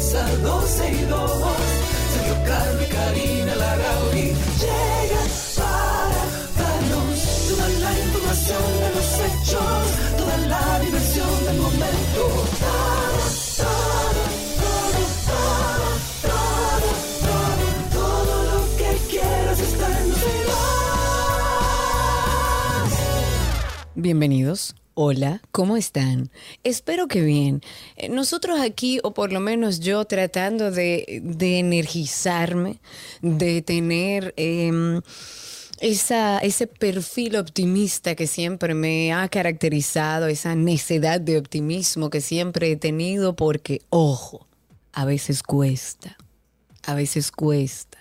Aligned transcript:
comienza 0.00 0.24
12 0.42 0.92
y 0.92 1.04
2. 1.04 1.30
Sergio 2.14 2.36
Carlos 2.46 2.82
y 2.82 2.86
Karina 2.92 3.54
Larrauri 3.54 4.32
llegan 4.60 5.28
para 5.56 6.22
darnos 6.56 7.18
toda 7.48 7.68
la 7.68 7.92
información 7.98 8.64
de 8.80 8.88
los 8.96 9.08
hechos, 9.26 9.84
toda 10.16 10.36
la 10.48 10.80
diversión 10.80 11.44
del 11.44 11.58
momento. 11.58 12.22
Todo, 13.56 14.22
todo, 14.56 15.52
todo, 16.22 17.66
todo, 17.92 18.34
lo 18.44 18.60
que 18.76 18.90
quieras 19.10 19.58
en 19.60 19.68
12 20.08 20.26
y 20.26 20.42
2. 20.46 20.54
Bienvenidos. 23.96 24.74
Hola, 25.02 25.40
¿cómo 25.50 25.78
están? 25.78 26.30
Espero 26.62 27.08
que 27.08 27.22
bien. 27.22 27.62
Eh, 27.96 28.10
Nosotros 28.10 28.60
aquí, 28.60 29.00
o 29.02 29.14
por 29.14 29.32
lo 29.32 29.40
menos 29.40 29.80
yo, 29.80 30.04
tratando 30.04 30.70
de, 30.70 31.22
de 31.24 31.58
energizarme, 31.58 32.80
de 33.22 33.62
tener 33.62 34.34
em, 34.36 35.00
esa, 35.80 36.36
ese 36.40 36.66
perfil 36.66 37.36
optimista 37.36 38.14
que 38.14 38.26
siempre 38.26 38.74
me 38.74 39.14
ha 39.14 39.26
caracterizado, 39.30 40.26
esa 40.26 40.54
necedad 40.54 41.18
de 41.18 41.38
optimismo 41.38 42.10
que 42.10 42.20
siempre 42.20 42.70
he 42.70 42.76
tenido, 42.76 43.34
porque, 43.34 43.80
ojo, 43.88 44.46
a 44.92 45.06
veces 45.06 45.42
cuesta, 45.42 46.18
a 46.84 46.92
veces 46.94 47.32
cuesta. 47.32 47.99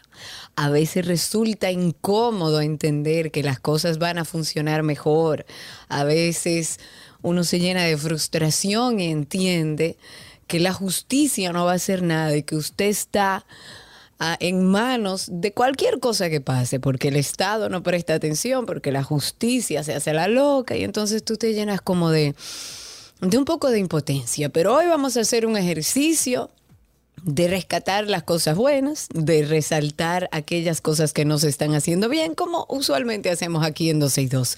A 0.61 0.67
veces 0.67 1.05
resulta 1.05 1.71
incómodo 1.71 2.59
entender 2.59 3.31
que 3.31 3.43
las 3.43 3.61
cosas 3.61 3.97
van 3.97 4.17
a 4.17 4.25
funcionar 4.25 4.83
mejor. 4.83 5.45
A 5.87 6.03
veces 6.03 6.81
uno 7.21 7.45
se 7.45 7.61
llena 7.61 7.85
de 7.85 7.95
frustración 7.95 8.99
y 8.99 9.09
entiende 9.09 9.95
que 10.47 10.59
la 10.59 10.73
justicia 10.73 11.53
no 11.53 11.63
va 11.63 11.71
a 11.71 11.75
hacer 11.75 12.03
nada 12.03 12.35
y 12.35 12.43
que 12.43 12.57
usted 12.57 12.87
está 12.87 13.45
ah, 14.19 14.35
en 14.41 14.65
manos 14.65 15.29
de 15.31 15.53
cualquier 15.53 16.01
cosa 16.01 16.29
que 16.29 16.41
pase, 16.41 16.81
porque 16.81 17.07
el 17.07 17.15
Estado 17.15 17.69
no 17.69 17.81
presta 17.81 18.15
atención, 18.15 18.65
porque 18.65 18.91
la 18.91 19.01
justicia 19.03 19.81
se 19.85 19.93
hace 19.93 20.11
la 20.11 20.27
loca 20.27 20.75
y 20.75 20.83
entonces 20.83 21.23
tú 21.23 21.37
te 21.37 21.53
llenas 21.53 21.79
como 21.79 22.09
de, 22.09 22.35
de 23.21 23.37
un 23.37 23.45
poco 23.45 23.69
de 23.69 23.79
impotencia. 23.79 24.49
Pero 24.49 24.75
hoy 24.75 24.87
vamos 24.87 25.15
a 25.15 25.21
hacer 25.21 25.45
un 25.45 25.55
ejercicio 25.55 26.51
de 27.23 27.47
rescatar 27.47 28.07
las 28.07 28.23
cosas 28.23 28.55
buenas, 28.55 29.07
de 29.13 29.43
resaltar 29.45 30.29
aquellas 30.31 30.81
cosas 30.81 31.13
que 31.13 31.25
no 31.25 31.37
se 31.39 31.49
están 31.49 31.73
haciendo 31.75 32.09
bien, 32.09 32.35
como 32.35 32.65
usualmente 32.69 33.29
hacemos 33.29 33.65
aquí 33.65 33.89
en 33.89 33.99
12 33.99 34.21
y 34.21 34.27
2. 34.27 34.57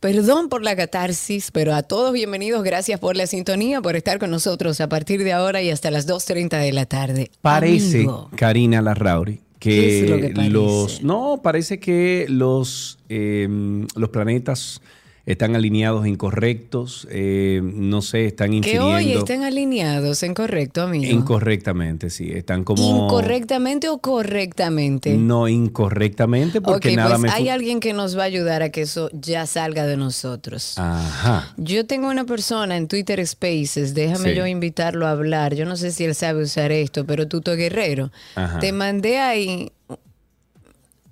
Perdón 0.00 0.48
por 0.48 0.62
la 0.62 0.76
catarsis, 0.76 1.50
pero 1.50 1.74
a 1.74 1.82
todos 1.82 2.12
bienvenidos, 2.12 2.62
gracias 2.62 3.00
por 3.00 3.16
la 3.16 3.26
sintonía, 3.26 3.80
por 3.80 3.96
estar 3.96 4.18
con 4.18 4.30
nosotros 4.30 4.80
a 4.80 4.88
partir 4.88 5.24
de 5.24 5.32
ahora 5.32 5.62
y 5.62 5.70
hasta 5.70 5.90
las 5.90 6.06
2.30 6.06 6.60
de 6.60 6.72
la 6.72 6.86
tarde. 6.86 7.30
Parece, 7.40 7.98
Amigo, 7.98 8.28
Karina 8.36 8.82
Larrauri, 8.82 9.40
¿Qué 9.58 10.32
que, 10.34 10.50
lo 10.50 10.50
los. 10.50 11.02
No, 11.02 11.40
parece 11.42 11.80
que 11.80 12.26
los, 12.28 12.98
eh, 13.08 13.48
los 13.96 14.10
planetas 14.10 14.82
están 15.26 15.56
alineados 15.56 16.06
incorrectos. 16.06 17.08
eh, 17.10 17.60
no 17.62 18.02
sé, 18.02 18.26
están 18.26 18.50
que 18.50 18.56
infiriendo. 18.56 18.86
hoy 18.88 19.12
estén 19.12 19.42
alineados 19.42 20.22
en 20.22 20.34
correcto, 20.34 20.82
amigo. 20.82 21.10
Incorrectamente, 21.12 22.10
sí. 22.10 22.30
Están 22.32 22.64
como. 22.64 23.04
¿Incorrectamente 23.06 23.88
o 23.88 23.98
correctamente? 23.98 25.16
No 25.16 25.48
incorrectamente, 25.48 26.60
porque 26.60 26.94
nada 26.96 27.10
pues 27.10 27.20
me. 27.22 27.30
hay 27.30 27.48
alguien 27.48 27.80
que 27.80 27.92
nos 27.92 28.16
va 28.18 28.22
a 28.22 28.26
ayudar 28.26 28.62
a 28.62 28.68
que 28.70 28.82
eso 28.82 29.08
ya 29.12 29.46
salga 29.46 29.86
de 29.86 29.96
nosotros. 29.96 30.74
Ajá. 30.78 31.52
Yo 31.56 31.86
tengo 31.86 32.08
una 32.08 32.24
persona 32.24 32.76
en 32.76 32.88
Twitter 32.88 33.24
Spaces, 33.26 33.94
déjame 33.94 34.30
Sí. 34.30 34.36
yo 34.36 34.46
invitarlo 34.46 35.06
a 35.06 35.10
hablar. 35.12 35.54
Yo 35.54 35.64
no 35.64 35.76
sé 35.76 35.90
si 35.90 36.04
él 36.04 36.14
sabe 36.14 36.42
usar 36.42 36.70
esto, 36.72 37.06
pero 37.06 37.28
Tuto 37.28 37.54
Guerrero, 37.56 38.10
Ajá. 38.34 38.58
te 38.58 38.72
mandé 38.72 39.18
ahí. 39.18 39.70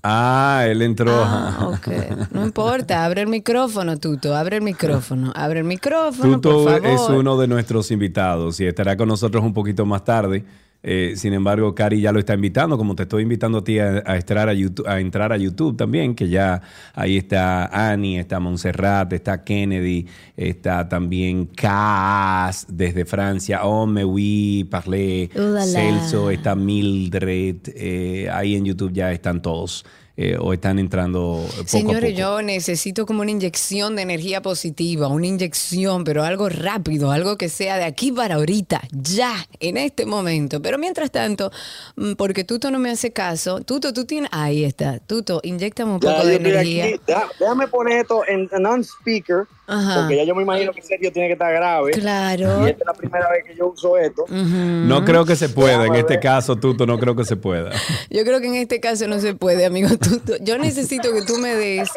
Ah, 0.02 0.64
él 0.66 0.82
entró. 0.82 1.12
Ah, 1.14 1.48
ajá. 1.48 1.68
ok. 1.68 1.88
No 2.32 2.44
importa, 2.44 3.04
abre 3.04 3.22
el 3.22 3.28
micrófono, 3.28 3.98
Tuto, 3.98 4.34
abre 4.34 4.56
el 4.56 4.62
micrófono, 4.62 5.32
abre 5.34 5.60
el 5.60 5.64
micrófono, 5.64 6.34
Tuto 6.34 6.64
por 6.64 6.82
favor. 6.82 6.86
es 6.86 7.00
uno 7.08 7.38
de 7.38 7.46
nuestros 7.46 7.90
invitados 7.90 8.58
y 8.60 8.66
estará 8.66 8.96
con 8.96 9.08
nosotros 9.08 9.44
un 9.44 9.54
poquito 9.54 9.86
más 9.86 10.04
tarde. 10.04 10.44
Eh, 10.82 11.12
sin 11.16 11.32
embargo, 11.32 11.74
Cari 11.74 12.00
ya 12.00 12.10
lo 12.10 12.18
está 12.18 12.34
invitando, 12.34 12.76
como 12.76 12.96
te 12.96 13.04
estoy 13.04 13.22
invitando 13.22 13.58
a 13.58 13.64
ti 13.64 13.78
a, 13.78 14.02
a 14.04 14.16
entrar 14.16 14.48
a 14.48 14.52
YouTube, 14.52 14.86
a 14.88 14.98
entrar 15.00 15.32
a 15.32 15.36
YouTube 15.36 15.76
también, 15.76 16.14
que 16.14 16.28
ya 16.28 16.60
ahí 16.94 17.16
está 17.18 17.66
Annie, 17.66 18.18
está 18.18 18.40
Montserrat, 18.40 19.12
está 19.12 19.44
Kennedy, 19.44 20.06
está 20.36 20.88
también 20.88 21.46
Cas 21.46 22.66
desde 22.68 23.04
Francia, 23.04 23.60
Oh, 23.64 23.86
me 23.86 24.04
oui, 24.04 24.66
parlé. 24.70 25.30
Celso, 25.72 26.30
está 26.30 26.56
Mildred, 26.56 27.56
eh, 27.76 28.28
ahí 28.32 28.56
en 28.56 28.64
YouTube 28.64 28.92
ya 28.92 29.12
están 29.12 29.40
todos. 29.40 29.84
Eh, 30.16 30.36
o 30.38 30.52
están 30.52 30.78
entrando 30.78 31.44
poco 31.48 31.62
a 31.62 31.66
Señores, 31.68 32.10
poco. 32.12 32.18
yo 32.20 32.42
necesito 32.42 33.06
como 33.06 33.22
una 33.22 33.30
inyección 33.30 33.96
de 33.96 34.02
energía 34.02 34.42
positiva, 34.42 35.08
una 35.08 35.26
inyección, 35.26 36.04
pero 36.04 36.22
algo 36.22 36.48
rápido, 36.48 37.10
algo 37.10 37.36
que 37.38 37.48
sea 37.48 37.76
de 37.78 37.84
aquí 37.84 38.12
para 38.12 38.34
ahorita, 38.36 38.82
ya, 38.92 39.34
en 39.60 39.76
este 39.78 40.04
momento. 40.06 40.60
Pero 40.60 40.78
mientras 40.78 41.10
tanto, 41.10 41.50
mm, 41.96 42.12
porque 42.14 42.44
Tuto 42.44 42.70
no 42.70 42.78
me 42.78 42.90
hace 42.90 43.12
caso, 43.12 43.60
Tuto, 43.62 43.92
tú 43.92 44.04
tienes, 44.04 44.28
ahí 44.32 44.64
está, 44.64 44.98
Tuto, 44.98 45.40
inyectame 45.42 45.92
un 45.92 46.00
Ya, 46.00 46.12
poco 46.14 46.26
de 46.26 46.36
energía. 46.36 46.84
aquí. 46.86 47.00
Déjame 47.40 47.68
poner 47.68 47.98
esto 48.02 48.22
en, 48.28 48.48
en 48.52 48.66
on-speaker, 48.66 49.46
Ajá. 49.72 50.00
porque 50.00 50.16
ya 50.16 50.24
yo 50.24 50.34
me 50.34 50.42
imagino 50.42 50.72
que 50.72 50.82
Sergio 50.82 51.10
tiene 51.12 51.28
que 51.28 51.32
estar 51.34 51.52
grave. 51.52 51.92
Claro. 51.92 52.66
Y 52.66 52.70
esta 52.70 52.82
es 52.82 52.86
la 52.86 52.92
primera 52.94 53.30
vez 53.30 53.44
que 53.44 53.54
yo 53.56 53.68
uso 53.68 53.96
esto. 53.98 54.24
No 54.28 55.04
creo 55.04 55.24
que 55.24 55.36
se 55.36 55.48
pueda, 55.48 55.86
en 55.86 55.94
este 55.94 56.20
caso, 56.20 56.56
Tuto, 56.56 56.86
no 56.86 56.98
creo 56.98 57.16
que 57.16 57.24
se 57.24 57.36
pueda. 57.36 57.70
Yo 58.10 58.24
creo 58.24 58.40
que 58.40 58.46
en 58.48 58.56
este 58.56 58.80
caso 58.80 59.06
no 59.08 59.18
se 59.20 59.34
puede, 59.34 59.64
amigo 59.64 59.88
Tuto. 59.96 60.34
Yo 60.40 60.58
necesito 60.58 61.12
que 61.12 61.22
tú 61.22 61.38
me 61.38 61.54
des, 61.54 61.88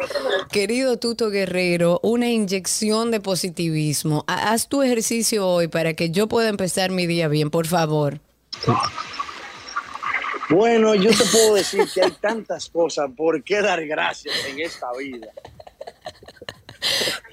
querido 0.50 0.96
Tuto 0.98 1.30
Guerrero, 1.30 2.00
una 2.02 2.28
inyección 2.28 3.10
de 3.10 3.20
positivismo. 3.20 4.24
Ha- 4.26 4.52
Haz 4.52 4.68
tu 4.68 4.82
ejercicio 4.82 5.46
hoy 5.46 5.68
para 5.68 5.94
que 5.94 6.10
yo 6.10 6.26
pueda 6.28 6.48
empezar 6.48 6.90
mi 6.90 7.06
día 7.06 7.28
bien, 7.28 7.50
por 7.50 7.66
favor. 7.66 8.20
Bueno, 10.48 10.94
yo 10.94 11.10
te 11.10 11.24
puedo 11.32 11.54
decir 11.54 11.82
que 11.92 12.02
hay 12.02 12.12
tantas 12.20 12.68
cosas 12.68 13.10
por 13.16 13.42
qué 13.42 13.60
dar 13.60 13.84
gracias 13.86 14.34
en 14.48 14.60
esta 14.60 14.86
vida. 14.96 15.26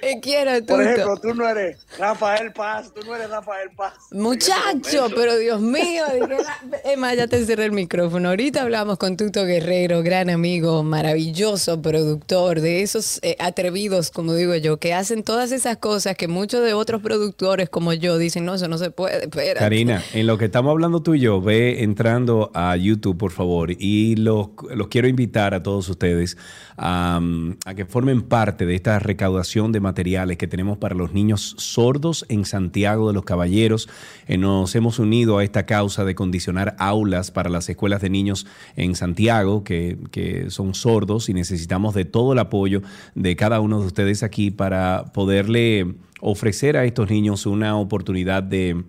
Te 0.02 0.20
quiero, 0.20 0.60
Tuto. 0.60 0.74
Por 0.74 0.84
ejemplo, 0.84 1.18
tú 1.18 1.34
no 1.34 1.48
eres 1.48 1.86
Rafael 1.98 2.52
Paz, 2.54 2.94
tú 2.94 3.02
no 3.06 3.16
eres 3.16 3.30
Rafael 3.30 3.70
Paz. 3.76 3.94
Muchacho, 4.12 5.08
pero 5.16 5.38
Dios 5.38 5.62
mío, 5.62 6.04
dije, 6.14 6.38
Emma, 6.86 7.14
ya 7.14 7.28
te 7.28 7.46
cerré 7.46 7.66
el 7.66 7.72
micrófono. 7.72 8.30
Ahorita 8.30 8.62
hablamos 8.62 8.98
con 8.98 9.18
Tuto 9.18 9.46
Guerrero, 9.46 10.04
gran 10.04 10.30
amigo, 10.30 10.84
maravilloso 10.84 11.82
productor, 11.82 12.62
de 12.62 12.82
esos 12.82 13.20
eh, 13.22 13.36
atrevidos, 13.40 14.12
como 14.12 14.34
digo 14.34 14.56
yo, 14.56 14.78
que 14.78 14.94
hacen 14.94 15.24
todas 15.24 15.52
esas 15.52 15.78
cosas 15.78 16.16
que 16.16 16.28
muchos 16.28 16.64
de 16.64 16.74
otros 16.74 17.02
productores 17.02 17.70
como 17.70 17.94
yo 17.94 18.18
dicen, 18.18 18.46
no, 18.46 18.56
eso 18.56 18.68
no 18.68 18.78
se 18.78 18.92
puede, 18.92 19.24
espera. 19.24 19.60
Karina, 19.60 20.04
en 20.14 20.28
lo 20.28 20.38
que 20.38 20.46
estamos 20.46 20.72
hablando 20.72 21.02
tú 21.02 21.16
y 21.16 21.20
yo, 21.20 21.42
ve 21.42 21.84
entrando 21.84 22.52
a 22.54 22.76
YouTube, 22.76 23.18
por 23.18 23.32
favor, 23.32 23.72
y 23.72 24.16
los, 24.16 24.50
los 24.74 24.88
quiero 24.88 25.08
invitar 25.08 25.54
a 25.54 25.64
todos 25.64 25.88
ustedes 25.90 26.38
a, 26.78 27.22
a 27.66 27.74
que 27.74 27.86
formen 27.86 28.24
parte 28.24 28.66
de 28.66 28.76
esta 28.76 29.00
recaudación 29.00 29.33
de 29.72 29.80
materiales 29.80 30.38
que 30.38 30.48
tenemos 30.48 30.78
para 30.78 30.96
los 30.96 31.14
niños 31.14 31.56
sordos 31.58 32.26
en 32.30 32.46
Santiago 32.46 33.08
de 33.08 33.14
los 33.14 33.24
Caballeros. 33.24 33.90
Eh, 34.28 34.38
nos 34.38 34.76
hemos 34.76 35.00
unido 35.00 35.38
a 35.38 35.44
esta 35.44 35.66
causa 35.66 36.06
de 36.06 36.16
condicionar 36.16 36.76
aulas 36.80 37.32
para 37.32 37.50
las 37.50 37.70
escuelas 37.70 38.02
de 38.02 38.10
niños 38.10 38.46
en 38.76 38.96
Santiago 38.96 39.64
que, 39.64 39.98
que 40.12 40.50
son 40.50 40.74
sordos 40.74 41.30
y 41.30 41.34
necesitamos 41.34 41.94
de 41.94 42.06
todo 42.06 42.34
el 42.34 42.40
apoyo 42.40 42.82
de 43.16 43.36
cada 43.36 43.60
uno 43.60 43.80
de 43.80 43.88
ustedes 43.88 44.24
aquí 44.24 44.52
para 44.52 45.06
poderle 45.14 45.96
ofrecer 46.22 46.78
a 46.78 46.86
estos 46.86 47.10
niños 47.10 47.46
una 47.46 47.76
oportunidad 47.78 48.44
de 48.44 48.84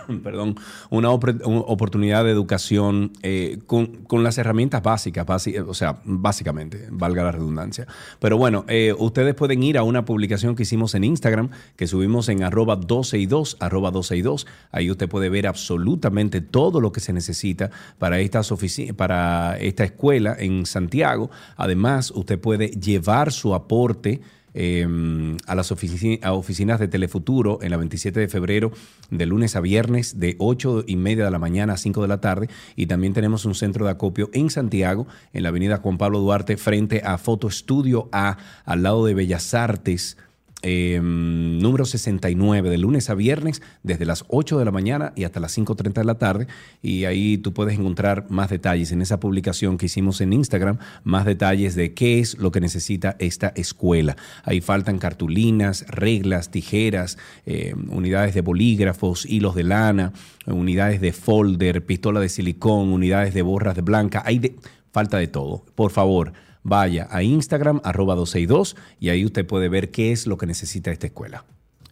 perdón, 0.22 0.56
una, 0.90 1.10
oportunidad 1.10 2.24
de 2.24 2.30
educación 2.30 3.12
eh, 3.22 3.58
con, 3.66 4.22
las 4.22 4.38
herramientas 4.38 4.82
básicas, 4.82 5.26
o 5.66 5.74
sea, 5.74 6.00
básicamente, 6.04 6.88
valga 6.90 7.24
la 7.24 7.32
redundancia. 7.32 7.86
Pero 8.20 8.36
bueno, 8.36 8.64
eh, 8.68 8.94
ustedes 8.96 9.34
pueden 9.34 9.62
ir 9.62 9.78
a 9.78 9.82
una 9.82 10.04
publicación 10.04 10.54
que 10.54 10.62
hicimos 10.62 10.94
en 10.94 11.04
Instagram, 11.04 11.50
que 11.76 11.86
subimos 11.86 12.28
en 12.28 12.42
arroba 12.42 12.76
12 12.76 13.18
y 13.18 13.26
2, 13.26 13.56
arroba 13.60 13.90
12 13.90 14.16
y 14.16 14.22
2. 14.22 14.46
Ahí 14.70 14.90
usted 14.90 15.08
puede 15.08 15.28
ver 15.28 15.46
absolutamente 15.46 16.40
todo 16.40 16.80
lo 16.80 16.92
que 16.92 17.00
se 17.00 17.12
necesita 17.12 17.70
para, 17.98 18.20
estas 18.20 18.52
para 18.96 19.58
esta 19.58 19.84
escuela 19.84 20.36
en 20.38 20.66
Santiago. 20.66 21.30
Además, 21.56 22.10
usted 22.10 22.38
puede 22.38 22.68
llevar 22.68 23.32
su 23.32 23.54
aporte 23.54 24.20
Em, 24.54 25.38
a 25.46 25.54
las 25.54 25.72
oficinas 25.72 26.78
de 26.78 26.88
Telefuturo 26.88 27.58
en 27.62 27.70
la 27.70 27.78
27 27.78 28.20
de 28.20 28.28
febrero, 28.28 28.70
de 29.10 29.24
lunes 29.24 29.56
a 29.56 29.60
viernes, 29.60 30.20
de 30.20 30.36
8 30.38 30.84
y 30.86 30.96
media 30.96 31.24
de 31.24 31.30
la 31.30 31.38
mañana 31.38 31.74
a 31.74 31.76
5 31.78 32.02
de 32.02 32.08
la 32.08 32.20
tarde. 32.20 32.48
Y 32.76 32.86
también 32.86 33.14
tenemos 33.14 33.46
un 33.46 33.54
centro 33.54 33.86
de 33.86 33.92
acopio 33.92 34.28
en 34.34 34.50
Santiago, 34.50 35.06
en 35.32 35.44
la 35.44 35.48
avenida 35.48 35.78
Juan 35.78 35.96
Pablo 35.96 36.20
Duarte, 36.20 36.56
frente 36.58 37.00
a 37.04 37.16
Foto 37.16 37.48
Estudio 37.48 38.08
A, 38.12 38.36
al 38.64 38.82
lado 38.82 39.06
de 39.06 39.14
Bellas 39.14 39.54
Artes. 39.54 40.18
Em, 40.64 41.58
número 41.58 41.84
69, 41.84 42.70
de 42.70 42.78
lunes 42.78 43.10
a 43.10 43.14
viernes, 43.14 43.62
desde 43.82 44.04
las 44.04 44.24
8 44.28 44.60
de 44.60 44.64
la 44.64 44.70
mañana 44.70 45.12
y 45.16 45.24
hasta 45.24 45.40
las 45.40 45.58
5.30 45.58 46.00
de 46.00 46.04
la 46.04 46.18
tarde. 46.18 46.46
Y 46.82 47.04
ahí 47.04 47.36
tú 47.36 47.52
puedes 47.52 47.76
encontrar 47.76 48.26
más 48.30 48.48
detalles 48.48 48.92
en 48.92 49.02
esa 49.02 49.18
publicación 49.18 49.76
que 49.76 49.86
hicimos 49.86 50.20
en 50.20 50.32
Instagram, 50.32 50.78
más 51.02 51.24
detalles 51.24 51.74
de 51.74 51.94
qué 51.94 52.20
es 52.20 52.38
lo 52.38 52.52
que 52.52 52.60
necesita 52.60 53.16
esta 53.18 53.48
escuela. 53.56 54.16
Ahí 54.44 54.60
faltan 54.60 54.98
cartulinas, 54.98 55.84
reglas, 55.88 56.52
tijeras, 56.52 57.18
em, 57.44 57.90
unidades 57.90 58.32
de 58.34 58.40
bolígrafos, 58.40 59.26
hilos 59.26 59.56
de 59.56 59.64
lana, 59.64 60.12
unidades 60.46 61.00
de 61.00 61.12
folder, 61.12 61.84
pistola 61.84 62.20
de 62.20 62.28
silicón, 62.28 62.92
unidades 62.92 63.34
de 63.34 63.42
borras 63.42 63.74
de 63.74 63.82
blanca. 63.82 64.22
Hay 64.24 64.38
de, 64.38 64.54
falta 64.92 65.18
de 65.18 65.26
todo. 65.26 65.64
Por 65.74 65.90
favor 65.90 66.32
vaya 66.62 67.08
a 67.10 67.22
Instagram, 67.22 67.80
arroba 67.84 68.14
262, 68.14 68.76
y 69.00 69.10
ahí 69.10 69.24
usted 69.24 69.46
puede 69.46 69.68
ver 69.68 69.90
qué 69.90 70.12
es 70.12 70.26
lo 70.26 70.36
que 70.36 70.46
necesita 70.46 70.90
esta 70.90 71.06
escuela. 71.06 71.44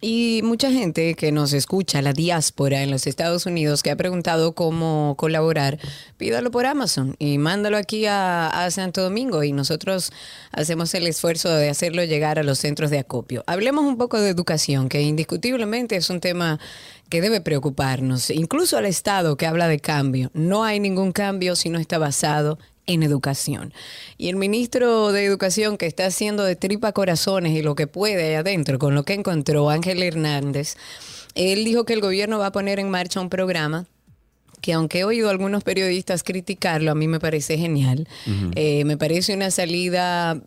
Y 0.02 0.40
mucha 0.44 0.72
gente 0.72 1.14
que 1.14 1.30
nos 1.30 1.52
escucha, 1.52 2.00
la 2.00 2.14
diáspora 2.14 2.82
en 2.82 2.90
los 2.90 3.06
Estados 3.06 3.44
Unidos, 3.44 3.82
que 3.82 3.90
ha 3.90 3.96
preguntado 3.96 4.54
cómo 4.54 5.14
colaborar, 5.18 5.78
pídalo 6.16 6.50
por 6.50 6.64
Amazon 6.64 7.16
y 7.18 7.36
mándalo 7.36 7.76
aquí 7.76 8.06
a, 8.06 8.48
a, 8.48 8.70
Santo 8.70 9.02
Domingo 9.02 9.44
y 9.44 9.52
nosotros 9.52 10.10
hacemos 10.52 10.94
el 10.94 11.06
esfuerzo 11.06 11.50
de 11.50 11.68
hacerlo 11.68 12.02
llegar 12.02 12.38
a 12.38 12.42
los 12.42 12.58
centros 12.58 12.88
de 12.88 12.98
acopio. 12.98 13.44
Hablemos 13.46 13.84
un 13.84 13.98
poco 13.98 14.18
de 14.18 14.30
educación, 14.30 14.88
que 14.88 15.02
indiscutiblemente 15.02 15.96
es 15.96 16.08
un 16.08 16.20
tema 16.20 16.58
que 17.10 17.20
debe 17.20 17.42
preocuparnos, 17.42 18.30
incluso 18.30 18.78
al 18.78 18.86
Estado 18.86 19.36
que 19.36 19.46
habla 19.46 19.68
de 19.68 19.80
cambio. 19.80 20.30
No 20.32 20.64
hay 20.64 20.80
ningún 20.80 21.12
cambio 21.12 21.56
si 21.56 21.68
no 21.68 21.78
está 21.78 21.98
basado 21.98 22.58
en 22.92 23.02
educación. 23.02 23.72
Y 24.18 24.28
el 24.28 24.36
ministro 24.36 25.12
de 25.12 25.24
Educación 25.24 25.76
que 25.76 25.86
está 25.86 26.06
haciendo 26.06 26.44
de 26.44 26.56
tripa 26.56 26.92
corazones 26.92 27.52
y 27.52 27.62
lo 27.62 27.74
que 27.74 27.86
puede 27.86 28.28
ahí 28.28 28.34
adentro 28.34 28.78
con 28.78 28.94
lo 28.94 29.04
que 29.04 29.14
encontró 29.14 29.70
Ángel 29.70 30.02
Hernández, 30.02 30.76
él 31.34 31.64
dijo 31.64 31.84
que 31.84 31.92
el 31.92 32.00
gobierno 32.00 32.38
va 32.38 32.46
a 32.46 32.52
poner 32.52 32.78
en 32.80 32.90
marcha 32.90 33.20
un 33.20 33.30
programa 33.30 33.86
que 34.60 34.72
aunque 34.72 34.98
he 34.98 35.04
oído 35.04 35.28
a 35.28 35.30
algunos 35.30 35.64
periodistas 35.64 36.22
criticarlo, 36.22 36.90
a 36.90 36.94
mí 36.94 37.08
me 37.08 37.18
parece 37.18 37.56
genial. 37.56 38.06
Eh, 38.54 38.84
me 38.84 38.98
parece 38.98 39.34
una 39.34 39.50
salida 39.50 40.38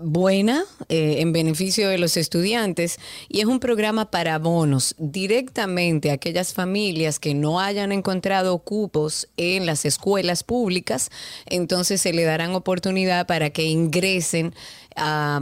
buena 0.00 0.64
eh, 0.88 1.16
en 1.18 1.32
beneficio 1.32 1.88
de 1.88 1.98
los 1.98 2.16
estudiantes 2.16 2.98
y 3.28 3.40
es 3.40 3.46
un 3.46 3.60
programa 3.60 4.10
para 4.10 4.38
bonos 4.38 4.94
directamente 4.98 6.10
a 6.10 6.14
aquellas 6.14 6.52
familias 6.52 7.18
que 7.18 7.34
no 7.34 7.60
hayan 7.60 7.92
encontrado 7.92 8.58
cupos 8.58 9.28
en 9.36 9.66
las 9.66 9.84
escuelas 9.84 10.42
públicas, 10.42 11.10
entonces 11.46 12.00
se 12.00 12.12
le 12.12 12.24
darán 12.24 12.54
oportunidad 12.54 13.26
para 13.26 13.50
que 13.50 13.64
ingresen 13.64 14.54
a, 14.96 15.40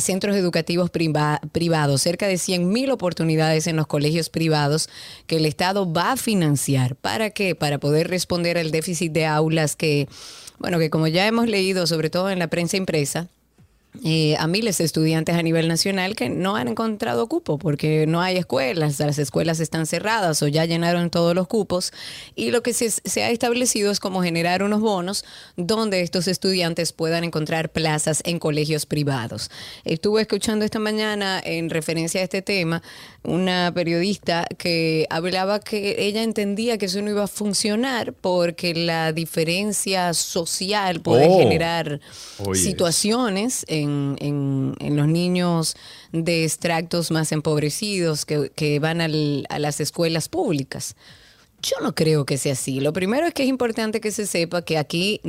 centros 0.00 0.36
educativos 0.36 0.90
privados, 0.90 2.02
cerca 2.02 2.26
de 2.26 2.38
100 2.38 2.68
mil 2.68 2.90
oportunidades 2.90 3.66
en 3.66 3.76
los 3.76 3.86
colegios 3.86 4.28
privados 4.28 4.88
que 5.26 5.36
el 5.36 5.46
Estado 5.46 5.90
va 5.90 6.12
a 6.12 6.16
financiar. 6.16 6.96
¿Para 6.96 7.30
qué? 7.30 7.54
Para 7.54 7.78
poder 7.78 8.08
responder 8.08 8.58
al 8.58 8.70
déficit 8.70 9.12
de 9.12 9.26
aulas 9.26 9.76
que, 9.76 10.08
bueno, 10.58 10.78
que 10.78 10.90
como 10.90 11.06
ya 11.06 11.26
hemos 11.26 11.48
leído, 11.48 11.86
sobre 11.86 12.10
todo 12.10 12.30
en 12.30 12.38
la 12.38 12.48
prensa 12.48 12.76
impresa, 12.76 13.28
eh, 14.02 14.34
a 14.38 14.48
miles 14.48 14.78
de 14.78 14.84
estudiantes 14.84 15.36
a 15.36 15.42
nivel 15.42 15.68
nacional 15.68 16.16
que 16.16 16.28
no 16.28 16.56
han 16.56 16.66
encontrado 16.66 17.28
cupo 17.28 17.58
porque 17.58 18.06
no 18.08 18.20
hay 18.20 18.36
escuelas, 18.36 18.98
las 18.98 19.18
escuelas 19.18 19.60
están 19.60 19.86
cerradas 19.86 20.42
o 20.42 20.48
ya 20.48 20.64
llenaron 20.64 21.10
todos 21.10 21.32
los 21.32 21.46
cupos 21.46 21.92
y 22.34 22.50
lo 22.50 22.62
que 22.64 22.72
se, 22.72 22.90
se, 22.90 23.22
ha 23.22 23.30
establecido 23.30 23.92
es 23.92 24.00
como 24.00 24.20
generar 24.22 24.64
unos 24.64 24.80
bonos 24.80 25.24
donde 25.56 26.00
estos 26.00 26.26
estudiantes 26.26 26.92
puedan 26.92 27.22
encontrar 27.22 27.70
plazas 27.70 28.20
en 28.24 28.40
colegios 28.40 28.84
privados. 28.84 29.48
Estuve 29.84 30.22
escuchando 30.22 30.64
esta 30.64 30.80
mañana 30.80 31.40
en 31.44 31.70
referencia 31.70 32.20
a 32.20 32.24
este 32.24 32.42
tema 32.42 32.82
una 33.24 33.72
periodista 33.74 34.46
que 34.58 35.06
hablaba 35.10 35.60
que 35.60 35.96
ella 35.98 36.22
entendía 36.22 36.78
que 36.78 36.86
eso 36.86 37.00
no 37.02 37.10
iba 37.10 37.24
a 37.24 37.28
funcionar 37.28 38.12
porque 38.12 38.74
la 38.74 39.12
diferencia 39.12 40.12
social 40.14 41.00
puede 41.00 41.26
oh. 41.28 41.38
generar 41.38 42.00
situaciones 42.52 43.64
en, 43.68 44.16
en, 44.20 44.96
los 44.96 45.08
niños 45.08 45.76
de 46.12 46.44
extractos 46.44 47.10
más 47.10 47.32
empobrecidos 47.32 48.24
que, 48.24 48.52
que 48.54 48.78
van 48.78 49.00
a 49.00 49.58
las 49.58 49.80
escuelas 49.80 50.28
públicas. 50.28 50.94
Yo 51.64 51.76
no 51.80 51.94
creo 51.94 52.26
que 52.26 52.36
sea 52.36 52.52
así. 52.52 52.78
Lo 52.80 52.92
primero 52.92 53.26
es 53.26 53.32
que 53.32 53.44
es 53.44 53.48
importante 53.48 54.02
que 54.02 54.10
se 54.10 54.26
sepa 54.26 54.60
que 54.62 54.76
aquí 54.76 55.22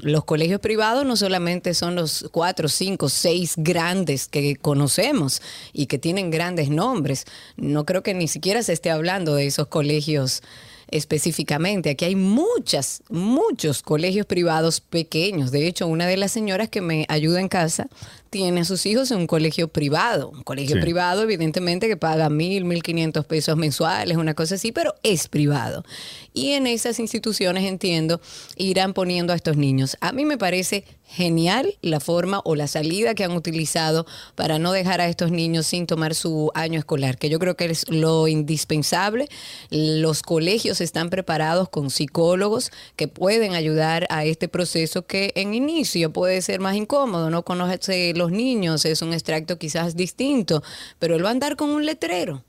los 0.00 0.24
colegios 0.24 0.60
privados 0.60 1.04
no 1.04 1.16
solamente 1.16 1.74
son 1.74 1.96
los 1.96 2.28
cuatro, 2.30 2.68
cinco, 2.68 3.08
seis 3.08 3.54
grandes 3.56 4.28
que 4.28 4.54
conocemos 4.54 5.42
y 5.72 5.86
que 5.86 5.98
tienen 5.98 6.30
grandes 6.30 6.70
nombres. 6.70 7.24
No 7.56 7.84
creo 7.84 8.04
que 8.04 8.14
ni 8.14 8.28
siquiera 8.28 8.62
se 8.62 8.74
esté 8.74 8.90
hablando 8.90 9.34
de 9.34 9.46
esos 9.46 9.66
colegios 9.66 10.40
específicamente. 10.88 11.90
Aquí 11.90 12.04
hay 12.04 12.16
muchas, 12.16 13.02
muchos 13.08 13.82
colegios 13.82 14.26
privados 14.26 14.80
pequeños. 14.80 15.50
De 15.50 15.66
hecho, 15.66 15.86
una 15.86 16.06
de 16.06 16.16
las 16.16 16.32
señoras 16.32 16.68
que 16.68 16.80
me 16.80 17.06
ayuda 17.08 17.40
en 17.40 17.48
casa 17.48 17.88
tiene 18.30 18.60
a 18.60 18.64
sus 18.64 18.84
hijos 18.86 19.10
en 19.10 19.18
un 19.18 19.26
colegio 19.26 19.68
privado. 19.68 20.30
Un 20.30 20.42
colegio 20.42 20.80
privado, 20.80 21.22
evidentemente, 21.22 21.88
que 21.88 21.96
paga 21.96 22.28
mil, 22.28 22.64
mil 22.64 22.82
quinientos 22.82 23.24
pesos 23.24 23.56
mensuales, 23.56 24.16
una 24.16 24.34
cosa 24.34 24.56
así, 24.56 24.72
pero 24.72 24.94
es 25.02 25.28
privado. 25.28 25.84
Y 26.32 26.52
en 26.52 26.66
esas 26.66 26.98
instituciones, 26.98 27.64
entiendo, 27.64 28.20
irán 28.56 28.92
poniendo 28.92 29.32
a 29.32 29.36
estos 29.36 29.56
niños. 29.56 29.96
A 30.00 30.12
mí 30.12 30.24
me 30.24 30.38
parece 30.38 30.84
genial 31.06 31.74
la 31.82 32.00
forma 32.00 32.40
o 32.44 32.54
la 32.54 32.66
salida 32.66 33.14
que 33.14 33.24
han 33.24 33.32
utilizado 33.32 34.06
para 34.34 34.58
no 34.58 34.72
dejar 34.72 35.00
a 35.00 35.08
estos 35.08 35.30
niños 35.30 35.66
sin 35.66 35.86
tomar 35.86 36.14
su 36.14 36.50
año 36.54 36.78
escolar, 36.78 37.16
que 37.16 37.28
yo 37.28 37.38
creo 37.38 37.56
que 37.56 37.66
es 37.66 37.88
lo 37.88 38.28
indispensable. 38.28 39.28
Los 39.70 40.22
colegios 40.22 40.80
están 40.80 41.10
preparados 41.10 41.68
con 41.68 41.90
psicólogos 41.90 42.70
que 42.96 43.08
pueden 43.08 43.54
ayudar 43.54 44.06
a 44.10 44.24
este 44.24 44.48
proceso 44.48 45.06
que 45.06 45.32
en 45.36 45.54
inicio 45.54 46.12
puede 46.12 46.42
ser 46.42 46.60
más 46.60 46.76
incómodo, 46.76 47.30
no 47.30 47.44
conoce 47.44 48.12
los 48.14 48.30
niños, 48.30 48.84
es 48.84 49.02
un 49.02 49.12
extracto 49.12 49.58
quizás 49.58 49.96
distinto, 49.96 50.62
pero 50.98 51.16
él 51.16 51.24
va 51.24 51.28
a 51.28 51.32
andar 51.32 51.56
con 51.56 51.70
un 51.70 51.86
letrero. 51.86 52.42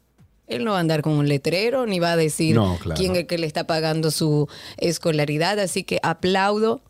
Él 0.47 0.63
no 0.63 0.71
va 0.71 0.77
a 0.77 0.79
andar 0.79 1.01
con 1.01 1.13
un 1.13 1.27
letrero 1.27 1.85
ni 1.85 1.99
va 1.99 2.13
a 2.13 2.15
decir 2.15 2.57
quién 2.95 3.11
es 3.13 3.19
el 3.19 3.27
que 3.27 3.37
le 3.37 3.47
está 3.47 3.67
pagando 3.67 4.11
su 4.11 4.47
escolaridad. 4.77 5.59
Así 5.59 5.83
que 5.83 5.99
aplaudo 6.03 6.81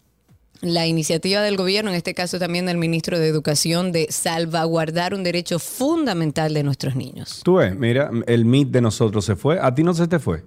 la 0.61 0.87
iniciativa 0.87 1.41
del 1.41 1.57
gobierno, 1.57 1.91
en 1.91 1.95
este 1.95 2.13
caso 2.13 2.39
también 2.39 2.65
del 2.65 2.77
ministro 2.77 3.19
de 3.19 3.27
Educación, 3.27 3.91
de 3.91 4.07
salvaguardar 4.09 5.13
un 5.13 5.23
derecho 5.23 5.59
fundamental 5.59 6.53
de 6.53 6.63
nuestros 6.63 6.95
niños. 6.95 7.41
Tú 7.43 7.55
ves, 7.55 7.75
mira, 7.75 8.09
el 8.25 8.45
MIT 8.45 8.69
de 8.69 8.81
nosotros 8.81 9.25
se 9.25 9.35
fue. 9.35 9.59
¿A 9.59 9.73
ti 9.73 9.83
no 9.83 9.93
se 9.93 10.07
te 10.07 10.19
fue? 10.19 10.43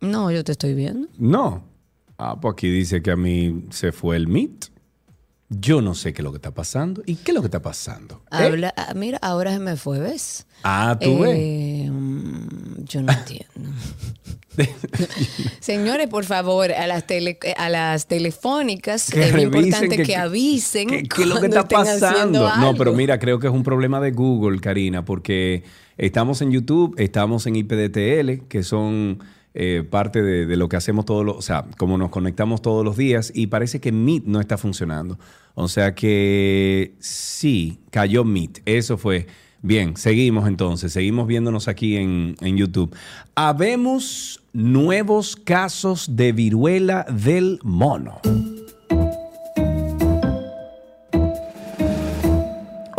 No, 0.00 0.30
yo 0.30 0.44
te 0.44 0.52
estoy 0.52 0.74
viendo. 0.74 1.08
No. 1.18 1.64
Ah, 2.18 2.38
pues 2.40 2.52
aquí 2.52 2.70
dice 2.70 3.02
que 3.02 3.10
a 3.10 3.16
mí 3.16 3.66
se 3.70 3.92
fue 3.92 4.16
el 4.16 4.28
MIT. 4.28 4.66
Yo 5.48 5.80
no 5.80 5.94
sé 5.94 6.12
qué 6.12 6.22
es 6.22 6.24
lo 6.24 6.32
que 6.32 6.38
está 6.38 6.52
pasando. 6.52 7.02
¿Y 7.06 7.16
qué 7.16 7.30
es 7.30 7.34
lo 7.34 7.40
que 7.40 7.46
está 7.46 7.62
pasando? 7.62 8.22
¿Eh? 8.32 8.36
Habla, 8.36 8.74
ah, 8.76 8.94
Mira, 8.94 9.18
ahora 9.22 9.52
se 9.52 9.60
me 9.60 9.76
fue, 9.76 10.00
¿ves? 10.00 10.46
Ah, 10.64 10.98
tú 11.00 11.24
eh, 11.24 11.88
mm, 11.88 12.84
Yo 12.84 13.02
no 13.02 13.12
entiendo. 13.12 13.70
Señores, 15.60 16.08
por 16.08 16.24
favor, 16.24 16.72
a 16.72 16.86
las, 16.86 17.06
tele, 17.06 17.38
a 17.56 17.68
las 17.68 18.06
telefónicas 18.06 19.12
es 19.12 19.38
importante 19.38 20.02
que, 20.02 20.16
avisen. 20.16 20.88
¿Qué 20.88 21.22
es 21.22 21.28
lo 21.28 21.40
que 21.40 21.46
está 21.46 21.68
pasando? 21.68 22.50
No, 22.56 22.74
pero 22.74 22.92
mira, 22.92 23.18
creo 23.18 23.38
que 23.38 23.46
es 23.46 23.52
un 23.52 23.62
problema 23.62 24.00
de 24.00 24.12
Google, 24.12 24.60
Karina, 24.60 25.04
porque 25.04 25.62
estamos 25.96 26.42
en 26.42 26.50
YouTube, 26.50 26.94
estamos 26.98 27.46
en 27.46 27.56
IPDTL, 27.56 28.46
que 28.48 28.62
son 28.62 29.20
eh, 29.58 29.84
parte 29.88 30.22
de, 30.22 30.54
lo 30.54 30.68
que 30.68 30.76
hacemos 30.76 31.06
todos 31.06 31.24
los, 31.24 31.34
o 31.34 31.40
sea, 31.40 31.64
como 31.78 31.96
nos 31.96 32.10
conectamos 32.10 32.60
todos 32.60 32.84
los 32.84 32.98
días 32.98 33.32
y 33.34 33.46
parece 33.46 33.80
que 33.80 33.90
Meet 33.90 34.24
no 34.26 34.38
está 34.38 34.58
funcionando. 34.58 35.18
O 35.54 35.66
sea 35.68 35.94
que 35.94 36.92
sí, 36.98 37.78
cayó 37.90 38.22
Meet. 38.22 38.60
Eso 38.66 38.98
fue. 38.98 39.26
Bien, 39.62 39.96
seguimos 39.96 40.46
entonces, 40.46 40.92
seguimos 40.92 41.26
viéndonos 41.26 41.68
aquí 41.68 41.96
en, 41.96 42.36
en 42.42 42.58
YouTube. 42.58 42.94
Habemos 43.34 44.44
nuevos 44.52 45.36
casos 45.36 46.14
de 46.16 46.32
viruela 46.32 47.06
del 47.08 47.58
mono. 47.62 48.20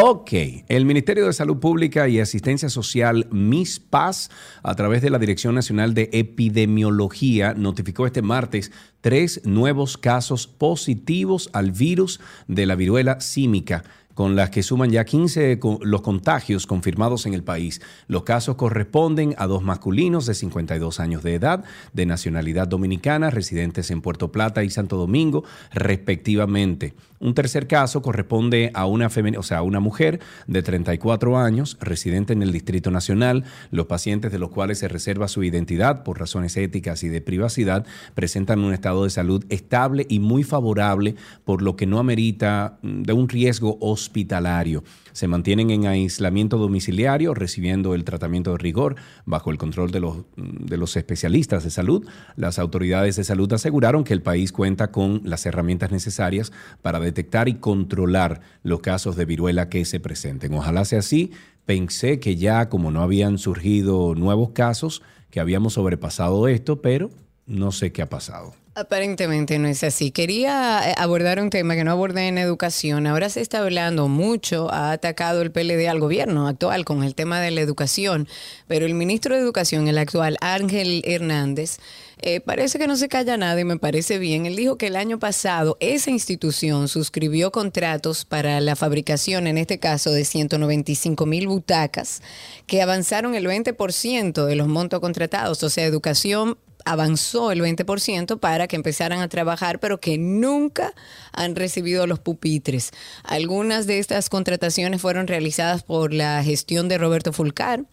Ok, 0.10 0.32
el 0.70 0.86
Ministerio 0.86 1.26
de 1.26 1.34
Salud 1.34 1.58
Pública 1.58 2.08
y 2.08 2.22
Asistencia 2.22 2.70
Social, 2.70 3.28
MISPAS, 3.30 4.32
a 4.64 4.74
través 4.74 5.02
de 5.02 5.10
la 5.10 5.20
Dirección 5.20 5.54
Nacional 5.54 5.94
de 5.94 6.10
Epidemiología, 6.14 7.54
notificó 7.54 8.06
este 8.06 8.22
martes 8.22 8.72
tres 9.02 9.42
nuevos 9.44 9.98
casos 9.98 10.48
positivos 10.48 11.50
al 11.52 11.72
virus 11.72 12.22
de 12.48 12.66
la 12.66 12.76
viruela 12.76 13.20
símica 13.20 13.84
con 14.18 14.36
las 14.36 14.50
que 14.50 14.64
suman 14.64 14.90
ya 14.90 15.06
15 15.06 15.60
los 15.82 16.02
contagios 16.02 16.66
confirmados 16.66 17.28
en 17.28 17.36
el 17.36 17.44
país. 17.44 17.82
Los 18.08 18.24
casos 18.24 18.56
corresponden 18.56 19.36
a 19.38 19.46
dos 19.46 19.62
masculinos 19.62 20.26
de 20.26 20.34
52 20.34 21.00
años 21.00 21.22
de 21.22 21.36
edad, 21.36 21.64
de 21.94 22.08
nacionalidad 22.08 22.68
dominicana, 22.68 23.30
residentes 23.30 23.92
en 23.92 24.02
Puerto 24.02 24.32
Plata 24.32 24.64
y 24.64 24.72
Santo 24.72 24.98
Domingo, 24.98 25.44
respectivamente. 25.72 26.96
Un 27.20 27.34
tercer 27.34 27.68
caso 27.68 28.02
corresponde 28.02 28.72
a 28.74 28.86
una, 28.86 29.10
o 29.38 29.44
sea, 29.44 29.64
una 29.64 29.80
mujer 29.80 30.20
de 30.46 30.62
34 30.62 31.38
años, 31.38 31.78
residente 31.82 32.34
en 32.34 32.44
el 32.44 32.52
Distrito 32.52 32.92
Nacional. 32.92 33.44
Los 33.72 33.88
pacientes 33.88 34.32
de 34.32 34.40
los 34.40 34.52
cuales 34.52 34.80
se 34.80 34.88
reserva 34.88 35.28
su 35.28 35.44
identidad 35.44 36.04
por 36.04 36.20
razones 36.20 36.56
éticas 36.58 37.04
y 37.04 37.10
de 37.10 37.22
privacidad 37.22 37.86
presentan 38.14 38.60
un 38.60 38.74
estado 38.74 39.04
de 39.04 39.10
salud 39.10 39.44
estable 39.50 40.06
y 40.10 40.20
muy 40.20 40.44
favorable, 40.44 41.16
por 41.44 41.62
lo 41.64 41.76
que 41.76 41.88
no 41.88 42.00
amerita 42.00 42.78
mm, 42.82 43.02
de 43.02 43.14
un 43.14 43.30
riesgo 43.30 43.78
hospitalario 43.82 44.84
se 45.18 45.28
mantienen 45.28 45.72
en 45.72 45.88
aislamiento 45.88 46.60
domiciliario, 46.60 47.34
recibiendo 47.34 47.96
el 47.96 48.04
tratamiento 48.04 48.52
de 48.52 48.60
rigor 48.60 48.98
bajo 49.26 49.50
el 49.50 49.58
control 49.58 49.90
de 49.90 50.00
los, 50.00 50.18
de 50.36 50.78
los 50.78 50.96
especialistas 50.96 51.64
de 51.64 51.72
salud. 51.72 52.08
Las 52.36 52.60
autoridades 52.60 53.16
de 53.16 53.24
salud 53.24 53.52
aseguraron 53.52 54.04
que 54.04 54.14
el 54.14 54.22
país 54.22 54.52
cuenta 54.52 54.92
con 54.92 55.22
las 55.24 55.48
herramientas 55.48 55.92
necesarias 55.92 56.54
para 56.84 57.00
detectar 57.00 57.50
y 57.50 57.56
controlar 57.56 58.42
los 58.62 58.82
casos 58.82 59.16
de 59.16 59.26
viruela 59.26 59.70
que 59.70 59.86
se 59.86 60.00
presenten. 60.00 60.54
Ojalá 60.54 60.86
sea 60.86 61.00
así. 61.00 61.32
Pensé 61.66 62.20
que 62.20 62.36
ya 62.36 62.70
como 62.70 62.92
no 62.92 63.02
habían 63.02 63.40
surgido 63.40 64.14
nuevos 64.14 64.52
casos, 64.52 65.02
que 65.32 65.40
habíamos 65.40 65.74
sobrepasado 65.74 66.48
esto, 66.48 66.84
pero 66.84 67.10
no 67.48 67.72
sé 67.72 67.92
qué 67.92 68.02
ha 68.02 68.10
pasado. 68.10 68.54
Aparentemente 68.76 69.58
no 69.58 69.68
es 69.68 69.84
así. 69.84 70.12
Quería 70.12 70.92
eh, 70.92 70.94
abordar 70.98 71.42
un 71.42 71.50
tema 71.50 71.76
que 71.76 71.84
no 71.84 71.92
abordé 71.92 72.28
en 72.28 72.38
educación. 72.38 73.08
Ahora 73.08 73.28
se 73.30 73.42
está 73.42 73.60
hablando 73.60 74.08
mucho, 74.08 74.72
ha 74.72 74.92
atacado 74.92 75.42
el 75.42 75.52
PLD 75.52 75.88
al 75.88 76.00
gobierno 76.00 76.48
actual 76.48 76.86
con 76.86 77.04
el 77.04 77.16
tema 77.16 77.42
de 77.42 77.50
la 77.50 77.62
educación, 77.62 78.28
pero 78.68 78.86
el 78.86 78.94
ministro 78.94 79.34
de 79.34 79.42
Educación, 79.42 79.88
el 79.88 79.98
actual 79.98 80.38
Ángel 80.42 81.02
Hernández, 81.06 81.80
eh, 82.22 82.40
parece 82.40 82.78
que 82.78 82.88
no 82.88 82.98
se 82.98 83.10
calla 83.10 83.36
nada 83.38 83.60
y 83.60 83.64
me 83.64 83.78
parece 83.78 84.20
bien. 84.20 84.46
Él 84.46 84.56
dijo 84.56 84.78
que 84.78 84.88
el 84.88 84.96
año 84.96 85.18
pasado 85.18 85.78
esa 85.80 86.12
institución 86.12 86.88
suscribió 86.88 87.52
contratos 87.52 88.26
para 88.26 88.62
la 88.62 88.76
fabricación, 88.76 89.48
en 89.48 89.58
este 89.58 89.80
caso, 89.80 90.12
de 90.12 90.24
195 90.24 91.26
mil 91.26 91.48
butacas, 91.48 92.22
que 92.68 92.84
avanzaron 92.84 93.34
el 93.34 93.48
20% 93.48 94.46
de 94.46 94.56
los 94.56 94.68
montos 94.68 95.00
contratados. 95.00 95.64
O 95.64 95.70
sea, 95.72 95.86
educación 95.86 96.60
avanzó 96.90 97.52
el 97.52 97.62
20% 97.62 98.40
para 98.40 98.68
que 98.68 98.76
empezaran 98.76 99.20
a 99.20 99.28
trabajar, 99.28 99.80
pero 99.80 100.00
que 100.00 100.18
nunca 100.18 100.94
han 101.34 101.56
recibido 101.56 102.08
los 102.08 102.20
pupitres. 102.20 102.92
Algunas 103.24 103.88
de 103.88 104.00
estas 104.00 104.30
contrataciones 104.30 105.02
fueron 105.02 105.28
realizadas 105.28 105.84
por 105.84 106.14
la 106.14 106.44
gestión 106.44 106.88
de 106.88 106.98
Roberto 106.98 107.34
Fulcar, 107.34 107.84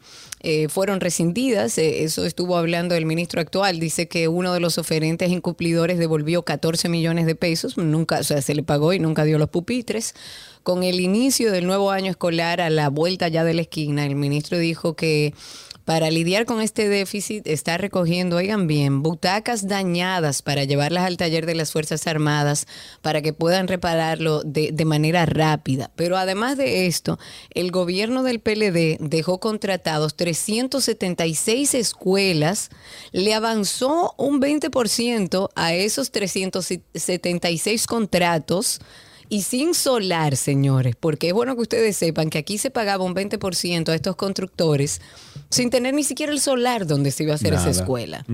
eh, 0.41 0.69
fueron 0.69 1.01
rescindidas, 1.01 1.79
eh, 1.79 2.05
eso 2.05 2.25
estuvo 2.25 2.57
hablando 2.57 2.95
el 2.95 3.07
ministro 3.07 3.41
actual, 3.41 3.81
dice 3.81 4.09
que 4.09 4.29
uno 4.29 4.53
de 4.53 4.61
los 4.61 4.79
oferentes 4.79 5.31
incumplidores 5.31 5.99
devolvió 5.99 6.43
14 6.43 6.89
millones 6.89 7.27
de 7.27 7.35
pesos, 7.35 7.77
nunca, 7.79 8.19
o 8.19 8.25
sea, 8.25 8.43
se 8.43 8.55
le 8.55 8.63
pagó 8.63 8.93
y 8.93 8.99
nunca 8.99 9.25
dio 9.25 9.39
los 9.39 9.49
pupitres. 9.49 10.15
Con 10.63 10.83
el 10.83 11.01
inicio 11.01 11.53
del 11.53 11.67
nuevo 11.67 11.91
año 11.91 12.11
escolar 12.11 12.61
a 12.61 12.71
la 12.71 12.89
vuelta 12.89 13.29
ya 13.29 13.45
de 13.45 13.55
la 13.55 13.63
esquina, 13.63 14.07
el 14.07 14.17
ministro 14.17 14.59
dijo 14.59 14.95
que 14.95 15.35
para 15.85 16.11
lidiar 16.11 16.47
con 16.47 16.61
este 16.61 16.89
déficit 16.89 17.47
está 17.47 17.77
recogiendo, 17.77 18.37
oigan 18.37 18.67
bien, 18.67 19.03
butacas 19.03 19.69
dañadas 19.69 20.41
para 20.41 20.65
llevarlas 20.65 21.05
al 21.05 21.17
taller 21.17 21.45
de 21.45 21.55
las 21.55 21.73
Fuerzas 21.73 22.07
Armadas 22.07 22.67
para 23.03 23.21
que 23.21 23.33
puedan 23.33 23.69
repararlo 23.69 24.43
de, 24.43 24.73
manera 24.85 25.27
rápida. 25.27 25.91
Pero 25.97 26.17
además 26.17 26.57
de 26.57 26.87
esto, 26.87 27.19
el 27.51 27.71
gobierno 27.71 28.23
del 28.23 28.41
PLD 28.41 28.99
dejó 29.01 29.41
contratados 29.41 30.15
376 30.15 31.75
escuelas, 31.75 32.71
le 33.13 33.35
avanzó 33.35 34.15
un 34.19 34.41
20% 34.41 35.49
a 35.55 35.75
esos 35.75 36.11
376 36.11 37.87
contratos 37.87 38.81
y 39.29 39.43
sin 39.43 39.75
solar, 39.75 40.37
señores, 40.37 40.97
porque 40.99 41.29
es 41.29 41.35
bueno 41.35 41.55
que 41.57 41.63
ustedes 41.63 41.97
sepan 41.97 42.31
que 42.31 42.39
aquí 42.39 42.59
se 42.59 42.71
pagaba 42.71 43.05
un 43.05 43.15
20% 43.15 43.89
a 43.89 43.95
estos 43.95 44.17
constructores 44.17 45.01
sin 45.51 45.71
tener 45.71 45.95
ni 45.95 46.05
siquiera 46.05 46.33
el 46.33 46.41
solar 46.41 46.87
donde 46.87 47.11
se 47.11 47.25
iba 47.25 47.33
a 47.33 47.37
hacer 47.37 47.55
esa 47.55 47.71
escuela. 47.71 48.25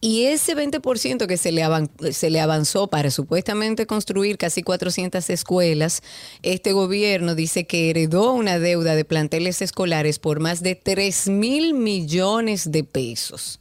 Y 0.00 0.24
ese 0.24 0.56
20% 0.56 1.26
que 1.26 1.36
se 1.36 1.52
le, 1.52 1.62
se 2.12 2.30
le 2.30 2.40
avanzó 2.40 2.88
para 2.88 3.10
supuestamente 3.10 3.86
construir 3.86 4.38
casi 4.38 4.62
400 4.62 5.28
escuelas, 5.30 6.02
este 6.42 6.72
gobierno 6.72 7.34
dice 7.34 7.66
que 7.66 7.90
heredó 7.90 8.32
una 8.32 8.58
deuda 8.58 8.94
de 8.94 9.04
planteles 9.04 9.60
escolares 9.62 10.18
por 10.18 10.40
más 10.40 10.62
de 10.62 10.74
3 10.74 11.28
mil 11.28 11.74
millones 11.74 12.72
de 12.72 12.84
pesos. 12.84 13.60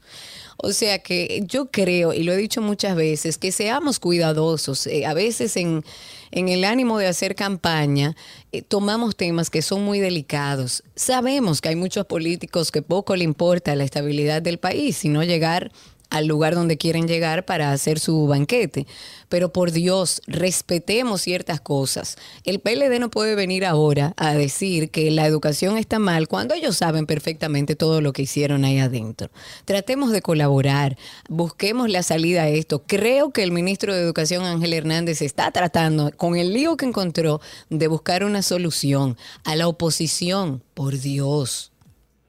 O 0.58 0.74
sea 0.74 1.00
que 1.00 1.44
yo 1.46 1.70
creo, 1.70 2.14
y 2.14 2.24
lo 2.24 2.34
he 2.34 2.38
dicho 2.38 2.62
muchas 2.62 2.96
veces, 2.96 3.38
que 3.38 3.52
seamos 3.52 4.00
cuidadosos. 4.00 4.88
Eh, 4.88 5.06
a 5.06 5.14
veces 5.14 5.56
en, 5.56 5.84
en, 6.32 6.50
el 6.50 6.64
ánimo 6.64 6.98
de 6.98 7.08
hacer 7.08 7.36
campaña, 7.36 8.16
eh, 8.52 8.64
tomamos 8.64 9.16
temas 9.16 9.52
que 9.52 9.62
son 9.62 9.84
muy 9.84 10.00
delicados. 10.00 10.84
Sabemos 10.96 11.62
que 11.62 11.70
hay 11.70 11.76
muchos 11.76 12.08
políticos 12.08 12.72
que 12.72 12.82
poco 12.82 13.16
le 13.16 13.24
importa 13.24 13.76
la 13.76 13.84
estabilidad 13.84 14.42
del 14.42 14.58
país, 14.58 14.98
sino 14.98 15.24
llegar 15.24 15.72
al 16.10 16.28
lugar 16.28 16.56
donde 16.56 16.78
quieren 16.78 17.08
llegar 17.08 17.46
para 17.46 17.72
hacer 17.72 18.00
su 18.00 18.28
banquete. 18.28 18.88
Pero 19.30 19.52
por 19.52 19.72
Dios, 19.72 20.22
respetemos 20.26 21.22
ciertas 21.22 21.60
cosas. 21.60 22.18
El 22.44 22.60
PLD 22.60 23.00
no 23.00 23.10
puede 23.10 23.36
venir 23.36 23.66
ahora 23.66 24.14
a 24.18 24.34
decir 24.34 24.90
que 24.90 25.12
la 25.12 25.26
educación 25.26 25.78
está 25.78 26.00
mal 26.00 26.28
cuando 26.28 26.54
ellos 26.54 26.78
saben 26.78 27.06
perfectamente 27.06 27.76
todo 27.76 28.02
lo 28.02 28.14
que 28.14 28.22
hicieron 28.22 28.64
ahí 28.64 28.80
adentro. 28.80 29.30
Tratemos 29.66 30.12
de 30.12 30.22
colaborar, 30.22 30.98
busquemos 31.30 31.90
la 31.90 32.04
salida 32.04 32.44
a 32.44 32.50
esto. 32.50 32.84
Creo 32.86 33.32
que 33.32 33.44
el 33.44 33.52
ministro 33.52 33.94
de 33.94 34.02
Educación, 34.02 34.46
Ángel 34.46 34.74
Hernández, 34.74 35.22
está 35.22 35.52
tratando, 35.52 36.12
con 36.16 36.38
el 36.38 36.54
lío 36.54 36.78
que 36.78 36.86
encontró, 36.86 37.42
de 37.70 37.88
buscar 37.88 38.24
una 38.24 38.42
solución 38.42 39.18
a 39.44 39.56
la 39.56 39.68
oposición. 39.68 40.64
Por 40.74 41.00
Dios. 41.00 41.72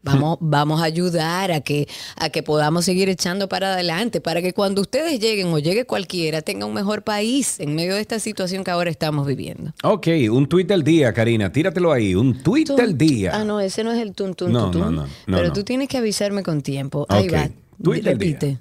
Vamos, 0.03 0.39
vamos 0.41 0.81
a 0.81 0.85
ayudar 0.85 1.51
a 1.51 1.61
que, 1.61 1.89
a 2.17 2.31
que 2.31 2.43
podamos 2.43 2.85
seguir 2.85 3.09
echando 3.09 3.49
para 3.49 3.73
adelante, 3.73 4.21
para 4.21 4.41
que 4.41 4.53
cuando 4.53 4.81
ustedes 4.81 5.19
lleguen 5.19 5.49
o 5.49 5.59
llegue 5.59 5.85
cualquiera, 5.87 6.41
tenga 6.41 6.67
un 6.67 6.75
mejor 6.75 7.03
país 7.03 7.59
en 7.59 7.75
medio 7.75 7.95
de 7.95 8.01
esta 8.01 8.21
situación 8.21 8.63
que 8.63 8.71
ahora 8.71 8.91
estamos 8.91 9.27
viviendo. 9.27 9.73
Ok, 9.83 10.07
un 10.31 10.47
tuit 10.47 10.69
del 10.69 10.85
día, 10.85 11.13
Karina, 11.13 11.53
tíratelo 11.53 11.93
ahí, 11.93 12.15
un 12.15 12.43
tuit 12.43 12.71
del 12.71 12.97
día. 12.97 13.33
Ah, 13.35 13.45
no, 13.45 13.61
ese 13.61 13.83
no 13.83 13.91
es 13.93 14.01
el 14.01 14.15
tun, 14.15 14.35
tun, 14.35 14.53
no, 14.53 14.73
no, 14.73 14.91
no, 14.91 15.07
Pero 15.27 15.53
tú 15.53 15.65
tienes 15.65 15.89
que 15.89 15.99
avisarme 15.99 16.43
con 16.43 16.63
tiempo. 16.63 17.05
Ahí 17.09 17.29
va. 17.29 17.49
Tuit 17.83 18.05
del 18.05 18.19
día. 18.19 18.61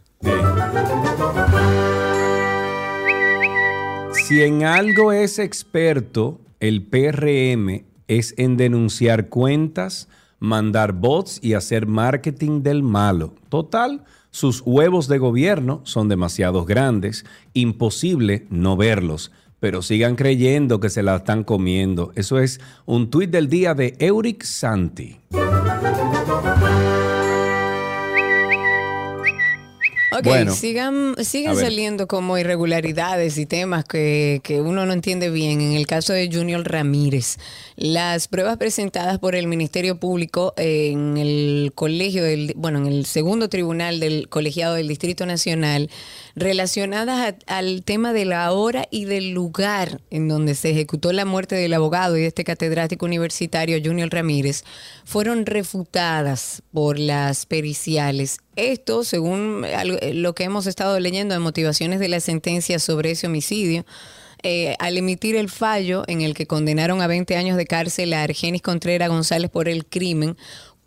Si 4.27 4.41
en 4.41 4.63
algo 4.63 5.13
es 5.13 5.39
experto 5.39 6.41
el 6.59 6.83
PRM 6.83 7.85
es 8.07 8.33
en 8.37 8.57
denunciar 8.57 9.29
cuentas 9.29 10.09
mandar 10.39 10.93
bots 10.93 11.39
y 11.41 11.53
hacer 11.53 11.87
marketing 11.87 12.61
del 12.61 12.83
malo. 12.83 13.33
Total, 13.49 14.03
sus 14.31 14.61
huevos 14.65 15.07
de 15.07 15.17
gobierno 15.17 15.81
son 15.83 16.09
demasiado 16.09 16.65
grandes, 16.65 17.25
imposible 17.53 18.45
no 18.49 18.77
verlos, 18.77 19.31
pero 19.59 19.81
sigan 19.81 20.15
creyendo 20.15 20.79
que 20.79 20.89
se 20.89 21.03
la 21.03 21.15
están 21.15 21.43
comiendo. 21.43 22.11
Eso 22.15 22.39
es 22.39 22.59
un 22.85 23.09
tuit 23.09 23.31
del 23.31 23.49
día 23.49 23.73
de 23.73 23.95
Euric 23.99 24.43
Santi. 24.43 25.19
Ok, 30.11 30.23
Bueno, 30.23 30.53
sigan, 30.53 31.15
sigan 31.21 31.57
saliendo 31.57 32.07
como 32.07 32.37
irregularidades 32.37 33.37
y 33.37 33.45
temas 33.45 33.83
que, 33.83 34.39
que 34.41 34.61
uno 34.61 34.85
no 34.85 34.93
entiende 34.93 35.29
bien. 35.29 35.59
En 35.59 35.73
el 35.73 35.85
caso 35.85 36.13
de 36.13 36.29
Junior 36.31 36.63
Ramírez, 36.63 37.37
las 37.75 38.29
pruebas 38.29 38.57
presentadas 38.57 39.19
por 39.19 39.35
el 39.35 39.47
Ministerio 39.47 39.99
Público 39.99 40.53
en 40.55 41.17
el 41.17 41.73
colegio 41.75 42.23
del, 42.23 42.53
bueno, 42.55 42.79
en 42.79 42.87
el 42.87 43.05
segundo 43.05 43.49
tribunal 43.49 43.99
del 43.99 44.29
colegiado 44.29 44.75
del 44.75 44.87
Distrito 44.87 45.25
Nacional, 45.25 45.89
relacionadas 46.37 47.33
al 47.47 47.83
tema 47.83 48.13
de 48.13 48.23
la 48.23 48.51
hora 48.51 48.87
y 48.91 49.05
del 49.05 49.31
lugar 49.31 50.01
en 50.11 50.27
donde 50.27 50.53
se 50.53 50.69
ejecutó 50.69 51.11
la 51.11 51.25
muerte 51.25 51.55
del 51.55 51.73
abogado 51.73 52.15
y 52.15 52.21
de 52.21 52.27
este 52.27 52.43
catedrático 52.43 53.07
universitario 53.07 53.79
Junior 53.83 54.07
Ramírez, 54.11 54.63
fueron 55.03 55.47
refutadas 55.47 56.61
por 56.71 56.99
las 56.99 57.47
periciales. 57.47 58.37
Esto, 58.55 59.03
según 59.03 59.65
eh, 59.65 60.13
lo 60.13 60.35
que 60.35 60.43
hemos 60.43 60.67
estado 60.67 60.99
leyendo 60.99 61.33
de 61.33 61.39
motivaciones 61.39 61.99
de 61.99 62.07
la 62.07 62.19
sentencia 62.19 62.77
sobre 62.77 63.11
ese 63.11 63.25
homicidio, 63.25 63.83
eh, 64.43 64.75
al 64.77 64.95
emitir 64.95 65.35
el 65.35 65.49
fallo 65.49 66.03
en 66.07 66.21
el 66.21 66.35
que 66.35 66.45
condenaron 66.45 67.01
a 67.01 67.07
20 67.07 67.35
años 67.35 67.57
de 67.57 67.65
cárcel 67.65 68.13
a 68.13 68.21
Argenis 68.21 68.61
Contreras 68.61 69.09
González 69.09 69.49
por 69.49 69.67
el 69.67 69.87
crimen, 69.87 70.37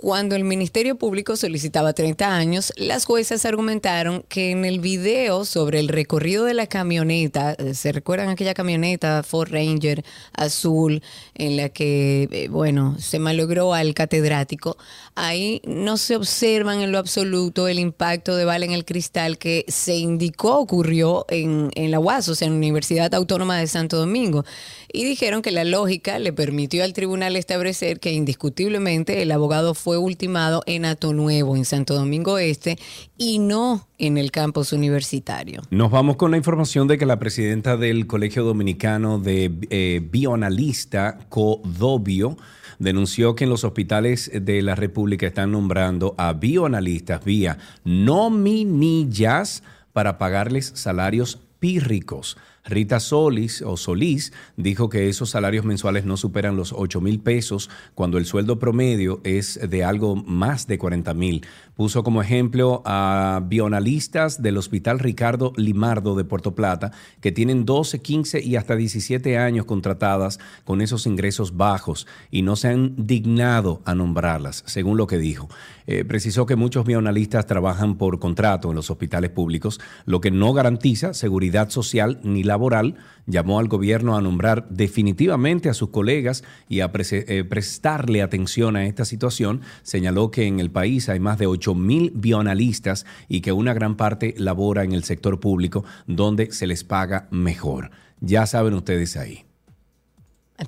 cuando 0.01 0.35
el 0.35 0.45
Ministerio 0.45 0.97
Público 0.97 1.37
solicitaba 1.37 1.93
30 1.93 2.35
años, 2.35 2.73
las 2.79 3.05
juezas 3.05 3.45
argumentaron 3.45 4.25
que 4.31 4.51
en 4.51 4.65
el 4.65 4.81
video 4.81 5.45
sobre 5.45 5.79
el 5.79 5.89
recorrido 5.89 6.47
de 6.47 6.55
la 6.55 6.67
camioneta, 6.67 7.53
eh, 7.53 7.75
¿se 7.75 7.93
recuerdan 7.93 8.31
aquella 8.31 8.55
camioneta 8.55 9.23
Ford 9.23 9.51
Ranger 9.53 10.03
azul 10.33 11.03
en 11.35 11.59
la 11.59 11.69
que, 11.69 12.29
eh, 12.31 12.49
bueno, 12.49 12.97
se 12.99 13.19
malogró 13.19 13.75
al 13.75 13.93
catedrático? 13.93 14.79
Ahí 15.17 15.61
no 15.67 15.97
se 15.97 16.17
observan 16.17 16.81
en 16.81 16.93
lo 16.93 16.99
absoluto 16.99 17.69
el 17.69 17.79
impacto 17.79 18.37
de 18.37 18.45
bala 18.45 18.65
en 18.65 18.73
el 18.73 18.85
cristal 18.85 19.39
que 19.39 19.65
se 19.69 19.97
indicó 19.97 20.59
ocurrió 20.59 21.27
en, 21.29 21.71
la 21.91 21.99
UAS, 21.99 22.29
o 22.29 22.35
sea, 22.35 22.47
en 22.47 22.55
la 22.55 22.59
Universidad 22.59 23.15
Autónoma 23.15 23.59
de 23.59 23.67
Santo 23.67 23.97
Domingo. 23.97 24.45
Y 24.93 25.05
dijeron 25.05 25.43
que 25.43 25.51
la 25.51 25.65
lógica 25.65 26.19
le 26.19 26.33
permitió 26.33 26.85
al 26.85 26.93
tribunal 26.93 27.37
establecer 27.37 28.01
que 28.01 28.13
indiscutiblemente 28.13 29.23
el 29.23 29.33
abogado 29.33 29.75
fue 29.75 29.99
ultimado 29.99 30.63
en 30.67 30.85
Ato 30.85 31.13
Nuevo, 31.13 31.57
en 31.57 31.65
Santo 31.65 31.95
Domingo 31.95 32.39
Este, 32.39 32.79
y 33.19 33.39
no 33.39 33.89
en 33.99 34.17
el 34.17 34.31
campus 34.31 34.73
universitario. 34.73 35.63
Nos 35.71 35.91
vamos 35.91 36.17
con 36.17 36.31
la 36.31 36.37
información 36.37 36.89
de 36.89 36.99
que 36.99 37.07
la 37.07 37.19
presidenta 37.19 37.77
del 37.77 38.07
Colegio 38.07 38.45
Dominicano 38.45 39.19
de 39.19 39.53
eh, 39.71 40.01
Bioanalista, 40.11 41.19
Codobio, 41.29 42.37
denunció 42.81 43.37
que 43.37 43.45
en 43.45 43.51
los 43.51 43.63
hospitales 43.63 44.33
de 44.35 44.63
la 44.63 44.75
República 44.75 45.27
están 45.27 45.53
nombrando 45.53 46.17
a 46.19 46.33
bioanalistas 46.33 47.25
vía 47.25 47.59
nominillas 47.85 49.63
para 49.93 50.19
pagarles 50.19 50.73
salarios 50.75 51.39
pírricos. 51.61 52.37
Rita 52.65 53.01
Solis 53.01 53.63
o 53.63 53.77
Solís 53.77 54.33
dijo 54.57 54.89
que 54.89 55.09
esos 55.09 55.31
salarios 55.31 55.65
mensuales 55.65 56.05
no 56.05 56.17
superan 56.17 56.57
los 56.57 56.73
8 56.73 57.01
mil 57.01 57.21
pesos 57.21 57.71
cuando 57.95 58.19
el 58.19 58.27
sueldo 58.27 58.59
promedio 58.59 59.21
es 59.25 59.59
de 59.69 59.85
algo 59.85 60.17
más 60.17 60.67
de 60.67 60.79
40 60.79 61.15
mil. 61.15 61.47
Puso 61.81 62.03
como 62.03 62.21
ejemplo 62.21 62.83
a 62.85 63.41
bioanalistas 63.43 64.43
del 64.43 64.59
Hospital 64.59 64.99
Ricardo 64.99 65.55
Limardo 65.57 66.15
de 66.15 66.27
Puerto 66.27 66.55
Plata 66.55 66.93
que 67.23 67.33
tienen 67.33 67.65
12, 67.65 68.03
15 68.03 68.43
y 68.43 68.57
hasta 68.57 68.77
17 68.77 69.39
años 69.39 69.65
contratadas 69.65 70.41
con 70.65 70.83
esos 70.83 71.07
ingresos 71.07 71.57
bajos 71.57 72.07
y 72.31 72.43
no 72.43 72.55
se 72.57 72.69
han 72.69 73.07
dignado 73.07 73.81
a 73.87 73.95
nombrarlas, 73.95 74.63
según 74.67 74.99
lo 74.99 75.07
que 75.07 75.17
dijo. 75.17 75.49
Eh, 75.87 76.05
precisó 76.05 76.45
que 76.45 76.55
muchos 76.55 76.85
bioanalistas 76.85 77.47
trabajan 77.47 77.97
por 77.97 78.19
contrato 78.19 78.69
en 78.69 78.77
los 78.77 78.91
hospitales 78.91 79.31
públicos, 79.31 79.81
lo 80.05 80.21
que 80.21 80.31
no 80.31 80.53
garantiza 80.53 81.15
seguridad 81.15 81.71
social 81.71 82.21
ni 82.23 82.43
laboral. 82.43 82.97
Llamó 83.27 83.59
al 83.59 83.69
gobierno 83.69 84.17
a 84.17 84.23
nombrar 84.23 84.69
definitivamente 84.69 85.69
a 85.69 85.75
sus 85.75 85.91
colegas 85.91 86.45
y 86.69 86.81
a 86.81 86.91
eh, 86.95 87.45
prestarle 87.45 88.23
atención 88.23 88.77
a 88.77 88.87
esta 88.87 89.05
situación. 89.05 89.61
Señaló 89.83 90.31
que 90.31 90.47
en 90.47 90.61
el 90.61 90.71
país 90.71 91.09
hay 91.09 91.21
más 91.21 91.39
de 91.39 91.47
8 91.47 91.75
mil 91.75 92.13
bioanalistas 92.15 93.07
y 93.29 93.41
que 93.41 93.53
una 93.53 93.75
gran 93.75 93.97
parte 93.97 94.35
labora 94.37 94.85
en 94.85 94.93
el 94.93 95.05
sector 95.05 95.41
público 95.41 95.85
donde 96.07 96.53
se 96.53 96.67
les 96.67 96.85
paga 96.85 97.29
mejor. 97.31 97.91
Ya 98.21 98.47
saben 98.47 98.75
ustedes 98.75 99.17
ahí. 99.17 99.45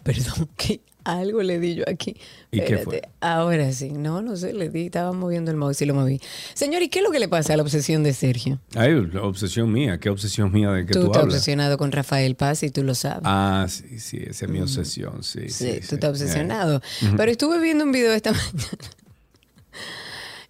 Perdón, 0.03 0.49
que 0.57 0.81
algo 1.05 1.43
le 1.43 1.59
di 1.59 1.75
yo 1.77 1.85
aquí. 1.89 2.17
¿Y 2.51 2.61
qué 2.61 2.79
fue? 2.79 3.03
Ahora 3.21 3.73
sí, 3.73 3.91
no, 3.91 4.23
no 4.23 4.37
sé, 4.37 4.53
le 4.53 4.69
di, 4.69 4.87
estaba 4.87 5.13
moviendo 5.13 5.51
el 5.51 5.57
mouse 5.57 5.83
y 5.83 5.87
lo 5.87 5.95
moví. 5.95 6.21
Señor, 6.55 6.83
¿y 6.83 6.89
qué 6.89 6.99
es 7.01 7.05
lo 7.05 7.11
que 7.11 7.19
le 7.19 7.29
pasa 7.29 7.55
a 7.55 7.57
la 7.57 7.63
obsesión 7.63 8.03
de 8.03 8.13
Sergio? 8.13 8.59
Ay, 8.75 8.95
la 9.13 9.23
obsesión 9.23 9.73
mía. 9.73 9.99
¿Qué 9.99 10.11
obsesión 10.11 10.53
mía 10.53 10.71
de 10.71 10.85
que 10.87 10.93
tú 10.93 11.01
tú, 11.01 11.07
estás 11.07 11.23
hablas? 11.23 11.35
obsesionado 11.37 11.79
con 11.79 11.93
Rafael 11.93 12.35
Paz 12.37 12.63
y 12.63 12.71
tú 12.71 12.83
lo 12.85 12.95
sabes. 12.95 13.23
Ah, 13.25 13.67
sí, 13.69 13.99
sí, 13.99 14.19
esa 14.27 14.45
es 14.47 14.51
mi 14.51 14.61
obsesión, 14.61 15.23
sí. 15.23 15.49
Sí, 15.49 15.73
Sí, 15.73 15.81
tú 15.81 15.87
sí. 15.87 15.95
estás 15.95 16.11
obsesionado. 16.11 16.83
Pero 17.17 17.31
estuve 17.31 17.61
viendo 17.61 17.85
un 17.85 17.93
video 17.93 18.13
esta 18.13 18.33
mañana. 18.33 18.53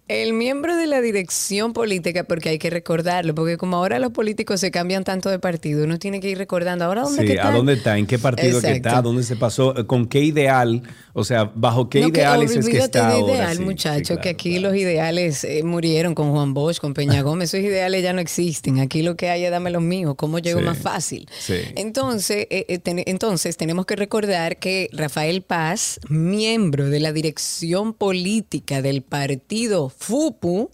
El 0.09 0.33
miembro 0.33 0.75
de 0.75 0.85
la 0.85 0.99
dirección 0.99 1.71
política, 1.71 2.25
porque 2.25 2.49
hay 2.49 2.59
que 2.59 2.69
recordarlo, 2.69 3.33
porque 3.33 3.55
como 3.55 3.77
ahora 3.77 3.99
los 3.99 4.11
políticos 4.11 4.59
se 4.59 4.69
cambian 4.69 5.05
tanto 5.05 5.29
de 5.29 5.39
partido, 5.39 5.85
uno 5.85 5.97
tiene 5.97 6.19
que 6.19 6.29
ir 6.29 6.37
recordando. 6.37 6.83
¿Ahora 6.83 7.03
dónde 7.03 7.21
Sí, 7.21 7.27
que 7.27 7.33
¿a 7.33 7.35
está? 7.43 7.51
dónde 7.51 7.73
está? 7.73 7.97
¿En 7.97 8.05
qué 8.05 8.19
partido 8.19 8.59
que 8.59 8.71
está? 8.73 9.01
¿Dónde 9.01 9.23
se 9.23 9.37
pasó? 9.37 9.73
¿Con 9.87 10.05
qué 10.07 10.19
ideal? 10.19 10.83
O 11.13 11.23
sea, 11.23 11.49
¿bajo 11.55 11.89
qué 11.89 12.01
No, 12.01 12.11
que 12.11 12.19
ideales 12.19 12.51
es 12.53 12.67
que 12.67 12.79
está 12.79 13.07
de 13.07 13.13
ahora? 13.13 13.33
ideal, 13.33 13.57
Sí, 13.57 13.63
muchacho, 13.63 14.15
sí, 14.15 14.19
que 14.21 14.29
aquí 14.29 14.49
claro. 14.57 14.69
los 14.71 14.77
ideales 14.81 15.43
eh, 15.45 15.63
murieron 15.63 16.15
con 16.15 16.31
Juan 16.31 16.53
Bosch, 16.53 16.79
con 16.79 16.93
Peña 16.93 17.21
Gómez. 17.23 17.53
Esos 17.53 17.65
ideales 17.65 18.03
ya 18.03 18.11
no 18.11 18.19
existen. 18.19 18.79
Aquí 18.81 19.03
lo 19.03 19.15
que 19.15 19.29
hay 19.29 19.45
es 19.45 19.51
dame 19.51 19.71
los 19.71 19.81
míos. 19.81 20.15
¿Cómo 20.17 20.39
llego 20.39 20.59
más 20.59 20.77
fácil? 20.77 21.29
sí. 21.39 21.55
Entonces, 21.77 22.45
eh, 22.49 22.65
eh, 22.67 22.77
ten- 22.79 23.03
entonces, 23.05 23.55
tenemos 23.55 23.85
que 23.85 23.95
recordar 23.95 24.57
que 24.57 24.89
Rafael 24.91 25.43
Paz, 25.43 26.01
miembro 26.09 26.89
de 26.89 26.99
la 26.99 27.13
dirección 27.13 27.93
política 27.93 28.81
del 28.81 29.01
partido 29.01 29.92
FUPU, 29.97 30.69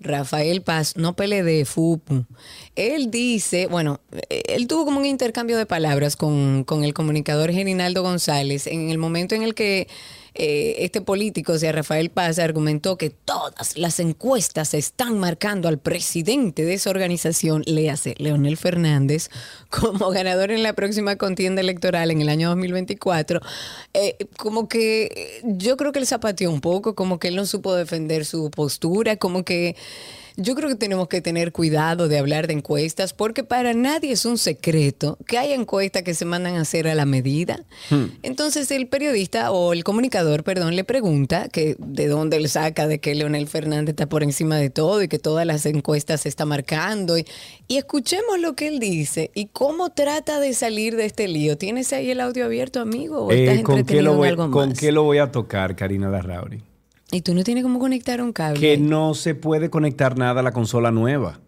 Rafael 0.00 0.62
Paz, 0.62 0.96
no 0.96 1.16
PLD, 1.16 1.64
FUPU. 1.64 2.26
Él 2.76 3.10
dice, 3.10 3.66
bueno, 3.66 4.00
eh, 4.28 4.42
él 4.48 4.66
tuvo 4.66 4.84
como 4.84 5.00
un 5.00 5.06
intercambio 5.06 5.56
de 5.56 5.66
palabras 5.66 6.16
con, 6.16 6.64
con 6.64 6.84
el 6.84 6.94
comunicador 6.94 7.52
Gerinaldo 7.52 8.02
González 8.02 8.66
en 8.66 8.90
el 8.90 8.98
momento 8.98 9.34
en 9.34 9.42
el 9.42 9.54
que 9.54 9.88
eh, 10.34 10.76
este 10.80 11.00
político, 11.00 11.52
o 11.52 11.58
sea, 11.58 11.70
Rafael 11.70 12.10
Paz, 12.10 12.40
argumentó 12.40 12.98
que 12.98 13.10
todas 13.10 13.78
las 13.78 14.00
encuestas 14.00 14.74
están 14.74 15.18
marcando 15.18 15.68
al 15.68 15.78
presidente 15.78 16.64
de 16.64 16.74
esa 16.74 16.90
organización, 16.90 17.62
léase, 17.66 18.14
Leonel 18.18 18.56
Fernández, 18.56 19.30
como 19.70 20.10
ganador 20.10 20.50
en 20.50 20.62
la 20.62 20.72
próxima 20.72 21.16
contienda 21.16 21.60
electoral 21.60 22.10
en 22.10 22.20
el 22.20 22.28
año 22.28 22.48
2024. 22.48 23.40
Eh, 23.94 24.16
como 24.36 24.68
que 24.68 25.04
eh, 25.04 25.42
yo 25.44 25.76
creo 25.76 25.92
que 25.92 26.00
él 26.00 26.06
zapateó 26.06 26.50
un 26.50 26.60
poco, 26.60 26.94
como 26.94 27.18
que 27.18 27.28
él 27.28 27.36
no 27.36 27.46
supo 27.46 27.74
defender 27.74 28.24
su 28.24 28.50
postura, 28.50 29.16
como 29.16 29.44
que 29.44 29.76
yo 30.36 30.54
creo 30.54 30.68
que 30.68 30.74
tenemos 30.74 31.08
que 31.08 31.20
tener 31.20 31.52
cuidado 31.52 32.08
de 32.08 32.18
hablar 32.18 32.46
de 32.46 32.54
encuestas 32.54 33.12
porque 33.12 33.44
para 33.44 33.72
nadie 33.72 34.12
es 34.12 34.24
un 34.24 34.36
secreto 34.36 35.16
que 35.26 35.38
hay 35.38 35.52
encuestas 35.52 36.02
que 36.02 36.14
se 36.14 36.24
mandan 36.24 36.56
a 36.56 36.62
hacer 36.62 36.88
a 36.88 36.94
la 36.94 37.06
medida. 37.06 37.64
Entonces 38.22 38.70
el 38.70 38.88
periodista 38.88 39.52
o 39.52 39.72
el 39.72 39.84
comunicador, 39.84 40.42
perdón, 40.42 40.74
le 40.74 40.84
pregunta 40.84 41.48
que 41.48 41.76
de 41.78 42.08
dónde 42.08 42.36
él 42.38 42.48
saca 42.48 42.88
de 42.88 42.98
que 42.98 43.14
Leonel 43.14 43.46
Fernández 43.46 43.92
está 43.92 44.06
por 44.06 44.22
encima 44.22 44.56
de 44.56 44.70
todo 44.70 45.02
y 45.02 45.08
que 45.08 45.18
todas 45.18 45.46
las 45.46 45.66
encuestas 45.66 46.22
se 46.22 46.28
está 46.28 46.44
marcando. 46.44 47.16
Y, 47.16 47.26
y 47.68 47.76
escuchemos 47.76 48.40
lo 48.40 48.54
que 48.54 48.68
él 48.68 48.80
dice 48.80 49.30
y 49.34 49.46
cómo 49.46 49.90
trata 49.90 50.40
de 50.40 50.52
salir 50.54 50.96
de 50.96 51.04
este 51.04 51.28
lío. 51.28 51.56
¿Tienes 51.56 51.92
ahí 51.92 52.10
el 52.10 52.20
audio 52.20 52.44
abierto, 52.44 52.80
amigo? 52.80 53.26
¿O 53.26 53.30
estás 53.32 53.58
Eh, 53.58 53.62
¿con, 53.62 53.76
qué 53.76 53.80
entretenido 53.80 54.04
lo 54.04 54.10
en 54.12 54.16
voy, 54.18 54.28
algo 54.28 54.50
¿Con 54.50 54.68
más? 54.70 54.78
qué 54.78 54.90
lo 54.90 55.04
voy 55.04 55.18
a 55.18 55.30
tocar, 55.30 55.76
Karina 55.76 56.08
Larrauri? 56.08 56.62
Y 57.10 57.20
tú 57.22 57.34
no 57.34 57.44
tienes 57.44 57.62
cómo 57.62 57.78
conectar 57.78 58.20
un 58.22 58.32
cable. 58.32 58.58
Que 58.60 58.76
no 58.78 59.14
se 59.14 59.34
puede 59.34 59.70
conectar 59.70 60.16
nada 60.18 60.40
a 60.40 60.42
la 60.42 60.52
consola 60.52 60.90
nueva. 60.90 61.40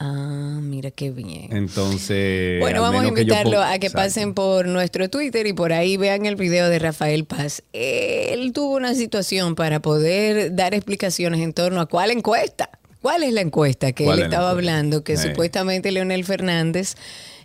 Ah, 0.00 0.60
mira 0.62 0.92
qué 0.92 1.10
bien. 1.10 1.48
Entonces. 1.56 2.60
Bueno, 2.60 2.82
vamos 2.82 3.02
a 3.04 3.08
invitarlo 3.08 3.60
a 3.60 3.72
que 3.80 3.88
Exacto. 3.88 3.96
pasen 4.06 4.34
por 4.34 4.68
nuestro 4.68 5.10
Twitter 5.10 5.46
y 5.48 5.52
por 5.52 5.72
ahí 5.72 5.96
vean 5.96 6.24
el 6.24 6.36
video 6.36 6.68
de 6.68 6.78
Rafael 6.78 7.24
Paz. 7.24 7.64
Él 7.72 8.52
tuvo 8.52 8.76
una 8.76 8.94
situación 8.94 9.56
para 9.56 9.80
poder 9.80 10.54
dar 10.54 10.72
explicaciones 10.74 11.40
en 11.40 11.52
torno 11.52 11.80
a 11.80 11.86
cuál 11.86 12.12
encuesta. 12.12 12.70
¿Cuál 13.02 13.24
es 13.24 13.32
la 13.32 13.40
encuesta 13.40 13.90
que 13.92 14.04
él 14.04 14.08
¿Cuál 14.08 14.18
es 14.18 14.20
la 14.20 14.26
estaba 14.26 14.50
encuesta? 14.52 14.70
hablando? 14.72 15.02
Que 15.04 15.14
Eh. 15.14 15.16
supuestamente 15.16 15.90
Leonel 15.90 16.24
Fernández 16.24 16.94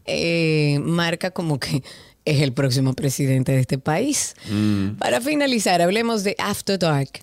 eh, 0.06 0.78
marca 0.84 1.32
como 1.32 1.60
que 1.60 1.82
es 2.26 2.42
el 2.42 2.54
próximo 2.54 2.94
presidente 2.94 3.52
de 3.52 3.60
este 3.60 3.78
país. 3.78 4.36
Mm. 4.50 4.92
Para 4.98 5.22
finalizar, 5.22 5.82
hablemos 5.82 6.24
de 6.24 6.36
After 6.40 6.80
Dark. 6.80 7.22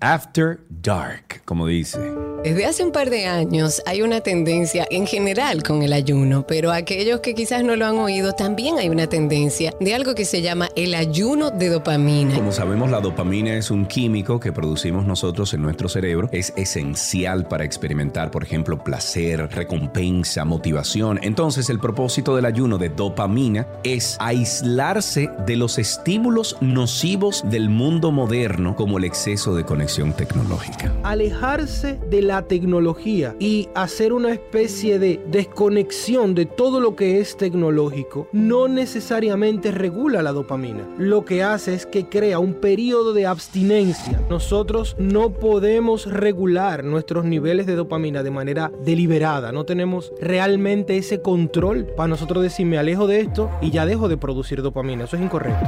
After 0.00 0.60
Dark, 0.68 1.40
como 1.46 1.66
dice. 1.66 1.98
Desde 2.44 2.66
hace 2.66 2.84
un 2.84 2.92
par 2.92 3.08
de 3.08 3.24
años 3.24 3.82
hay 3.86 4.02
una 4.02 4.20
tendencia 4.20 4.86
en 4.90 5.06
general 5.06 5.62
con 5.62 5.82
el 5.82 5.94
ayuno, 5.94 6.46
pero 6.46 6.70
aquellos 6.70 7.20
que 7.20 7.34
quizás 7.34 7.64
no 7.64 7.76
lo 7.76 7.86
han 7.86 7.96
oído, 7.96 8.34
también 8.34 8.78
hay 8.78 8.90
una 8.90 9.06
tendencia 9.06 9.72
de 9.80 9.94
algo 9.94 10.14
que 10.14 10.26
se 10.26 10.42
llama 10.42 10.68
el 10.76 10.94
ayuno 10.94 11.50
de 11.50 11.70
dopamina. 11.70 12.34
Como 12.34 12.52
sabemos, 12.52 12.90
la 12.90 13.00
dopamina 13.00 13.56
es 13.56 13.70
un 13.70 13.86
químico 13.86 14.38
que 14.38 14.52
producimos 14.52 15.06
nosotros 15.06 15.54
en 15.54 15.62
nuestro 15.62 15.88
cerebro. 15.88 16.28
Es 16.30 16.52
esencial 16.56 17.48
para 17.48 17.64
experimentar, 17.64 18.30
por 18.30 18.44
ejemplo, 18.44 18.84
placer, 18.84 19.48
recompensa, 19.50 20.44
motivación. 20.44 21.18
Entonces, 21.22 21.70
el 21.70 21.80
propósito 21.80 22.36
del 22.36 22.44
ayuno 22.44 22.76
de 22.76 22.90
dopamina 22.90 23.66
es 23.82 24.18
aislarse 24.20 25.30
de 25.46 25.56
los 25.56 25.78
estímulos 25.78 26.58
nocivos 26.60 27.44
del 27.48 27.70
mundo 27.70 28.12
moderno, 28.12 28.76
como 28.76 28.98
el 28.98 29.04
exceso 29.04 29.54
de 29.54 29.64
conexión 29.64 29.85
tecnológica. 29.86 30.92
Alejarse 31.04 32.00
de 32.10 32.20
la 32.20 32.42
tecnología 32.42 33.36
y 33.38 33.68
hacer 33.76 34.12
una 34.12 34.32
especie 34.32 34.98
de 34.98 35.20
desconexión 35.30 36.34
de 36.34 36.44
todo 36.44 36.80
lo 36.80 36.96
que 36.96 37.20
es 37.20 37.36
tecnológico 37.36 38.28
no 38.32 38.66
necesariamente 38.66 39.70
regula 39.70 40.22
la 40.22 40.32
dopamina. 40.32 40.88
Lo 40.98 41.24
que 41.24 41.44
hace 41.44 41.74
es 41.74 41.86
que 41.86 42.08
crea 42.08 42.40
un 42.40 42.54
periodo 42.54 43.12
de 43.12 43.26
abstinencia. 43.26 44.20
Nosotros 44.28 44.96
no 44.98 45.30
podemos 45.30 46.06
regular 46.06 46.82
nuestros 46.82 47.24
niveles 47.24 47.66
de 47.66 47.76
dopamina 47.76 48.24
de 48.24 48.30
manera 48.32 48.72
deliberada. 48.84 49.52
No 49.52 49.64
tenemos 49.64 50.12
realmente 50.20 50.96
ese 50.96 51.22
control 51.22 51.86
para 51.96 52.08
nosotros 52.08 52.42
decir 52.42 52.66
me 52.66 52.78
alejo 52.78 53.06
de 53.06 53.20
esto 53.20 53.50
y 53.62 53.70
ya 53.70 53.86
dejo 53.86 54.08
de 54.08 54.16
producir 54.16 54.62
dopamina. 54.62 55.04
Eso 55.04 55.16
es 55.16 55.22
incorrecto. 55.22 55.64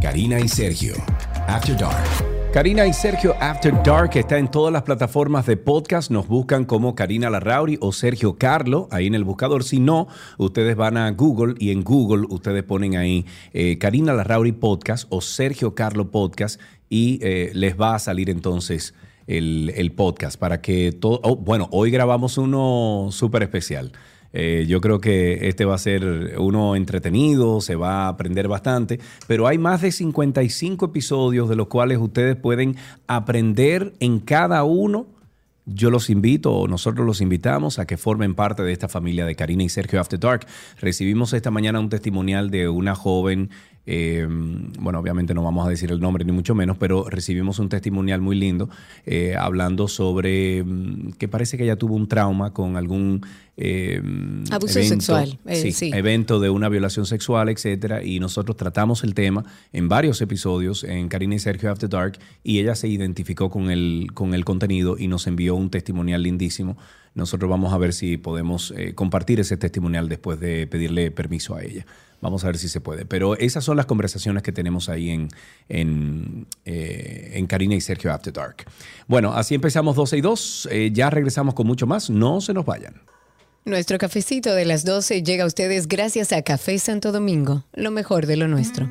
Karina 0.00 0.38
y 0.38 0.48
Sergio, 0.48 0.94
After 1.48 1.74
Dark. 1.78 2.04
Karina 2.52 2.86
y 2.86 2.92
Sergio 2.92 3.34
After 3.40 3.72
Dark 3.82 4.10
está 4.16 4.36
en 4.36 4.50
todas 4.50 4.70
las 4.70 4.82
plataformas 4.82 5.46
de 5.46 5.56
podcast. 5.56 6.10
Nos 6.10 6.28
buscan 6.28 6.66
como 6.66 6.94
Karina 6.94 7.30
Larrauri 7.30 7.78
o 7.80 7.90
Sergio 7.90 8.36
Carlo 8.36 8.86
ahí 8.90 9.06
en 9.06 9.14
el 9.14 9.24
buscador. 9.24 9.64
Si 9.64 9.80
no, 9.80 10.08
ustedes 10.36 10.76
van 10.76 10.98
a 10.98 11.10
Google 11.12 11.54
y 11.58 11.70
en 11.70 11.84
Google 11.84 12.26
ustedes 12.28 12.64
ponen 12.64 12.96
ahí 12.96 13.24
eh, 13.54 13.78
Karina 13.78 14.12
Larrauri 14.12 14.52
Podcast 14.52 15.06
o 15.08 15.22
Sergio 15.22 15.74
Carlo 15.74 16.10
Podcast 16.10 16.60
y 16.90 17.18
eh, 17.22 17.50
les 17.54 17.80
va 17.80 17.94
a 17.94 17.98
salir 17.98 18.28
entonces 18.28 18.92
el, 19.26 19.72
el 19.74 19.92
podcast 19.92 20.38
para 20.38 20.60
que 20.60 20.92
todo. 20.92 21.20
oh, 21.22 21.36
bueno, 21.36 21.68
hoy 21.72 21.90
grabamos 21.90 22.36
uno 22.36 23.08
súper 23.10 23.42
especial. 23.42 23.92
Eh, 24.32 24.66
yo 24.68 24.80
creo 24.80 25.00
que 25.00 25.48
este 25.48 25.64
va 25.64 25.74
a 25.74 25.78
ser 25.78 26.34
uno 26.38 26.76
entretenido, 26.76 27.60
se 27.60 27.76
va 27.76 28.04
a 28.04 28.08
aprender 28.08 28.48
bastante, 28.48 29.00
pero 29.26 29.46
hay 29.46 29.58
más 29.58 29.82
de 29.82 29.92
55 29.92 30.86
episodios 30.86 31.48
de 31.48 31.56
los 31.56 31.68
cuales 31.68 31.98
ustedes 31.98 32.36
pueden 32.36 32.76
aprender 33.06 33.94
en 34.00 34.20
cada 34.20 34.64
uno. 34.64 35.06
Yo 35.70 35.90
los 35.90 36.08
invito, 36.08 36.54
o 36.54 36.66
nosotros 36.66 37.06
los 37.06 37.20
invitamos 37.20 37.78
a 37.78 37.86
que 37.86 37.98
formen 37.98 38.34
parte 38.34 38.62
de 38.62 38.72
esta 38.72 38.88
familia 38.88 39.26
de 39.26 39.34
Karina 39.34 39.64
y 39.64 39.68
Sergio 39.68 40.00
After 40.00 40.18
Dark. 40.18 40.46
Recibimos 40.80 41.34
esta 41.34 41.50
mañana 41.50 41.78
un 41.78 41.90
testimonial 41.90 42.50
de 42.50 42.70
una 42.70 42.94
joven 42.94 43.50
eh, 43.90 44.26
bueno, 44.28 44.98
obviamente 44.98 45.32
no 45.32 45.42
vamos 45.42 45.66
a 45.66 45.70
decir 45.70 45.90
el 45.90 45.98
nombre 45.98 46.22
ni 46.22 46.30
mucho 46.30 46.54
menos, 46.54 46.76
pero 46.76 47.08
recibimos 47.08 47.58
un 47.58 47.70
testimonial 47.70 48.20
muy 48.20 48.36
lindo 48.36 48.68
eh, 49.06 49.34
hablando 49.34 49.88
sobre 49.88 50.62
mm, 50.62 51.12
que 51.12 51.26
parece 51.26 51.56
que 51.56 51.64
ella 51.64 51.76
tuvo 51.76 51.94
un 51.94 52.06
trauma 52.06 52.52
con 52.52 52.76
algún 52.76 53.22
eh, 53.56 54.02
Abuso 54.50 54.78
evento, 54.78 54.94
sexual, 54.94 55.38
eh, 55.46 55.56
sí, 55.56 55.72
sí. 55.72 55.90
evento 55.94 56.38
de 56.38 56.50
una 56.50 56.68
violación 56.68 57.06
sexual, 57.06 57.48
etcétera, 57.48 58.04
y 58.04 58.20
nosotros 58.20 58.58
tratamos 58.58 59.04
el 59.04 59.14
tema 59.14 59.46
en 59.72 59.88
varios 59.88 60.20
episodios 60.20 60.84
en 60.84 61.08
Karina 61.08 61.36
y 61.36 61.38
Sergio 61.38 61.70
After 61.70 61.88
Dark 61.88 62.18
y 62.44 62.58
ella 62.58 62.74
se 62.74 62.88
identificó 62.88 63.48
con 63.48 63.70
el, 63.70 64.08
con 64.12 64.34
el 64.34 64.44
contenido 64.44 64.96
y 64.98 65.08
nos 65.08 65.26
envió 65.26 65.54
un 65.54 65.70
testimonial 65.70 66.22
lindísimo. 66.22 66.76
Nosotros 67.14 67.50
vamos 67.50 67.72
a 67.72 67.78
ver 67.78 67.94
si 67.94 68.16
podemos 68.16 68.72
eh, 68.76 68.94
compartir 68.94 69.40
ese 69.40 69.56
testimonial 69.56 70.08
después 70.08 70.38
de 70.38 70.68
pedirle 70.68 71.10
permiso 71.10 71.56
a 71.56 71.64
ella. 71.64 71.84
Vamos 72.20 72.44
a 72.44 72.48
ver 72.48 72.58
si 72.58 72.68
se 72.68 72.80
puede. 72.80 73.04
Pero 73.04 73.36
esas 73.36 73.64
son 73.64 73.76
las 73.76 73.86
conversaciones 73.86 74.42
que 74.42 74.52
tenemos 74.52 74.88
ahí 74.88 75.10
en, 75.10 75.28
en, 75.68 76.46
eh, 76.64 77.32
en 77.34 77.46
Karina 77.46 77.74
y 77.74 77.80
Sergio 77.80 78.12
After 78.12 78.32
Dark. 78.32 78.64
Bueno, 79.06 79.32
así 79.32 79.54
empezamos 79.54 79.96
12 79.96 80.18
y 80.18 80.20
2. 80.20 80.68
Eh, 80.70 80.90
ya 80.92 81.10
regresamos 81.10 81.54
con 81.54 81.66
mucho 81.66 81.86
más. 81.86 82.10
No 82.10 82.40
se 82.40 82.54
nos 82.54 82.64
vayan. 82.64 83.00
Nuestro 83.64 83.98
cafecito 83.98 84.54
de 84.54 84.64
las 84.64 84.84
12 84.84 85.22
llega 85.22 85.44
a 85.44 85.46
ustedes 85.46 85.88
gracias 85.88 86.32
a 86.32 86.42
Café 86.42 86.78
Santo 86.78 87.12
Domingo, 87.12 87.64
lo 87.74 87.90
mejor 87.90 88.26
de 88.26 88.36
lo 88.36 88.48
nuestro. 88.48 88.88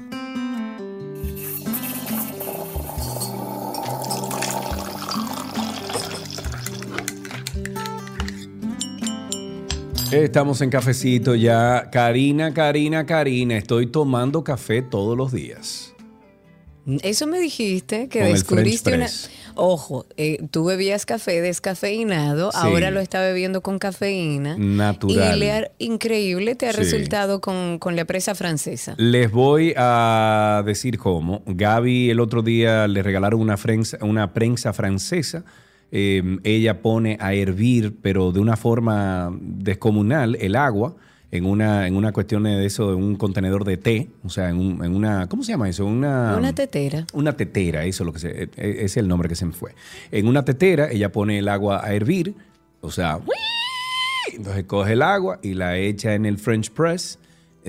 Estamos 10.12 10.62
en 10.62 10.70
cafecito 10.70 11.36
ya. 11.36 11.90
Karina, 11.92 12.54
Karina, 12.54 13.06
Karina. 13.06 13.58
Estoy 13.58 13.88
tomando 13.88 14.44
café 14.44 14.82
todos 14.82 15.18
los 15.18 15.32
días. 15.32 15.94
Eso 17.04 17.28
me 17.28 17.38
dijiste 17.40 18.08
que 18.08 18.20
Con 18.22 18.30
descubriste 18.32 18.96
una... 18.96 19.08
Ojo, 19.56 20.06
eh, 20.16 20.38
tú 20.52 20.64
bebías 20.66 21.06
café 21.06 21.42
descafeinado, 21.42 22.52
Sí. 22.52 22.58
ahora 22.62 22.92
lo 22.92 23.02
está 23.02 23.20
bebiendo 23.22 23.62
con 23.62 23.78
cafeína. 23.80 24.56
Natural. 24.58 25.36
Y 25.36 25.40
le 25.40 25.52
ha- 25.52 25.72
increíble 25.80 26.56
te 26.56 26.68
ha 26.70 26.72
Sí. 26.72 26.78
resultado 26.78 27.42
con, 27.42 27.78
con 27.80 27.96
la 27.98 28.06
presa 28.06 28.36
francesa. 28.36 28.94
Les 28.98 29.30
voy 29.32 29.74
a 29.76 30.62
decir 30.66 30.98
cómo. 30.98 31.42
Gaby 31.48 32.12
el 32.12 32.20
otro 32.22 32.42
día 32.44 32.88
le 32.88 33.04
regalaron 33.04 33.42
una 33.42 33.58
prensa, 33.58 33.98
una 34.02 34.32
prensa 34.34 34.72
francesa. 34.72 35.44
Eh, 35.92 36.38
ella 36.44 36.82
pone 36.82 37.18
a 37.22 37.34
hervir, 37.34 37.96
pero 38.02 38.32
de 38.32 38.40
una 38.40 38.58
forma 38.58 39.30
descomunal, 39.42 40.36
el 40.36 40.56
agua 40.56 40.96
en 41.32 41.46
una, 41.46 41.88
en 41.88 41.96
una 41.96 42.12
cuestión 42.14 42.44
de 42.44 42.66
eso, 42.66 42.94
en 42.94 43.04
un 43.04 43.16
contenedor 43.16 43.64
de 43.66 43.78
té. 43.78 44.10
O 44.24 44.30
sea, 44.30 44.50
en, 44.50 44.58
un- 44.60 44.84
en 44.84 44.96
una. 44.96 45.28
¿Cómo 45.28 45.44
se 45.44 45.52
llama 45.54 45.68
eso? 45.70 45.86
Una, 45.86 46.36
Una 46.38 46.54
tetera. 46.54 47.06
Una 47.14 47.36
tetera, 47.36 47.86
eso 47.86 48.04
es 48.04 48.06
lo 48.06 48.14
que 48.14 48.20
se, 48.20 48.44
eh, 48.44 48.50
ese 48.58 48.84
es 48.86 48.98
el 48.98 49.08
nombre 49.08 49.28
que 49.30 49.36
se 49.36 49.46
me 49.46 49.54
fue. 49.54 49.76
En 50.12 50.28
una 50.28 50.44
tetera, 50.46 50.90
ella 50.92 51.12
pone 51.12 51.40
el 51.40 51.48
agua 51.50 51.86
a 51.86 51.94
hervir, 51.94 52.34
o 52.82 52.92
sea, 52.92 53.20
entonces 54.34 54.64
coge 54.66 54.94
el 54.94 55.02
agua 55.02 55.40
y 55.42 55.54
la 55.54 55.78
echa 55.78 56.14
en 56.16 56.26
el 56.26 56.38
French 56.38 56.72
press. 56.72 57.20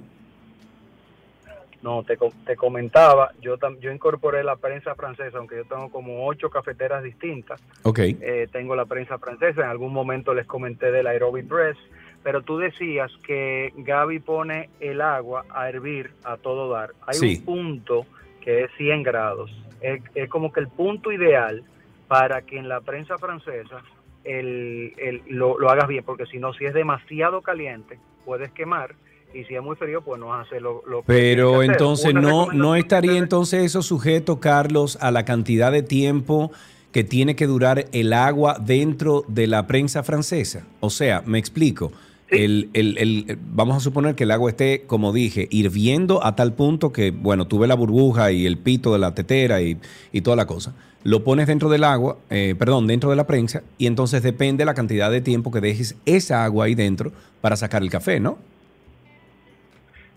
No, 1.84 2.01
te, 2.01 2.17
co- 2.17 2.34
te 2.47 2.56
comentaba, 2.56 3.32
yo, 3.41 3.60
tam- 3.60 3.77
yo 3.80 3.91
incorporé 3.91 4.43
la 4.43 4.56
prensa 4.56 4.95
francesa, 4.95 5.38
aunque 5.38 5.58
yo 5.58 5.65
tengo 5.65 5.89
como 5.91 6.25
ocho 6.25 6.49
cafeteras 6.49 7.04
distintas. 7.04 7.62
Ok. 7.84 7.99
Eh, 7.99 8.47
tengo 8.51 8.75
la 8.75 8.86
prensa 8.86 9.19
francesa, 9.19 9.62
en 9.62 9.67
algún 9.69 9.93
momento 9.93 10.34
les 10.34 10.47
comenté 10.47 10.91
del 10.91 11.06
Aerobic 11.06 11.47
Press, 11.47 11.77
pero 12.23 12.41
tú 12.41 12.58
decías 12.58 13.12
que 13.23 13.71
Gaby 13.77 14.17
pone 14.19 14.69
el 14.80 14.99
agua 15.01 15.45
a 15.51 15.69
hervir 15.69 16.10
a 16.23 16.38
todo 16.38 16.71
dar. 16.71 16.93
Hay 17.06 17.19
Sí. 17.19 17.36
un 17.38 17.45
punto 17.45 18.06
que 18.41 18.63
es 18.63 18.71
100 18.77 19.04
grados. 19.04 19.51
Es, 19.80 20.01
es 20.15 20.27
como 20.27 20.51
que 20.51 20.62
el 20.62 20.69
punto 20.69 21.12
ideal 21.12 21.63
para 22.08 22.41
que 22.41 22.58
en 22.58 22.67
la 22.67 22.82
prensa 22.82 23.19
francesa 23.19 23.84
el, 24.24 24.94
el- 24.98 25.22
lo, 25.28 25.58
lo 25.60 25.70
hagas 25.70 25.88
bien, 25.88 26.04
porque 26.04 26.26
si 26.26 26.38
no, 26.38 26.54
si 26.54 26.66
es 26.66 26.74
demasiado 26.74 27.42
caliente, 27.42 28.00
puedes 28.26 28.52
quemar. 28.52 28.96
Y 29.34 29.46
si 29.46 29.56
es 29.56 29.64
muy 29.64 29.78
frío, 29.78 30.02
pues 30.02 30.20
no 30.20 30.34
hace 30.34 30.60
lo, 30.60 30.84
lo 30.86 31.04
Pero 31.04 31.60
que 31.62 31.68
entonces 31.68 32.14
no, 32.14 32.52
no 32.52 32.76
estaría 32.76 33.18
entonces 33.18 33.64
eso 33.64 33.82
sujeto, 33.82 34.42
Carlos, 34.42 34.98
a 35.00 35.10
la 35.10 35.24
cantidad 35.24 35.72
de 35.72 35.84
tiempo 35.84 36.52
que 36.92 37.06
tiene 37.06 37.38
que 37.38 37.48
durar 37.48 37.86
el 37.94 38.12
agua 38.12 38.58
dentro 38.60 39.24
de 39.30 39.48
la 39.48 39.68
prensa 39.68 40.04
francesa. 40.04 40.68
O 40.82 40.90
sea, 40.90 41.24
me 41.26 41.40
explico. 41.40 41.94
Sí. 42.30 42.38
El, 42.40 42.70
el- 42.74 42.98
el- 42.98 43.38
vamos 43.54 43.78
a 43.78 43.80
suponer 43.80 44.16
que 44.16 44.26
el 44.26 44.32
agua 44.32 44.50
esté, 44.50 44.84
como 44.86 45.14
dije, 45.14 45.48
hirviendo 45.50 46.26
a 46.26 46.36
tal 46.36 46.54
punto 46.54 46.92
que, 46.92 47.12
bueno, 47.12 47.48
tuve 47.48 47.68
la 47.68 47.76
burbuja 47.76 48.34
y 48.34 48.46
el 48.46 48.58
pito 48.58 48.92
de 48.92 49.00
la 49.00 49.16
tetera 49.16 49.62
y, 49.62 49.78
y 50.12 50.20
toda 50.22 50.36
la 50.36 50.46
cosa. 50.46 50.76
Lo 51.04 51.24
pones 51.24 51.48
dentro 51.48 51.70
del 51.70 51.84
agua, 51.84 52.18
eh, 52.30 52.56
perdón, 52.58 52.88
dentro 52.88 53.10
de 53.10 53.16
la 53.16 53.26
prensa, 53.26 53.64
y 53.78 53.88
entonces 53.88 54.22
depende 54.22 54.66
la 54.66 54.74
cantidad 54.74 55.10
de 55.10 55.22
tiempo 55.22 55.52
que 55.52 55.60
dejes 55.60 55.98
esa 56.06 56.44
agua 56.44 56.66
ahí 56.66 56.76
dentro 56.76 57.12
para 57.42 57.56
sacar 57.56 57.82
el 57.82 57.90
café, 57.90 58.20
¿no? 58.20 58.38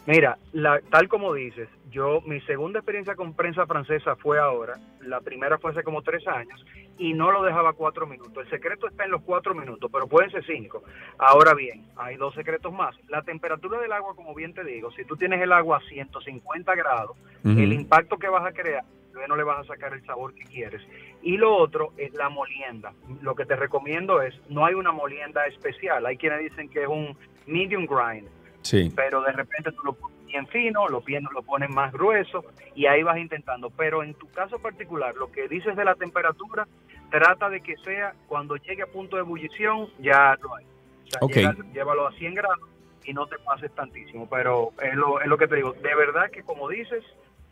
Mira, 0.06 0.36
la, 0.52 0.80
tal 0.90 1.08
como 1.08 1.32
dices, 1.32 1.68
yo 1.90 2.20
mi 2.26 2.38
segunda 2.42 2.80
experiencia 2.80 3.14
con 3.14 3.32
prensa 3.32 3.64
francesa 3.66 4.16
fue 4.16 4.38
ahora, 4.38 4.74
la 5.00 5.20
primera 5.20 5.56
fue 5.56 5.70
hace 5.70 5.82
como 5.82 6.02
tres 6.02 6.26
años 6.28 6.62
y 6.98 7.14
no 7.14 7.30
lo 7.30 7.42
dejaba 7.42 7.72
cuatro 7.72 8.06
minutos. 8.06 8.44
El 8.44 8.50
secreto 8.50 8.86
está 8.86 9.04
en 9.04 9.12
los 9.12 9.22
cuatro 9.22 9.54
minutos, 9.54 9.90
pero 9.90 10.06
pueden 10.06 10.30
ser 10.30 10.44
cinco. 10.44 10.82
Ahora 11.18 11.54
bien, 11.54 11.86
hay 11.96 12.16
dos 12.16 12.34
secretos 12.34 12.72
más. 12.72 12.94
La 13.08 13.22
temperatura 13.22 13.80
del 13.80 13.92
agua, 13.92 14.14
como 14.14 14.34
bien 14.34 14.52
te 14.52 14.62
digo, 14.62 14.90
si 14.92 15.04
tú 15.04 15.16
tienes 15.16 15.40
el 15.40 15.52
agua 15.52 15.78
a 15.78 15.88
150 15.88 16.74
grados, 16.74 17.16
el 17.44 17.72
impacto 17.72 18.18
que 18.18 18.28
vas 18.28 18.44
a 18.44 18.52
crear, 18.52 18.84
no 19.28 19.36
le 19.36 19.42
vas 19.44 19.60
a 19.60 19.64
sacar 19.72 19.92
el 19.92 20.04
sabor 20.04 20.34
que 20.34 20.44
quieres. 20.44 20.82
Y 21.22 21.36
lo 21.36 21.54
otro 21.56 21.92
es 21.96 22.12
la 22.14 22.28
molienda. 22.28 22.92
Lo 23.22 23.34
que 23.34 23.44
te 23.46 23.56
recomiendo 23.56 24.20
es, 24.22 24.34
no 24.50 24.64
hay 24.66 24.74
una 24.74 24.92
molienda 24.92 25.46
especial. 25.46 26.04
Hay 26.06 26.16
quienes 26.16 26.40
dicen 26.40 26.68
que 26.68 26.82
es 26.82 26.88
un 26.88 27.16
medium 27.46 27.86
grind 27.86 28.28
Sí. 28.62 28.90
pero 28.96 29.20
de 29.22 29.32
repente 29.32 29.72
tú 29.72 29.82
lo 29.84 29.92
pones 29.92 30.24
bien 30.26 30.46
fino, 30.48 30.88
lo, 30.88 31.02
lo 31.32 31.42
pones 31.42 31.68
más 31.70 31.92
grueso 31.92 32.44
y 32.74 32.86
ahí 32.86 33.02
vas 33.02 33.18
intentando. 33.18 33.70
Pero 33.70 34.02
en 34.02 34.14
tu 34.14 34.28
caso 34.30 34.58
particular, 34.58 35.14
lo 35.16 35.30
que 35.30 35.48
dices 35.48 35.76
de 35.76 35.84
la 35.84 35.94
temperatura, 35.94 36.66
trata 37.10 37.48
de 37.50 37.60
que 37.60 37.76
sea 37.78 38.14
cuando 38.26 38.56
llegue 38.56 38.82
a 38.82 38.86
punto 38.86 39.16
de 39.16 39.22
ebullición, 39.22 39.88
ya 40.00 40.36
lo 40.42 40.54
hay. 40.56 40.64
O 40.64 41.10
sea, 41.10 41.18
Ok. 41.20 41.32
llega- 41.34 41.56
llévalo 41.74 42.06
a 42.08 42.12
100 42.12 42.34
grados 42.34 42.58
y 43.04 43.12
no 43.12 43.26
te 43.26 43.36
pases 43.38 43.70
tantísimo. 43.74 44.26
Pero 44.30 44.70
es 44.82 44.94
lo, 44.94 45.20
es 45.20 45.26
lo 45.26 45.36
que 45.36 45.46
te 45.46 45.56
digo, 45.56 45.72
de 45.74 45.94
verdad 45.94 46.30
que 46.30 46.42
como 46.42 46.68
dices, 46.68 47.04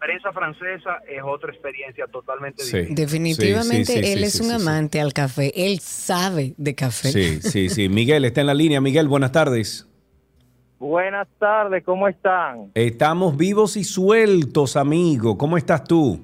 prensa 0.02 0.32
francesa 0.32 0.98
es 1.08 1.22
otra 1.24 1.52
experiencia 1.52 2.06
totalmente 2.08 2.64
Sí. 2.64 2.78
distinta. 2.78 3.02
Definitivamente 3.02 3.84
Sí, 3.84 3.98
sí, 3.98 4.04
sí, 4.04 4.12
él 4.12 4.18
sí, 4.18 4.24
es 4.24 4.32
sí, 4.32 4.42
un 4.42 4.50
sí, 4.50 4.56
sí. 4.58 4.62
amante 4.68 5.00
al 5.00 5.12
café. 5.12 5.52
Él 5.54 5.78
sabe 5.78 6.54
de 6.56 6.74
café. 6.74 7.08
Sí, 7.08 7.40
sí, 7.40 7.68
sí. 7.68 7.88
Miguel 7.88 8.24
está 8.24 8.40
en 8.40 8.48
la 8.48 8.54
línea. 8.54 8.80
Miguel, 8.80 9.06
buenas 9.06 9.30
tardes. 9.30 9.88
Buenas 10.80 11.28
tardes, 11.38 11.84
¿cómo 11.84 12.08
están? 12.08 12.72
Estamos 12.74 13.36
vivos 13.36 13.76
y 13.76 13.84
sueltos, 13.84 14.76
amigo. 14.76 15.38
¿Cómo 15.38 15.56
estás 15.56 15.84
tú? 15.84 16.18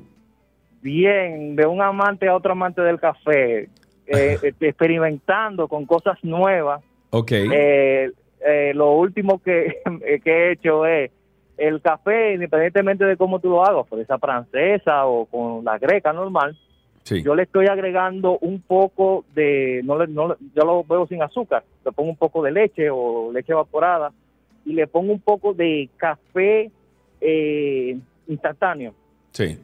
Bien, 0.83 1.55
de 1.55 1.65
un 1.65 1.81
amante 1.81 2.27
a 2.27 2.35
otro 2.35 2.53
amante 2.53 2.83
del 2.83 2.99
café, 2.99 3.69
eh, 4.09 4.39
este, 4.43 4.69
experimentando 4.69 5.69
con 5.69 5.87
cosas 5.87 6.19
nuevas. 6.25 6.83
Ok. 7.11 7.31
Eh, 7.33 8.11
eh, 8.45 8.73
lo 8.75 8.95
último 8.95 9.41
que, 9.41 9.77
que 10.25 10.31
he 10.31 10.53
hecho 10.53 10.85
es 10.87 11.13
el 11.59 11.81
café, 11.83 12.35
independientemente 12.35 13.05
de 13.05 13.17
cómo 13.17 13.39
tú 13.41 13.51
lo 13.51 13.65
hagas, 13.65 13.87
por 13.87 14.01
esa 14.01 14.19
francesa 14.19 15.07
o 15.07 15.27
con 15.27 15.65
la 15.65 15.77
greca 15.79 16.13
normal, 16.13 16.57
sí. 17.03 17.23
yo 17.23 17.35
le 17.35 17.43
estoy 17.43 17.67
agregando 17.67 18.39
un 18.39 18.61
poco 18.63 19.25
de, 19.35 19.83
no, 19.85 19.99
le- 19.99 20.07
no 20.07 20.29
le- 20.29 20.37
yo 20.55 20.65
lo 20.65 20.85
veo 20.85 21.07
sin 21.07 21.23
azúcar, 21.23 21.65
le 21.85 21.93
pongo 21.93 22.11
un 22.11 22.17
poco 22.17 22.43
de 22.43 22.53
leche 22.53 22.89
o 22.91 23.31
leche 23.33 23.53
evaporada 23.53 24.13
y 24.65 24.73
le 24.73 24.87
pongo 24.87 25.13
un 25.13 25.21
poco 25.21 25.53
de 25.53 25.89
café 25.97 26.71
eh, 27.21 27.99
instantáneo. 28.29 28.95
Sí. 29.33 29.59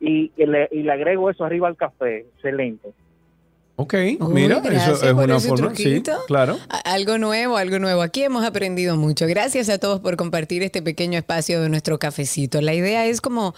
y, 0.00 0.30
y 0.36 0.46
le, 0.46 0.68
y 0.70 0.82
le 0.82 0.92
agrego 0.92 1.28
eso 1.30 1.44
arriba 1.44 1.68
al 1.68 1.76
café. 1.76 2.18
Excelente. 2.36 2.90
Ok, 3.80 3.94
Uy, 3.94 4.16
mira, 4.34 4.60
eso 4.72 4.94
es 4.94 5.02
una 5.12 5.38
forma. 5.38 5.72
Sí, 5.76 6.02
claro. 6.26 6.58
Algo 6.84 7.16
nuevo, 7.16 7.56
algo 7.56 7.78
nuevo. 7.78 8.02
Aquí 8.02 8.24
hemos 8.24 8.44
aprendido 8.44 8.96
mucho. 8.96 9.28
Gracias 9.28 9.68
a 9.68 9.78
todos 9.78 10.00
por 10.00 10.16
compartir 10.16 10.64
este 10.64 10.82
pequeño 10.82 11.16
espacio 11.16 11.60
de 11.62 11.68
nuestro 11.68 11.96
cafecito. 12.00 12.60
La 12.60 12.74
idea 12.74 13.06
es 13.06 13.20
como, 13.20 13.54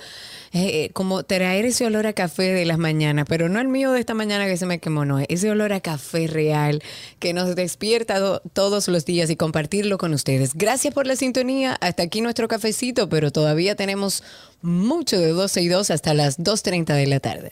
eh, 0.52 0.90
como 0.92 1.22
traer 1.22 1.64
ese 1.64 1.86
olor 1.86 2.06
a 2.06 2.12
café 2.12 2.52
de 2.52 2.66
las 2.66 2.76
mañanas, 2.76 3.24
pero 3.30 3.48
no 3.48 3.60
el 3.60 3.68
mío 3.68 3.92
de 3.92 4.00
esta 4.00 4.12
mañana 4.12 4.44
que 4.44 4.58
se 4.58 4.66
me 4.66 4.78
quemó, 4.78 5.06
no. 5.06 5.20
Ese 5.26 5.50
olor 5.50 5.72
a 5.72 5.80
café 5.80 6.26
real 6.26 6.82
que 7.18 7.32
nos 7.32 7.56
despierta 7.56 8.18
do- 8.18 8.42
todos 8.52 8.88
los 8.88 9.06
días 9.06 9.30
y 9.30 9.36
compartirlo 9.36 9.96
con 9.96 10.12
ustedes. 10.12 10.52
Gracias 10.52 10.92
por 10.92 11.06
la 11.06 11.16
sintonía. 11.16 11.78
Hasta 11.80 12.02
aquí 12.02 12.20
nuestro 12.20 12.46
cafecito, 12.46 13.08
pero 13.08 13.30
todavía 13.32 13.74
tenemos 13.74 14.22
mucho 14.60 15.18
de 15.18 15.28
12 15.28 15.62
y 15.62 15.68
2 15.68 15.90
hasta 15.90 16.12
las 16.12 16.38
2.30 16.38 16.92
de 16.94 17.06
la 17.06 17.20
tarde. 17.20 17.48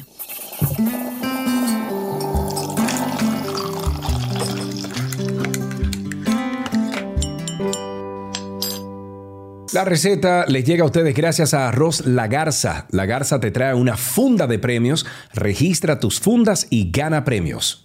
La 9.73 9.85
receta 9.85 10.47
les 10.49 10.65
llega 10.65 10.83
a 10.83 10.87
ustedes 10.87 11.15
gracias 11.15 11.53
a 11.53 11.69
Arroz 11.69 12.07
La 12.07 12.27
Garza. 12.27 12.87
La 12.91 13.05
Garza 13.05 13.39
te 13.39 13.51
trae 13.51 13.75
una 13.75 13.99
funda 13.99 14.47
de 14.47 14.59
premios. 14.59 15.05
Registra 15.35 16.01
tus 16.01 16.21
fundas 16.21 16.67
y 16.71 16.91
gana 16.91 17.25
premios. 17.25 17.83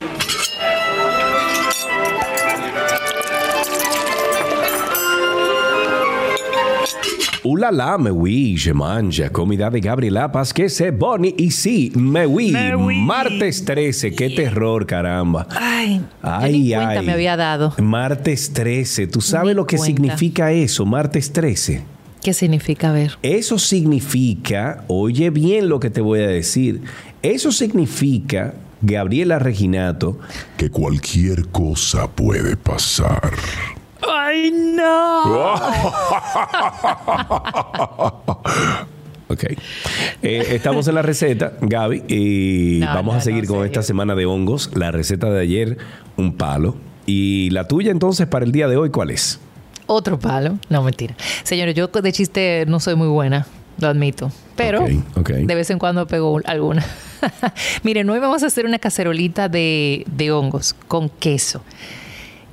Ulala, 7.46 7.98
me 7.98 8.10
oui, 8.10 8.56
je 8.58 8.74
mange. 8.74 9.30
Comida 9.32 9.70
de 9.70 9.82
Gabriela 9.82 10.32
Paz, 10.32 10.54
que 10.54 10.70
se 10.70 10.92
boni. 10.92 11.36
Y 11.38 11.52
sí, 11.52 11.92
me 11.94 12.26
oui. 12.26 12.54
Martes 13.02 13.66
13, 13.66 14.14
qué 14.16 14.30
terror, 14.30 14.86
caramba. 14.86 15.46
Ay, 15.52 16.02
Ay, 16.22 16.52
ni 16.54 16.70
cuenta 16.74 17.00
ay. 17.02 17.06
me 17.06 17.12
había 17.12 17.36
dado. 17.36 17.74
Martes 17.80 18.54
13, 18.54 19.08
¿tú 19.08 19.20
sabes 19.20 19.50
Ni 19.50 19.54
lo 19.56 19.68
que 19.68 19.76
cuenta. 19.76 19.94
significa 19.94 20.52
eso, 20.54 20.86
martes 20.86 21.34
13? 21.34 21.84
¿Qué 22.22 22.34
significa 22.34 22.94
ver? 22.94 23.18
Eso 23.22 23.60
significa, 23.60 24.86
oye 24.88 25.30
bien 25.30 25.68
lo 25.68 25.82
que 25.82 25.90
te 25.90 26.00
voy 26.00 26.22
a 26.22 26.28
decir, 26.28 26.82
eso 27.22 27.52
significa, 27.52 28.54
Gabriela 28.82 29.40
Reginato, 29.40 30.18
que 30.56 30.70
cualquier 30.70 31.48
cosa 31.50 32.08
puede 32.10 32.56
pasar. 32.56 33.32
¡Ay, 34.12 34.52
no! 34.52 35.54
ok, 39.28 39.44
Eh, 40.22 40.46
estamos 40.52 40.88
en 40.88 40.96
la 40.96 41.02
receta, 41.02 41.54
Gaby, 41.62 42.04
y 42.08 42.80
No, 42.82 42.88
vamos 42.88 43.14
no, 43.16 43.20
a 43.20 43.22
seguir 43.22 43.44
no, 43.44 43.48
con 43.50 43.58
serio. 43.58 43.66
esta 43.66 43.84
semana 43.84 44.16
de 44.16 44.26
hongos. 44.26 44.72
La 44.76 44.92
receta 44.92 45.30
de 45.30 45.42
ayer, 45.42 45.78
un 46.18 46.36
palo. 46.38 46.76
Y 47.06 47.50
la 47.52 47.68
tuya 47.68 47.92
entonces 47.92 48.28
para 48.28 48.46
el 48.46 48.52
día 48.52 48.68
de 48.68 48.78
hoy, 48.78 48.90
¿cuál 48.90 49.10
es? 49.12 49.40
Otro 49.88 50.18
palo. 50.20 50.58
No, 50.70 50.82
mentira. 50.84 51.16
Señores, 51.44 51.76
yo 51.76 51.88
de 51.88 52.12
chiste 52.14 52.64
no 52.68 52.80
soy 52.80 52.96
muy 52.96 53.08
buena, 53.10 53.46
lo 53.80 53.88
admito. 53.90 54.32
Pero 54.56 54.84
Ok, 54.84 54.92
ok. 55.18 55.30
de 55.32 55.56
vez 55.56 55.70
en 55.70 55.80
cuando 55.80 56.08
pego 56.08 56.40
alguna. 56.46 56.86
Miren, 57.84 58.10
hoy 58.10 58.20
vamos 58.20 58.44
a 58.44 58.48
hacer 58.48 58.66
una 58.66 58.80
cacerolita 58.80 59.50
de, 59.50 60.06
de 60.08 60.32
hongos 60.32 60.74
con 60.88 61.10
queso. 61.10 61.62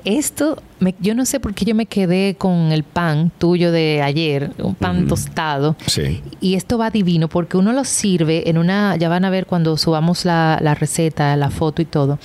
Esto, 0.04 0.62
me- 0.78 0.94
yo 1.00 1.14
no 1.14 1.24
sé 1.24 1.40
por 1.40 1.54
qué 1.54 1.64
yo 1.64 1.74
me 1.74 1.86
quedé 1.86 2.34
con 2.36 2.72
el 2.72 2.82
pan 2.84 3.30
tuyo 3.38 3.70
de 3.72 4.02
ayer, 4.02 4.50
un 4.58 4.74
pan 4.74 5.06
tostado. 5.06 5.76
Sí. 5.86 6.22
Y 6.40 6.54
esto 6.54 6.78
va 6.78 6.90
divino 6.90 7.28
porque 7.28 7.56
uno 7.56 7.72
lo 7.72 7.84
sirve 7.84 8.48
en 8.48 8.58
una, 8.58 8.96
ya 8.96 9.08
van 9.08 9.24
a 9.24 9.30
ver 9.30 9.46
cuando 9.46 9.76
subamos 9.76 10.24
la, 10.24 10.58
la 10.62 10.74
receta, 10.74 11.36
la 11.36 11.50
foto 11.50 11.82
y 11.82 11.84
todo, 11.84 12.18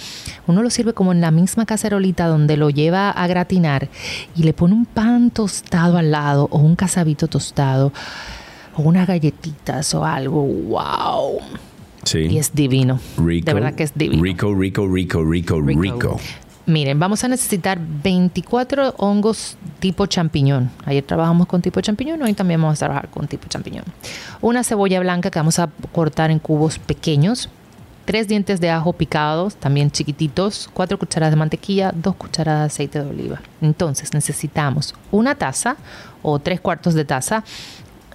uno 0.47 0.61
lo 0.63 0.69
sirve 0.69 0.93
como 0.93 1.11
en 1.11 1.21
la 1.21 1.31
misma 1.31 1.65
cacerolita 1.65 2.27
donde 2.27 2.57
lo 2.57 2.69
lleva 2.69 3.09
a 3.11 3.27
gratinar 3.27 3.89
y 4.35 4.43
le 4.43 4.53
pone 4.53 4.73
un 4.73 4.85
pan 4.85 5.31
tostado 5.31 5.97
al 5.97 6.11
lado 6.11 6.47
o 6.51 6.59
un 6.59 6.75
casabito 6.75 7.27
tostado 7.27 7.91
o 8.75 8.81
unas 8.83 9.07
galletitas 9.07 9.93
o 9.95 10.05
algo, 10.05 10.43
wow. 10.43 11.39
Sí. 12.03 12.19
Y 12.29 12.37
es 12.37 12.53
divino. 12.53 12.99
Rico. 13.17 13.45
De 13.47 13.53
verdad 13.55 13.73
que 13.73 13.81
es 13.83 13.93
divino. 13.95 14.21
Rico, 14.21 14.53
rico, 14.53 14.87
rico, 14.87 15.23
rico, 15.23 15.59
rico. 15.59 15.81
Rico. 15.81 16.19
Miren, 16.67 16.99
vamos 16.99 17.23
a 17.23 17.27
necesitar 17.27 17.79
24 17.79 18.95
hongos 18.97 19.55
tipo 19.79 20.07
champiñón. 20.07 20.71
Ayer 20.85 21.03
trabajamos 21.03 21.45
con 21.45 21.61
tipo 21.61 21.79
champiñón, 21.79 22.23
hoy 22.23 22.33
también 22.33 22.59
vamos 22.59 22.77
a 22.77 22.85
trabajar 22.85 23.09
con 23.09 23.27
tipo 23.27 23.47
champiñón. 23.47 23.85
Una 24.41 24.63
cebolla 24.63 24.99
blanca 24.99 25.29
que 25.29 25.37
vamos 25.37 25.59
a 25.59 25.69
cortar 25.91 26.31
en 26.31 26.39
cubos 26.39 26.79
pequeños. 26.79 27.49
Tres 28.05 28.27
dientes 28.27 28.59
de 28.59 28.71
ajo 28.71 28.93
picados, 28.93 29.55
también 29.55 29.91
chiquititos. 29.91 30.67
Cuatro 30.73 30.97
cucharadas 30.97 31.33
de 31.33 31.37
mantequilla, 31.37 31.91
dos 31.91 32.15
cucharadas 32.15 32.61
de 32.61 32.65
aceite 32.65 33.03
de 33.03 33.09
oliva. 33.09 33.41
Entonces 33.61 34.13
necesitamos 34.13 34.95
una 35.11 35.35
taza 35.35 35.77
o 36.23 36.39
tres 36.39 36.61
cuartos 36.61 36.95
de 36.95 37.05
taza. 37.05 37.43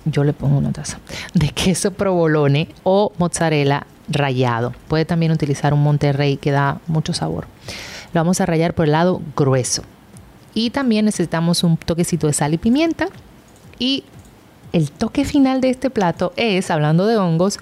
Yo 0.04 0.24
le 0.24 0.32
pongo 0.32 0.58
una 0.58 0.72
taza 0.72 0.98
de 1.34 1.50
queso 1.50 1.92
provolone 1.92 2.68
o 2.82 3.12
mozzarella 3.18 3.86
rallado. 4.08 4.74
Puede 4.88 5.04
también 5.04 5.30
utilizar 5.30 5.72
un 5.72 5.84
Monterrey 5.84 6.36
que 6.36 6.50
da 6.50 6.80
mucho 6.88 7.12
sabor. 7.12 7.46
Lo 8.12 8.20
vamos 8.20 8.40
a 8.40 8.46
rallar 8.46 8.74
por 8.74 8.86
el 8.86 8.92
lado 8.92 9.20
grueso. 9.36 9.82
Y 10.54 10.70
también 10.70 11.04
necesitamos 11.04 11.62
un 11.62 11.76
toquecito 11.76 12.26
de 12.26 12.32
sal 12.32 12.54
y 12.54 12.58
pimienta. 12.58 13.08
Y 13.78 14.04
el 14.72 14.90
toque 14.90 15.24
final 15.24 15.60
de 15.60 15.70
este 15.70 15.90
plato 15.90 16.32
es, 16.36 16.70
hablando 16.70 17.06
de 17.06 17.16
hongos, 17.16 17.58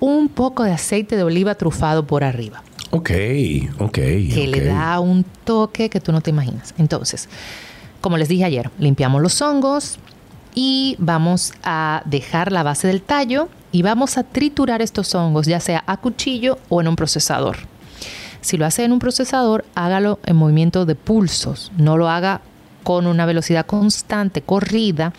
un 0.00 0.28
poco 0.28 0.64
de 0.64 0.72
aceite 0.72 1.16
de 1.16 1.22
oliva 1.22 1.54
trufado 1.54 2.06
por 2.06 2.24
arriba. 2.24 2.62
Ok, 2.90 3.10
ok. 3.78 3.94
Que 3.94 4.48
le 4.50 4.68
ok. 4.68 4.76
da 4.76 5.00
un 5.00 5.24
toque 5.44 5.88
que 5.88 6.00
tú 6.00 6.12
no 6.12 6.20
te 6.20 6.30
imaginas. 6.30 6.74
Entonces, 6.76 7.28
como 8.00 8.18
les 8.18 8.28
dije 8.28 8.44
ayer, 8.44 8.70
limpiamos 8.78 9.22
los 9.22 9.40
hongos 9.40 9.98
y 10.54 10.96
vamos 10.98 11.54
a 11.62 12.02
dejar 12.04 12.52
la 12.52 12.62
base 12.62 12.88
del 12.88 13.00
tallo 13.00 13.48
y 13.70 13.82
vamos 13.82 14.18
a 14.18 14.24
triturar 14.24 14.82
estos 14.82 15.14
hongos, 15.14 15.46
ya 15.46 15.60
sea 15.60 15.82
a 15.86 15.96
cuchillo 15.96 16.58
o 16.68 16.80
en 16.80 16.88
un 16.88 16.96
procesador. 16.96 17.56
Si 18.42 18.58
lo 18.58 18.66
hace 18.66 18.84
en 18.84 18.92
un 18.92 18.98
procesador, 18.98 19.64
hágalo 19.74 20.18
en 20.26 20.36
movimiento 20.36 20.84
de 20.84 20.94
pulsos, 20.94 21.72
no 21.78 21.96
lo 21.96 22.08
haga 22.08 22.42
con 22.82 23.06
una 23.06 23.24
velocidad 23.24 23.64
constante, 23.64 24.42
corrida, 24.42 25.12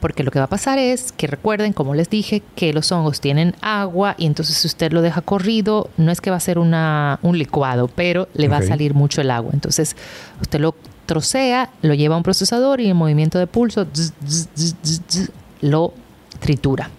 porque 0.00 0.22
lo 0.22 0.30
que 0.30 0.38
va 0.38 0.44
a 0.44 0.48
pasar 0.48 0.78
es 0.78 1.12
que 1.12 1.26
recuerden, 1.26 1.72
como 1.72 1.94
les 1.94 2.10
dije, 2.10 2.42
que 2.56 2.74
los 2.74 2.92
hongos 2.92 3.22
tienen 3.22 3.54
agua 3.62 4.14
y 4.18 4.26
entonces 4.26 4.58
si 4.58 4.66
usted 4.66 4.92
lo 4.92 5.00
deja 5.00 5.22
corrido, 5.22 5.88
no 5.96 6.12
es 6.12 6.20
que 6.20 6.28
va 6.28 6.36
a 6.36 6.40
ser 6.40 6.58
una, 6.58 7.18
un 7.22 7.38
licuado, 7.38 7.88
pero 7.88 8.28
le 8.34 8.48
va 8.48 8.58
a 8.58 8.62
salir 8.62 8.92
mucho 8.92 9.22
el 9.22 9.30
agua. 9.30 9.52
Entonces 9.54 9.96
usted 10.42 10.60
lo 10.60 10.74
trocea, 11.06 11.70
lo 11.80 11.94
lleva 11.94 12.16
a 12.16 12.18
un 12.18 12.22
procesador 12.22 12.82
y 12.82 12.90
en 12.90 12.96
movimiento 12.98 13.38
de 13.38 13.46
pulso 13.46 13.86
zzz, 13.86 14.12
zzz, 14.26 14.48
zzz, 14.54 14.74
zzz, 14.84 15.00
zzz, 15.08 15.30
lo 15.62 15.94
tritura. 16.38 16.90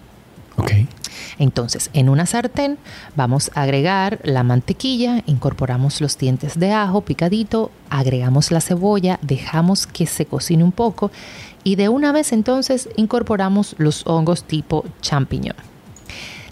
Entonces, 1.38 1.90
en 1.92 2.08
una 2.08 2.26
sartén 2.26 2.78
vamos 3.14 3.50
a 3.54 3.62
agregar 3.62 4.20
la 4.22 4.42
mantequilla, 4.42 5.22
incorporamos 5.26 6.00
los 6.00 6.18
dientes 6.18 6.58
de 6.58 6.72
ajo 6.72 7.00
picadito, 7.02 7.70
agregamos 7.90 8.50
la 8.50 8.60
cebolla, 8.60 9.18
dejamos 9.22 9.86
que 9.86 10.06
se 10.06 10.26
cocine 10.26 10.64
un 10.64 10.72
poco 10.72 11.10
y 11.64 11.76
de 11.76 11.88
una 11.88 12.12
vez 12.12 12.32
entonces 12.32 12.88
incorporamos 12.96 13.74
los 13.78 14.06
hongos 14.06 14.44
tipo 14.44 14.84
champiñón. 15.00 15.56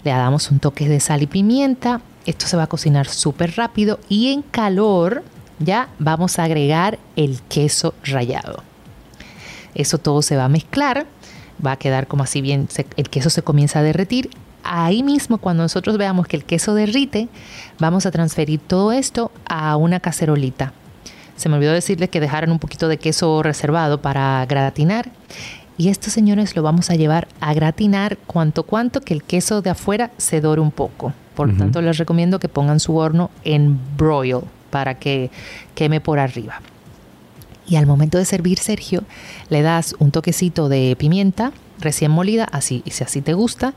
Le 0.03 0.11
damos 0.11 0.51
un 0.51 0.59
toque 0.59 0.87
de 0.87 0.99
sal 0.99 1.23
y 1.23 1.27
pimienta, 1.27 2.01
esto 2.25 2.47
se 2.47 2.57
va 2.57 2.63
a 2.63 2.67
cocinar 2.67 3.07
súper 3.07 3.55
rápido 3.55 3.99
y 4.09 4.31
en 4.31 4.41
calor 4.41 5.23
ya 5.59 5.89
vamos 5.99 6.37
a 6.37 6.43
agregar 6.43 6.99
el 7.15 7.41
queso 7.43 7.93
rallado. 8.03 8.63
Eso 9.73 9.97
todo 9.97 10.21
se 10.21 10.37
va 10.37 10.45
a 10.45 10.49
mezclar, 10.49 11.05
va 11.65 11.73
a 11.73 11.77
quedar 11.77 12.07
como 12.07 12.23
así 12.23 12.41
bien, 12.41 12.67
el 12.97 13.09
queso 13.09 13.29
se 13.29 13.41
comienza 13.41 13.79
a 13.79 13.83
derretir. 13.83 14.29
Ahí 14.67 15.03
mismo, 15.03 15.37
cuando 15.37 15.61
nosotros 15.61 15.97
veamos 15.97 16.27
que 16.27 16.35
el 16.35 16.43
queso 16.43 16.73
derrite, 16.73 17.29
vamos 17.77 18.07
a 18.07 18.11
transferir 18.11 18.59
todo 18.59 18.91
esto 18.91 19.31
a 19.47 19.77
una 19.77 19.99
cacerolita. 19.99 20.73
Se 21.35 21.49
me 21.49 21.55
olvidó 21.55 21.71
decirles 21.71 22.09
que 22.09 22.19
dejaran 22.19 22.51
un 22.51 22.57
poquito 22.57 22.87
de 22.87 22.97
queso 22.97 23.43
reservado 23.43 24.01
para 24.01 24.43
gratinar. 24.47 25.11
Y 25.77 25.89
esto, 25.89 26.09
señores, 26.09 26.55
lo 26.55 26.63
vamos 26.63 26.89
a 26.89 26.95
llevar 26.95 27.27
a 27.41 27.53
gratinar 27.53 28.17
cuanto 28.25 28.63
cuanto 28.63 29.01
que 29.01 29.13
el 29.13 29.23
queso 29.23 29.61
de 29.61 29.69
afuera 29.69 30.09
se 30.17 30.41
dore 30.41 30.61
un 30.61 30.71
poco. 30.71 31.13
Por 31.35 31.49
lo 31.49 31.57
tanto, 31.57 31.81
les 31.81 31.97
recomiendo 31.97 32.39
que 32.39 32.49
pongan 32.49 32.79
su 32.79 32.95
horno 32.95 33.29
en 33.43 33.79
broil 33.97 34.39
para 34.71 34.95
que 34.95 35.29
queme 35.75 36.01
por 36.01 36.17
arriba. 36.17 36.61
Y 37.67 37.75
al 37.75 37.85
momento 37.85 38.17
de 38.17 38.25
servir, 38.25 38.57
Sergio, 38.57 39.03
le 39.49 39.61
das 39.61 39.95
un 39.99 40.09
toquecito 40.09 40.69
de 40.69 40.95
pimienta 40.97 41.51
recién 41.79 42.09
molida, 42.09 42.45
así, 42.51 42.83
si 42.89 43.03
así 43.03 43.21
te 43.21 43.33
gusta, 43.33 43.73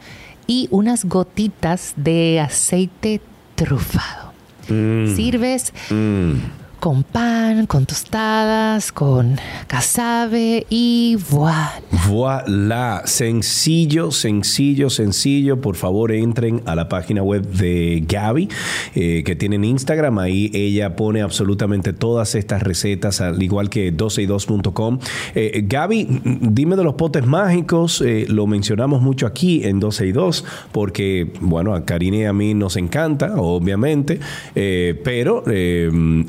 y 0.48 0.66
unas 0.72 1.04
gotitas 1.04 1.92
de 1.94 2.40
aceite 2.40 3.20
trufado. 3.54 4.32
Mm, 4.68 5.14
Sirves 5.14 5.72
mm. 5.90 6.32
Con 6.80 7.02
pan, 7.02 7.66
con 7.66 7.86
tostadas, 7.86 8.92
con 8.92 9.38
casabe 9.66 10.66
y 10.70 11.16
voilà. 11.30 11.82
Voilà, 12.08 13.02
sencillo, 13.04 14.10
sencillo, 14.10 14.88
sencillo. 14.88 15.60
Por 15.60 15.76
favor, 15.76 16.12
entren 16.12 16.62
a 16.66 16.74
la 16.74 16.88
página 16.88 17.22
web 17.22 17.46
de 17.46 18.04
Gaby, 18.06 18.48
eh, 18.94 19.22
que 19.24 19.36
tiene 19.36 19.56
en 19.56 19.64
Instagram. 19.64 20.18
Ahí 20.18 20.50
ella 20.54 20.96
pone 20.96 21.20
absolutamente 21.20 21.92
todas 21.92 22.34
estas 22.34 22.62
recetas, 22.62 23.20
al 23.20 23.42
igual 23.42 23.68
que 23.68 23.94
12y2.com. 23.94 24.98
Eh, 25.34 25.64
Gaby, 25.66 26.20
dime 26.40 26.76
de 26.76 26.84
los 26.84 26.94
potes 26.94 27.26
mágicos. 27.26 28.00
eh, 28.00 28.26
lo 28.28 28.46
mencionamos 28.46 29.02
mucho 29.02 29.26
aquí 29.26 29.64
en 29.64 29.80
12 29.80 30.06
y 30.06 30.12
2, 30.12 30.44
porque, 30.72 31.32
bueno, 31.40 31.74
a 31.74 31.84
Karina 31.84 32.16
y 32.16 32.24
a 32.24 32.32
mí 32.32 32.54
nos 32.54 32.76
encanta, 32.76 33.34
obviamente, 33.36 34.20
pero 34.54 35.44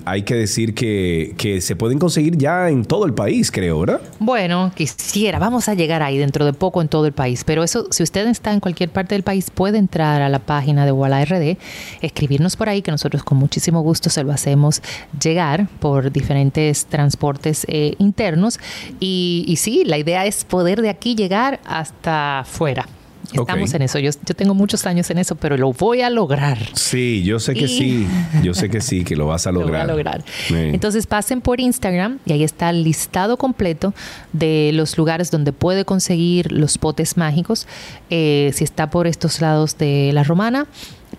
hay 0.06 0.22
que 0.24 0.36
decir 0.40 0.74
que, 0.74 1.34
que 1.38 1.62
se 1.62 1.76
pueden 1.76 2.00
conseguir 2.00 2.38
ya 2.38 2.70
en 2.70 2.86
todo 2.86 3.06
el 3.06 3.14
país, 3.14 3.52
creo, 3.52 3.82
¿verdad? 3.82 4.02
Bueno, 4.20 4.72
quisiera, 4.76 5.40
vamos 5.40 5.70
a 5.70 5.74
llegar 5.74 6.02
ahí 6.02 6.18
dentro 6.18 6.46
de 6.46 6.54
poco 6.54 6.82
en 6.82 6.88
todo 6.88 7.06
el 7.06 7.14
país, 7.14 7.44
pero 7.44 7.64
eso, 7.64 7.88
si 7.92 8.04
usted 8.04 8.28
está 8.28 8.54
en 8.54 8.60
cualquier 8.60 8.90
parte 8.90 9.16
del 9.16 9.24
país, 9.24 9.52
puede 9.52 9.78
entrar 9.78 10.22
a 10.22 10.30
la 10.30 10.40
página 10.40 10.86
de 10.86 10.92
Walla 10.92 11.24
RD, 11.24 11.58
escribirnos 12.02 12.56
por 12.56 12.70
ahí, 12.70 12.82
que 12.82 12.92
nosotros 12.92 13.24
con 13.24 13.38
muchísimo 13.38 13.82
gusto 13.82 14.10
se 14.10 14.24
lo 14.24 14.32
hacemos 14.32 14.82
llegar 15.22 15.68
por 15.80 16.12
diferentes 16.12 16.86
transportes 16.86 17.66
eh, 17.68 17.96
internos. 18.00 18.60
Y, 19.00 19.46
y 19.48 19.58
sí, 19.58 19.84
la 19.86 19.98
idea 19.98 20.26
es 20.26 20.46
poder 20.46 20.82
de 20.82 20.90
aquí 20.90 21.16
llegar 21.16 21.60
hasta 21.66 22.40
afuera. 22.40 22.88
Estamos 23.34 23.74
en 23.74 23.82
eso. 23.82 24.00
Yo, 24.00 24.12
yo 24.26 24.36
tengo 24.36 24.54
muchos 24.54 24.86
años 24.86 25.10
en 25.10 25.18
eso, 25.18 25.36
pero 25.36 25.58
lo 25.58 25.72
voy 25.74 26.02
a 26.02 26.10
lograr. 26.10 26.58
Sí, 26.74 27.24
yo 27.24 27.40
sé 27.40 27.54
que 27.54 27.66
Y- 27.66 27.68
sí, 27.68 28.08
yo 28.44 28.54
sé 28.54 28.70
que 28.70 28.82
sí, 28.82 29.04
que 29.04 29.16
lo 29.16 29.28
vas 29.28 29.46
a 29.48 29.52
Lo 29.54 29.60
voy 29.60 29.68
lograr. 29.68 29.84
a 29.84 29.92
lograr. 29.92 30.24
Sí. 30.48 30.54
Entonces 30.56 31.08
pasen 31.08 31.42
por 31.42 31.60
Instagram 31.60 32.20
y 32.26 32.34
ahí 32.34 32.44
está 32.44 32.70
el 32.70 32.84
listado 32.84 33.38
completo 33.38 33.94
de 34.34 34.72
los 34.74 34.98
lugares 34.98 35.32
donde 35.32 35.52
puede 35.54 35.86
conseguir 35.86 36.52
los 36.52 36.78
potes 36.78 37.18
mágicos. 37.18 37.68
Eh, 38.10 38.52
si 38.54 38.64
está 38.64 38.90
por 38.90 39.08
estos 39.08 39.42
lados 39.42 39.78
de 39.78 40.12
la 40.14 40.24
Romana, 40.24 40.68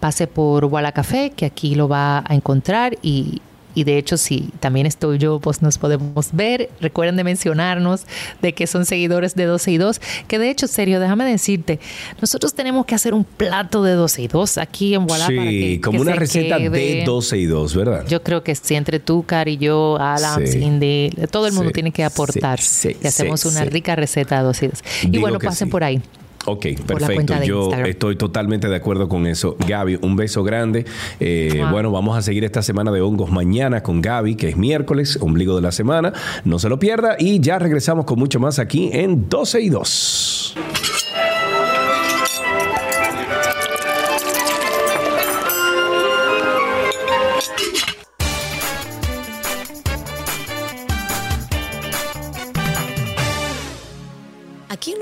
pase 0.01 0.27
por 0.27 0.65
Walla 0.67 0.93
Café, 0.93 1.33
que 1.35 1.47
aquí 1.47 1.75
lo 1.75 1.89
va 1.89 2.25
a 2.27 2.35
encontrar 2.35 2.97
y, 3.03 3.43
y 3.75 3.85
de 3.85 3.99
hecho 3.99 4.17
si 4.17 4.51
también 4.61 4.87
estoy 4.87 5.19
yo, 5.19 5.39
pues 5.41 5.63
nos 5.63 5.79
podemos 5.79 6.29
ver. 6.33 6.71
Recuerden 6.81 7.17
de 7.17 7.25
mencionarnos 7.25 8.03
de 8.43 8.53
que 8.55 8.67
son 8.67 8.85
seguidores 8.87 9.35
de 9.35 9.45
12 9.45 9.71
y 9.73 9.79
2, 9.79 10.01
que 10.29 10.39
de 10.39 10.51
hecho, 10.51 10.67
serio, 10.67 11.01
déjame 11.01 11.25
decirte, 11.25 11.79
nosotros 12.21 12.55
tenemos 12.55 12.87
que 12.87 12.95
hacer 12.95 13.15
un 13.15 13.25
plato 13.25 13.83
de 13.83 13.93
12 13.93 14.23
y 14.23 14.29
2 14.29 14.59
aquí 14.59 14.95
en 14.95 15.03
Walla 15.03 15.27
para 15.27 15.51
sí, 15.51 15.61
que- 15.77 15.81
como 15.81 15.99
que 15.99 16.03
una 16.03 16.15
receta 16.15 16.59
de 16.59 16.71
quede. 16.71 17.05
12 17.05 17.39
y 17.39 17.47
2, 17.47 17.75
¿verdad? 17.77 18.05
Yo 18.09 18.23
creo 18.23 18.43
que 18.43 18.55
sí, 18.55 18.75
entre 18.75 19.01
tú, 19.01 19.25
Cari, 19.25 19.57
yo, 19.57 19.97
Alan, 20.01 20.47
Sí. 20.47 20.59
Cindy, 20.61 21.11
todo 21.31 21.47
el 21.47 21.53
mundo 21.53 21.69
Sí, 21.71 21.75
tiene 21.75 21.93
que 21.93 22.05
aportar. 22.05 22.61
sí, 22.61 22.97
y 23.03 23.07
hacemos 23.07 23.45
una 23.45 23.65
rica 23.65 23.97
receta 23.97 24.39
de 24.39 24.43
dos 24.45 24.63
y 24.63 24.69
dos. 24.69 24.81
Y 25.03 25.09
Digo 25.11 25.23
bueno, 25.23 25.39
pasen 25.39 25.71
por 25.71 25.85
ahí. 25.85 26.01
Ok, 26.47 26.67
perfecto. 26.87 27.43
Yo 27.45 27.71
estoy 27.73 28.17
totalmente 28.17 28.69
de 28.69 28.77
acuerdo 28.77 29.09
con 29.09 29.27
eso. 29.27 29.57
Gaby, 29.67 29.99
un 30.03 30.17
beso 30.17 30.43
grande. 30.43 30.85
Eh. 31.19 31.63
Bueno, 31.71 31.91
vamos 31.91 32.17
a 32.17 32.23
seguir 32.23 32.45
esta 32.45 32.63
semana 32.63 32.91
de 32.91 33.01
hongos 33.01 33.31
mañana 33.31 33.83
con 33.83 34.01
Gaby, 34.01 34.37
que 34.37 34.49
es 34.49 34.57
miércoles, 34.57 35.19
ombligo 35.21 35.57
de 35.57 35.63
la 35.63 35.73
semana. 35.73 36.13
No 36.45 36.59
se 36.59 36.69
lo 36.69 36.79
pierda 36.79 37.17
y 37.19 37.41
ya 37.41 37.59
regresamos 37.59 38.07
con 38.07 38.19
mucho 38.19 38.41
más 38.41 38.59
aquí 38.59 38.91
en 38.93 39.29
12 39.29 39.61
y 39.61 39.69
2 39.69 40.57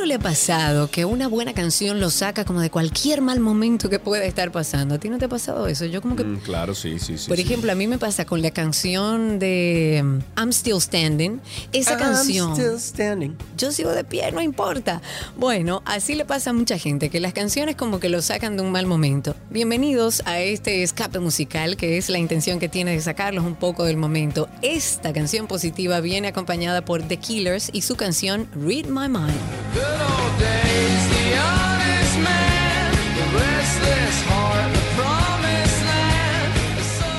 le 0.09 0.15
ha 0.15 0.19
pasado 0.19 0.91
que 0.91 1.05
una 1.05 1.29
buena 1.29 1.53
canción 1.53 2.01
lo 2.01 2.09
saca 2.09 2.47
como 2.47 2.63
de 2.63 2.71
cualquier 2.71 3.21
mal 3.21 3.41
momento 3.41 3.91
que 3.91 3.99
pueda 3.99 4.25
estar 4.25 4.51
pasando? 4.51 4.95
¿A 4.95 4.99
ti 4.99 5.11
no 5.11 5.19
te 5.19 5.27
ha 5.27 5.29
pasado 5.29 5.67
eso? 5.69 5.85
Yo 5.85 6.01
como 6.01 6.17
que... 6.17 6.25
Mm, 6.25 6.39
claro, 6.39 6.75
sí, 6.75 6.99
sí, 6.99 7.19
sí. 7.19 7.29
Por 7.29 7.37
sí. 7.37 7.43
ejemplo, 7.43 7.71
a 7.71 7.75
mí 7.75 7.87
me 7.87 7.99
pasa 7.99 8.25
con 8.25 8.41
la 8.41 8.51
canción 8.51 9.39
de 9.39 10.01
um, 10.03 10.21
I'm 10.39 10.51
Still 10.51 10.81
Standing. 10.81 11.43
Esa 11.73 11.93
I'm 11.93 11.99
canción... 12.01 12.53
still 12.55 12.81
standing. 12.81 13.37
Yo 13.59 13.71
sigo 13.71 13.91
de 13.91 14.03
pie, 14.03 14.33
no 14.33 14.41
importa. 14.41 15.03
Bueno, 15.37 15.83
así 15.85 16.15
le 16.15 16.25
pasa 16.25 16.51
a 16.51 16.53
mucha 16.55 16.79
gente, 16.79 17.11
que 17.11 17.21
las 17.21 17.35
canciones 17.35 17.77
como 17.77 18.01
que 18.01 18.09
lo 18.09 18.23
sacan 18.23 18.57
de 18.57 18.63
un 18.63 18.73
mal 18.73 18.87
momento. 18.87 19.37
Bienvenidos 19.51 20.23
a 20.25 20.41
este 20.41 20.83
escape 20.83 21.19
musical, 21.19 21.77
que 21.77 21.99
es 21.99 22.09
la 22.09 22.19
intención 22.19 22.59
que 22.59 22.71
tiene 22.71 22.93
de 22.93 23.01
sacarlos 23.03 23.45
un 23.45 23.57
poco 23.57 23.85
del 23.85 23.99
momento. 23.99 24.49
Esta 24.63 25.13
canción 25.13 25.47
positiva 25.47 26.01
viene 26.01 26.29
acompañada 26.29 26.83
por 26.83 27.03
The 27.03 27.19
Killers 27.19 27.69
y 27.75 27.83
su 27.83 27.97
canción 27.97 28.49
Read 28.55 28.87
My 28.87 29.09
Mind. 29.09 29.98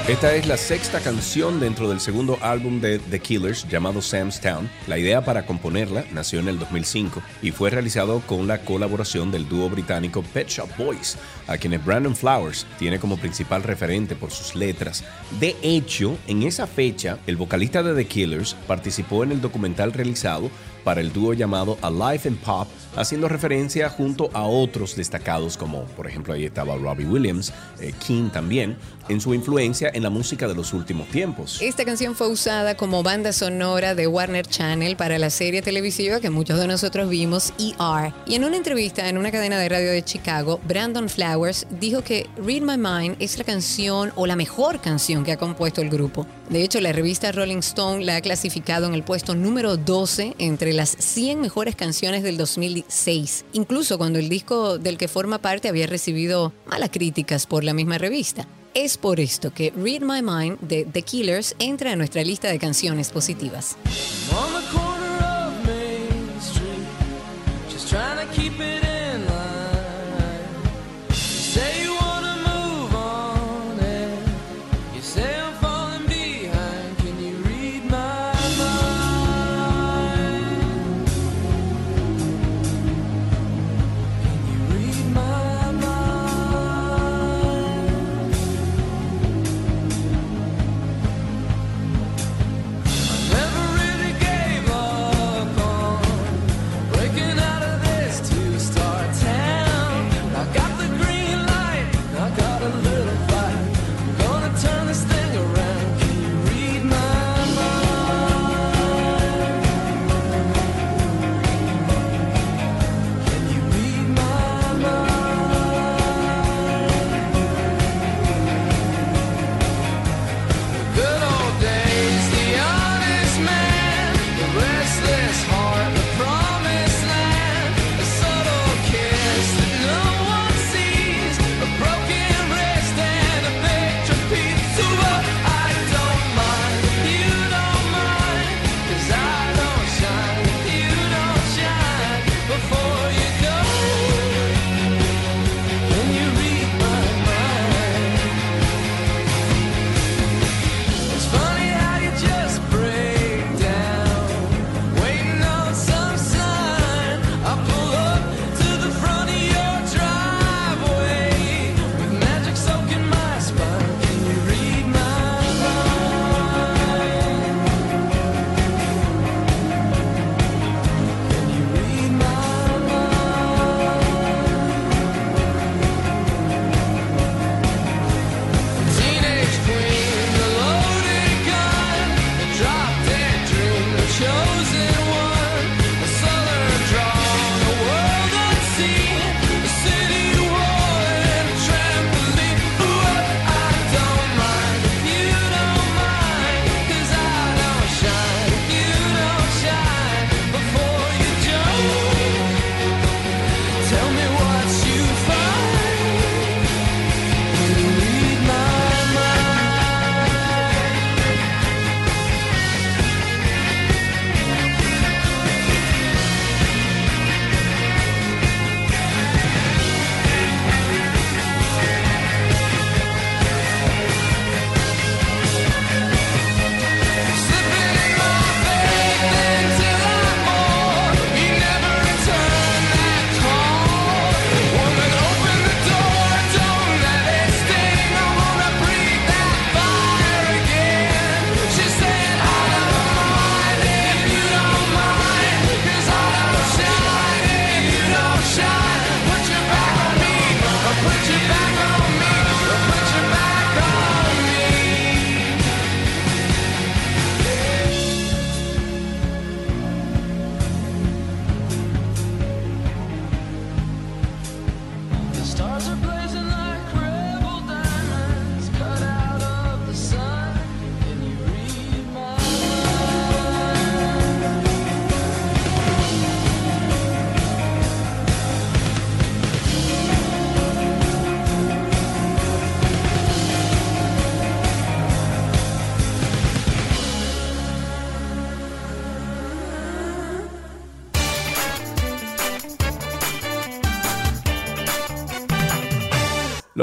Esta 0.10 0.34
es 0.34 0.48
la 0.48 0.58
sexta 0.58 1.00
canción 1.02 1.60
dentro 1.60 1.88
del 1.88 2.00
segundo 2.00 2.40
álbum 2.42 2.82
de 2.82 2.98
The 2.98 3.20
Killers 3.20 3.68
llamado 3.70 4.02
Sam's 4.02 4.42
Town. 4.42 4.68
La 4.88 4.98
idea 4.98 5.24
para 5.24 5.46
componerla 5.46 6.04
nació 6.12 6.40
en 6.40 6.48
el 6.48 6.58
2005 6.58 7.22
y 7.44 7.52
fue 7.52 7.70
realizado 7.70 8.20
con 8.26 8.48
la 8.48 8.58
colaboración 8.62 9.30
del 9.32 9.48
dúo 9.48 9.70
británico 9.70 10.24
Pet 10.34 10.50
Shop 10.50 10.68
Boys, 10.80 11.16
a 11.46 11.60
quienes 11.60 11.86
Brandon 11.86 12.16
Flowers 12.16 12.66
tiene 12.80 13.00
como 13.00 13.18
principal 13.18 13.62
referente 13.62 14.16
por 14.16 14.32
sus 14.32 14.56
letras. 14.56 15.04
De 15.40 15.56
hecho, 15.62 16.18
en 16.26 16.42
esa 16.42 16.66
fecha, 16.66 17.20
el 17.28 17.38
vocalista 17.38 17.84
de 17.84 17.94
The 17.94 18.08
Killers 18.08 18.56
participó 18.68 19.24
en 19.24 19.32
el 19.32 19.42
documental 19.42 19.94
realizado 19.94 20.50
para 20.84 21.02
el 21.02 21.14
dúo 21.14 21.34
llamado 21.34 21.78
Alive 21.82 22.30
and 22.30 22.40
Pop, 22.40 22.68
haciendo 22.96 23.28
referencia 23.28 23.90
junto 23.90 24.30
a 24.34 24.44
otros 24.44 24.96
destacados 24.96 25.58
como, 25.58 25.84
por 25.84 26.08
ejemplo, 26.08 26.34
ahí 26.34 26.46
estaba 26.46 26.76
Robbie 26.76 27.06
Williams, 27.06 27.54
eh, 27.80 27.94
King 28.06 28.30
también, 28.30 28.78
en 29.10 29.20
su 29.20 29.34
influencia 29.34 29.90
en 29.94 30.04
la 30.04 30.10
música 30.10 30.48
de 30.48 30.56
los 30.56 30.74
últimos 30.74 31.08
tiempos. 31.08 31.60
Esta 31.62 31.84
canción 31.84 32.16
fue 32.16 32.30
usada 32.30 32.78
como 32.78 33.04
banda 33.04 33.34
sonora 33.34 33.96
de 33.96 34.08
Warner 34.08 34.46
Channel 34.46 34.96
para 34.96 35.18
la 35.18 35.30
serie 35.30 35.62
televisiva 35.62 36.20
que 36.20 36.30
muchos 36.30 36.60
de 36.60 36.68
nosotros 36.68 37.10
vimos, 37.10 37.54
ER. 37.58 38.14
Y 38.26 38.36
en 38.36 38.44
una 38.44 38.58
entrevista 38.58 39.10
en 39.10 39.18
una 39.18 39.32
cadena 39.32 39.58
de 39.58 39.70
radio 39.70 39.92
de 39.92 40.04
Chicago, 40.04 40.60
Brandon 40.68 41.10
Flowers 41.10 41.66
dijo 41.80 42.04
que 42.04 42.30
Read 42.38 42.62
My 42.62 42.78
Mind 42.78 43.16
es 43.20 43.38
la 43.38 43.44
canción 43.44 44.12
o 44.16 44.28
la 44.28 44.36
mejor 44.36 44.80
canción 44.82 45.24
que 45.24 45.32
ha 45.32 45.38
compuesto 45.38 45.82
el 45.82 45.90
grupo. 45.90 46.26
De 46.50 46.64
hecho, 46.64 46.82
la 46.82 46.92
revista 46.92 47.32
Rolling 47.32 47.58
Stone 47.58 48.04
la 48.06 48.16
ha 48.16 48.22
clasificado 48.22 48.88
en 48.88 48.94
el 48.94 49.04
puesto 49.04 49.36
número 49.36 49.78
12 49.78 50.36
entre 50.40 50.69
las 50.74 50.90
100 50.98 51.42
mejores 51.42 51.76
canciones 51.76 52.24
del 52.24 52.38
2006, 52.38 53.46
incluso 53.54 53.98
cuando 53.98 54.20
el 54.20 54.30
disco 54.30 54.78
del 54.78 54.98
que 54.98 55.08
forma 55.08 55.40
parte 55.40 55.70
había 55.70 55.88
recibido 55.88 56.54
malas 56.66 56.90
críticas 56.92 57.46
por 57.46 57.64
la 57.64 57.74
misma 57.74 57.98
revista. 57.98 58.48
Es 58.74 58.98
por 58.98 59.20
esto 59.20 59.52
que 59.54 59.74
Read 59.76 60.02
My 60.02 60.22
Mind 60.22 60.60
de 60.62 60.86
The 60.86 61.02
Killers 61.02 61.56
entra 61.60 61.92
en 61.92 61.98
nuestra 61.98 62.24
lista 62.24 62.50
de 62.50 62.60
canciones 62.60 63.10
positivas. 63.10 63.76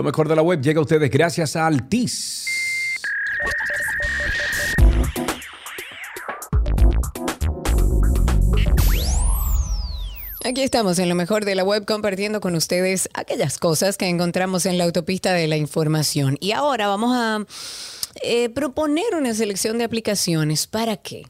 Mejor 0.06 0.28
de 0.28 0.36
la 0.36 0.42
web 0.42 0.60
llega 0.62 0.78
a 0.78 0.82
ustedes 0.82 1.10
gracias 1.10 1.56
a 1.56 1.66
Altis. 1.66 2.46
Aquí 10.44 10.62
estamos 10.62 11.00
en 11.00 11.08
lo 11.08 11.16
mejor 11.16 11.44
de 11.44 11.56
la 11.56 11.64
web 11.64 11.84
compartiendo 11.84 12.40
con 12.40 12.54
ustedes 12.54 13.08
aquellas 13.14 13.58
cosas 13.58 13.98
que 13.98 14.06
encontramos 14.06 14.64
en 14.64 14.78
la 14.78 14.84
autopista 14.84 15.32
de 15.32 15.48
la 15.48 15.56
información. 15.56 16.38
Y 16.40 16.52
ahora 16.52 16.86
vamos 16.86 17.16
a 17.16 17.44
eh, 18.22 18.48
proponer 18.50 19.16
una 19.18 19.34
selección 19.34 19.76
de 19.78 19.84
aplicaciones. 19.84 20.68
¿Para 20.68 20.96
qué? 20.96 21.24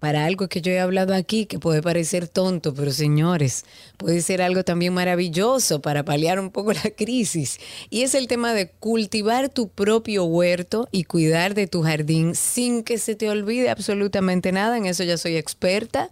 Para 0.00 0.24
algo 0.24 0.48
que 0.48 0.62
yo 0.62 0.72
he 0.72 0.80
hablado 0.80 1.14
aquí 1.14 1.44
que 1.44 1.58
puede 1.58 1.82
parecer 1.82 2.26
tonto, 2.26 2.72
pero 2.72 2.90
señores, 2.90 3.66
puede 3.98 4.22
ser 4.22 4.40
algo 4.40 4.64
también 4.64 4.94
maravilloso 4.94 5.82
para 5.82 6.04
paliar 6.06 6.40
un 6.40 6.50
poco 6.50 6.72
la 6.84 6.90
crisis. 6.96 7.58
Y 7.90 8.02
es 8.02 8.14
el 8.14 8.26
tema 8.26 8.54
de 8.54 8.70
cultivar 8.70 9.50
tu 9.50 9.68
propio 9.68 10.24
huerto 10.24 10.88
y 10.90 11.04
cuidar 11.04 11.54
de 11.54 11.66
tu 11.66 11.82
jardín 11.82 12.34
sin 12.34 12.82
que 12.82 12.96
se 12.96 13.14
te 13.14 13.28
olvide 13.28 13.68
absolutamente 13.68 14.52
nada. 14.52 14.78
En 14.78 14.86
eso 14.86 15.04
ya 15.04 15.18
soy 15.18 15.36
experta. 15.36 16.08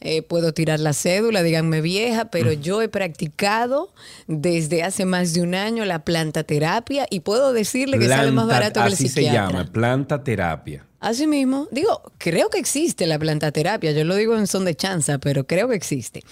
Eh, 0.00 0.22
puedo 0.22 0.54
tirar 0.54 0.78
la 0.80 0.92
cédula, 0.92 1.42
díganme 1.42 1.80
vieja, 1.80 2.26
pero 2.30 2.52
yo 2.52 2.80
he 2.82 2.88
practicado 2.88 3.92
desde 4.28 4.84
hace 4.84 5.04
más 5.04 5.34
de 5.34 5.42
un 5.42 5.54
año 5.56 5.84
la 5.84 6.04
planta 6.04 6.44
terapia 6.44 7.06
y 7.10 7.20
puedo 7.20 7.52
decirle 7.52 7.98
que 7.98 8.08
sale 8.08 8.30
más 8.30 8.46
barato 8.46 8.80
que 8.80 8.86
el 8.86 8.92
así 8.92 9.08
se 9.08 9.22
psiquiatra. 9.22 9.50
llama, 9.50 9.72
planta 9.72 10.22
terapia. 10.22 10.87
Así 11.00 11.28
mismo, 11.28 11.68
digo, 11.70 12.02
creo 12.18 12.50
que 12.50 12.58
existe 12.58 13.06
la 13.06 13.20
plantaterapia, 13.20 13.92
yo 13.92 14.04
lo 14.04 14.16
digo 14.16 14.36
en 14.36 14.48
son 14.48 14.64
de 14.64 14.74
chanza, 14.74 15.18
pero 15.18 15.46
creo 15.46 15.68
que 15.68 15.76
existe. 15.76 16.24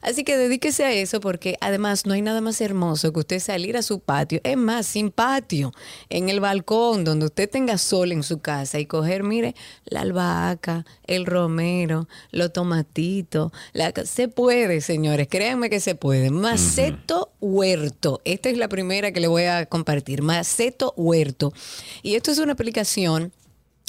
Así 0.00 0.24
que 0.24 0.38
dedíquese 0.38 0.82
a 0.84 0.92
eso 0.92 1.20
porque 1.20 1.58
además 1.60 2.06
no 2.06 2.14
hay 2.14 2.22
nada 2.22 2.40
más 2.40 2.62
hermoso 2.62 3.12
que 3.12 3.20
usted 3.20 3.38
salir 3.38 3.76
a 3.76 3.82
su 3.82 4.00
patio, 4.00 4.40
es 4.42 4.56
más, 4.56 4.86
sin 4.86 5.10
patio, 5.10 5.74
en 6.08 6.30
el 6.30 6.40
balcón 6.40 7.04
donde 7.04 7.26
usted 7.26 7.50
tenga 7.50 7.76
sol 7.76 8.12
en 8.12 8.22
su 8.22 8.40
casa 8.40 8.78
y 8.78 8.86
coger, 8.86 9.24
mire, 9.24 9.54
la 9.84 10.00
albahaca, 10.00 10.86
el 11.06 11.26
romero, 11.26 12.08
los 12.30 12.50
tomatitos, 12.50 13.52
la... 13.74 13.92
se 14.06 14.28
puede, 14.28 14.80
señores, 14.80 15.28
créanme 15.28 15.68
que 15.68 15.80
se 15.80 15.96
puede. 15.96 16.30
Maceto 16.30 17.30
Huerto, 17.40 18.22
esta 18.24 18.48
es 18.48 18.56
la 18.56 18.68
primera 18.68 19.12
que 19.12 19.20
le 19.20 19.28
voy 19.28 19.44
a 19.44 19.66
compartir, 19.66 20.22
Maceto 20.22 20.94
Huerto. 20.96 21.52
Y 22.02 22.14
esto 22.14 22.30
es 22.30 22.38
una 22.38 22.54
aplicación 22.54 23.30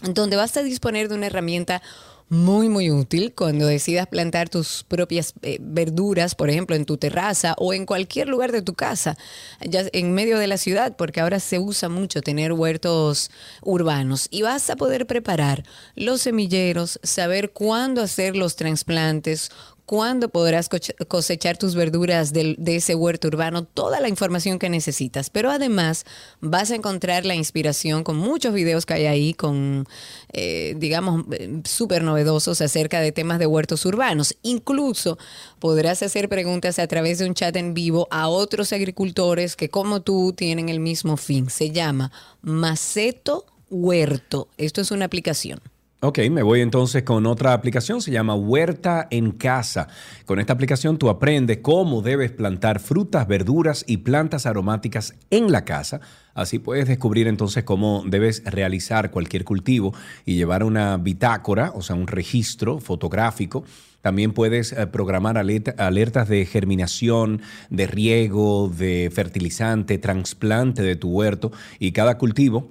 donde 0.03 0.35
vas 0.35 0.55
a 0.57 0.63
disponer 0.63 1.09
de 1.09 1.15
una 1.15 1.27
herramienta 1.27 1.81
muy, 2.27 2.69
muy 2.69 2.89
útil 2.89 3.33
cuando 3.35 3.67
decidas 3.67 4.07
plantar 4.07 4.49
tus 4.49 4.83
propias 4.87 5.33
eh, 5.43 5.57
verduras, 5.61 6.33
por 6.33 6.49
ejemplo, 6.49 6.75
en 6.75 6.85
tu 6.85 6.97
terraza 6.97 7.53
o 7.59 7.73
en 7.73 7.85
cualquier 7.85 8.27
lugar 8.27 8.51
de 8.51 8.63
tu 8.63 8.73
casa, 8.73 9.15
ya 9.61 9.83
en 9.93 10.13
medio 10.13 10.39
de 10.39 10.47
la 10.47 10.57
ciudad, 10.57 10.95
porque 10.97 11.21
ahora 11.21 11.39
se 11.39 11.59
usa 11.59 11.87
mucho 11.87 12.21
tener 12.21 12.51
huertos 12.51 13.29
urbanos. 13.61 14.27
Y 14.31 14.41
vas 14.41 14.69
a 14.71 14.75
poder 14.75 15.05
preparar 15.05 15.63
los 15.95 16.21
semilleros, 16.21 16.99
saber 17.03 17.51
cuándo 17.51 18.01
hacer 18.01 18.35
los 18.35 18.55
trasplantes, 18.55 19.51
cuándo 19.85 20.29
podrás 20.29 20.69
cosechar 21.07 21.57
tus 21.57 21.75
verduras 21.75 22.33
de 22.33 22.55
ese 22.67 22.95
huerto 22.95 23.27
urbano, 23.27 23.63
toda 23.63 23.99
la 23.99 24.09
información 24.09 24.59
que 24.59 24.69
necesitas. 24.69 25.29
Pero 25.29 25.51
además 25.51 26.05
vas 26.41 26.71
a 26.71 26.75
encontrar 26.75 27.25
la 27.25 27.35
inspiración 27.35 28.03
con 28.03 28.17
muchos 28.17 28.53
videos 28.53 28.85
que 28.85 28.95
hay 28.95 29.05
ahí, 29.05 29.33
con, 29.33 29.87
eh, 30.33 30.75
digamos, 30.77 31.25
eh, 31.31 31.61
súper 31.65 32.03
novedosos 32.03 32.61
acerca 32.61 32.99
de 32.99 33.11
temas 33.11 33.39
de 33.39 33.47
huertos 33.47 33.85
urbanos. 33.85 34.35
Incluso 34.41 35.17
podrás 35.59 36.01
hacer 36.03 36.29
preguntas 36.29 36.79
a 36.79 36.87
través 36.87 37.19
de 37.19 37.27
un 37.27 37.33
chat 37.33 37.55
en 37.55 37.73
vivo 37.73 38.07
a 38.11 38.27
otros 38.27 38.73
agricultores 38.73 39.55
que 39.55 39.69
como 39.69 40.01
tú 40.01 40.33
tienen 40.33 40.69
el 40.69 40.79
mismo 40.79 41.17
fin. 41.17 41.49
Se 41.49 41.71
llama 41.71 42.11
Maceto 42.41 43.45
Huerto. 43.69 44.47
Esto 44.57 44.81
es 44.81 44.91
una 44.91 45.05
aplicación. 45.05 45.61
Ok, 46.07 46.19
me 46.29 46.43
voy 46.43 46.61
entonces 46.61 47.01
con 47.01 47.25
otra 47.25 47.53
aplicación, 47.53 47.99
se 47.99 48.11
llama 48.11 48.35
Huerta 48.35 49.07
en 49.09 49.31
Casa. 49.31 49.87
Con 50.27 50.39
esta 50.39 50.53
aplicación 50.53 50.99
tú 50.99 51.09
aprendes 51.09 51.61
cómo 51.63 52.03
debes 52.03 52.31
plantar 52.31 52.79
frutas, 52.79 53.27
verduras 53.27 53.83
y 53.87 53.97
plantas 53.97 54.45
aromáticas 54.45 55.15
en 55.31 55.51
la 55.51 55.65
casa. 55.65 56.01
Así 56.35 56.59
puedes 56.59 56.87
descubrir 56.87 57.27
entonces 57.27 57.63
cómo 57.63 58.03
debes 58.05 58.43
realizar 58.45 59.09
cualquier 59.09 59.45
cultivo 59.45 59.95
y 60.27 60.35
llevar 60.35 60.63
una 60.63 60.97
bitácora, 60.97 61.71
o 61.73 61.81
sea, 61.81 61.95
un 61.95 62.05
registro 62.05 62.79
fotográfico. 62.79 63.63
También 64.01 64.31
puedes 64.31 64.73
eh, 64.73 64.85
programar 64.85 65.39
alerta- 65.39 65.73
alertas 65.79 66.29
de 66.29 66.45
germinación, 66.45 67.41
de 67.71 67.87
riego, 67.87 68.69
de 68.69 69.09
fertilizante, 69.11 69.97
trasplante 69.97 70.83
de 70.83 70.97
tu 70.97 71.09
huerto 71.09 71.51
y 71.79 71.93
cada 71.93 72.19
cultivo 72.19 72.69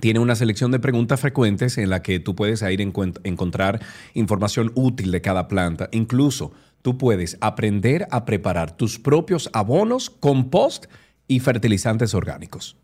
tiene 0.00 0.20
una 0.20 0.36
selección 0.36 0.70
de 0.70 0.78
preguntas 0.78 1.20
frecuentes 1.20 1.78
en 1.78 1.90
la 1.90 2.02
que 2.02 2.20
tú 2.20 2.34
puedes 2.34 2.62
encontrar 2.62 3.80
información 4.14 4.72
útil 4.74 5.10
de 5.10 5.20
cada 5.20 5.48
planta. 5.48 5.88
Incluso 5.92 6.52
tú 6.82 6.98
puedes 6.98 7.36
aprender 7.40 8.06
a 8.10 8.24
preparar 8.24 8.76
tus 8.76 8.98
propios 8.98 9.50
abonos, 9.52 10.10
compost 10.10 10.86
y 11.26 11.40
fertilizantes 11.40 12.14
orgánicos. 12.14 12.76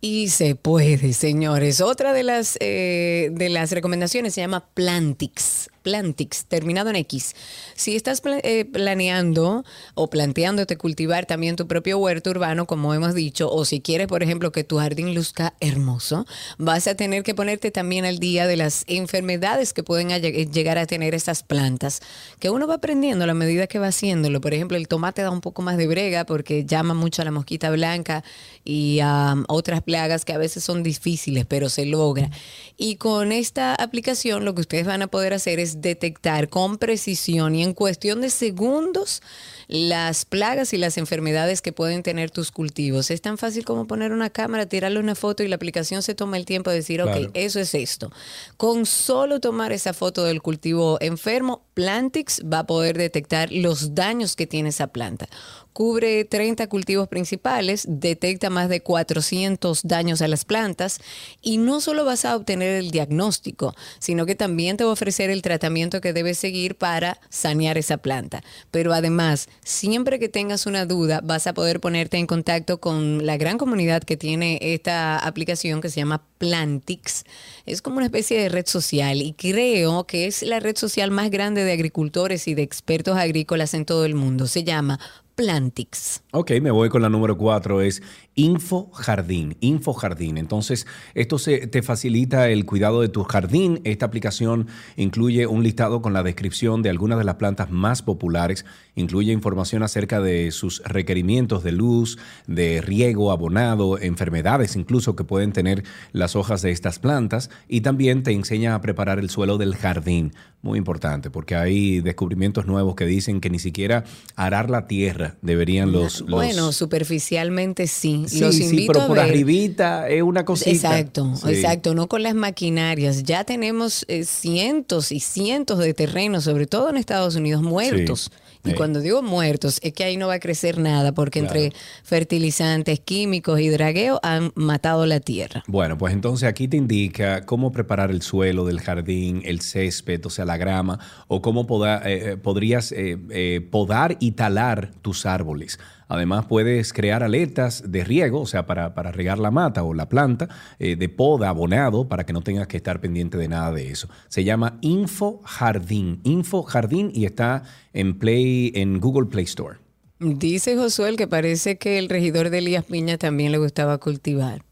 Y 0.00 0.28
se 0.28 0.54
puede, 0.54 1.12
señores. 1.12 1.80
Otra 1.80 2.12
de 2.12 2.22
las, 2.22 2.56
eh, 2.60 3.30
de 3.32 3.48
las 3.48 3.72
recomendaciones 3.72 4.34
se 4.34 4.42
llama 4.42 4.68
Plantix. 4.74 5.70
Plantix, 5.86 6.46
terminado 6.46 6.90
en 6.90 6.96
X. 6.96 7.36
Si 7.76 7.94
estás 7.94 8.20
eh, 8.42 8.64
planeando 8.64 9.64
o 9.94 10.10
planteándote 10.10 10.76
cultivar 10.76 11.26
también 11.26 11.54
tu 11.54 11.68
propio 11.68 11.98
huerto 11.98 12.30
urbano, 12.30 12.66
como 12.66 12.92
hemos 12.92 13.14
dicho, 13.14 13.48
o 13.48 13.64
si 13.64 13.80
quieres, 13.80 14.08
por 14.08 14.24
ejemplo, 14.24 14.50
que 14.50 14.64
tu 14.64 14.78
jardín 14.78 15.14
luzca 15.14 15.54
hermoso, 15.60 16.26
vas 16.58 16.88
a 16.88 16.96
tener 16.96 17.22
que 17.22 17.36
ponerte 17.36 17.70
también 17.70 18.04
al 18.04 18.18
día 18.18 18.48
de 18.48 18.56
las 18.56 18.82
enfermedades 18.88 19.72
que 19.72 19.84
pueden 19.84 20.10
a- 20.10 20.18
llegar 20.18 20.76
a 20.76 20.86
tener 20.86 21.14
estas 21.14 21.44
plantas, 21.44 22.00
que 22.40 22.50
uno 22.50 22.66
va 22.66 22.74
aprendiendo 22.74 23.22
a 23.22 23.28
la 23.28 23.34
medida 23.34 23.68
que 23.68 23.78
va 23.78 23.86
haciéndolo. 23.86 24.40
Por 24.40 24.54
ejemplo, 24.54 24.76
el 24.76 24.88
tomate 24.88 25.22
da 25.22 25.30
un 25.30 25.40
poco 25.40 25.62
más 25.62 25.76
de 25.76 25.86
brega 25.86 26.26
porque 26.26 26.64
llama 26.64 26.94
mucho 26.94 27.22
a 27.22 27.24
la 27.24 27.30
mosquita 27.30 27.70
blanca 27.70 28.24
y 28.64 28.98
a 29.04 29.36
otras 29.46 29.82
plagas 29.82 30.24
que 30.24 30.32
a 30.32 30.38
veces 30.38 30.64
son 30.64 30.82
difíciles, 30.82 31.46
pero 31.46 31.68
se 31.68 31.86
logra. 31.86 32.28
Y 32.76 32.96
con 32.96 33.30
esta 33.30 33.76
aplicación 33.76 34.44
lo 34.44 34.52
que 34.56 34.62
ustedes 34.62 34.84
van 34.84 35.02
a 35.02 35.06
poder 35.06 35.32
hacer 35.32 35.60
es 35.60 35.75
detectar 35.80 36.48
con 36.48 36.78
precisión 36.78 37.54
y 37.54 37.62
en 37.62 37.72
cuestión 37.74 38.20
de 38.20 38.30
segundos 38.30 39.22
las 39.68 40.24
plagas 40.24 40.72
y 40.72 40.78
las 40.78 40.96
enfermedades 40.96 41.60
que 41.60 41.72
pueden 41.72 42.02
tener 42.02 42.30
tus 42.30 42.52
cultivos. 42.52 43.10
Es 43.10 43.20
tan 43.20 43.36
fácil 43.36 43.64
como 43.64 43.86
poner 43.86 44.12
una 44.12 44.30
cámara, 44.30 44.66
tirarle 44.66 45.00
una 45.00 45.14
foto 45.14 45.42
y 45.42 45.48
la 45.48 45.56
aplicación 45.56 46.02
se 46.02 46.14
toma 46.14 46.36
el 46.36 46.44
tiempo 46.46 46.70
de 46.70 46.76
decir, 46.76 47.02
Claro. 47.02 47.20
ok, 47.26 47.30
eso 47.34 47.58
es 47.58 47.74
esto. 47.74 48.12
Con 48.56 48.86
solo 48.86 49.40
tomar 49.40 49.72
esa 49.72 49.92
foto 49.92 50.24
del 50.24 50.40
cultivo 50.40 50.98
enfermo, 51.00 51.64
Plantix 51.74 52.40
va 52.44 52.60
a 52.60 52.66
poder 52.66 52.96
detectar 52.96 53.50
los 53.52 53.94
daños 53.94 54.36
que 54.36 54.46
tiene 54.46 54.68
esa 54.68 54.86
planta. 54.86 55.28
Cubre 55.76 56.24
30 56.24 56.68
cultivos 56.68 57.06
principales, 57.06 57.84
detecta 57.86 58.48
más 58.48 58.70
de 58.70 58.80
400 58.80 59.82
daños 59.82 60.22
a 60.22 60.26
las 60.26 60.46
plantas 60.46 61.02
y 61.42 61.58
no 61.58 61.82
solo 61.82 62.06
vas 62.06 62.24
a 62.24 62.34
obtener 62.34 62.70
el 62.76 62.90
diagnóstico, 62.90 63.74
sino 63.98 64.24
que 64.24 64.34
también 64.34 64.78
te 64.78 64.84
va 64.84 64.90
a 64.90 64.94
ofrecer 64.94 65.28
el 65.28 65.42
tratamiento 65.42 66.00
que 66.00 66.14
debes 66.14 66.38
seguir 66.38 66.76
para 66.76 67.20
sanear 67.28 67.76
esa 67.76 67.98
planta. 67.98 68.42
Pero 68.70 68.94
además, 68.94 69.50
siempre 69.64 70.18
que 70.18 70.30
tengas 70.30 70.64
una 70.64 70.86
duda, 70.86 71.20
vas 71.22 71.46
a 71.46 71.52
poder 71.52 71.78
ponerte 71.78 72.16
en 72.16 72.26
contacto 72.26 72.80
con 72.80 73.26
la 73.26 73.36
gran 73.36 73.58
comunidad 73.58 74.02
que 74.02 74.16
tiene 74.16 74.58
esta 74.62 75.18
aplicación 75.18 75.82
que 75.82 75.90
se 75.90 76.00
llama 76.00 76.22
Plantix. 76.38 77.24
Es 77.66 77.82
como 77.82 77.98
una 77.98 78.06
especie 78.06 78.40
de 78.40 78.48
red 78.48 78.66
social 78.66 79.20
y 79.20 79.34
creo 79.34 80.06
que 80.06 80.26
es 80.26 80.40
la 80.40 80.58
red 80.58 80.78
social 80.78 81.10
más 81.10 81.30
grande 81.30 81.64
de 81.64 81.72
agricultores 81.72 82.48
y 82.48 82.54
de 82.54 82.62
expertos 82.62 83.18
agrícolas 83.18 83.74
en 83.74 83.84
todo 83.84 84.06
el 84.06 84.14
mundo. 84.14 84.46
Se 84.46 84.64
llama 84.64 84.98
Plantix. 85.36 86.22
Ok, 86.32 86.52
me 86.62 86.70
voy 86.70 86.88
con 86.88 87.02
la 87.02 87.10
número 87.10 87.36
cuatro, 87.36 87.82
es 87.82 88.02
Info 88.34 88.90
Jardín. 88.92 89.56
Info 89.60 89.92
Jardín. 89.92 90.38
Entonces, 90.38 90.86
esto 91.14 91.38
se, 91.38 91.66
te 91.66 91.82
facilita 91.82 92.48
el 92.48 92.64
cuidado 92.64 93.02
de 93.02 93.10
tu 93.10 93.22
jardín. 93.22 93.82
Esta 93.84 94.06
aplicación 94.06 94.66
incluye 94.96 95.46
un 95.46 95.62
listado 95.62 96.00
con 96.00 96.14
la 96.14 96.22
descripción 96.22 96.80
de 96.80 96.88
algunas 96.88 97.18
de 97.18 97.24
las 97.24 97.34
plantas 97.34 97.70
más 97.70 98.00
populares. 98.00 98.64
Incluye 98.94 99.30
información 99.30 99.82
acerca 99.82 100.22
de 100.22 100.50
sus 100.52 100.82
requerimientos 100.84 101.62
de 101.62 101.72
luz, 101.72 102.18
de 102.46 102.80
riego, 102.80 103.30
abonado, 103.30 103.98
enfermedades 103.98 104.74
incluso 104.74 105.16
que 105.16 105.24
pueden 105.24 105.52
tener 105.52 105.84
las 106.12 106.34
hojas 106.34 106.62
de 106.62 106.70
estas 106.70 106.98
plantas. 106.98 107.50
Y 107.68 107.82
también 107.82 108.22
te 108.22 108.32
enseña 108.32 108.74
a 108.74 108.80
preparar 108.80 109.18
el 109.18 109.28
suelo 109.28 109.58
del 109.58 109.76
jardín. 109.76 110.32
Muy 110.66 110.78
importante, 110.78 111.30
porque 111.30 111.54
hay 111.54 112.00
descubrimientos 112.00 112.66
nuevos 112.66 112.96
que 112.96 113.06
dicen 113.06 113.40
que 113.40 113.50
ni 113.50 113.60
siquiera 113.60 114.02
arar 114.34 114.68
la 114.68 114.88
tierra 114.88 115.36
deberían 115.40 115.92
los... 115.92 116.22
los- 116.22 116.30
Bueno, 116.30 116.72
superficialmente 116.72 117.86
sí. 117.86 118.24
Sí, 118.26 118.40
Los 118.40 118.56
sí, 118.56 118.64
invito 118.64 118.92
pero 118.94 119.04
a 119.04 119.06
por 119.06 119.16
ver. 119.18 119.26
arribita 119.30 120.08
es 120.08 120.22
una 120.22 120.44
cosita. 120.44 120.70
Exacto, 120.98 121.34
Sí. 121.36 121.50
exacto, 121.50 121.94
no 121.94 122.08
con 122.08 122.24
las 122.24 122.34
maquinarias. 122.34 123.22
Ya 123.22 123.44
tenemos 123.44 124.04
eh, 124.08 124.24
cientos 124.24 125.12
y 125.12 125.20
cientos 125.20 125.78
de 125.78 125.94
terrenos, 125.94 126.44
sobre 126.44 126.66
todo 126.66 126.90
en 126.90 126.96
Estados 126.96 127.36
Unidos, 127.36 127.62
muertos. 127.62 128.32
Y 128.70 128.74
cuando 128.74 129.00
digo 129.00 129.22
muertos, 129.22 129.78
es 129.82 129.92
que 129.92 130.04
ahí 130.04 130.16
no 130.16 130.28
va 130.28 130.34
a 130.34 130.40
crecer 130.40 130.78
nada, 130.78 131.12
porque 131.12 131.38
entre 131.40 131.72
fertilizantes 132.02 132.98
químicos 133.00 133.60
y 133.60 133.68
dragueo 133.68 134.18
han 134.22 134.50
matado 134.54 135.06
la 135.06 135.20
tierra. 135.20 135.62
Bueno, 135.66 135.98
pues 135.98 136.12
entonces 136.12 136.48
aquí 136.48 136.66
te 136.66 136.76
indica 136.76 137.44
cómo 137.44 137.70
preparar 137.72 138.10
el 138.10 138.22
suelo 138.22 138.64
del 138.64 138.80
jardín, 138.80 139.42
el 139.44 139.60
césped, 139.60 140.24
o 140.24 140.30
sea, 140.30 140.44
la 140.44 140.56
grama, 140.56 140.98
o 141.28 141.42
cómo 141.42 141.66
poda- 141.66 142.02
eh, 142.04 142.32
eh, 142.32 142.36
podrías 142.36 142.92
eh, 142.92 143.18
eh, 143.30 143.60
podar 143.70 144.16
y 144.18 144.32
talar 144.32 144.92
tus 145.02 145.26
árboles. 145.26 145.78
Además, 146.08 146.46
puedes 146.46 146.92
crear 146.92 147.22
aletas 147.22 147.90
de 147.90 148.04
riego, 148.04 148.42
o 148.42 148.46
sea, 148.46 148.66
para, 148.66 148.94
para 148.94 149.12
regar 149.12 149.38
la 149.38 149.50
mata 149.50 149.82
o 149.82 149.94
la 149.94 150.08
planta, 150.08 150.48
eh, 150.78 150.96
de 150.96 151.08
poda, 151.08 151.48
abonado, 151.48 152.08
para 152.08 152.24
que 152.24 152.32
no 152.32 152.42
tengas 152.42 152.68
que 152.68 152.76
estar 152.76 153.00
pendiente 153.00 153.36
de 153.36 153.48
nada 153.48 153.72
de 153.72 153.90
eso. 153.90 154.08
Se 154.28 154.44
llama 154.44 154.78
Info 154.82 155.40
Jardín. 155.44 156.20
Info 156.24 156.62
Jardín 156.62 157.10
y 157.12 157.24
está 157.24 157.64
en 157.92 158.18
Play, 158.18 158.72
en 158.74 159.00
Google 159.00 159.26
Play 159.26 159.44
Store. 159.44 159.78
Dice 160.18 160.76
Josué 160.76 161.14
que 161.16 161.26
parece 161.26 161.76
que 161.76 161.98
el 161.98 162.08
regidor 162.08 162.50
de 162.50 162.58
Elías 162.58 162.84
Piña 162.84 163.18
también 163.18 163.52
le 163.52 163.58
gustaba 163.58 163.98
cultivar. 163.98 164.62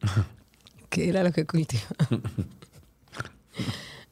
¿Qué 0.90 1.08
era 1.08 1.24
lo 1.24 1.32
que 1.32 1.44
cultivaba? 1.44 1.96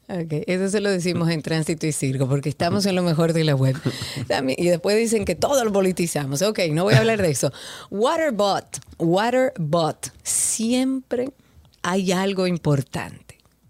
Ok, 0.07 0.43
eso 0.45 0.69
se 0.69 0.81
lo 0.81 0.91
decimos 0.91 1.29
en 1.29 1.41
tránsito 1.41 1.87
y 1.87 1.91
circo, 1.91 2.27
porque 2.27 2.49
estamos 2.49 2.85
en 2.85 2.95
lo 2.95 3.01
mejor 3.01 3.33
de 3.33 3.43
la 3.43 3.55
web. 3.55 3.75
Y 4.57 4.65
después 4.67 4.97
dicen 4.97 5.25
que 5.25 5.35
todo 5.35 5.63
lo 5.63 5.71
politizamos. 5.71 6.41
Ok, 6.41 6.59
no 6.71 6.83
voy 6.83 6.93
a 6.93 6.99
hablar 6.99 7.21
de 7.21 7.31
eso. 7.31 7.51
Waterbot, 7.89 8.79
Waterbot, 8.99 10.11
siempre 10.23 11.29
hay 11.81 12.11
algo 12.11 12.45
importante. 12.45 13.24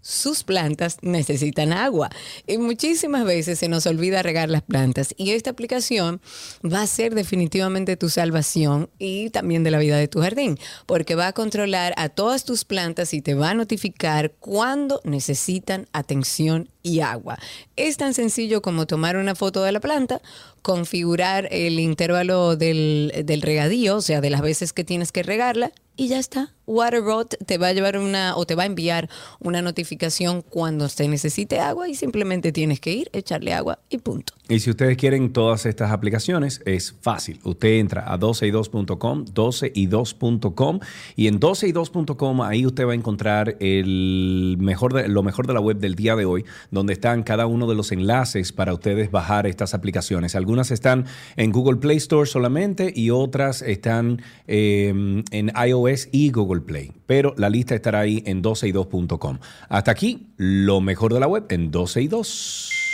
Sus 0.06 0.44
plantas 0.44 0.98
necesitan 1.02 1.72
agua 1.72 2.10
y 2.46 2.58
muchísimas 2.58 3.24
veces 3.24 3.58
se 3.58 3.68
nos 3.68 3.86
olvida 3.86 4.22
regar 4.22 4.48
las 4.48 4.62
plantas 4.62 5.12
y 5.16 5.32
esta 5.32 5.50
aplicación 5.50 6.20
va 6.64 6.82
a 6.82 6.86
ser 6.86 7.16
definitivamente 7.16 7.96
tu 7.96 8.08
salvación 8.08 8.88
y 9.00 9.30
también 9.30 9.64
de 9.64 9.72
la 9.72 9.80
vida 9.80 9.96
de 9.96 10.06
tu 10.06 10.20
jardín 10.20 10.60
porque 10.86 11.16
va 11.16 11.26
a 11.26 11.32
controlar 11.32 11.92
a 11.96 12.08
todas 12.08 12.44
tus 12.44 12.64
plantas 12.64 13.14
y 13.14 13.20
te 13.20 13.34
va 13.34 13.50
a 13.50 13.54
notificar 13.54 14.30
cuando 14.38 15.00
necesitan 15.02 15.88
atención 15.92 16.68
y 16.84 17.00
agua. 17.00 17.36
Es 17.74 17.96
tan 17.96 18.14
sencillo 18.14 18.62
como 18.62 18.86
tomar 18.86 19.16
una 19.16 19.34
foto 19.34 19.64
de 19.64 19.72
la 19.72 19.80
planta, 19.80 20.22
configurar 20.62 21.48
el 21.50 21.80
intervalo 21.80 22.54
del, 22.54 23.24
del 23.24 23.42
regadío, 23.42 23.96
o 23.96 24.02
sea, 24.02 24.20
de 24.20 24.30
las 24.30 24.40
veces 24.40 24.72
que 24.72 24.84
tienes 24.84 25.10
que 25.10 25.24
regarla 25.24 25.72
y 25.96 26.06
ya 26.06 26.20
está. 26.20 26.55
Waterbot 26.66 27.36
te 27.46 27.58
va 27.58 27.68
a 27.68 27.72
llevar 27.72 27.98
una 27.98 28.36
o 28.36 28.44
te 28.46 28.54
va 28.54 28.64
a 28.64 28.66
enviar 28.66 29.08
una 29.40 29.62
notificación 29.62 30.42
cuando 30.42 30.88
se 30.88 31.08
necesite 31.08 31.60
agua 31.60 31.88
y 31.88 31.94
simplemente 31.94 32.52
tienes 32.52 32.80
que 32.80 32.92
ir, 32.92 33.08
echarle 33.12 33.52
agua 33.52 33.78
y 33.88 33.98
punto. 33.98 34.32
Y 34.48 34.60
si 34.60 34.70
ustedes 34.70 34.96
quieren 34.96 35.32
todas 35.32 35.66
estas 35.66 35.90
aplicaciones, 35.90 36.62
es 36.66 36.94
fácil. 37.00 37.40
Usted 37.42 37.78
entra 37.80 38.12
a 38.12 38.18
12y2.com, 38.18 39.24
12y2.com 39.26 40.80
y 41.16 41.26
en 41.26 41.40
12y2.com 41.40 42.42
ahí 42.42 42.64
usted 42.66 42.86
va 42.86 42.92
a 42.92 42.94
encontrar 42.94 43.56
el 43.60 44.56
mejor 44.60 44.92
de- 44.94 45.08
lo 45.08 45.22
mejor 45.22 45.46
de 45.46 45.54
la 45.54 45.60
web 45.60 45.78
del 45.78 45.94
día 45.94 46.14
de 46.16 46.24
hoy, 46.24 46.44
donde 46.70 46.92
están 46.92 47.22
cada 47.22 47.46
uno 47.46 47.66
de 47.66 47.74
los 47.74 47.92
enlaces 47.92 48.52
para 48.52 48.72
ustedes 48.74 49.10
bajar 49.10 49.46
estas 49.46 49.74
aplicaciones. 49.74 50.34
Algunas 50.36 50.70
están 50.70 51.06
en 51.36 51.50
Google 51.52 51.76
Play 51.78 51.96
Store 51.96 52.26
solamente 52.28 52.92
y 52.94 53.10
otras 53.10 53.62
están 53.62 54.22
eh, 54.46 55.22
en 55.30 55.52
iOS 55.66 56.08
y 56.12 56.30
Google 56.30 56.55
Play. 56.62 56.92
Pero 57.06 57.34
la 57.36 57.50
lista 57.50 57.74
estará 57.74 58.00
ahí 58.00 58.22
en 58.26 58.42
12y2.com. 58.42 59.38
Hasta 59.68 59.90
aquí, 59.90 60.28
lo 60.36 60.80
mejor 60.80 61.14
de 61.14 61.20
la 61.20 61.26
web 61.26 61.46
en 61.50 61.70
12y2. 61.70 62.85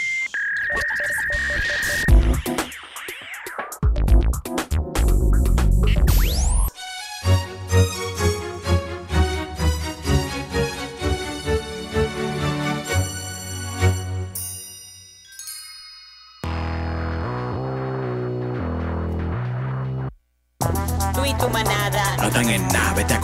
En 22.53 22.69
nada, 22.69 22.93
vete 22.95 23.15
a 23.15 23.21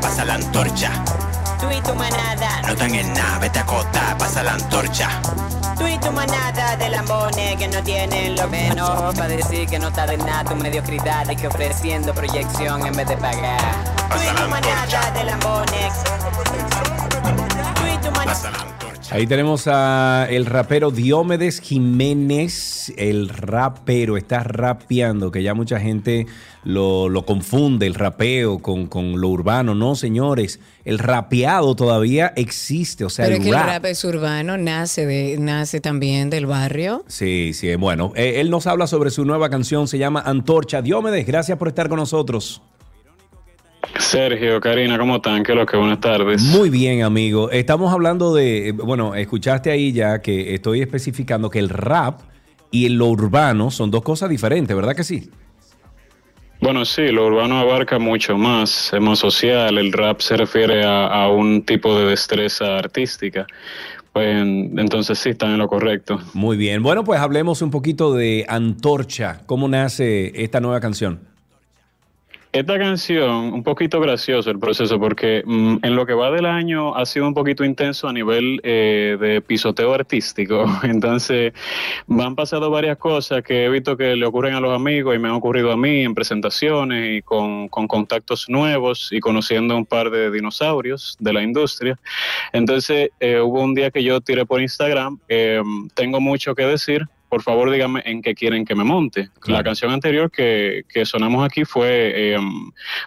pasa 0.00 0.24
la 0.24 0.34
antorcha. 0.34 0.90
tú 1.60 1.66
y 1.70 1.80
tu 1.82 1.94
manada, 1.94 2.62
No 2.62 2.68
están 2.68 2.94
en 2.94 3.12
nada, 3.12 3.38
vete 3.38 3.58
a 3.58 3.66
pasa 4.18 4.42
la 4.42 4.54
antorcha. 4.54 5.08
tú 5.76 5.86
y 5.86 5.98
tu 5.98 6.10
manada 6.12 6.76
de 6.76 6.88
lambones 6.88 7.56
que 7.56 7.68
no 7.68 7.82
tienen 7.82 8.36
lo 8.36 8.48
menos 8.48 9.14
para 9.14 9.28
decir 9.28 9.68
que 9.68 9.78
no 9.78 9.88
está 9.88 10.06
de 10.06 10.16
nada 10.16 10.44
tu 10.44 10.56
mediocridad 10.56 11.28
y 11.28 11.36
que 11.36 11.48
ofreciendo 11.48 12.14
proyección 12.14 12.86
en 12.86 12.94
vez 12.94 13.08
de 13.08 13.16
pagar. 13.16 13.60
Tú 14.08 14.16
y 14.22 14.42
tu 14.42 14.48
manada 14.48 15.10
de 15.10 15.24
lambones, 15.24 15.92
tú 17.74 17.86
y 17.86 17.96
tu 17.98 18.10
manada. 18.12 18.79
Ahí 19.12 19.26
tenemos 19.26 19.66
a 19.66 20.28
el 20.30 20.46
rapero 20.46 20.92
Diomedes 20.92 21.60
Jiménez, 21.60 22.92
el 22.96 23.28
rapero, 23.28 24.16
está 24.16 24.44
rapeando, 24.44 25.32
que 25.32 25.42
ya 25.42 25.52
mucha 25.52 25.80
gente 25.80 26.28
lo, 26.62 27.08
lo 27.08 27.26
confunde, 27.26 27.88
el 27.88 27.94
rapeo 27.94 28.60
con, 28.60 28.86
con 28.86 29.20
lo 29.20 29.28
urbano. 29.28 29.74
No, 29.74 29.96
señores, 29.96 30.60
el 30.84 31.00
rapeado 31.00 31.74
todavía 31.74 32.32
existe, 32.36 33.04
o 33.04 33.10
sea, 33.10 33.24
Pero 33.24 33.36
el 33.38 33.42
es 33.42 33.48
que 33.48 33.52
rap. 33.52 33.64
el 33.64 33.70
rap 33.72 33.84
es 33.86 34.04
urbano, 34.04 34.56
nace, 34.58 35.04
de, 35.06 35.38
nace 35.40 35.80
también 35.80 36.30
del 36.30 36.46
barrio. 36.46 37.04
Sí, 37.08 37.50
sí, 37.52 37.74
bueno, 37.74 38.12
eh, 38.14 38.34
él 38.36 38.48
nos 38.48 38.68
habla 38.68 38.86
sobre 38.86 39.10
su 39.10 39.24
nueva 39.24 39.50
canción, 39.50 39.88
se 39.88 39.98
llama 39.98 40.22
Antorcha. 40.24 40.82
Diomedes, 40.82 41.26
gracias 41.26 41.58
por 41.58 41.66
estar 41.66 41.88
con 41.88 41.98
nosotros. 41.98 42.62
Sergio, 43.98 44.60
Karina, 44.60 44.98
¿cómo 44.98 45.16
están? 45.16 45.42
¿Qué 45.42 45.52
es 45.52 45.58
lo 45.58 45.66
que? 45.66 45.76
Buenas 45.76 46.00
tardes. 46.00 46.42
Muy 46.42 46.70
bien, 46.70 47.02
amigo. 47.02 47.50
Estamos 47.50 47.92
hablando 47.92 48.34
de, 48.34 48.72
bueno, 48.72 49.14
escuchaste 49.14 49.70
ahí 49.70 49.92
ya 49.92 50.20
que 50.22 50.54
estoy 50.54 50.80
especificando 50.80 51.50
que 51.50 51.58
el 51.58 51.68
rap 51.68 52.20
y 52.70 52.88
lo 52.88 53.06
urbano 53.06 53.70
son 53.70 53.90
dos 53.90 54.02
cosas 54.02 54.30
diferentes, 54.30 54.74
¿verdad 54.74 54.94
que 54.94 55.04
sí? 55.04 55.30
Bueno, 56.60 56.84
sí, 56.84 57.08
lo 57.08 57.26
urbano 57.26 57.58
abarca 57.58 57.98
mucho 57.98 58.36
más, 58.36 58.92
es 58.92 59.00
más 59.00 59.18
social, 59.18 59.78
el 59.78 59.92
rap 59.92 60.20
se 60.20 60.36
refiere 60.36 60.84
a, 60.84 61.06
a 61.06 61.28
un 61.30 61.62
tipo 61.64 61.98
de 61.98 62.06
destreza 62.06 62.78
artística. 62.78 63.46
Pues 64.12 64.26
en- 64.28 64.78
entonces 64.78 65.18
sí, 65.18 65.30
están 65.30 65.52
en 65.52 65.58
lo 65.58 65.68
correcto. 65.68 66.18
Muy 66.34 66.56
bien. 66.56 66.82
Bueno, 66.82 67.04
pues 67.04 67.20
hablemos 67.20 67.62
un 67.62 67.70
poquito 67.70 68.12
de 68.14 68.44
Antorcha. 68.48 69.40
¿Cómo 69.46 69.68
nace 69.68 70.32
esta 70.42 70.60
nueva 70.60 70.80
canción? 70.80 71.20
Esta 72.52 72.80
canción, 72.80 73.52
un 73.52 73.62
poquito 73.62 74.00
gracioso 74.00 74.50
el 74.50 74.58
proceso, 74.58 74.98
porque 74.98 75.44
mm, 75.46 75.76
en 75.82 75.94
lo 75.94 76.04
que 76.04 76.14
va 76.14 76.32
del 76.32 76.46
año 76.46 76.96
ha 76.96 77.06
sido 77.06 77.28
un 77.28 77.32
poquito 77.32 77.64
intenso 77.64 78.08
a 78.08 78.12
nivel 78.12 78.60
eh, 78.64 79.16
de 79.20 79.40
pisoteo 79.40 79.94
artístico. 79.94 80.64
Entonces, 80.82 81.52
me 82.08 82.24
han 82.24 82.34
pasado 82.34 82.68
varias 82.68 82.98
cosas 82.98 83.44
que 83.44 83.66
he 83.66 83.68
visto 83.68 83.96
que 83.96 84.16
le 84.16 84.26
ocurren 84.26 84.54
a 84.54 84.60
los 84.60 84.74
amigos 84.74 85.14
y 85.14 85.20
me 85.20 85.28
han 85.28 85.34
ocurrido 85.34 85.70
a 85.70 85.76
mí 85.76 86.02
en 86.02 86.12
presentaciones 86.12 87.18
y 87.18 87.22
con, 87.22 87.68
con 87.68 87.86
contactos 87.86 88.46
nuevos 88.48 89.10
y 89.12 89.20
conociendo 89.20 89.76
un 89.76 89.86
par 89.86 90.10
de 90.10 90.32
dinosaurios 90.32 91.16
de 91.20 91.32
la 91.32 91.44
industria. 91.44 92.00
Entonces, 92.52 93.10
eh, 93.20 93.38
hubo 93.38 93.62
un 93.62 93.76
día 93.76 93.92
que 93.92 94.02
yo 94.02 94.20
tiré 94.20 94.44
por 94.44 94.60
Instagram, 94.60 95.20
eh, 95.28 95.62
tengo 95.94 96.20
mucho 96.20 96.56
que 96.56 96.66
decir. 96.66 97.06
Por 97.30 97.42
favor, 97.42 97.70
díganme 97.70 98.02
en 98.04 98.22
qué 98.22 98.34
quieren 98.34 98.64
que 98.64 98.74
me 98.74 98.82
monte. 98.82 99.30
La 99.46 99.62
canción 99.62 99.92
anterior 99.92 100.32
que, 100.32 100.82
que 100.88 101.06
sonamos 101.06 101.44
aquí 101.44 101.64
fue 101.64 102.34
eh, 102.34 102.38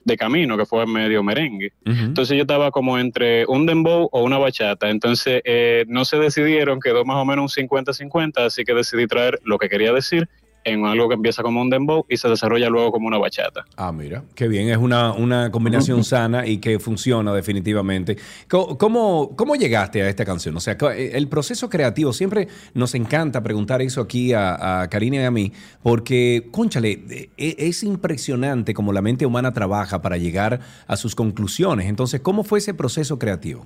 de 0.05 0.17
camino, 0.17 0.57
que 0.57 0.65
fue 0.65 0.87
medio 0.87 1.21
merengue. 1.21 1.73
Entonces 1.83 2.37
yo 2.37 2.43
estaba 2.43 2.71
como 2.71 2.97
entre 2.97 3.45
un 3.47 3.65
dembow 3.65 4.07
o 4.13 4.23
una 4.23 4.37
bachata. 4.37 4.89
Entonces 4.89 5.41
eh, 5.43 5.83
no 5.89 6.05
se 6.05 6.17
decidieron, 6.17 6.79
quedó 6.79 7.03
más 7.03 7.17
o 7.17 7.25
menos 7.25 7.57
un 7.57 7.67
50-50, 7.67 8.45
así 8.45 8.63
que 8.63 8.73
decidí 8.73 9.07
traer 9.07 9.41
lo 9.43 9.57
que 9.57 9.67
quería 9.67 9.91
decir 9.91 10.29
en 10.63 10.85
algo 10.85 11.09
que 11.09 11.15
empieza 11.15 11.43
como 11.43 11.61
un 11.61 11.69
dembow 11.69 12.05
y 12.09 12.17
se 12.17 12.27
desarrolla 12.29 12.69
luego 12.69 12.91
como 12.91 13.07
una 13.07 13.17
bachata. 13.17 13.65
Ah, 13.75 13.91
mira, 13.91 14.23
qué 14.35 14.47
bien, 14.47 14.69
es 14.69 14.77
una, 14.77 15.11
una 15.13 15.51
combinación 15.51 16.03
sana 16.03 16.45
y 16.47 16.57
que 16.59 16.79
funciona 16.79 17.33
definitivamente. 17.33 18.17
¿Cómo, 18.47 19.35
¿Cómo 19.35 19.55
llegaste 19.55 20.01
a 20.01 20.09
esta 20.09 20.25
canción? 20.25 20.55
O 20.57 20.59
sea, 20.59 20.77
co- 20.77 20.89
el 20.91 21.27
proceso 21.27 21.69
creativo, 21.69 22.13
siempre 22.13 22.47
nos 22.73 22.95
encanta 22.95 23.41
preguntar 23.43 23.81
eso 23.81 24.01
aquí 24.01 24.33
a, 24.33 24.81
a 24.81 24.89
Karina 24.89 25.17
y 25.17 25.25
a 25.25 25.31
mí, 25.31 25.51
porque, 25.81 26.47
conchale, 26.51 27.03
e- 27.37 27.55
es 27.57 27.83
impresionante 27.83 28.73
cómo 28.73 28.93
la 28.93 29.01
mente 29.01 29.25
humana 29.25 29.53
trabaja 29.53 30.01
para 30.01 30.17
llegar 30.17 30.59
a 30.87 30.95
sus 30.97 31.15
conclusiones. 31.15 31.87
Entonces, 31.87 32.21
¿cómo 32.21 32.43
fue 32.43 32.59
ese 32.59 32.73
proceso 32.73 33.19
creativo? 33.19 33.65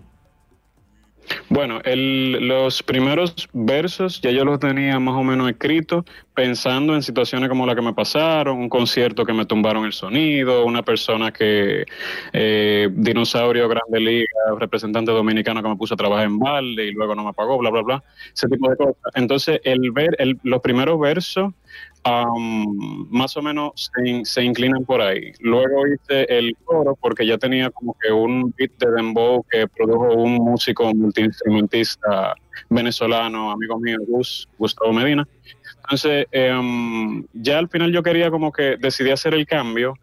Bueno, 1.50 1.80
el- 1.84 2.48
los 2.48 2.84
primeros 2.84 3.34
versos 3.54 4.22
ya 4.22 4.32
yo 4.32 4.46
los 4.46 4.60
tenía 4.60 5.00
más 5.00 5.16
o 5.16 5.24
menos 5.24 5.50
escritos 5.50 6.06
pensando 6.34 6.94
en 6.94 7.02
situaciones 7.02 7.50
como 7.50 7.66
la 7.66 7.76
que 7.76 7.82
me 7.82 7.94
pasaron, 7.94 8.58
un 8.60 8.70
concierto 8.70 9.26
que 9.26 9.34
me 9.34 9.46
tumbaron 9.46 9.86
el 9.86 9.94
sonido, 9.94 10.66
una 10.66 10.84
persona 10.84 11.32
que, 11.32 11.86
eh, 12.34 12.90
dinosaurio, 12.92 13.68
grande 13.68 14.00
liga, 14.00 14.28
representante 14.60 15.12
dominicano 15.12 15.64
que 15.64 15.70
me 15.70 15.76
puso 15.76 15.96
a 15.96 15.98
trabajar 15.98 16.26
en 16.28 16.38
balde 16.38 16.86
y 16.86 16.92
luego 16.92 17.16
no 17.16 17.24
me 17.24 17.34
pagó, 17.34 17.58
bla, 17.58 17.72
bla, 17.72 17.82
bla, 17.82 18.04
ese 18.34 18.48
tipo 18.48 18.70
de 18.70 18.78
cosas. 18.78 18.96
Entonces, 19.16 19.60
el 19.64 19.92
ver, 19.92 20.16
el- 20.20 20.38
los 20.44 20.62
primeros 20.62 21.00
versos 21.00 21.54
am, 22.08 23.08
más 23.10 23.36
o 23.38 23.42
menos 23.42 23.72
se, 23.76 24.26
se 24.26 24.44
inclinan 24.44 24.86
por 24.86 25.02
ahí. 25.02 25.32
Luego 25.40 25.88
hice 25.88 26.24
el 26.30 26.56
coro 26.64 26.98
porque 27.00 27.26
ya 27.26 27.38
tenía 27.38 27.70
como 27.70 27.96
que 28.02 28.12
un 28.12 28.54
beat 28.58 28.72
de 28.80 28.92
dembow 28.92 29.44
que 29.50 29.68
produjo 29.68 30.14
un 30.14 30.36
músico 30.36 30.94
multiinstrumentista 30.94 32.36
venezolano, 32.70 33.52
amigo 33.52 33.80
mío, 33.80 33.98
Gus, 34.08 34.48
Gustavo 34.58 34.94
Medina. 34.94 35.28
Entonces, 35.84 36.28
em, 36.32 37.26
ya 37.34 37.60
al 37.60 37.70
final 37.70 37.92
yo 37.92 38.04
quería 38.04 38.30
como 38.30 38.52
que 38.52 38.78
decidí 38.78 39.12
hacer 39.12 39.34
el 39.34 39.46
cambio. 39.46 39.94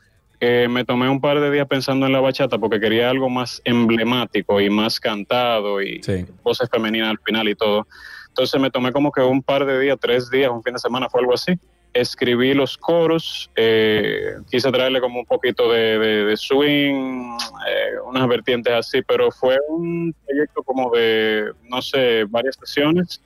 Eh, 0.41 0.67
me 0.69 0.85
tomé 0.85 1.09
un 1.09 1.21
par 1.21 1.41
de 1.41 1.51
días 1.51 1.67
pensando 1.67 2.07
en 2.07 2.13
la 2.13 2.21
bachata 2.21 2.59
porque 2.59 2.81
quería 2.81 3.09
algo 3.09 3.31
más 3.31 3.63
emblemático 3.65 4.61
y 4.61 4.69
más 4.69 5.01
cantado 5.01 5.81
y 5.81 6.01
voces 6.43 6.69
femeninas 6.71 7.11
al 7.11 7.19
final 7.19 7.49
y 7.49 7.55
todo. 7.55 7.87
Entonces 8.29 8.61
me 8.61 8.71
tomé 8.71 8.93
como 8.93 9.13
que 9.13 9.21
un 9.21 9.43
par 9.43 9.65
de 9.65 9.79
días, 9.79 9.97
tres 10.01 10.29
días, 10.29 10.51
un 10.51 10.63
fin 10.63 10.73
de 10.73 10.81
semana, 10.81 11.09
fue 11.09 11.21
algo 11.21 11.35
así. 11.35 11.53
Escribí 11.95 12.55
los 12.55 12.77
coros, 12.77 13.49
eh, 13.55 14.35
quise 14.51 14.71
traerle 14.73 15.01
como 15.01 15.21
un 15.21 15.27
poquito 15.27 15.71
de, 15.73 15.99
de- 15.99 16.25
de 16.25 16.37
swing, 16.37 17.37
eh, 17.69 17.93
unas 18.07 18.29
vertientes 18.29 18.73
así, 18.73 19.01
pero 19.03 19.31
fue 19.31 19.57
un 19.69 20.13
proyecto 20.27 20.63
como 20.65 20.91
de, 20.91 21.53
no 21.71 21.81
sé, 21.81 22.25
varias 22.29 22.57
sesiones, 22.57 23.21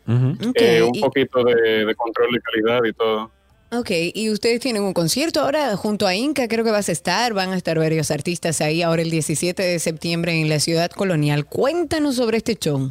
eh, 0.54 0.82
un 0.82 1.00
poquito 1.00 1.42
de, 1.44 1.86
de 1.86 1.94
control 1.94 2.28
de 2.32 2.40
calidad 2.40 2.84
y 2.84 2.92
todo. 2.92 3.30
Ok, 3.70 3.90
y 4.14 4.30
ustedes 4.30 4.60
tienen 4.60 4.82
un 4.82 4.94
concierto 4.94 5.40
ahora 5.40 5.76
junto 5.76 6.06
a 6.06 6.14
Inca, 6.14 6.48
creo 6.48 6.64
que 6.64 6.70
vas 6.70 6.88
a 6.88 6.92
estar, 6.92 7.34
van 7.34 7.52
a 7.52 7.56
estar 7.56 7.78
varios 7.78 8.10
artistas 8.10 8.60
ahí 8.62 8.80
ahora 8.82 9.02
el 9.02 9.10
17 9.10 9.62
de 9.62 9.78
septiembre 9.78 10.40
en 10.40 10.48
la 10.48 10.58
ciudad 10.58 10.90
colonial. 10.90 11.44
Cuéntanos 11.44 12.16
sobre 12.16 12.38
este 12.38 12.54
show. 12.54 12.90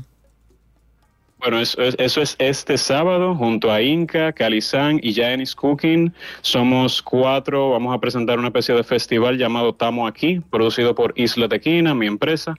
Bueno, 1.39 1.59
eso 1.59 1.79
es, 1.83 1.95
eso 1.99 2.21
es 2.21 2.35
este 2.39 2.79
sábado 2.79 3.35
junto 3.35 3.71
a 3.71 3.79
Inca, 3.79 4.33
Calizán 4.33 4.99
y 5.03 5.13
Janis 5.13 5.53
Cooking. 5.53 6.11
Somos 6.41 6.99
cuatro, 7.03 7.69
vamos 7.69 7.95
a 7.95 7.99
presentar 7.99 8.39
una 8.39 8.47
especie 8.47 8.73
de 8.73 8.83
festival 8.83 9.37
llamado 9.37 9.75
Tamo 9.75 10.07
Aquí, 10.07 10.39
producido 10.49 10.95
por 10.95 11.13
Isla 11.15 11.47
Tequina, 11.47 11.93
mi 11.93 12.07
empresa. 12.07 12.55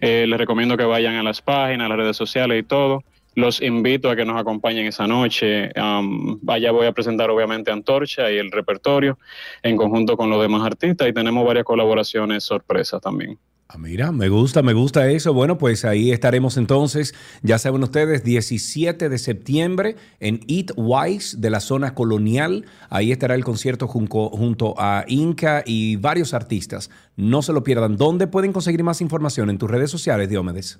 Eh, 0.00 0.26
les 0.28 0.38
recomiendo 0.38 0.76
que 0.76 0.84
vayan 0.84 1.14
a 1.14 1.22
las 1.22 1.40
páginas, 1.40 1.86
a 1.86 1.88
las 1.88 1.98
redes 1.98 2.18
sociales 2.18 2.60
y 2.60 2.62
todo. 2.64 3.02
Los 3.34 3.62
invito 3.62 4.10
a 4.10 4.16
que 4.16 4.26
nos 4.26 4.38
acompañen 4.38 4.86
esa 4.86 5.06
noche. 5.06 5.70
Um, 5.80 6.38
allá 6.48 6.70
voy 6.70 6.86
a 6.86 6.92
presentar 6.92 7.30
obviamente 7.30 7.70
Antorcha 7.70 8.30
y 8.30 8.36
el 8.36 8.52
repertorio 8.52 9.18
en 9.62 9.76
conjunto 9.78 10.18
con 10.18 10.28
los 10.28 10.42
demás 10.42 10.66
artistas 10.66 11.08
y 11.08 11.14
tenemos 11.14 11.46
varias 11.46 11.64
colaboraciones 11.64 12.44
sorpresas 12.44 13.00
también. 13.00 13.38
Ah, 13.70 13.76
Mira, 13.76 14.12
me 14.12 14.30
gusta, 14.30 14.62
me 14.62 14.72
gusta 14.72 15.10
eso. 15.10 15.34
Bueno, 15.34 15.58
pues 15.58 15.84
ahí 15.84 16.10
estaremos 16.10 16.56
entonces, 16.56 17.14
ya 17.42 17.58
saben 17.58 17.82
ustedes, 17.82 18.24
17 18.24 19.10
de 19.10 19.18
septiembre 19.18 19.96
en 20.20 20.40
Eat 20.48 20.70
Wise 20.76 21.36
de 21.36 21.50
la 21.50 21.60
zona 21.60 21.94
colonial. 21.94 22.64
Ahí 22.88 23.12
estará 23.12 23.34
el 23.34 23.44
concierto 23.44 23.86
junto, 23.86 24.30
junto 24.30 24.74
a 24.78 25.04
Inca 25.06 25.62
y 25.66 25.96
varios 25.96 26.32
artistas. 26.32 26.88
No 27.16 27.42
se 27.42 27.52
lo 27.52 27.62
pierdan. 27.62 27.98
¿Dónde 27.98 28.26
pueden 28.26 28.54
conseguir 28.54 28.82
más 28.84 29.02
información? 29.02 29.50
En 29.50 29.58
tus 29.58 29.70
redes 29.70 29.90
sociales, 29.90 30.30
Diomedes. 30.30 30.78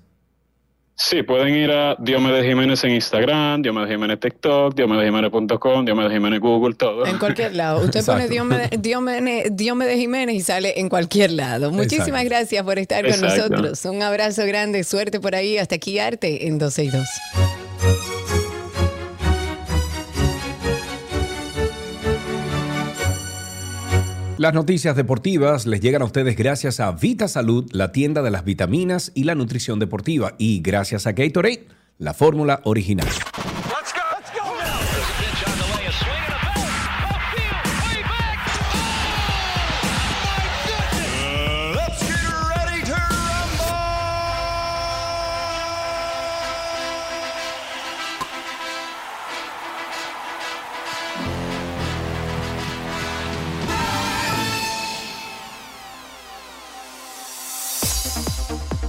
Sí, 1.01 1.22
pueden 1.22 1.55
ir 1.55 1.70
a 1.70 1.94
Diomedes 2.01 2.44
Jiménez 2.44 2.82
en 2.82 2.90
Instagram, 2.90 3.62
Diomedes 3.62 3.88
Jiménez 3.88 4.18
TikTok, 4.18 4.74
diomedesjiménez.com, 4.74 5.84
Diomedes 5.84 6.11
Jiménez 6.12 6.40
Google, 6.40 6.74
todo. 6.74 7.07
En 7.07 7.18
cualquier 7.18 7.55
lado. 7.55 7.84
Usted 7.84 8.05
pone. 8.05 8.26
Diomedes, 8.28 8.70
Diomedes- 8.72 9.51
Diomedes 9.55 9.96
Jiménez 9.96 10.34
y 10.34 10.40
sale 10.40 10.80
en 10.80 10.88
cualquier 10.88 11.30
lado. 11.30 11.70
Muchísimas 11.70 12.09
Exacto. 12.09 12.28
gracias 12.28 12.64
por 12.64 12.78
estar 12.80 13.05
con 13.05 13.14
Exacto. 13.14 13.49
nosotros. 13.49 13.84
Un 13.84 14.03
abrazo 14.03 14.44
grande, 14.44 14.82
suerte 14.82 15.20
por 15.20 15.36
ahí. 15.36 15.57
Hasta 15.57 15.76
aquí, 15.76 16.01
Arte 16.01 16.49
en 16.49 16.59
12 16.59 16.84
y 16.84 16.88
2. 16.88 17.07
Las 24.39 24.55
noticias 24.55 24.95
deportivas 24.95 25.66
les 25.66 25.80
llegan 25.80 26.01
a 26.01 26.05
ustedes 26.05 26.36
gracias 26.36 26.78
a 26.78 26.93
Vita 26.93 27.26
Salud, 27.26 27.68
la 27.72 27.91
tienda 27.91 28.22
de 28.22 28.30
las 28.30 28.45
vitaminas 28.45 29.11
y 29.16 29.24
la 29.24 29.34
nutrición 29.34 29.80
deportiva, 29.80 30.34
y 30.39 30.61
gracias 30.61 31.09
a 31.09 31.12
Gatorade, 31.12 31.66
la 31.99 32.14
fórmula 32.14 32.61
original. 32.62 33.09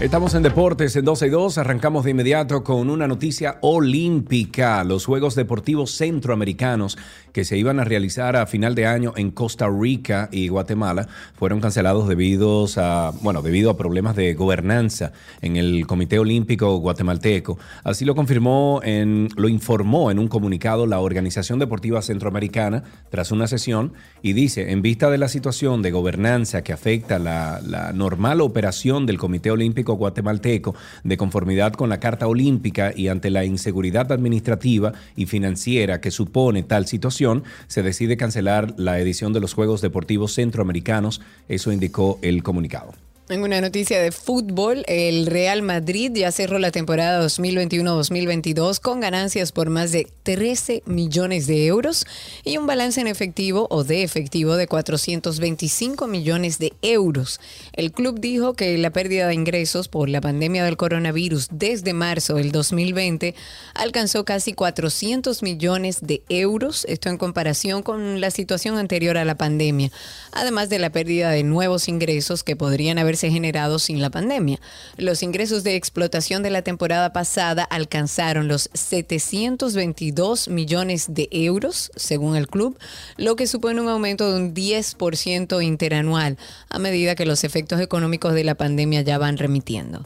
Estamos 0.09 0.33
en 0.33 0.41
Deportes 0.41 0.95
en 0.95 1.05
12 1.05 1.27
y 1.27 1.29
2. 1.29 1.59
Arrancamos 1.59 2.03
de 2.03 2.09
inmediato 2.09 2.63
con 2.63 2.89
una 2.89 3.07
noticia 3.07 3.59
olímpica. 3.61 4.83
Los 4.83 5.05
Juegos 5.05 5.35
Deportivos 5.35 5.91
Centroamericanos 5.91 6.97
que 7.31 7.45
se 7.45 7.59
iban 7.59 7.79
a 7.79 7.83
realizar 7.83 8.35
a 8.35 8.47
final 8.47 8.73
de 8.73 8.87
año 8.87 9.13
en 9.17 9.29
Costa 9.29 9.69
Rica 9.69 10.27
y 10.31 10.47
Guatemala 10.47 11.07
fueron 11.35 11.61
cancelados 11.61 12.07
debido 12.07 12.65
a, 12.77 13.13
bueno, 13.21 13.43
debido 13.43 13.69
a 13.69 13.77
problemas 13.77 14.15
de 14.15 14.33
gobernanza 14.33 15.11
en 15.43 15.57
el 15.57 15.85
Comité 15.85 16.17
Olímpico 16.17 16.75
Guatemalteco. 16.77 17.59
Así 17.83 18.03
lo 18.03 18.15
confirmó, 18.15 18.81
en, 18.83 19.29
lo 19.35 19.47
informó 19.47 20.09
en 20.09 20.17
un 20.17 20.27
comunicado 20.27 20.87
la 20.87 21.01
Organización 21.01 21.59
Deportiva 21.59 22.01
Centroamericana 22.01 22.81
tras 23.11 23.31
una 23.31 23.45
sesión 23.45 23.93
y 24.23 24.33
dice, 24.33 24.71
en 24.71 24.81
vista 24.81 25.11
de 25.11 25.19
la 25.19 25.27
situación 25.27 25.83
de 25.83 25.91
gobernanza 25.91 26.63
que 26.63 26.73
afecta 26.73 27.19
la, 27.19 27.61
la 27.63 27.93
normal 27.93 28.41
operación 28.41 29.05
del 29.05 29.19
Comité 29.19 29.51
Olímpico 29.51 29.98
Guatemalteco 29.99 30.73
de 31.03 31.17
conformidad 31.17 31.73
con 31.73 31.89
la 31.89 31.99
Carta 31.99 32.25
Olímpica 32.25 32.91
y 32.95 33.09
ante 33.09 33.29
la 33.29 33.45
inseguridad 33.45 34.11
administrativa 34.11 34.93
y 35.15 35.27
financiera 35.27 36.01
que 36.01 36.09
supone 36.09 36.63
tal 36.63 36.87
situación, 36.87 37.43
se 37.67 37.83
decide 37.83 38.17
cancelar 38.17 38.73
la 38.77 38.99
edición 38.99 39.33
de 39.33 39.41
los 39.41 39.53
Juegos 39.53 39.81
Deportivos 39.81 40.33
Centroamericanos, 40.33 41.21
eso 41.47 41.71
indicó 41.71 42.17
el 42.23 42.41
comunicado. 42.41 43.08
En 43.31 43.43
una 43.43 43.61
noticia 43.61 44.01
de 44.01 44.11
fútbol, 44.11 44.83
el 44.87 45.27
Real 45.27 45.61
Madrid 45.61 46.11
ya 46.15 46.31
cerró 46.31 46.57
la 46.57 46.71
temporada 46.71 47.23
2021-2022 47.23 48.79
con 48.79 49.01
ganancias 49.01 49.51
por 49.51 49.69
más 49.69 49.91
de 49.91 50.07
13 50.23 50.81
millones 50.87 51.45
de 51.45 51.67
euros 51.67 52.07
y 52.43 52.57
un 52.57 52.65
balance 52.65 52.99
en 52.99 53.05
efectivo 53.05 53.67
o 53.69 53.83
de 53.83 54.01
efectivo 54.01 54.55
de 54.55 54.65
425 54.65 56.07
millones 56.07 56.57
de 56.57 56.73
euros. 56.81 57.39
El 57.73 57.91
club 57.91 58.19
dijo 58.19 58.55
que 58.55 58.75
la 58.79 58.89
pérdida 58.89 59.27
de 59.27 59.35
ingresos 59.35 59.89
por 59.89 60.09
la 60.09 60.21
pandemia 60.21 60.65
del 60.65 60.75
coronavirus 60.75 61.49
desde 61.51 61.93
marzo 61.93 62.33
del 62.33 62.51
2020 62.51 63.35
alcanzó 63.75 64.25
casi 64.25 64.53
400 64.53 65.43
millones 65.43 65.99
de 66.01 66.23
euros, 66.29 66.83
esto 66.89 67.09
en 67.09 67.19
comparación 67.19 67.83
con 67.83 68.21
la 68.21 68.31
situación 68.31 68.79
anterior 68.79 69.19
a 69.19 69.25
la 69.25 69.35
pandemia, 69.35 69.91
además 70.31 70.69
de 70.69 70.79
la 70.79 70.89
pérdida 70.89 71.29
de 71.29 71.43
nuevos 71.43 71.87
ingresos 71.87 72.43
que 72.43 72.55
podrían 72.55 72.97
haberse 73.19 73.31
generado 73.31 73.79
sin 73.79 74.01
la 74.01 74.09
pandemia. 74.09 74.59
Los 74.97 75.23
ingresos 75.23 75.63
de 75.63 75.75
explotación 75.75 76.41
de 76.43 76.49
la 76.49 76.61
temporada 76.61 77.11
pasada 77.11 77.63
alcanzaron 77.63 78.47
los 78.47 78.69
722 78.73 80.47
millones 80.47 81.13
de 81.13 81.27
euros, 81.31 81.91
según 81.95 82.35
el 82.35 82.47
club, 82.47 82.77
lo 83.17 83.35
que 83.35 83.47
supone 83.47 83.81
un 83.81 83.89
aumento 83.89 84.31
de 84.31 84.39
un 84.39 84.53
10% 84.53 85.63
interanual 85.63 86.37
a 86.69 86.79
medida 86.79 87.15
que 87.15 87.25
los 87.25 87.43
efectos 87.43 87.81
económicos 87.81 88.33
de 88.33 88.43
la 88.43 88.55
pandemia 88.55 89.01
ya 89.01 89.17
van 89.17 89.37
remitiendo. 89.37 90.05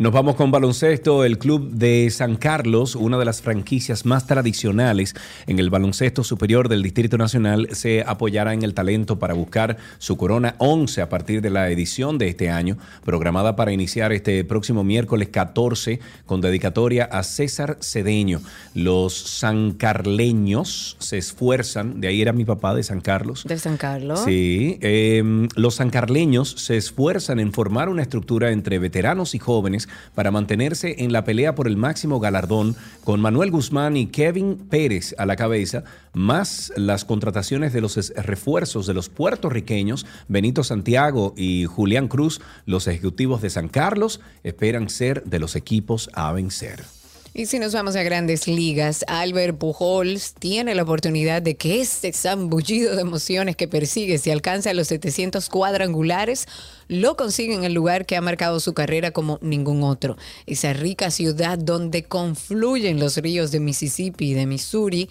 Nos 0.00 0.14
vamos 0.14 0.34
con 0.34 0.50
baloncesto. 0.50 1.26
El 1.26 1.36
club 1.36 1.72
de 1.72 2.08
San 2.10 2.36
Carlos, 2.36 2.96
una 2.96 3.18
de 3.18 3.26
las 3.26 3.42
franquicias 3.42 4.06
más 4.06 4.26
tradicionales 4.26 5.14
en 5.46 5.58
el 5.58 5.68
baloncesto 5.68 6.24
superior 6.24 6.70
del 6.70 6.82
Distrito 6.82 7.18
Nacional, 7.18 7.68
se 7.72 8.02
apoyará 8.06 8.54
en 8.54 8.62
el 8.62 8.72
talento 8.72 9.18
para 9.18 9.34
buscar 9.34 9.76
su 9.98 10.16
corona 10.16 10.54
11 10.56 11.02
a 11.02 11.10
partir 11.10 11.42
de 11.42 11.50
la 11.50 11.68
edición 11.68 12.16
de 12.16 12.28
este 12.28 12.48
año, 12.48 12.78
programada 13.04 13.56
para 13.56 13.72
iniciar 13.72 14.10
este 14.12 14.42
próximo 14.42 14.84
miércoles 14.84 15.28
14 15.28 16.00
con 16.24 16.40
dedicatoria 16.40 17.04
a 17.04 17.22
César 17.22 17.76
Cedeño. 17.82 18.40
Los 18.72 19.12
sancarleños 19.12 20.96
se 20.98 21.18
esfuerzan, 21.18 22.00
de 22.00 22.08
ahí 22.08 22.22
era 22.22 22.32
mi 22.32 22.46
papá 22.46 22.74
de 22.74 22.84
San 22.84 23.02
Carlos. 23.02 23.44
De 23.44 23.58
San 23.58 23.76
Carlos. 23.76 24.20
Sí, 24.24 24.78
eh, 24.80 25.46
los 25.56 25.74
sancarleños 25.74 26.52
se 26.52 26.78
esfuerzan 26.78 27.38
en 27.38 27.52
formar 27.52 27.90
una 27.90 28.00
estructura 28.00 28.50
entre 28.50 28.78
veteranos 28.78 29.34
y 29.34 29.38
jóvenes 29.38 29.89
para 30.14 30.30
mantenerse 30.30 30.96
en 30.98 31.12
la 31.12 31.24
pelea 31.24 31.54
por 31.54 31.66
el 31.66 31.76
máximo 31.76 32.20
galardón, 32.20 32.76
con 33.04 33.20
Manuel 33.20 33.50
Guzmán 33.50 33.96
y 33.96 34.06
Kevin 34.06 34.56
Pérez 34.56 35.14
a 35.18 35.26
la 35.26 35.36
cabeza, 35.36 35.84
más 36.12 36.72
las 36.76 37.04
contrataciones 37.04 37.72
de 37.72 37.80
los 37.80 37.96
refuerzos 38.16 38.86
de 38.86 38.94
los 38.94 39.08
puertorriqueños, 39.08 40.06
Benito 40.28 40.64
Santiago 40.64 41.34
y 41.36 41.64
Julián 41.66 42.08
Cruz, 42.08 42.40
los 42.66 42.86
ejecutivos 42.86 43.42
de 43.42 43.50
San 43.50 43.68
Carlos 43.68 44.20
esperan 44.44 44.88
ser 44.88 45.24
de 45.24 45.38
los 45.38 45.56
equipos 45.56 46.10
a 46.14 46.32
vencer. 46.32 46.99
Y 47.32 47.46
si 47.46 47.60
nos 47.60 47.72
vamos 47.72 47.94
a 47.94 48.02
grandes 48.02 48.48
ligas, 48.48 49.04
Albert 49.06 49.56
Pujols 49.56 50.34
tiene 50.34 50.74
la 50.74 50.82
oportunidad 50.82 51.40
de 51.40 51.54
que 51.54 51.80
este 51.80 52.12
zambullido 52.12 52.96
de 52.96 53.02
emociones 53.02 53.54
que 53.54 53.68
persigue, 53.68 54.18
si 54.18 54.32
alcanza 54.32 54.74
los 54.74 54.88
700 54.88 55.48
cuadrangulares, 55.48 56.48
lo 56.88 57.16
consigue 57.16 57.54
en 57.54 57.62
el 57.62 57.72
lugar 57.72 58.04
que 58.04 58.16
ha 58.16 58.20
marcado 58.20 58.58
su 58.58 58.74
carrera 58.74 59.12
como 59.12 59.38
ningún 59.42 59.84
otro. 59.84 60.16
Esa 60.46 60.72
rica 60.72 61.12
ciudad 61.12 61.56
donde 61.56 62.02
confluyen 62.02 62.98
los 62.98 63.16
ríos 63.16 63.52
de 63.52 63.60
Mississippi 63.60 64.30
y 64.30 64.34
de 64.34 64.46
Missouri, 64.46 65.08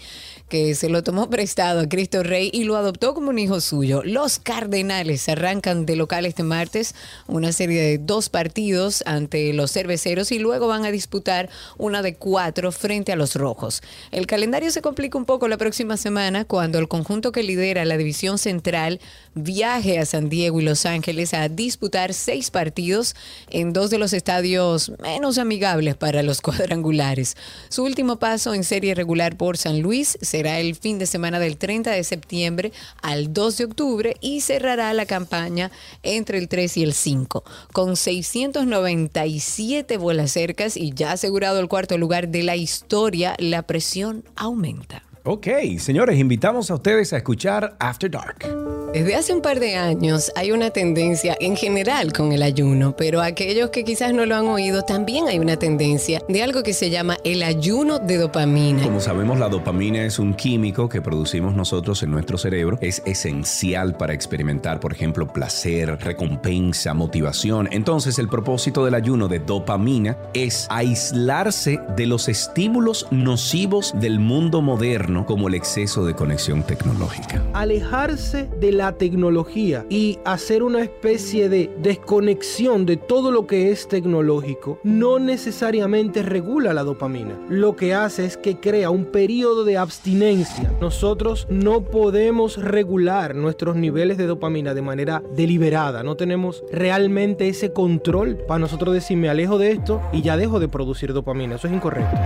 que 0.49 0.75
se 0.75 0.89
lo 0.89 1.03
tomó 1.03 1.29
prestado 1.29 1.79
a 1.79 1.87
Cristo 1.87 2.21
Rey 2.21 2.49
y 2.51 2.65
lo 2.65 2.75
adoptó 2.75 3.13
como 3.13 3.29
un 3.29 3.39
hijo 3.39 3.61
suyo. 3.61 4.01
Los 4.03 4.39
Cardenales 4.39 5.29
arrancan 5.29 5.85
de 5.85 5.95
local 5.95 6.25
este 6.25 6.43
martes 6.43 6.95
una 7.27 7.53
serie 7.53 7.81
de 7.81 7.97
dos 7.97 8.27
partidos 8.27 9.01
ante 9.05 9.53
los 9.53 9.71
cerveceros 9.71 10.33
y 10.33 10.39
luego 10.39 10.67
van 10.67 10.83
a 10.83 10.91
disputar 10.91 11.49
una 11.77 12.01
de 12.01 12.08
cuatro 12.15 12.71
frente 12.71 13.11
a 13.11 13.15
los 13.15 13.35
rojos. 13.35 13.81
El 14.11 14.27
calendario 14.27 14.71
se 14.71 14.81
complica 14.81 15.17
un 15.17 15.25
poco 15.25 15.47
la 15.47 15.57
próxima 15.57 15.97
semana 15.97 16.45
cuando 16.45 16.79
el 16.79 16.87
conjunto 16.87 17.31
que 17.31 17.43
lidera 17.43 17.85
la 17.85 17.97
división 17.97 18.37
central 18.37 18.99
viaje 19.35 19.99
a 19.99 20.05
San 20.05 20.29
Diego 20.29 20.59
y 20.59 20.63
Los 20.63 20.85
Ángeles 20.85 21.33
a 21.33 21.49
disputar 21.49 22.13
seis 22.13 22.51
partidos 22.51 23.15
en 23.49 23.73
dos 23.73 23.89
de 23.89 23.97
los 23.97 24.13
estadios 24.13 24.91
menos 25.01 25.37
amigables 25.37 25.95
para 25.95 26.23
los 26.23 26.41
cuadrangulares. 26.49 27.35
Su 27.69 27.83
último 27.83 28.19
paso 28.19 28.53
en 28.53 28.63
serie 28.63 28.95
regular 28.95 29.37
por 29.37 29.57
San 29.57 29.81
Luis 29.81 30.17
será 30.21 30.59
el 30.59 30.75
fin 30.75 30.99
de 30.99 31.05
semana 31.05 31.39
del 31.39 31.57
30 31.57 31.91
de 31.91 32.03
septiembre 32.03 32.71
al 33.01 33.33
2 33.33 33.57
de 33.57 33.65
octubre 33.65 34.15
y 34.21 34.41
cerrará 34.41 34.93
la 34.93 35.05
campaña 35.05 35.71
entre 36.03 36.37
el 36.37 36.47
3 36.47 36.77
y 36.77 36.83
el 36.83 36.93
5. 36.93 37.43
Con 37.73 37.95
697 37.95 39.97
vuelas 39.97 40.31
cercas 40.31 40.77
y 40.77 40.93
ya 40.93 41.13
asegurado 41.13 41.59
el 41.59 41.67
cuarto 41.67 41.97
lugar 41.99 42.29
de 42.29 42.43
la 42.43 42.55
historia, 42.55 43.35
la 43.39 43.63
presión 43.63 44.23
aumenta. 44.35 45.03
Ok, 45.31 45.47
señores, 45.77 46.17
invitamos 46.17 46.71
a 46.71 46.73
ustedes 46.73 47.13
a 47.13 47.17
escuchar 47.17 47.75
After 47.77 48.09
Dark. 48.09 48.69
Desde 48.93 49.13
hace 49.13 49.33
un 49.35 49.43
par 49.43 49.59
de 49.59 49.75
años 49.75 50.31
hay 50.35 50.51
una 50.51 50.71
tendencia 50.71 51.37
en 51.39 51.55
general 51.55 52.11
con 52.11 52.31
el 52.31 52.41
ayuno, 52.41 52.95
pero 52.97 53.21
aquellos 53.21 53.69
que 53.69 53.83
quizás 53.83 54.15
no 54.15 54.25
lo 54.25 54.35
han 54.35 54.47
oído, 54.47 54.81
también 54.81 55.27
hay 55.27 55.37
una 55.37 55.57
tendencia 55.57 56.23
de 56.27 56.41
algo 56.41 56.63
que 56.63 56.73
se 56.73 56.89
llama 56.89 57.15
el 57.23 57.43
ayuno 57.43 57.99
de 57.99 58.17
dopamina. 58.17 58.81
Como 58.81 58.99
sabemos, 58.99 59.37
la 59.37 59.47
dopamina 59.47 60.03
es 60.03 60.17
un 60.17 60.33
químico 60.33 60.89
que 60.89 61.03
producimos 61.03 61.53
nosotros 61.53 62.01
en 62.01 62.09
nuestro 62.09 62.39
cerebro. 62.39 62.79
Es 62.81 63.03
esencial 63.05 63.95
para 63.95 64.13
experimentar, 64.13 64.79
por 64.79 64.91
ejemplo, 64.91 65.31
placer, 65.31 65.95
recompensa, 65.99 66.95
motivación. 66.95 67.69
Entonces, 67.71 68.17
el 68.17 68.27
propósito 68.27 68.83
del 68.83 68.95
ayuno 68.95 69.27
de 69.27 69.37
dopamina 69.37 70.17
es 70.33 70.65
aislarse 70.71 71.79
de 71.95 72.07
los 72.07 72.27
estímulos 72.27 73.05
nocivos 73.11 73.93
del 73.99 74.19
mundo 74.19 74.63
moderno, 74.63 75.18
como 75.23 75.47
el 75.47 75.53
exceso 75.53 76.05
de 76.05 76.15
conexión 76.15 76.63
tecnológica. 76.63 77.43
Alejarse 77.53 78.49
de 78.59 78.71
la 78.71 78.93
tecnología 78.93 79.85
y 79.89 80.19
hacer 80.25 80.63
una 80.63 80.81
especie 80.81 81.49
de 81.49 81.69
desconexión 81.81 82.85
de 82.85 82.97
todo 82.97 83.31
lo 83.31 83.47
que 83.47 83.71
es 83.71 83.87
tecnológico 83.87 84.79
no 84.83 85.19
necesariamente 85.19 86.23
regula 86.23 86.73
la 86.73 86.83
dopamina. 86.83 87.39
Lo 87.49 87.75
que 87.75 87.93
hace 87.93 88.25
es 88.25 88.37
que 88.37 88.59
crea 88.59 88.89
un 88.89 89.05
periodo 89.05 89.63
de 89.63 89.77
abstinencia. 89.77 90.71
Nosotros 90.81 91.47
no 91.49 91.81
podemos 91.81 92.57
regular 92.57 93.35
nuestros 93.35 93.75
niveles 93.75 94.17
de 94.17 94.27
dopamina 94.27 94.73
de 94.73 94.81
manera 94.81 95.23
deliberada. 95.35 96.03
No 96.03 96.15
tenemos 96.15 96.63
realmente 96.71 97.47
ese 97.47 97.73
control 97.73 98.37
para 98.47 98.59
nosotros 98.59 98.93
decir 98.93 99.17
me 99.17 99.29
alejo 99.29 99.57
de 99.57 99.71
esto 99.71 100.01
y 100.11 100.21
ya 100.21 100.37
dejo 100.37 100.59
de 100.59 100.67
producir 100.67 101.13
dopamina. 101.13 101.55
Eso 101.55 101.67
es 101.67 101.73
incorrecto. 101.73 102.17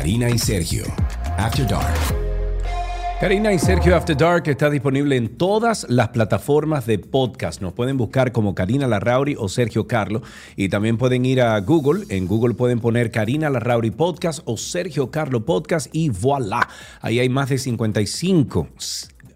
Karina 0.00 0.30
y 0.30 0.38
Sergio, 0.38 0.84
After 1.36 1.68
Dark. 1.68 1.94
Karina 3.20 3.52
y 3.52 3.58
Sergio 3.58 3.94
After 3.94 4.16
Dark 4.16 4.48
está 4.48 4.70
disponible 4.70 5.14
en 5.14 5.36
todas 5.36 5.84
las 5.90 6.08
plataformas 6.08 6.86
de 6.86 6.98
podcast. 6.98 7.60
Nos 7.60 7.74
pueden 7.74 7.98
buscar 7.98 8.32
como 8.32 8.54
Karina 8.54 8.86
Larrauri 8.86 9.36
o 9.38 9.50
Sergio 9.50 9.86
Carlo. 9.86 10.22
Y 10.56 10.70
también 10.70 10.96
pueden 10.96 11.26
ir 11.26 11.42
a 11.42 11.60
Google. 11.60 12.06
En 12.08 12.26
Google 12.26 12.54
pueden 12.54 12.80
poner 12.80 13.10
Karina 13.10 13.50
Larrauri 13.50 13.90
Podcast 13.90 14.40
o 14.46 14.56
Sergio 14.56 15.10
Carlo 15.10 15.44
Podcast 15.44 15.94
y 15.94 16.08
voilà. 16.08 16.66
Ahí 17.02 17.18
hay 17.18 17.28
más 17.28 17.50
de 17.50 17.58
55 17.58 18.68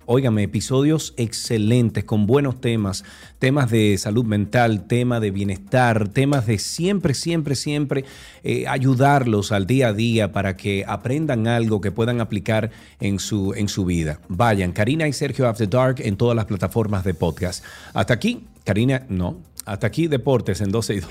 Óigame, 0.06 0.42
episodios 0.42 1.14
excelentes 1.16 2.04
con 2.04 2.26
buenos 2.26 2.60
temas, 2.60 3.04
temas 3.38 3.70
de 3.70 3.96
salud 3.96 4.24
mental, 4.24 4.86
temas 4.86 5.22
de 5.22 5.30
bienestar, 5.30 6.08
temas 6.08 6.46
de 6.46 6.58
siempre, 6.58 7.14
siempre, 7.14 7.54
siempre 7.54 8.04
eh, 8.42 8.66
ayudarlos 8.68 9.50
al 9.50 9.66
día 9.66 9.88
a 9.88 9.92
día 9.94 10.32
para 10.32 10.58
que 10.58 10.84
aprendan 10.86 11.46
algo 11.46 11.80
que 11.80 11.90
puedan 11.90 12.20
aplicar 12.20 12.70
en 13.00 13.18
su, 13.18 13.54
en 13.54 13.68
su 13.68 13.86
vida. 13.86 14.20
Vayan, 14.28 14.72
Karina 14.72 15.08
y 15.08 15.14
Sergio 15.14 15.48
After 15.48 15.68
Dark 15.70 15.96
en 16.00 16.16
todas 16.16 16.36
las 16.36 16.44
plataformas 16.44 17.02
de 17.04 17.14
podcast. 17.14 17.64
Hasta 17.94 18.12
aquí, 18.12 18.44
Karina, 18.64 19.06
no, 19.08 19.38
hasta 19.64 19.86
aquí 19.86 20.06
Deportes 20.06 20.60
en 20.60 20.70
12 20.70 20.94
y 20.94 21.00
2. 21.00 21.10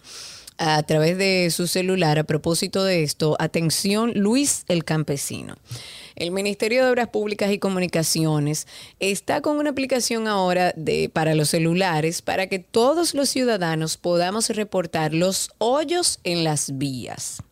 a 0.58 0.82
través 0.84 1.18
de 1.18 1.50
su 1.50 1.66
celular 1.66 2.18
a 2.18 2.24
propósito 2.24 2.82
de 2.84 3.02
esto. 3.02 3.36
Atención, 3.38 4.12
Luis 4.14 4.64
el 4.68 4.84
Campesino. 4.84 5.56
El 6.16 6.30
Ministerio 6.30 6.84
de 6.84 6.90
Obras 6.90 7.08
Públicas 7.08 7.52
y 7.52 7.58
Comunicaciones 7.58 8.66
está 9.00 9.42
con 9.42 9.58
una 9.58 9.70
aplicación 9.70 10.26
ahora 10.28 10.72
de, 10.74 11.10
para 11.12 11.34
los 11.34 11.50
celulares 11.50 12.22
para 12.22 12.46
que 12.46 12.58
todos 12.58 13.14
los 13.14 13.28
ciudadanos 13.28 13.98
podamos 13.98 14.48
reportar 14.48 15.12
los 15.12 15.50
hoyos 15.58 16.18
en 16.24 16.42
las 16.42 16.78
vías 16.78 17.42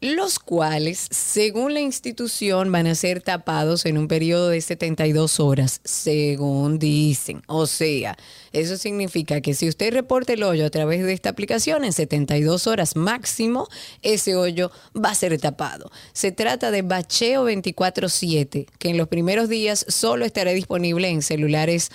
los 0.00 0.38
cuales, 0.38 1.08
según 1.10 1.74
la 1.74 1.80
institución, 1.80 2.70
van 2.70 2.86
a 2.86 2.94
ser 2.94 3.20
tapados 3.20 3.84
en 3.86 3.98
un 3.98 4.08
periodo 4.08 4.48
de 4.48 4.60
72 4.60 5.40
horas, 5.40 5.80
según 5.84 6.78
dicen. 6.78 7.42
O 7.46 7.66
sea, 7.66 8.16
eso 8.52 8.76
significa 8.76 9.40
que 9.40 9.54
si 9.54 9.68
usted 9.68 9.92
reporta 9.92 10.32
el 10.32 10.42
hoyo 10.42 10.66
a 10.66 10.70
través 10.70 11.04
de 11.04 11.12
esta 11.12 11.30
aplicación, 11.30 11.84
en 11.84 11.92
72 11.92 12.66
horas 12.66 12.96
máximo, 12.96 13.68
ese 14.02 14.36
hoyo 14.36 14.70
va 14.96 15.10
a 15.10 15.14
ser 15.14 15.38
tapado. 15.40 15.90
Se 16.12 16.32
trata 16.32 16.70
de 16.70 16.82
bacheo 16.82 17.44
24/7, 17.44 18.66
que 18.78 18.90
en 18.90 18.96
los 18.96 19.08
primeros 19.08 19.48
días 19.48 19.84
solo 19.88 20.24
estará 20.24 20.52
disponible 20.52 21.08
en 21.08 21.22
celulares 21.22 21.90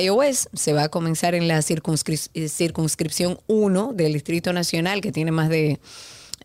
iOS. 0.00 0.48
Se 0.52 0.72
va 0.72 0.84
a 0.84 0.88
comenzar 0.88 1.34
en 1.34 1.48
la 1.48 1.58
eh, 1.58 2.48
circunscripción 2.48 3.38
1 3.46 3.92
del 3.94 4.12
Distrito 4.12 4.52
Nacional, 4.52 5.00
que 5.00 5.12
tiene 5.12 5.32
más 5.32 5.48
de 5.48 5.78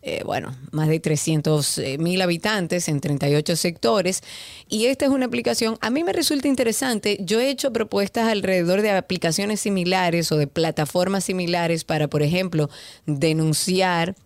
eh, 0.02 0.22
bueno, 0.24 0.54
más 0.72 0.88
de 0.88 0.98
300 0.98 1.78
eh, 1.78 1.98
mil 1.98 2.20
habitantes 2.22 2.88
en 2.88 3.00
38 3.00 3.54
sectores. 3.54 4.22
Y 4.68 4.86
esta 4.86 5.04
es 5.04 5.10
una 5.12 5.26
aplicación, 5.26 5.78
a 5.80 5.90
mí 5.90 6.02
me 6.02 6.12
resulta 6.12 6.48
interesante. 6.48 7.18
Yo 7.20 7.40
he 7.40 7.48
hecho 7.48 7.72
propuestas 7.72 8.26
alrededor 8.28 8.82
de 8.82 8.90
aplicaciones 8.90 9.60
similares 9.60 10.32
o 10.32 10.36
de 10.36 10.48
plataformas 10.48 11.24
similares 11.24 11.84
para, 11.84 12.08
por 12.08 12.22
ejemplo, 12.22 12.68
denunciar 13.06 14.16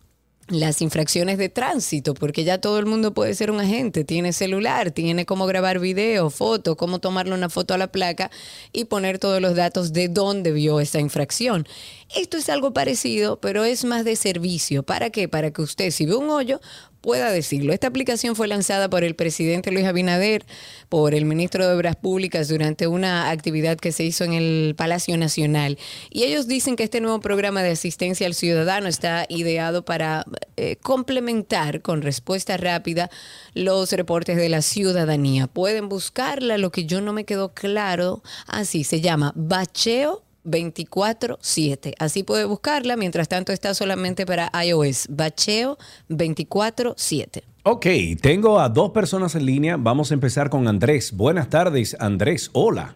las 0.49 0.81
infracciones 0.81 1.39
de 1.39 1.49
tránsito, 1.49 2.15
porque 2.15 2.45
ya 2.45 2.61
todo 2.61 2.79
el 2.79 2.87
mundo 2.87 3.13
puede 3.13 3.35
ser 3.35 3.51
un 3.51 3.61
agente, 3.61 4.05
tiene 4.05 4.33
celular, 4.33 4.93
tiene 4.93 5.27
cómo 5.27 5.47
grabar 5.47 5.81
video, 5.81 6.31
foto, 6.31 6.77
cómo 6.77 7.01
tomarle 7.01 7.35
una 7.35 7.49
foto 7.49 7.75
a 7.75 7.79
la 7.79 7.89
placa 7.89 8.31
y 8.73 8.85
poner 8.85 9.19
todos 9.19 9.41
los 9.41 9.57
datos 9.57 9.93
de 9.93 10.09
dónde 10.09 10.53
vio 10.53 10.79
esa 10.79 11.01
infracción. 11.01 11.67
Esto 12.15 12.37
es 12.37 12.49
algo 12.49 12.73
parecido, 12.73 13.41
pero 13.41 13.65
es 13.65 13.85
más 13.85 14.05
de 14.05 14.15
servicio. 14.15 14.85
¿Para 14.85 15.11
qué? 15.11 15.29
Para 15.29 15.51
que 15.51 15.63
usted, 15.63 15.91
si 15.91 16.07
ve 16.07 16.15
un 16.15 16.31
hoyo, 16.31 16.61
pueda 17.07 17.31
decirlo. 17.31 17.73
Esta 17.73 17.87
aplicación 17.87 18.35
fue 18.35 18.49
lanzada 18.49 18.91
por 18.91 19.05
el 19.05 19.15
presidente 19.15 19.71
Luis 19.71 19.87
Abinader, 19.87 20.45
por 20.89 21.15
el 21.15 21.25
ministro 21.25 21.65
de 21.65 21.73
Obras 21.73 21.95
Públicas 21.95 22.49
durante 22.49 22.89
una 22.89 23.31
actividad 23.31 23.79
que 23.79 23.93
se 23.93 24.03
hizo 24.03 24.25
en 24.25 24.33
el 24.33 24.75
Palacio 24.77 25.17
Nacional. 25.17 25.79
Y 26.11 26.25
ellos 26.25 26.49
dicen 26.49 26.75
que 26.75 26.83
este 26.83 27.01
nuevo 27.01 27.21
programa 27.21 27.63
de 27.63 27.71
asistencia 27.71 28.27
al 28.27 28.35
ciudadano 28.35 28.89
está 28.89 29.25
ideado 29.29 29.85
para 29.85 30.25
eh, 30.57 30.79
complementar 30.83 31.81
con 31.81 32.03
respuesta 32.03 32.57
rápida 32.57 33.09
los 33.55 33.93
reportes 33.93 34.37
de 34.37 34.49
la 34.49 34.61
ciudadanía. 34.61 35.47
Pueden 35.47 35.89
buscarla, 35.89 36.59
lo 36.59 36.73
que 36.73 36.87
yo 36.87 37.01
no 37.01 37.13
me 37.13 37.25
quedó 37.25 37.55
claro, 37.55 38.25
así 38.49 38.83
se 38.83 39.01
llama 39.01 39.33
Bacheo 39.37 40.26
24-7. 40.47 41.95
Así 41.99 42.23
puede 42.23 42.45
buscarla, 42.45 42.97
mientras 42.97 43.29
tanto 43.29 43.53
está 43.53 43.75
solamente 43.75 44.25
para 44.25 44.51
iOS. 44.65 45.09
Bacheo 45.11 45.77
24-7. 46.09 47.43
Ok, 47.65 47.87
tengo 48.23 48.61
a 48.61 48.69
dos 48.69 48.91
personas 48.91 49.35
en 49.35 49.45
línea. 49.45 49.77
Vamos 49.79 50.11
a 50.11 50.15
empezar 50.15 50.49
con 50.51 50.69
Andrés. 50.69 51.17
Buenas 51.17 51.51
tardes, 51.51 51.97
Andrés. 52.01 52.51
Hola. 52.53 52.95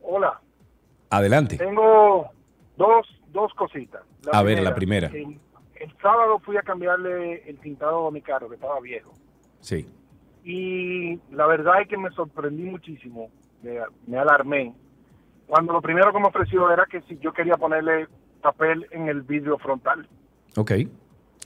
Hola, 0.00 0.40
Adelante. 1.10 1.56
tengo 1.58 2.26
dos, 2.76 3.06
dos 3.32 3.52
cositas. 3.54 4.02
A 4.32 4.42
ver, 4.42 4.60
la 4.62 4.74
primera. 4.74 5.08
El, 5.08 5.38
el 5.76 5.92
sábado 6.02 6.38
fui 6.40 6.56
a 6.56 6.62
cambiarle 6.62 7.48
el 7.48 7.58
tintado 7.58 8.06
a 8.08 8.10
mi 8.10 8.20
carro, 8.20 8.48
que 8.48 8.56
estaba 8.56 8.80
viejo. 8.80 9.12
Sí. 9.60 9.86
Y 10.44 11.16
la 11.30 11.46
verdad 11.46 11.82
es 11.82 11.88
que 11.88 11.96
me 11.98 12.10
sorprendí 12.10 12.62
muchísimo, 12.62 13.28
me, 13.62 13.78
me 14.06 14.18
alarmé, 14.18 14.72
cuando 15.48 15.72
lo 15.72 15.80
primero 15.80 16.12
que 16.12 16.20
me 16.20 16.28
ofreció 16.28 16.70
era 16.70 16.86
que 16.86 17.00
si 17.02 17.18
yo 17.18 17.32
quería 17.32 17.56
ponerle 17.56 18.06
papel 18.42 18.86
en 18.90 19.08
el 19.08 19.22
vidrio 19.22 19.58
frontal. 19.58 20.06
Ok. 20.56 20.72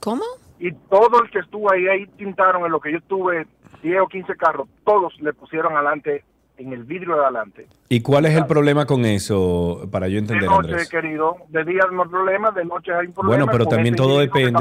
¿Cómo? 0.00 0.24
Y 0.58 0.72
todo 0.72 1.22
el 1.22 1.30
que 1.30 1.38
estuvo 1.38 1.72
ahí, 1.72 1.86
ahí 1.86 2.06
tintaron 2.18 2.66
en 2.66 2.72
lo 2.72 2.80
que 2.80 2.92
yo 2.92 3.00
tuve 3.02 3.46
10 3.82 4.00
o 4.00 4.08
15 4.08 4.36
carros, 4.36 4.68
todos 4.84 5.18
le 5.20 5.32
pusieron 5.32 5.74
adelante, 5.74 6.24
en 6.58 6.72
el 6.72 6.84
vidrio 6.84 7.16
de 7.16 7.22
adelante. 7.22 7.66
¿Y 7.88 8.00
cuál 8.00 8.24
es 8.26 8.34
el 8.36 8.46
problema 8.46 8.86
con 8.86 9.04
eso, 9.04 9.88
para 9.90 10.06
yo 10.08 10.14
De 10.14 10.18
entender, 10.20 10.48
noche, 10.48 10.68
Andrés? 10.70 10.88
querido, 10.88 11.36
de 11.48 11.64
día 11.64 11.80
no 11.90 12.02
hay 12.04 12.08
problema, 12.08 12.50
de 12.52 12.64
noche 12.64 12.92
hay 12.92 13.08
problema. 13.08 13.28
Bueno, 13.36 13.46
pero 13.50 13.66
también 13.66 13.94
este 13.94 14.02
todo 14.06 14.18
depende. 14.18 14.60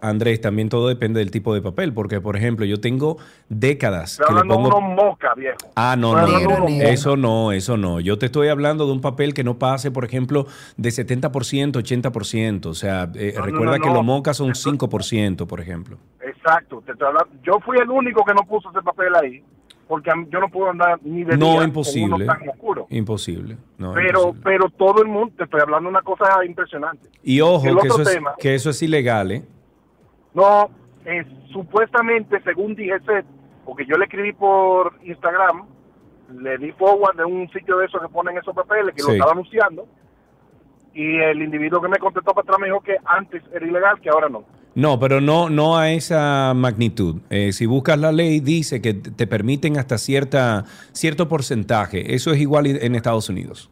Andrés, 0.00 0.40
también 0.40 0.68
todo 0.68 0.88
depende 0.88 1.20
del 1.20 1.30
tipo 1.30 1.54
de 1.54 1.62
papel, 1.62 1.92
porque 1.94 2.20
por 2.20 2.36
ejemplo, 2.36 2.66
yo 2.66 2.80
tengo 2.80 3.16
décadas 3.48 4.12
Estoy 4.20 4.26
que 4.26 4.34
le 4.34 4.42
de 4.42 4.48
pongo 4.48 4.80
moca, 4.80 5.34
viejo. 5.34 5.56
Ah, 5.74 5.96
no, 5.98 6.14
no, 6.14 6.26
de 6.26 6.44
no, 6.44 6.66
eso 6.68 7.16
no, 7.16 7.52
eso 7.52 7.76
no. 7.76 8.00
Yo 8.00 8.18
te 8.18 8.26
estoy 8.26 8.48
hablando 8.48 8.86
de 8.86 8.92
un 8.92 9.00
papel 9.00 9.32
que 9.32 9.44
no 9.44 9.58
pase, 9.58 9.90
por 9.90 10.04
ejemplo, 10.04 10.46
de 10.76 10.90
70%, 10.90 11.72
80%. 11.80 12.66
O 12.66 12.74
sea, 12.74 13.10
eh, 13.14 13.34
No, 13.36 13.42
recuerda 13.44 13.78
no, 13.78 13.84
que 13.84 13.90
los 13.90 14.04
mocas 14.04 14.36
son 14.36 14.54
5%, 14.54 15.46
por 15.46 15.60
ejemplo. 15.60 15.96
Exacto, 16.20 16.82
te 16.84 16.92
estoy 16.92 17.08
hablando- 17.08 17.30
Yo 17.42 17.58
fui 17.64 17.78
el 17.78 17.90
único 17.90 18.24
que 18.24 18.34
no 18.34 18.42
puso 18.42 18.70
ese 18.70 18.82
papel 18.82 19.14
ahí, 19.16 19.42
porque 19.88 20.10
yo 20.30 20.38
no 20.40 20.48
puedo 20.48 20.70
andar 20.70 20.98
ni 21.02 21.24
de 21.24 21.36
día 21.36 21.36
No, 21.36 21.56
con 21.56 21.64
imposible. 21.64 22.14
uno 22.14 22.26
tan 22.26 22.48
oscuro. 22.48 22.86
Imposible. 22.90 23.56
No, 23.78 23.94
pero, 23.94 24.20
imposible. 24.20 24.42
pero 24.44 24.70
todo 24.70 25.02
el 25.02 25.08
mundo, 25.08 25.32
te 25.36 25.44
estoy 25.44 25.60
hablando 25.60 25.88
de 25.88 25.96
una 25.96 26.02
cosa 26.02 26.44
impresionante. 26.44 27.08
Y 27.22 27.40
ojo, 27.40 27.66
el 27.66 27.78
que 27.78 27.88
otro 27.90 28.02
eso, 28.02 28.10
es, 28.10 28.18
que 28.38 28.54
eso 28.54 28.70
es 28.70 28.82
ilegal, 28.82 29.32
¿eh? 29.32 29.44
No, 30.34 30.68
eh, 31.06 31.24
supuestamente, 31.52 32.40
según 32.42 32.74
DGC, 32.74 33.24
porque 33.64 33.86
yo 33.86 33.96
le 33.96 34.04
escribí 34.04 34.32
por 34.34 34.94
Instagram, 35.02 35.64
le 36.38 36.58
di 36.58 36.70
forward 36.72 37.16
de 37.16 37.24
un 37.24 37.48
sitio 37.50 37.78
de 37.78 37.86
esos 37.86 38.00
que 38.00 38.08
ponen 38.08 38.36
esos 38.36 38.54
papeles, 38.54 38.94
que 38.94 39.02
lo 39.02 39.12
estaba 39.12 39.32
anunciando, 39.32 39.86
y 40.92 41.16
el 41.18 41.42
individuo 41.42 41.80
que 41.80 41.88
me 41.88 41.98
contestó 41.98 42.34
para 42.34 42.42
atrás 42.42 42.58
me 42.60 42.66
dijo 42.66 42.80
que 42.80 42.96
antes 43.04 43.42
era 43.52 43.66
ilegal, 43.66 44.00
que 44.00 44.10
ahora 44.10 44.28
no. 44.28 44.44
No, 44.78 45.00
pero 45.00 45.20
no, 45.20 45.50
no 45.50 45.76
a 45.76 45.90
esa 45.90 46.52
magnitud. 46.54 47.16
Eh, 47.30 47.52
si 47.52 47.66
buscas 47.66 47.98
la 47.98 48.12
ley, 48.12 48.38
dice 48.38 48.80
que 48.80 48.94
te 48.94 49.26
permiten 49.26 49.76
hasta 49.76 49.98
cierta, 49.98 50.66
cierto 50.92 51.28
porcentaje. 51.28 52.14
Eso 52.14 52.30
es 52.30 52.38
igual 52.40 52.66
en 52.66 52.94
Estados 52.94 53.28
Unidos. 53.28 53.68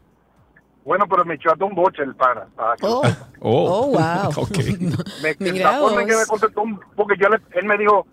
Bueno, 0.83 1.05
pero 1.09 1.23
me 1.23 1.35
echó 1.35 1.49
hasta 1.53 1.63
un 1.63 1.73
boche 1.75 2.03
el 2.03 2.13
pana. 2.13 2.47
para 2.57 2.75
que- 2.75 2.85
Oh, 2.85 3.01
Oh, 3.39 3.87
wow. 3.87 4.31
ok. 4.43 4.57
Me, 5.23 5.33
Mira 5.39 5.79
que 5.79 6.05
me 6.13 6.75
porque 6.97 7.15
yo 7.21 7.29
le- 7.29 7.39
él 7.57 7.65
me 7.65 7.77
dijo, 7.77 8.05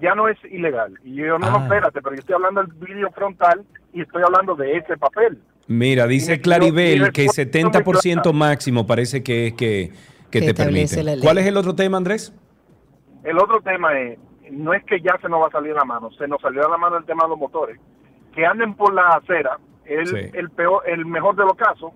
ya 0.00 0.14
no 0.14 0.26
es 0.26 0.38
ilegal. 0.50 0.94
Y 1.04 1.16
yo, 1.16 1.38
no, 1.38 1.50
no, 1.50 1.58
Ah. 1.58 1.62
espérate, 1.64 2.00
pero 2.00 2.14
yo 2.16 2.20
estoy 2.20 2.36
hablando 2.36 2.62
del 2.62 2.72
vídeo 2.72 3.10
frontal 3.14 3.62
y 3.92 4.00
estoy 4.00 4.22
hablando 4.22 4.54
de 4.54 4.78
ese 4.78 4.96
papel. 4.96 5.38
Mira, 5.66 6.06
dice 6.06 6.40
Claribel 6.40 7.04
que 7.12 7.26
quiero- 7.26 7.32
70% 7.34 8.32
máximo 8.32 8.86
parece 8.86 9.22
que 9.22 9.48
es 9.48 9.52
que, 9.52 9.92
que 10.30 10.38
Que 10.40 10.46
te 10.46 10.50
establece 10.52 10.96
permiten. 10.96 11.06
la 11.06 11.12
ley. 11.16 11.22
¿Cuál 11.24 11.38
es 11.38 11.46
el 11.46 11.56
otro 11.56 11.74
tema, 11.74 11.96
Andrés? 11.96 12.32
El 13.24 13.38
otro 13.38 13.60
tema 13.60 13.98
es, 13.98 14.18
no 14.50 14.72
es 14.72 14.82
que 14.84 15.00
ya 15.00 15.18
se 15.20 15.28
nos 15.28 15.42
va 15.42 15.48
a 15.48 15.50
salir 15.50 15.74
la 15.74 15.84
mano, 15.84 16.10
se 16.12 16.26
nos 16.28 16.40
salió 16.40 16.66
a 16.66 16.70
la 16.70 16.78
mano 16.78 16.96
el 16.96 17.04
tema 17.04 17.24
de 17.24 17.28
los 17.30 17.38
motores. 17.38 17.78
Que 18.34 18.46
anden 18.46 18.74
por 18.74 18.94
la 18.94 19.08
acera, 19.08 19.58
el, 19.84 20.06
Sí. 20.06 20.16
el 20.34 20.50
peor, 20.50 20.82
el 20.88 21.04
mejor 21.04 21.36
de 21.36 21.44
los 21.44 21.54
casos, 21.54 21.92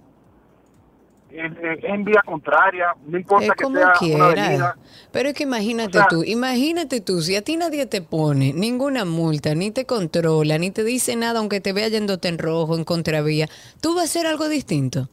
es, 1.30 1.53
en 1.82 2.05
vía 2.05 2.22
contraria, 2.24 2.95
no 3.07 3.18
importa 3.18 3.47
Es 3.47 3.53
que 3.53 3.64
como 3.64 3.76
sea 3.76 3.87
una 3.87 3.95
quiera. 3.99 4.26
avenida. 4.26 4.76
Pero 5.11 5.28
es 5.30 5.35
que 5.35 5.43
imagínate 5.43 5.99
O 5.99 6.01
sea- 6.03 6.09
tú, 6.09 6.22
imagínate 6.22 7.01
tú, 7.01 7.20
si 7.22 7.35
a 7.35 7.43
ti 7.43 7.57
nadie 7.57 7.87
te 7.87 8.03
pone 8.03 8.53
ninguna 8.53 9.05
multa, 9.05 9.53
ni 9.57 9.72
te 9.72 9.85
controla, 9.85 10.59
ni 10.59 10.70
te 10.70 10.85
dice 10.85 11.16
nada, 11.16 11.41
aunque 11.41 11.61
te 11.61 11.72
vea 11.72 11.89
yéndote 11.89 12.28
en 12.28 12.39
rojo, 12.39 12.76
en 12.76 12.85
contravía, 12.85 13.49
tú 13.80 13.95
vas 13.95 14.03
a 14.03 14.05
hacer 14.05 14.26
algo 14.26 14.49
distinto. 14.49 15.09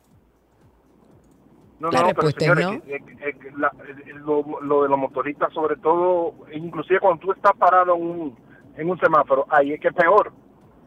No, 1.82 1.90
La 1.92 2.02
no, 2.02 2.08
pero 2.14 2.28
es 2.30 2.36
señores, 2.38 2.68
que 2.86 3.52
la- 3.58 3.72
eh, 3.88 4.14
lo, 4.24 4.44
lo 4.62 4.84
de 4.84 4.90
los 4.90 5.00
motoristas, 5.00 5.52
sobre 5.52 5.76
todo, 5.78 6.36
inclusive 6.54 7.00
cuando 7.00 7.20
tú 7.26 7.32
estás 7.32 7.54
parado 7.58 7.96
en 7.96 8.02
un, 8.04 8.36
en 8.78 8.90
un 8.90 9.00
semáforo, 9.00 9.46
ahí 9.50 9.74
es 9.74 9.80
que 9.80 9.88
es 9.88 9.94
peor, 9.96 10.32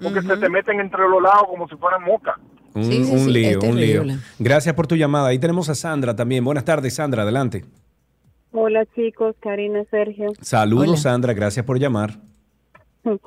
porque 0.01 0.23
se 0.23 0.37
te 0.37 0.49
meten 0.49 0.79
entre 0.81 1.01
los 1.09 1.21
lados 1.21 1.47
como 1.49 1.67
si 1.69 1.75
fueran 1.77 2.03
moscas. 2.05 2.37
Un, 2.75 2.85
Sí, 2.85 3.05
sí, 3.05 3.13
un 3.13 3.19
sí, 3.21 3.31
lío, 3.33 3.59
un 3.63 3.77
lío. 3.77 4.03
Gracias 4.39 4.75
por 4.75 4.87
tu 4.87 4.97
llamada. 4.97 5.29
Ahí 5.29 5.39
tenemos 5.39 5.69
a 5.69 5.75
Sandra 5.77 6.15
también. 6.17 6.45
Buenas 6.45 6.65
tardes, 6.65 6.95
Sandra, 6.95 7.23
adelante. 7.23 7.65
Hola 8.53 8.85
chicos, 8.95 9.35
Karina, 9.41 9.85
Sergio. 9.91 10.33
Saludos, 10.41 10.89
Hola. 10.89 10.97
Sandra, 10.97 11.33
gracias 11.35 11.65
por 11.67 11.79
llamar. 11.79 12.11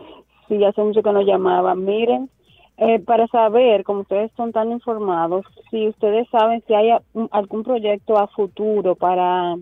Sí, 0.47 0.63
hace 0.63 0.81
mucho 0.81 1.03
que 1.03 1.11
nos 1.11 1.25
llamaban. 1.25 1.83
Miren, 1.83 2.29
eh, 2.77 2.99
para 2.99 3.27
saber, 3.27 3.83
como 3.83 4.01
ustedes 4.01 4.31
son 4.37 4.51
tan 4.51 4.71
informados, 4.71 5.45
si 5.71 5.87
ustedes 5.87 6.27
saben 6.29 6.63
si 6.67 6.75
hay 6.75 6.91
algún 7.31 7.63
proyecto 7.63 8.17
a 8.19 8.27
futuro 8.27 8.95
para 8.95 9.55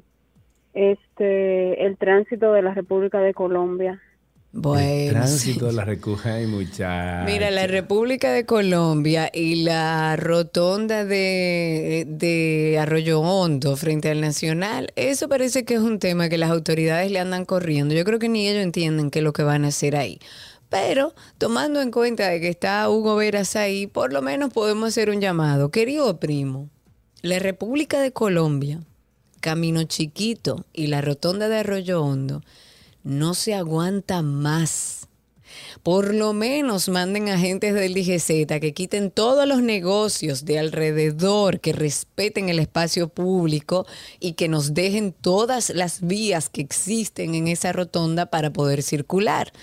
este 0.74 1.86
el 1.86 1.98
tránsito 1.98 2.52
de 2.52 2.62
la 2.62 2.74
República 2.74 3.20
de 3.20 3.34
Colombia. 3.34 4.02
Bueno, 4.58 5.12
Tránsito 5.12 5.66
de 5.66 5.74
la 5.74 5.84
recoja 5.84 6.42
y 6.42 6.48
muchachos. 6.48 7.26
Mira, 7.26 7.52
la 7.52 7.68
República 7.68 8.32
de 8.32 8.46
Colombia 8.46 9.30
y 9.34 9.64
la 9.64 10.16
rotonda 10.16 11.04
de, 11.04 12.06
de 12.08 12.78
Arroyo 12.80 13.20
Hondo 13.20 13.76
frente 13.76 14.10
al 14.10 14.22
Nacional, 14.22 14.94
eso 14.96 15.28
parece 15.28 15.66
que 15.66 15.74
es 15.74 15.82
un 15.82 16.00
tema 16.00 16.30
que 16.30 16.38
las 16.38 16.52
autoridades 16.52 17.12
le 17.12 17.20
andan 17.20 17.44
corriendo. 17.44 17.94
Yo 17.94 18.06
creo 18.06 18.18
que 18.18 18.30
ni 18.30 18.48
ellos 18.48 18.64
entienden 18.64 19.12
qué 19.12 19.20
es 19.20 19.24
lo 19.26 19.34
que 19.34 19.44
van 19.44 19.66
a 19.66 19.70
hacer 19.70 19.98
ahí. 19.98 20.20
Pero 20.70 21.14
tomando 21.38 21.82
en 21.82 21.92
cuenta 21.92 22.28
de 22.30 22.40
que 22.40 22.50
está 22.50 22.90
Hugo 22.90 23.16
Veras 23.16 23.56
ahí, 23.56 23.88
por 23.88 24.12
lo 24.12 24.22
menos 24.22 24.52
podemos 24.52 24.90
hacer 24.90 25.10
un 25.10 25.22
llamado. 25.22 25.70
Querido 25.70 26.20
primo, 26.20 26.70
la 27.22 27.40
República 27.40 28.00
de 28.00 28.12
Colombia, 28.12 28.82
Camino 29.40 29.84
Chiquito 29.84 30.66
y 30.74 30.88
la 30.88 31.02
rotonda 31.02 31.50
de 31.50 31.60
Arroyo 31.60 32.02
Hondo 32.04 32.42
no 33.04 33.36
se 33.36 33.54
aguanta 33.54 34.22
más. 34.22 35.08
Por 35.84 36.14
lo 36.14 36.34
menos 36.34 36.90
manden 36.90 37.30
agentes 37.30 37.74
del 37.74 37.94
DGZ 37.94 38.60
que 38.60 38.74
quiten 38.74 39.12
todos 39.12 39.48
los 39.48 39.62
negocios 39.62 40.46
de 40.46 40.60
alrededor, 40.60 41.60
que 41.60 41.74
respeten 41.74 42.50
el 42.50 42.60
espacio 42.60 43.08
público 43.08 43.86
y 44.20 44.34
que 44.34 44.48
nos 44.48 44.74
dejen 44.74 45.14
todas 45.14 45.70
las 45.70 46.02
vías 46.02 46.50
que 46.50 46.62
existen 46.62 47.36
en 47.36 47.48
esa 47.48 47.72
rotonda 47.72 48.26
para 48.28 48.52
poder 48.52 48.82
circular. 48.82 49.54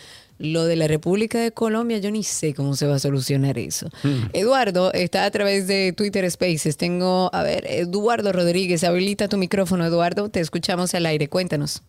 Lo 0.43 0.65
de 0.65 0.75
la 0.75 0.89
República 0.89 1.39
de 1.39 1.53
Colombia, 1.53 1.99
yo 1.99 2.11
ni 2.11 2.25
sé 2.25 2.53
cómo 2.53 2.75
se 2.75 2.89
va 2.89 2.97
a 2.97 2.99
solucionar 2.99 3.59
eso. 3.59 3.89
Eduardo 4.33 4.93
está 4.93 5.25
a 5.25 5.31
través 5.31 5.69
de 5.69 5.93
Twitter 5.97 6.29
Spaces. 6.29 6.77
Tengo, 6.77 7.31
a 7.33 7.45
ver, 7.45 7.65
Eduardo 7.69 8.33
Rodríguez, 8.33 8.83
habilita 8.83 9.29
tu 9.29 9.39
micrófono, 9.39 9.87
Eduardo. 9.87 10.31
Te 10.31 10.41
escuchamos 10.41 10.95
al 10.95 11.07
aire. 11.07 11.29
Cuéntanos. 11.29 11.85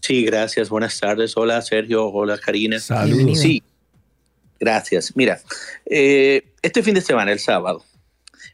Sí, 0.00 0.24
gracias. 0.24 0.68
Buenas 0.68 1.00
tardes. 1.00 1.36
Hola, 1.36 1.60
Sergio. 1.62 2.06
Hola, 2.06 2.38
Karina. 2.38 2.78
Saludos. 2.78 3.08
Bienvenido. 3.08 3.42
Sí, 3.42 3.62
gracias. 4.60 5.16
Mira, 5.16 5.40
eh, 5.84 6.46
este 6.62 6.84
fin 6.84 6.94
de 6.94 7.00
semana, 7.00 7.32
el 7.32 7.40
sábado, 7.40 7.84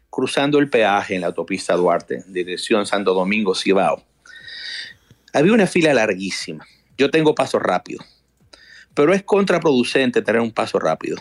cruzando 0.08 0.58
el 0.60 0.70
peaje 0.70 1.14
en 1.14 1.20
la 1.20 1.26
autopista 1.26 1.74
Duarte, 1.74 2.24
dirección 2.26 2.86
Santo 2.86 3.12
Domingo, 3.12 3.54
Cibao, 3.54 4.02
había 5.34 5.52
una 5.52 5.66
fila 5.66 5.92
larguísima. 5.92 6.66
Yo 6.96 7.10
tengo 7.10 7.34
paso 7.34 7.58
rápido, 7.58 8.04
pero 8.94 9.12
es 9.14 9.22
contraproducente 9.22 10.22
tener 10.22 10.40
un 10.40 10.52
paso 10.52 10.78
rápido. 10.78 11.16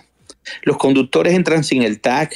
Los 0.64 0.78
conductores 0.78 1.34
entran 1.34 1.64
sin 1.64 1.84
el 1.84 2.00
tag, 2.00 2.32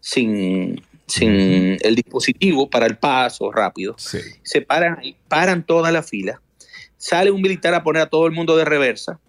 sin, 0.00 0.82
sin 1.06 1.76
el 1.80 1.94
dispositivo 1.94 2.68
para 2.68 2.86
el 2.86 2.96
paso 2.98 3.50
rápido. 3.50 3.96
Se 3.98 4.60
paran 4.60 4.98
ahí, 5.00 5.16
paran 5.28 5.64
toda 5.64 5.90
la 5.90 6.02
fila. 6.02 6.40
Sale 6.96 7.30
un 7.30 7.40
militar 7.40 7.74
a 7.74 7.82
poner 7.82 8.02
a 8.02 8.06
todo 8.06 8.26
el 8.26 8.32
mundo 8.32 8.56
de 8.56 8.64
reversa. 8.64 9.20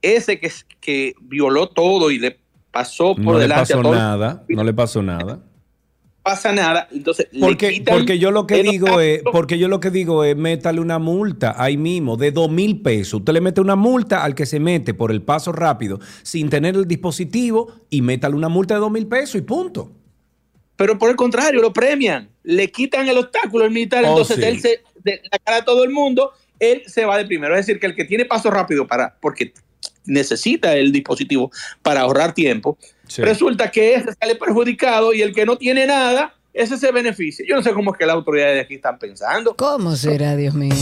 Ese 0.00 0.38
que, 0.38 0.52
que 0.80 1.14
violó 1.20 1.68
todo 1.68 2.10
y 2.10 2.18
le 2.18 2.38
pasó 2.70 3.14
por 3.14 3.24
No 3.24 3.32
le 3.34 3.40
delante 3.40 3.74
pasó 3.74 3.80
a 3.80 3.82
todo. 3.82 3.94
nada, 3.94 4.44
no 4.48 4.64
le 4.64 4.72
pasó 4.72 5.02
nada. 5.02 5.40
Pasa 6.26 6.50
nada. 6.50 6.88
Entonces, 6.90 7.28
le 7.30 7.38
Porque, 7.38 7.70
quitan 7.70 7.94
porque 7.94 8.18
yo 8.18 8.32
lo 8.32 8.48
que 8.48 8.64
digo 8.64 9.00
es, 9.00 9.22
porque 9.30 9.60
yo 9.60 9.68
lo 9.68 9.78
que 9.78 9.92
digo 9.92 10.24
es, 10.24 10.36
métale 10.36 10.80
una 10.80 10.98
multa 10.98 11.54
ahí 11.56 11.76
mismo 11.76 12.16
de 12.16 12.32
dos 12.32 12.50
mil 12.50 12.82
pesos. 12.82 13.20
Usted 13.20 13.32
le 13.32 13.40
mete 13.40 13.60
una 13.60 13.76
multa 13.76 14.24
al 14.24 14.34
que 14.34 14.44
se 14.44 14.58
mete 14.58 14.92
por 14.92 15.12
el 15.12 15.22
paso 15.22 15.52
rápido 15.52 16.00
sin 16.24 16.50
tener 16.50 16.74
el 16.74 16.88
dispositivo 16.88 17.72
y 17.90 18.02
métale 18.02 18.34
una 18.34 18.48
multa 18.48 18.74
de 18.74 18.80
dos 18.80 18.90
mil 18.90 19.06
pesos 19.06 19.36
y 19.36 19.42
punto. 19.42 19.92
Pero 20.74 20.98
por 20.98 21.10
el 21.10 21.16
contrario, 21.16 21.62
lo 21.62 21.72
premian. 21.72 22.28
Le 22.42 22.72
quitan 22.72 23.06
el 23.06 23.18
obstáculo 23.18 23.64
al 23.64 23.70
militar. 23.70 24.02
Oh, 24.04 24.08
entonces, 24.08 24.36
sí. 24.38 24.42
él 24.42 24.60
se, 24.60 24.82
de 25.04 25.22
la 25.30 25.38
cara 25.38 25.58
a 25.58 25.64
todo 25.64 25.84
el 25.84 25.90
mundo, 25.90 26.32
él 26.58 26.82
se 26.86 27.04
va 27.04 27.18
de 27.18 27.24
primero. 27.24 27.54
Es 27.54 27.66
decir, 27.66 27.78
que 27.78 27.86
el 27.86 27.94
que 27.94 28.04
tiene 28.04 28.24
paso 28.24 28.50
rápido 28.50 28.84
para, 28.88 29.16
porque 29.20 29.52
necesita 30.06 30.76
el 30.76 30.90
dispositivo 30.90 31.52
para 31.82 32.00
ahorrar 32.00 32.34
tiempo, 32.34 32.78
resulta 33.18 33.70
que 33.70 33.94
ese 33.94 34.12
sale 34.18 34.34
perjudicado 34.36 35.12
y 35.12 35.22
el 35.22 35.34
que 35.34 35.46
no 35.46 35.56
tiene 35.56 35.86
nada, 35.86 36.34
ese 36.52 36.78
se 36.78 36.90
beneficia. 36.90 37.44
Yo 37.48 37.56
no 37.56 37.62
sé 37.62 37.72
cómo 37.72 37.92
es 37.92 37.98
que 37.98 38.06
las 38.06 38.14
autoridades 38.14 38.54
de 38.54 38.60
aquí 38.62 38.74
están 38.76 38.98
pensando. 38.98 39.54
¿Cómo 39.56 39.94
será, 39.94 40.36
Dios 40.36 40.54
mío? 40.54 40.74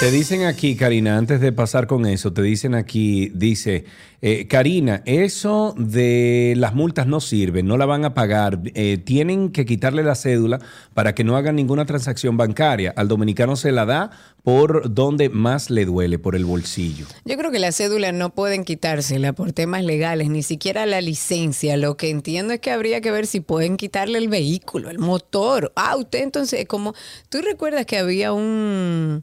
Te 0.00 0.12
dicen 0.12 0.44
aquí, 0.44 0.76
Karina, 0.76 1.18
antes 1.18 1.40
de 1.40 1.50
pasar 1.50 1.88
con 1.88 2.06
eso, 2.06 2.32
te 2.32 2.40
dicen 2.40 2.76
aquí, 2.76 3.32
dice, 3.34 3.84
eh, 4.22 4.46
Karina, 4.46 5.02
eso 5.06 5.74
de 5.76 6.54
las 6.56 6.72
multas 6.72 7.08
no 7.08 7.18
sirve, 7.18 7.64
no 7.64 7.76
la 7.76 7.84
van 7.84 8.04
a 8.04 8.14
pagar, 8.14 8.60
eh, 8.74 8.98
tienen 8.98 9.50
que 9.50 9.66
quitarle 9.66 10.04
la 10.04 10.14
cédula 10.14 10.60
para 10.94 11.16
que 11.16 11.24
no 11.24 11.36
hagan 11.36 11.56
ninguna 11.56 11.84
transacción 11.84 12.36
bancaria. 12.36 12.94
Al 12.96 13.08
dominicano 13.08 13.56
se 13.56 13.72
la 13.72 13.86
da 13.86 14.12
por 14.48 14.94
donde 14.94 15.28
más 15.28 15.68
le 15.68 15.84
duele, 15.84 16.18
por 16.18 16.34
el 16.34 16.46
bolsillo. 16.46 17.04
Yo 17.26 17.36
creo 17.36 17.50
que 17.50 17.58
la 17.58 17.70
cédula 17.70 18.12
no 18.12 18.34
pueden 18.34 18.64
quitársela 18.64 19.34
por 19.34 19.52
temas 19.52 19.84
legales, 19.84 20.30
ni 20.30 20.42
siquiera 20.42 20.86
la 20.86 21.02
licencia. 21.02 21.76
Lo 21.76 21.98
que 21.98 22.08
entiendo 22.08 22.54
es 22.54 22.60
que 22.60 22.70
habría 22.70 23.02
que 23.02 23.10
ver 23.10 23.26
si 23.26 23.40
pueden 23.40 23.76
quitarle 23.76 24.16
el 24.16 24.28
vehículo, 24.28 24.88
el 24.88 25.00
motor. 25.00 25.70
Ah, 25.76 25.98
usted 25.98 26.22
entonces, 26.22 26.64
como 26.66 26.94
tú 27.28 27.42
recuerdas 27.42 27.84
que 27.84 27.98
había 27.98 28.32
un, 28.32 29.22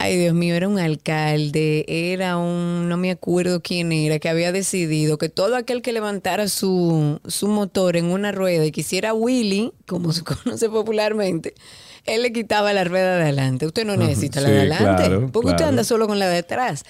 ay 0.00 0.18
Dios 0.18 0.34
mío, 0.34 0.56
era 0.56 0.66
un 0.66 0.80
alcalde, 0.80 1.84
era 1.86 2.36
un, 2.36 2.88
no 2.88 2.96
me 2.96 3.12
acuerdo 3.12 3.62
quién 3.62 3.92
era, 3.92 4.18
que 4.18 4.28
había 4.28 4.50
decidido 4.50 5.16
que 5.16 5.28
todo 5.28 5.54
aquel 5.54 5.80
que 5.80 5.92
levantara 5.92 6.48
su, 6.48 7.20
su 7.28 7.46
motor 7.46 7.96
en 7.96 8.06
una 8.06 8.32
rueda 8.32 8.66
y 8.66 8.72
quisiera 8.72 9.14
Willy, 9.14 9.72
como 9.86 10.12
se 10.12 10.24
conoce 10.24 10.68
popularmente, 10.68 11.54
él 12.06 12.22
le 12.22 12.32
quitaba 12.32 12.72
la 12.72 12.84
rueda 12.84 13.16
de 13.16 13.22
adelante. 13.22 13.66
Usted 13.66 13.84
no 13.84 13.96
necesita 13.96 14.40
la 14.40 14.48
Sí, 14.48 14.54
de 14.54 14.60
adelante, 14.60 15.04
claro, 15.04 15.28
porque 15.32 15.50
usted 15.50 15.64
anda 15.64 15.84
solo 15.84 16.06
con 16.06 16.18
la 16.18 16.28
de 16.28 16.38
atrás. 16.38 16.84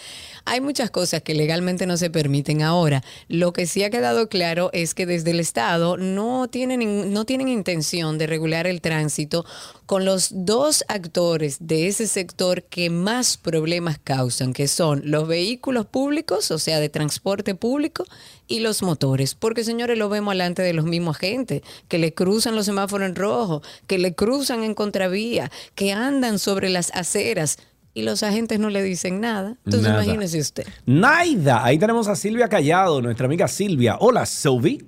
Hay 0.49 0.61
muchas 0.61 0.93
cosas 0.93 1.23
que 1.23 1.35
legalmente 1.35 1.87
no 1.87 1.97
se 1.97 2.09
permiten 2.09 2.63
ahora. 2.63 3.03
Lo 3.27 3.53
que 3.53 3.67
sí 3.67 3.83
ha 3.83 3.91
quedado 3.91 4.29
claro 4.29 4.71
es 4.73 4.95
que 4.95 5.05
desde 5.05 5.33
el 5.33 5.41
Estado 5.41 5.97
no 5.97 6.47
tienen, 6.47 7.13
no 7.13 7.25
tienen 7.25 7.49
intención 7.49 8.17
de 8.17 8.29
regular 8.29 8.69
el 8.69 8.81
tránsito 8.81 9.45
con 9.87 10.05
los 10.05 10.29
dos 10.31 10.85
actores 10.87 11.57
de 11.59 11.89
ese 11.89 12.07
sector 12.07 12.63
que 12.63 12.91
más 12.91 13.37
problemas 13.37 13.99
causan, 13.99 14.53
que 14.53 14.69
son 14.69 15.03
los 15.05 15.27
vehículos 15.27 15.85
públicos, 15.87 16.53
o 16.53 16.61
sea, 16.61 16.79
de 16.79 16.91
transporte 16.91 17.57
público, 17.57 18.05
y 18.47 18.61
los 18.61 18.85
motores. 18.85 19.35
Porque, 19.35 19.65
señores, 19.65 19.99
lo 19.99 20.09
vemos 20.09 20.35
delante 20.35 20.63
de 20.63 20.75
los 20.75 20.85
mismos 20.85 21.17
agentes, 21.17 21.63
que 21.89 21.99
le 21.99 22.15
cruzan 22.15 22.55
los 22.55 22.67
semáforos 22.67 23.09
en 23.09 23.17
rojo, 23.17 23.63
que 23.89 23.99
le 23.99 24.15
cruzan 24.15 24.63
en 24.63 24.75
contravía, 24.75 25.51
que 25.75 25.93
andan 25.93 26.39
sobre 26.39 26.69
las 26.69 26.93
aceras 26.93 27.59
y 27.97 28.03
los 28.03 28.23
agentes 28.23 28.61
no 28.61 28.69
le 28.69 28.83
dicen 28.83 29.23
nada. 29.23 29.57
Entonces, 29.65 29.89
Nada. 29.89 30.05
imagínese 30.05 30.39
usted. 30.39 30.65
Naida, 30.85 31.65
ahí 31.65 31.79
tenemos 31.79 32.09
a 32.09 32.15
Silvia 32.15 32.47
Callado, 32.47 33.01
nuestra 33.01 33.25
amiga 33.25 33.49
Silvia. 33.49 33.97
Hola, 34.01 34.27
Sylvie. 34.27 34.83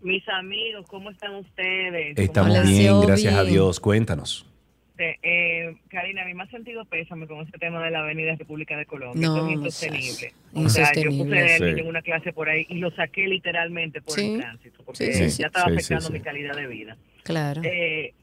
Mis 0.00 0.26
amigos, 0.30 0.86
¿cómo 0.88 1.10
están 1.10 1.34
ustedes? 1.34 2.16
Estamos 2.16 2.56
¿Cómo 2.56 2.62
bien, 2.66 2.94
están? 2.94 3.00
gracias 3.06 3.34
a 3.34 3.44
Dios. 3.44 3.78
Cuéntanos. 3.78 4.46
Eh, 4.96 5.76
Karina, 5.90 6.22
a 6.22 6.24
mí 6.24 6.32
me 6.34 6.44
ha 6.44 6.50
sentido 6.50 6.84
pésame 6.86 7.26
con 7.26 7.40
ese 7.46 7.52
tema 7.58 7.84
de 7.84 7.90
la 7.90 8.00
Avenida 8.00 8.34
República 8.36 8.74
de 8.76 8.86
Colombia. 8.86 9.28
No, 9.28 9.46
es 9.46 9.52
insostenible. 9.52 10.32
O 10.54 10.68
sea, 10.70 10.92
yo 10.94 11.02
Insostenible. 11.10 11.42
puse 11.42 11.58
Sí. 11.74 11.80
en 11.80 11.86
una 11.88 12.00
clase 12.02 12.32
por 12.32 12.48
ahí 12.48 12.66
y 12.70 12.76
lo 12.76 12.90
saqué 12.92 13.26
literalmente 13.28 14.00
por 14.00 14.14
Sí. 14.14 14.32
el 14.34 14.40
tránsito, 14.40 14.82
porque 14.84 15.12
Sí, 15.12 15.30
sí, 15.30 15.42
ya 15.42 15.48
estaba 15.48 15.66
sí, 15.66 15.70
sí, 15.72 15.76
afectando 15.76 16.06
sí. 16.06 16.12
mi 16.14 16.20
calidad 16.20 16.56
de 16.56 16.66
vida. 16.68 16.96
Claro. 17.22 17.60
Eh, 17.64 18.14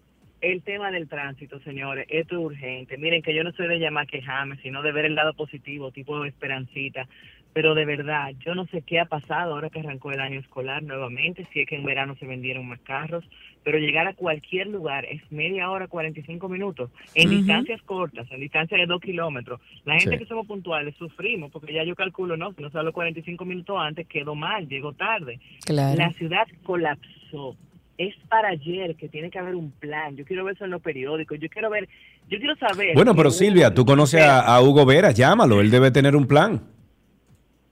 el 0.52 0.62
tema 0.62 0.92
del 0.92 1.08
tránsito, 1.08 1.60
señores, 1.62 2.06
esto 2.10 2.36
es 2.36 2.42
urgente. 2.46 2.98
Miren 2.98 3.22
que 3.24 3.34
yo 3.34 3.44
no 3.44 3.52
soy 3.54 3.68
de 3.68 3.80
llamar 3.80 4.04
a 4.04 4.08
quejarme, 4.08 4.58
sino 4.58 4.84
de 4.84 4.92
ver 4.92 5.06
el 5.06 5.16
lado 5.16 5.34
positivo, 5.34 5.92
tipo 5.92 6.24
esperancita. 6.24 7.08
Pero 7.54 7.74
de 7.74 7.86
verdad, 7.86 8.34
yo 8.46 8.54
no 8.54 8.66
sé 8.68 8.82
qué 8.82 9.00
ha 9.00 9.06
pasado 9.06 9.54
ahora 9.54 9.70
que 9.70 9.80
arrancó 9.80 10.12
el 10.12 10.20
año 10.20 10.40
escolar 10.40 10.84
nuevamente, 10.84 11.48
si 11.52 11.62
es 11.62 11.68
que 11.68 11.78
en 11.78 11.86
verano 11.86 12.16
se 12.20 12.28
vendieron 12.28 12.68
más 12.68 12.82
carros, 12.82 13.24
pero 13.64 13.80
llegar 13.80 14.06
a 14.08 14.14
cualquier 14.14 14.68
lugar 14.68 15.06
es 15.06 15.22
media 15.32 15.72
hora, 15.72 15.88
45 15.88 16.48
minutos, 16.50 16.92
en 17.16 17.30
distancias 17.30 17.82
cortas, 17.84 18.30
en 18.30 18.42
distancias 18.42 18.80
de 18.80 18.86
dos 18.86 19.02
kilómetros. 19.02 19.62
La 19.86 19.94
gente 19.98 20.18
Sí. 20.18 20.20
que 20.20 20.26
somos 20.28 20.46
puntuales 20.46 20.96
sufrimos, 20.98 21.50
porque 21.50 21.74
ya 21.74 21.84
yo 21.86 21.96
calculo, 21.96 22.36
no, 22.38 22.52
si 22.54 22.62
no 22.62 22.70
salgo 22.70 22.92
45 22.92 23.46
minutos 23.46 23.78
antes, 23.80 24.06
quedó 24.06 24.36
mal, 24.36 24.68
llegó 24.68 24.92
tarde. 24.94 25.40
Claro. 25.66 25.98
La 25.98 26.12
ciudad 26.12 26.46
colapsó. 26.64 27.56
Es 27.98 28.14
para 28.30 28.50
ayer 28.50 28.96
que 28.96 29.08
tiene 29.08 29.30
que 29.30 29.40
haber 29.40 29.56
un 29.56 29.72
plan. 29.72 30.16
Yo 30.18 30.26
quiero 30.26 30.44
ver 30.44 30.56
eso 30.56 30.66
en 30.66 30.72
los 30.72 30.82
periódicos. 30.82 31.40
Yo 31.40 31.48
quiero 31.50 31.70
ver, 31.70 31.88
yo 32.30 32.38
quiero 32.38 32.56
saber. 32.58 32.94
Bueno, 32.94 33.16
pero 33.16 33.32
Silvia, 33.32 33.74
tú 33.74 33.86
conoces 33.86 34.22
a, 34.22 34.42
a 34.42 34.62
Hugo 34.62 34.86
Vera, 34.86 35.12
llámalo, 35.12 35.62
él 35.62 35.72
debe 35.72 35.92
tener 35.92 36.16
un 36.16 36.28
plan. 36.28 36.62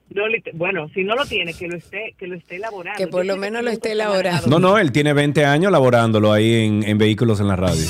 No, 0.10 0.24
bueno, 0.54 0.88
si 0.94 1.04
no 1.04 1.16
lo 1.16 1.26
tiene, 1.26 1.54
que 1.54 1.68
lo 1.68 1.76
esté, 1.76 2.14
que 2.18 2.28
lo 2.28 2.36
esté 2.36 2.58
elaborando. 2.58 2.98
Que 2.98 3.08
por 3.08 3.26
lo 3.26 3.36
menos 3.36 3.64
lo 3.64 3.72
esté 3.72 3.94
elaborando. 3.94 4.48
No, 4.48 4.60
no, 4.60 4.78
él 4.78 4.92
tiene 4.92 5.12
20 5.12 5.44
años 5.44 5.72
laborándolo 5.72 6.32
ahí 6.32 6.66
en, 6.66 6.84
en 6.84 6.98
vehículos 6.98 7.40
en 7.40 7.48
la 7.48 7.56
radio. 7.56 7.86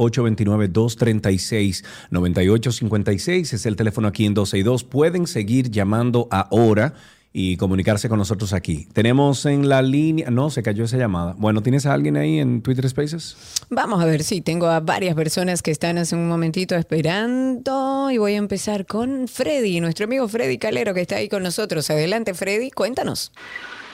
829-236-9856 2.11 3.53
es 3.53 3.65
el 3.65 3.77
teléfono 3.77 4.09
aquí 4.09 4.25
en 4.25 4.33
12 4.33 4.57
y 4.57 4.63
2. 4.63 4.83
Pueden 4.83 5.25
seguir 5.25 5.71
llamando 5.71 6.27
ahora 6.31 6.95
y 7.39 7.55
comunicarse 7.55 8.09
con 8.09 8.17
nosotros 8.17 8.51
aquí. 8.51 8.87
Tenemos 8.93 9.45
en 9.45 9.69
la 9.69 9.83
línea. 9.83 10.31
No, 10.31 10.49
se 10.49 10.63
cayó 10.63 10.85
esa 10.85 10.97
llamada. 10.97 11.35
Bueno, 11.37 11.61
¿tienes 11.61 11.85
a 11.85 11.93
alguien 11.93 12.17
ahí 12.17 12.39
en 12.39 12.63
Twitter 12.63 12.89
Spaces? 12.89 13.37
Vamos 13.69 14.01
a 14.01 14.05
ver, 14.05 14.23
sí, 14.23 14.41
tengo 14.41 14.65
a 14.65 14.79
varias 14.79 15.13
personas 15.13 15.61
que 15.61 15.69
están 15.69 15.99
hace 15.99 16.15
un 16.15 16.27
momentito 16.27 16.73
esperando 16.73 18.09
y 18.09 18.17
voy 18.17 18.33
a 18.33 18.37
empezar 18.37 18.87
con 18.87 19.27
Freddy, 19.27 19.79
nuestro 19.81 20.05
amigo 20.05 20.27
Freddy 20.27 20.57
Calero 20.57 20.95
que 20.95 21.01
está 21.01 21.17
ahí 21.17 21.29
con 21.29 21.43
nosotros. 21.43 21.87
Adelante, 21.91 22.33
Freddy, 22.33 22.71
cuéntanos. 22.71 23.31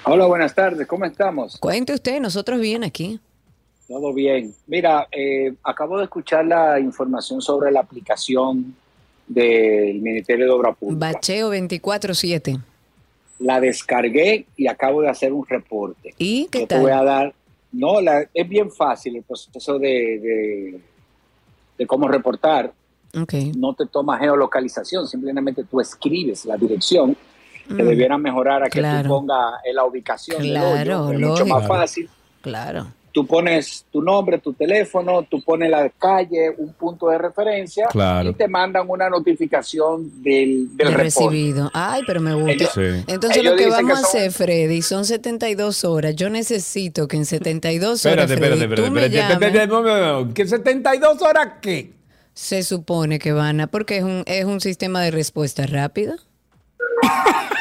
Hola, 0.06 0.26
buenas 0.26 0.56
tardes, 0.56 0.88
¿cómo 0.88 1.03
estamos? 1.03 1.57
Cuente 1.57 1.94
usted, 1.94 2.22
nosotros 2.22 2.61
bien 2.61 2.86
aquí. 2.86 3.20
Todo 3.90 4.14
bien. 4.14 4.56
Mira, 4.68 5.10
eh, 5.11 5.53
acabo 5.64 5.98
de 5.98 6.06
escuchar 6.06 6.45
la 6.45 6.80
información 6.80 7.41
sobre 7.41 7.74
la 7.74 7.82
aplicación 7.82 8.74
del 9.28 9.99
Ministerio 9.99 10.45
de 10.45 10.52
Obra 10.52 10.72
Pública. 10.72 11.11
Bacheo 11.11 11.53
24-7. 11.53 12.61
La 13.40 13.60
descargué 13.60 14.46
y 14.56 14.68
acabo 14.68 15.02
de 15.02 15.10
hacer 15.10 15.34
un 15.34 15.46
reporte. 15.46 16.14
¿Y 16.18 16.48
qué 16.48 16.62
Yo 16.62 16.68
te 16.68 16.76
tal? 16.76 16.82
voy 16.84 16.92
a 16.92 17.04
dar. 17.04 17.34
No, 17.72 18.00
la- 18.02 18.28
es 18.34 18.48
bien 18.48 18.72
fácil 18.72 19.16
el 19.16 19.24
proceso 19.24 19.80
de, 19.80 19.90
de, 20.20 20.80
de 21.78 21.88
cómo 21.88 22.08
reportar. 22.08 22.72
Ok. 23.20 23.34
No 23.58 23.74
te 23.74 23.86
toma 23.88 24.18
geolocalización, 24.18 25.08
simplemente 25.08 25.64
tú 25.64 25.80
escribes 25.80 26.46
la 26.46 26.58
dirección. 26.58 27.16
Que 27.68 27.82
Mm. 27.82 27.88
debieran 27.88 28.22
mejorar 28.22 28.62
a 28.64 28.66
que 28.70 28.80
Claro. 28.80 29.04
tú 29.04 29.10
pongas 29.16 29.54
en 29.64 29.76
la 29.76 29.86
ubicación 29.86 30.42
del 30.42 30.52
Claro, 30.52 31.06
hoyo, 31.06 31.12
es 31.14 31.20
mucho 31.30 31.46
más 31.46 31.66
fácil. 31.66 32.10
Claro. 32.42 32.88
Tú 33.14 33.26
pones 33.26 33.85
tu 33.91 34.02
nombre, 34.02 34.40
tu 34.40 34.52
teléfono, 34.53 35.23
tú 35.23 35.41
pones 35.41 35.69
la 35.69 35.88
calle, 35.88 36.49
un 36.57 36.73
punto 36.73 37.07
de 37.10 37.18
referencia 37.19 37.85
Claro. 37.88 38.31
y 38.31 38.34
te 38.34 38.48
mandan 38.48 38.90
una 38.90 39.10
notificación 39.10 40.11
del, 40.23 40.76
del 40.76 40.77
De 40.77 40.84
reporte. 40.98 41.03
recibido. 41.03 41.69
Ay, 41.73 42.02
pero 42.06 42.19
me 42.19 42.34
gusta. 42.34 42.52
Ellos- 42.52 42.72
Sí. 42.73 43.03
Entonces 43.07 43.38
ellos 43.38 43.52
lo 43.53 43.57
que 43.57 43.69
vamos 43.69 43.85
que 43.85 43.98
a 43.98 44.02
hacer, 44.02 44.31
Freddy, 44.31 44.81
son 44.81 45.06
72 45.06 45.85
horas. 45.85 46.15
Yo 46.15 46.30
necesito 46.30 47.07
que 47.07 47.18
en 47.18 47.26
72 47.26 48.06
horas, 48.06 48.30
Espérate, 48.31 48.34
espérate, 48.56 48.84
espérate, 48.85 50.34
¿Que 50.34 50.48
72 50.48 51.22
horas 51.22 51.48
qué? 51.61 51.94
Se 52.34 52.64
supone 52.64 53.19
que 53.19 53.31
van 53.31 53.61
a, 53.61 53.68
porque 53.68 53.98
es 53.98 54.03
un, 54.03 54.23
es 54.26 54.45
un 54.45 54.60
sistema 54.60 55.02
de 55.03 55.11
respuesta 55.11 55.68
rápida. 55.68 56.15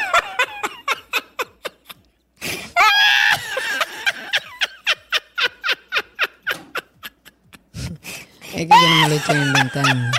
Es 8.53 8.67
que 8.67 8.67
yo 8.67 8.89
no 8.89 8.95
me 9.01 9.09
lo 9.09 9.15
estoy 9.15 9.35
inventando. 9.35 10.17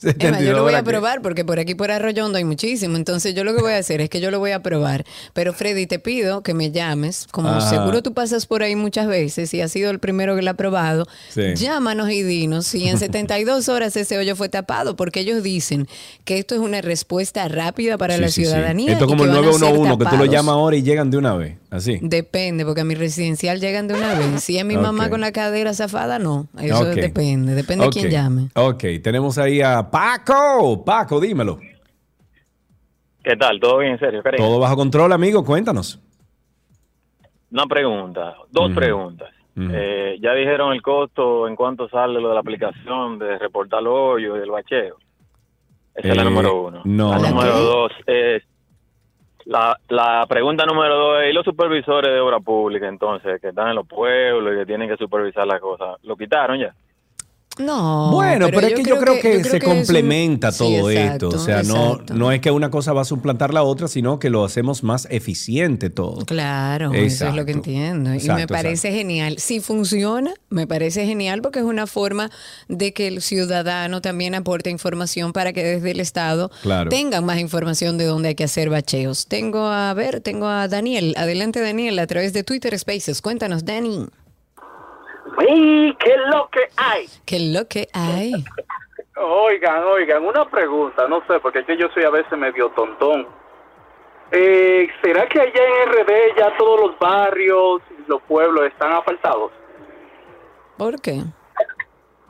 Yo 0.00 0.52
lo 0.52 0.62
voy 0.62 0.74
a 0.74 0.82
probar 0.84 1.22
porque 1.22 1.44
por 1.44 1.58
aquí 1.58 1.74
por 1.74 1.90
Arroyondo 1.90 2.38
hay 2.38 2.44
muchísimo. 2.44 2.96
Entonces 2.96 3.34
yo 3.34 3.42
lo 3.44 3.54
que 3.54 3.62
voy 3.62 3.72
a 3.72 3.78
hacer 3.78 4.00
es 4.00 4.08
que 4.08 4.20
yo 4.20 4.30
lo 4.30 4.38
voy 4.38 4.52
a 4.52 4.62
probar. 4.62 5.04
Pero 5.32 5.52
Freddy, 5.52 5.86
te 5.86 5.98
pido 5.98 6.42
que 6.42 6.54
me 6.54 6.70
llames. 6.70 7.26
Como 7.30 7.48
Ajá. 7.48 7.68
seguro 7.68 8.02
tú 8.02 8.14
pasas 8.14 8.46
por 8.46 8.62
ahí 8.62 8.76
muchas 8.76 9.08
veces 9.08 9.52
y 9.54 9.60
has 9.60 9.72
sido 9.72 9.90
el 9.90 9.98
primero 9.98 10.36
que 10.36 10.42
lo 10.42 10.50
ha 10.50 10.54
probado, 10.54 11.06
Sí. 11.30 11.54
llámanos 11.56 12.10
y 12.10 12.22
dinos 12.22 12.66
si 12.66 12.86
en 12.88 12.98
72 12.98 13.68
horas 13.68 13.96
ese 13.96 14.18
hoyo 14.18 14.36
fue 14.36 14.48
tapado. 14.48 14.94
Porque 14.96 15.20
ellos 15.20 15.42
dicen 15.42 15.88
que 16.24 16.38
esto 16.38 16.54
es 16.54 16.60
una 16.60 16.80
respuesta 16.80 17.48
rápida 17.48 17.98
para 17.98 18.14
Sí, 18.16 18.20
la 18.20 18.28
sí, 18.28 18.42
ciudadanía. 18.44 18.92
Esto 18.92 19.04
es 19.06 19.10
como 19.10 19.24
el 19.24 19.30
van 19.30 19.38
a 19.38 19.42
ser 19.52 19.60
911, 19.60 19.98
que 19.98 20.10
tú 20.10 20.16
lo 20.16 20.24
llamas 20.26 20.52
ahora 20.54 20.76
y 20.76 20.82
llegan 20.82 21.10
de 21.10 21.16
una 21.18 21.34
vez. 21.34 21.56
Así. 21.70 21.98
Depende, 22.00 22.64
porque 22.64 22.80
a 22.80 22.84
mi 22.84 22.94
residencial 22.94 23.60
llegan 23.60 23.88
de 23.88 23.94
una 23.94 24.14
vez. 24.14 24.42
Si 24.42 24.56
es 24.58 24.64
mi 24.64 24.76
mamá 24.78 25.10
con 25.10 25.20
la 25.20 25.32
cadera 25.32 25.74
zafada, 25.74 26.18
no. 26.18 26.46
Eso 26.58 26.84
depende. 26.86 27.54
Depende 27.54 27.84
de 27.86 27.90
quién 27.90 28.10
llame. 28.10 28.48
Ok, 28.54 28.84
tenemos 29.02 29.36
ahí 29.38 29.60
a 29.60 29.87
Paco. 29.90 30.84
Paco, 30.84 31.20
dímelo. 31.20 31.58
¿Qué 33.22 33.36
tal? 33.36 33.60
¿Todo 33.60 33.78
bien, 33.78 33.92
en 33.92 33.98
serio? 33.98 34.22
Karen? 34.22 34.40
Todo 34.40 34.58
bajo 34.58 34.76
control, 34.76 35.12
amigo. 35.12 35.44
Cuéntanos. 35.44 36.00
Una 37.50 37.66
pregunta, 37.66 38.36
dos 38.50 38.72
preguntas. 38.74 39.30
Eh, 39.60 40.18
ya 40.20 40.34
dijeron 40.34 40.72
el 40.72 40.80
costo 40.82 41.48
en 41.48 41.56
cuánto 41.56 41.88
sale 41.88 42.20
lo 42.20 42.28
de 42.28 42.34
la 42.34 42.40
aplicación 42.40 43.18
de 43.18 43.38
reportar 43.38 43.82
los 43.82 43.92
hoyos 43.92 44.36
y 44.36 44.40
del 44.40 44.50
bacheo. 44.50 44.96
Esa 45.94 46.08
es 46.10 46.16
la 46.16 46.22
Eh, 46.22 46.24
número 46.26 46.62
uno. 46.62 46.82
no. 46.84 47.10
La 47.12 47.18
¿La 47.18 47.30
número 47.30 47.52
qué? 47.52 47.58
dos 47.58 47.92
es... 48.06 48.42
La, 49.46 49.76
la 49.88 50.26
pregunta 50.28 50.64
número 50.66 50.94
dos 50.96 51.22
es, 51.22 51.30
¿y 51.30 51.32
los 51.32 51.44
supervisores 51.44 52.12
de 52.12 52.20
obra 52.20 52.38
pública 52.38 52.86
entonces, 52.86 53.40
que 53.40 53.48
están 53.48 53.68
en 53.70 53.76
los 53.76 53.86
pueblos 53.88 54.54
y 54.54 54.58
que 54.58 54.66
tienen 54.66 54.88
que 54.88 54.96
supervisar 54.96 55.46
las 55.46 55.60
cosas? 55.60 55.96
¿Lo 56.04 56.16
quitaron 56.16 56.58
ya? 56.60 56.74
No. 57.58 58.10
bueno, 58.12 58.46
pero, 58.52 58.66
es 58.68 58.74
que 58.74 58.82
yo 58.84 58.98
creo 58.98 59.20
que, 59.20 59.34
yo 59.34 59.40
creo 59.40 59.52
se 59.52 59.58
que 59.58 59.66
es 59.66 59.72
un- 59.72 59.78
complementa 59.78 60.52
Sí, 60.52 60.58
todo 60.58 60.90
exacto, 60.90 61.28
esto. 61.28 61.40
O 61.40 61.44
sea, 61.44 61.62
no, 61.62 61.92
exacto. 61.92 62.14
no 62.14 62.32
es 62.32 62.40
que 62.40 62.50
una 62.50 62.70
cosa 62.70 62.92
va 62.92 63.02
a 63.02 63.04
suplantar 63.04 63.52
la 63.52 63.62
otra, 63.62 63.88
sino 63.88 64.18
que 64.18 64.30
lo 64.30 64.44
hacemos 64.44 64.82
más 64.82 65.06
eficiente 65.10 65.90
todo. 65.90 66.24
Claro, 66.24 66.92
eso 66.94 67.28
es 67.28 67.34
lo 67.34 67.44
que 67.44 67.52
entiendo. 67.52 68.14
y 68.14 68.28
me 68.28 68.46
parece 68.46 68.92
genial. 68.92 69.38
Si 69.38 69.60
funciona, 69.60 70.32
me 70.50 70.66
parece 70.66 71.06
genial 71.06 71.42
porque 71.42 71.58
es 71.60 71.64
una 71.64 71.86
forma 71.86 72.30
de 72.68 72.92
que 72.92 73.06
el 73.08 73.22
ciudadano 73.22 74.00
también 74.00 74.34
aporte 74.34 74.70
información 74.70 75.32
para 75.32 75.52
que 75.52 75.62
desde 75.64 75.90
el 75.90 76.00
Estado 76.00 76.50
Claro. 76.62 76.90
tengan 76.90 77.24
más 77.24 77.38
información 77.38 77.98
de 77.98 78.04
dónde 78.04 78.28
hay 78.30 78.34
que 78.34 78.44
hacer 78.44 78.70
bacheos. 78.70 79.26
Tengo 79.26 79.66
a 79.66 79.92
ver, 79.94 80.20
tengo 80.20 80.46
a 80.46 80.68
Daniel. 80.68 81.14
Adelante, 81.16 81.60
Daniel, 81.60 81.98
a 81.98 82.06
través 82.06 82.32
de 82.32 82.42
Twitter 82.44 82.78
Spaces. 82.78 83.20
Cuéntanos, 83.22 83.64
Dani. 83.64 84.06
¡Uy, 85.38 85.96
qué 85.98 86.16
lo 86.30 86.48
que 86.50 86.68
hay! 86.76 87.06
¿Qué 87.24 87.38
lo 87.52 87.66
que 87.68 87.88
hay? 87.92 88.32
Oigan, 89.20 89.82
oigan, 89.82 90.24
una 90.24 90.48
pregunta, 90.48 91.08
no 91.08 91.20
sé, 91.26 91.40
porque 91.40 91.58
es 91.58 91.66
que 91.66 91.76
yo 91.76 91.88
soy 91.88 92.04
a 92.04 92.10
veces 92.10 92.38
medio 92.38 92.68
tontón. 92.70 93.26
Eh, 94.30 94.88
¿Será 95.02 95.26
que 95.26 95.40
allá 95.40 95.60
en 95.60 95.88
RD 95.90 96.38
ya 96.38 96.56
todos 96.56 96.80
los 96.82 96.98
barrios, 97.00 97.82
los 98.06 98.22
pueblos 98.22 98.66
están 98.66 98.92
asfaltados? 98.92 99.50
¿Por 100.76 101.00
qué? 101.00 101.24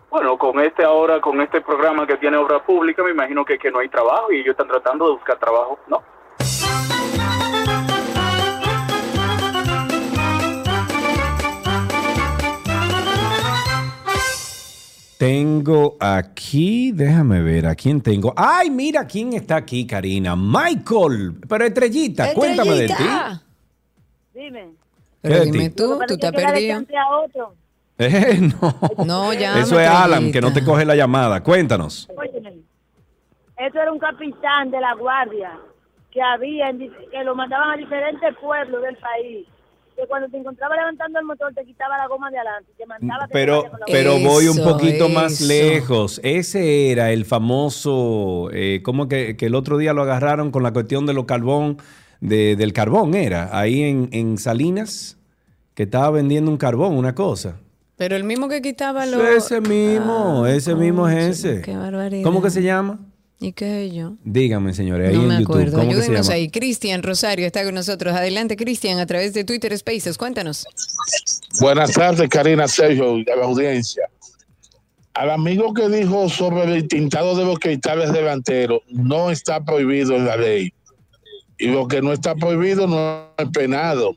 Bueno, 0.08 0.38
con 0.38 0.58
este 0.60 0.82
ahora, 0.82 1.20
con 1.20 1.38
este 1.42 1.60
programa 1.60 2.06
que 2.06 2.16
tiene 2.16 2.38
obra 2.38 2.64
pública, 2.64 3.02
me 3.02 3.10
imagino 3.10 3.44
que, 3.44 3.58
que 3.58 3.70
no 3.70 3.80
hay 3.80 3.90
trabajo 3.90 4.32
y 4.32 4.36
ellos 4.36 4.52
están 4.52 4.68
tratando 4.68 5.08
de 5.08 5.12
buscar 5.12 5.38
trabajo, 5.38 5.78
¿no? 5.88 6.02
Tengo 15.18 15.96
aquí, 15.98 16.92
déjame 16.92 17.42
ver, 17.42 17.66
¿a 17.66 17.74
quién 17.74 18.00
tengo? 18.00 18.32
¡Ay, 18.36 18.70
mira 18.70 19.04
quién 19.04 19.32
está 19.32 19.56
aquí, 19.56 19.84
Karina! 19.84 20.36
Michael, 20.36 21.40
pero 21.48 21.64
estrellita, 21.64 22.32
cuéntame 22.34 22.70
de 22.70 22.86
ti. 22.86 22.94
Dime. 24.32 24.68
¿Qué 25.20 25.28
de 25.28 25.50
ti? 25.50 25.70
tú, 25.70 25.98
tú 26.06 26.14
estás 26.14 26.30
perdido. 26.30 26.78
a 26.78 27.18
otro. 27.18 27.54
Eh, 27.98 28.38
no. 28.62 29.04
No, 29.04 29.32
ya. 29.32 29.58
Eso 29.58 29.80
es 29.80 29.88
Alan, 29.88 30.30
que 30.30 30.40
no 30.40 30.52
te 30.52 30.62
coge 30.64 30.84
la 30.84 30.94
llamada. 30.94 31.42
Cuéntanos. 31.42 32.08
Óyeme. 32.16 32.60
Esto 33.56 33.80
era 33.80 33.90
un 33.90 33.98
capitán 33.98 34.70
de 34.70 34.80
la 34.80 34.94
guardia 34.94 35.58
que 36.12 36.22
había, 36.22 36.68
en 36.68 36.78
que 36.78 37.24
lo 37.24 37.34
mandaban 37.34 37.72
a 37.72 37.76
diferentes 37.76 38.36
pueblos 38.36 38.82
del 38.82 38.96
país. 38.98 39.48
Que 40.00 40.06
cuando 40.06 40.28
te 40.28 40.36
encontraba 40.36 40.76
levantando 40.76 41.18
el 41.18 41.24
motor 41.24 41.52
te 41.54 41.64
quitaba 41.64 41.98
la 41.98 42.06
goma 42.06 42.30
de 42.30 42.38
adelante. 42.38 42.70
Te 42.78 42.86
mandaba 42.86 43.24
que 43.26 43.32
te 43.32 43.32
Pero, 43.34 43.62
con 43.68 43.80
la 43.80 43.86
pero 43.86 44.12
voy 44.20 44.46
un 44.46 44.58
Eso, 44.60 44.64
poquito 44.72 45.08
más 45.08 45.40
lejos. 45.40 46.20
Ese 46.22 46.92
era 46.92 47.10
el 47.10 47.24
famoso, 47.24 48.48
eh, 48.52 48.80
como 48.84 49.08
que, 49.08 49.36
que 49.36 49.46
el 49.46 49.54
otro 49.56 49.76
día 49.76 49.92
lo 49.92 50.02
agarraron 50.02 50.50
con 50.52 50.62
la 50.62 50.72
cuestión 50.72 51.04
de 51.06 51.14
los 51.14 51.24
carbón, 51.24 51.78
de- 52.20 52.54
del 52.54 52.72
carbón 52.72 53.14
era, 53.14 53.58
ahí 53.58 53.82
en, 53.82 54.08
en 54.12 54.38
Salinas, 54.38 55.18
que 55.74 55.82
estaba 55.84 56.10
vendiendo 56.10 56.48
un 56.50 56.58
carbón, 56.58 56.96
una 56.96 57.14
cosa. 57.16 57.56
Pero 57.96 58.14
el 58.14 58.22
mismo 58.22 58.48
que 58.48 58.62
quitaba 58.62 59.04
los... 59.06 59.20
Ese 59.20 59.60
mismo, 59.60 60.46
ese 60.46 60.76
mismo 60.76 61.08
es 61.08 61.44
ese. 61.44 61.62
Qué 61.62 61.76
barbaridad. 61.76 62.22
¿Cómo 62.22 62.40
que 62.40 62.50
se 62.50 62.62
llama? 62.62 63.00
¿Y 63.40 63.52
qué 63.52 63.86
es 63.86 63.92
yo? 63.94 64.14
Dígame, 64.24 64.74
señores, 64.74 65.10
ahí 65.10 65.14
no 65.16 65.22
en 65.22 65.28
me 65.28 65.34
YouTube. 65.40 65.52
acuerdo. 65.52 65.78
¿Cómo 65.78 65.88
que 65.90 65.94
se 65.96 66.00
Ayúdenos 66.02 66.26
llama? 66.26 66.34
ahí. 66.34 66.48
Cristian 66.50 67.02
Rosario 67.02 67.46
está 67.46 67.64
con 67.64 67.74
nosotros. 67.74 68.14
Adelante, 68.14 68.56
Cristian, 68.56 68.98
a 68.98 69.06
través 69.06 69.32
de 69.32 69.44
Twitter 69.44 69.76
Spaces. 69.78 70.18
Cuéntanos. 70.18 70.66
Buenas 71.60 71.92
tardes, 71.92 72.28
Karina 72.28 72.66
Sergio, 72.66 73.18
y 73.18 73.30
a 73.30 73.36
la 73.36 73.44
audiencia. 73.44 74.08
Al 75.14 75.30
amigo 75.30 75.72
que 75.72 75.88
dijo 75.88 76.28
sobre 76.28 76.64
el 76.64 76.88
tintado 76.88 77.36
de 77.36 77.44
los 77.44 77.58
cristales 77.58 78.12
delanteros, 78.12 78.80
no 78.88 79.30
está 79.30 79.64
prohibido 79.64 80.16
en 80.16 80.26
la 80.26 80.36
ley. 80.36 80.72
Y 81.58 81.68
lo 81.68 81.86
que 81.88 82.02
no 82.02 82.12
está 82.12 82.34
prohibido 82.34 82.86
no 82.86 83.28
es 83.36 83.48
penado. 83.52 84.16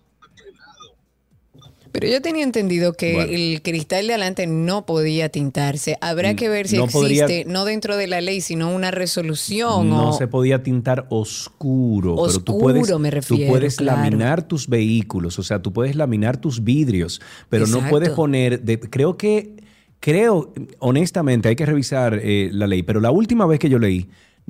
Pero 1.91 2.07
yo 2.07 2.22
tenía 2.22 2.43
entendido 2.43 2.93
que 2.93 3.13
Bueno. 3.13 3.31
el 3.31 3.61
cristal 3.61 4.07
de 4.07 4.13
adelante 4.13 4.47
no 4.47 4.85
podía 4.85 5.30
tintarse. 5.30 5.97
Habrá 6.01 6.35
que 6.35 6.47
ver 6.49 6.68
si 6.68 6.77
no 6.77 6.88
podría- 6.88 7.26
existe, 7.26 7.51
no 7.51 7.65
dentro 7.65 7.97
de 7.97 8.07
la 8.07 8.22
ley, 8.22 8.41
sino 8.41 8.73
una 8.73 8.91
resolución 8.91 9.89
No 9.89 10.09
o... 10.09 10.13
se 10.13 10.27
podía 10.27 10.63
tintar 10.63 11.05
oscuro, 11.09 12.15
pero 12.15 12.27
tú 12.43 12.53
Oscuro, 12.55 12.59
puedes, 12.59 12.99
me 12.99 13.11
refiero, 13.11 13.43
tú 13.45 13.49
puedes 13.49 13.76
claro. 13.77 14.01
laminar 14.01 14.47
tus 14.47 14.68
vehículos, 14.68 15.38
o 15.39 15.43
sea, 15.43 15.61
tú 15.61 15.73
puedes 15.73 15.95
laminar 15.95 16.38
tus 16.38 16.63
vidrios, 16.63 17.22
pero 17.49 17.68
no 17.68 17.81
puedes 17.89 18.09
poner, 18.11 18.61
de- 18.61 18.80
creo 18.80 19.18
que, 19.18 19.55
creo, 19.99 20.53
honestamente, 20.80 21.49
hay 21.49 21.55
que 21.55 21.65
revisar 21.65 22.19
eh, 22.23 22.49
la 22.51 22.68
ley, 22.68 22.84
pero 22.84 22.99
la 22.99 23.11
última 23.11 23.45
vez 23.45 23.59
que 23.59 23.69
yo 23.69 23.80
leí, 23.80 24.07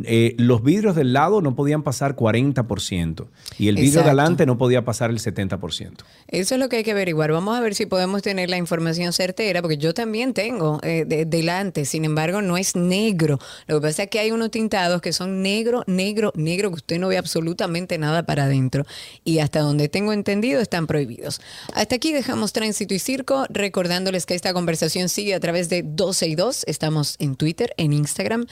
eh, 0.08 0.36
los 0.38 0.64
vidrios 0.64 0.96
del 0.96 1.14
lado 1.14 1.42
no 1.42 1.56
podían 1.56 1.84
pasar 1.84 2.16
40% 2.16 3.28
y 3.58 3.68
el 3.68 3.76
vidrio 3.76 3.90
Exacto. 3.92 4.04
de 4.06 4.10
adelante 4.10 4.46
no 4.46 4.58
podía 4.58 4.84
pasar 4.86 5.10
el 5.10 5.20
70%. 5.20 6.04
Eso 6.28 6.56
es 6.56 6.60
lo 6.60 6.70
que 6.70 6.78
hay 6.78 6.84
que 6.84 6.92
averiguar. 6.92 7.32
Vamos 7.32 7.58
a 7.58 7.62
ver 7.62 7.76
si 7.76 7.86
podemos 7.86 8.22
tener 8.22 8.50
la 8.50 8.58
información 8.58 9.14
certera, 9.14 9.62
porque 9.62 9.78
yo 9.78 9.94
también 9.94 10.34
tengo 10.34 10.80
eh, 10.84 11.06
de- 11.06 11.26
delante, 11.26 11.86
sin 11.86 12.06
embargo, 12.06 12.42
no 12.42 12.58
es 12.58 12.76
negro. 12.76 13.40
Lo 13.68 13.80
que 13.80 13.88
pasa 13.88 14.04
es 14.04 14.10
que 14.10 14.20
hay 14.20 14.32
unos 14.32 14.52
tintados 14.52 15.02
que 15.02 15.14
son 15.14 15.42
negro, 15.42 15.84
negro, 15.88 16.32
negro, 16.36 16.70
que 16.70 16.76
usted 16.76 17.00
no 17.00 17.08
ve 17.08 17.18
absolutamente 17.18 17.98
nada 17.98 18.24
para 18.26 18.46
adentro. 18.46 18.86
Y 19.24 19.40
hasta 19.40 19.60
donde 19.60 19.90
tengo 19.90 20.14
entendido, 20.14 20.62
están 20.62 20.88
prohibidos. 20.88 21.42
Hasta 21.74 21.96
aquí 21.96 22.14
dejamos 22.14 22.54
tránsito 22.54 22.94
y 22.94 23.00
circo, 23.00 23.46
recordándoles 23.50 24.26
que 24.26 24.36
esta 24.36 24.54
conversación 24.54 25.10
sigue 25.10 25.34
a 25.34 25.40
través 25.40 25.70
de 25.70 25.84
12 25.84 26.28
y 26.28 26.36
2. 26.36 26.64
Estamos 26.68 27.16
en 27.20 27.36
Twitter, 27.36 27.74
en 27.78 27.94
Instagram, 27.94 28.46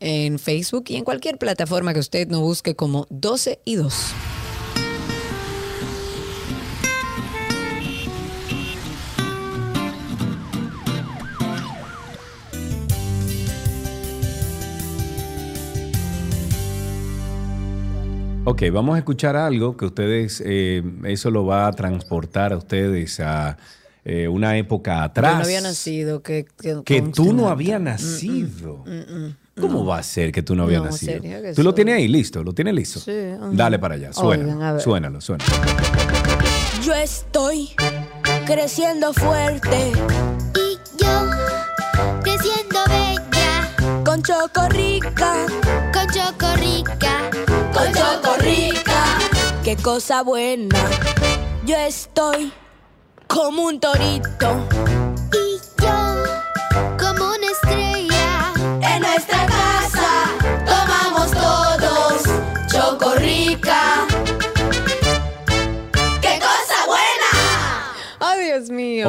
en 0.00 0.38
Facebook 0.38 0.84
y 0.88 0.96
en 0.96 1.04
cualquier 1.04 1.38
plataforma 1.38 1.92
que 1.94 2.00
usted 2.00 2.28
no 2.28 2.40
busque 2.40 2.74
como 2.74 3.06
12 3.10 3.60
y 3.64 3.76
2. 3.76 3.94
Ok, 18.44 18.62
vamos 18.72 18.96
a 18.96 18.98
escuchar 18.98 19.36
algo 19.36 19.76
que 19.76 19.84
ustedes, 19.84 20.42
eh, 20.44 20.82
eso 21.04 21.30
lo 21.30 21.46
va 21.46 21.68
a 21.68 21.72
transportar 21.72 22.52
a 22.52 22.56
ustedes 22.56 23.20
a 23.20 23.56
eh, 24.04 24.26
una 24.26 24.56
época 24.58 25.04
atrás. 25.04 25.32
Yo 25.34 25.38
no 25.38 25.44
había 25.44 25.60
nacido. 25.60 26.22
Que, 26.24 26.44
que, 26.60 26.82
Que 26.84 27.00
conste, 27.02 27.22
tú 27.22 27.32
no 27.32 27.48
habías 27.48 27.78
Mm, 27.80 27.84
mm, 27.84 27.86
nacido. 27.86 28.84
mm, 28.84 28.90
mm. 29.26 29.36
¿Cómo 29.60 29.84
va 29.84 29.98
a 29.98 30.02
ser 30.02 30.32
que 30.32 30.42
tú 30.42 30.54
no 30.54 30.62
habías 30.64 30.80
No, 30.82 30.86
nacido? 30.90 31.20
serio 31.20 31.42
que 31.42 31.52
¿Tú 31.52 31.62
lo 31.62 31.74
tienes 31.74 31.96
ahí 31.96 32.08
listo? 32.08 32.42
¿Lo 32.42 32.52
tienes 32.54 32.74
listo? 32.74 33.00
Sí, 33.00 33.10
ajá. 33.36 33.48
Dale 33.52 33.78
para 33.78 33.94
allá, 33.96 34.12
suena, 34.12 34.80
suénalo, 34.80 35.20
suénalo. 35.20 35.52
Yo 36.82 36.94
estoy 36.94 37.70
creciendo 38.46 39.12
fuerte. 39.12 39.92
Y 40.56 40.78
yo 41.02 41.30
creciendo 42.22 42.80
bella. 42.88 44.02
Con 44.04 44.22
Chocorrica. 44.22 45.34
Con 45.92 46.06
Chocorrica. 46.10 47.30
Con 47.74 47.92
Chocorrica. 47.92 49.04
Qué 49.62 49.76
cosa 49.76 50.22
buena. 50.22 50.76
Yo 51.66 51.76
estoy 51.76 52.52
como 53.28 53.66
un 53.66 53.78
torito. 53.78 54.66
Y 55.32 55.82
yo 55.82 56.24
como 56.98 57.26
una 57.28 57.46
estrella. 57.52 58.11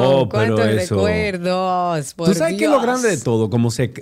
Mío! 0.00 0.10
Oh, 0.20 0.28
¡Cuántos 0.28 0.66
eso- 0.66 0.94
recuerdos! 0.96 2.14
Por 2.14 2.28
Tú 2.28 2.34
sabes 2.34 2.56
que 2.58 2.64
lo 2.66 2.72
Dios. 2.72 2.82
grande 2.82 3.08
de 3.08 3.18
todo, 3.18 3.50
cómo 3.50 3.70
se, 3.70 3.92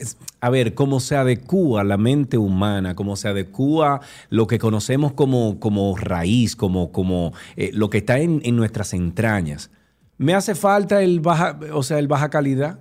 a 0.40 0.50
ver, 0.50 0.74
cómo 0.74 1.00
se 1.00 1.16
adecúa 1.16 1.84
la 1.84 1.96
mente 1.96 2.38
humana, 2.38 2.94
cómo 2.94 3.16
se 3.16 3.28
adecúa 3.28 4.00
lo 4.30 4.46
que 4.46 4.58
conocemos 4.58 5.12
como, 5.12 5.58
como 5.60 5.96
raíz, 5.96 6.56
como, 6.56 6.92
como 6.92 7.32
eh, 7.56 7.70
lo 7.72 7.90
que 7.90 7.98
está 7.98 8.18
en, 8.18 8.40
en 8.44 8.56
nuestras 8.56 8.92
entrañas. 8.94 9.70
Me 10.18 10.34
hace 10.34 10.54
falta 10.54 11.02
el 11.02 11.20
baja, 11.20 11.58
o 11.72 11.82
sea, 11.82 11.98
el 11.98 12.06
baja 12.08 12.30
calidad. 12.30 12.78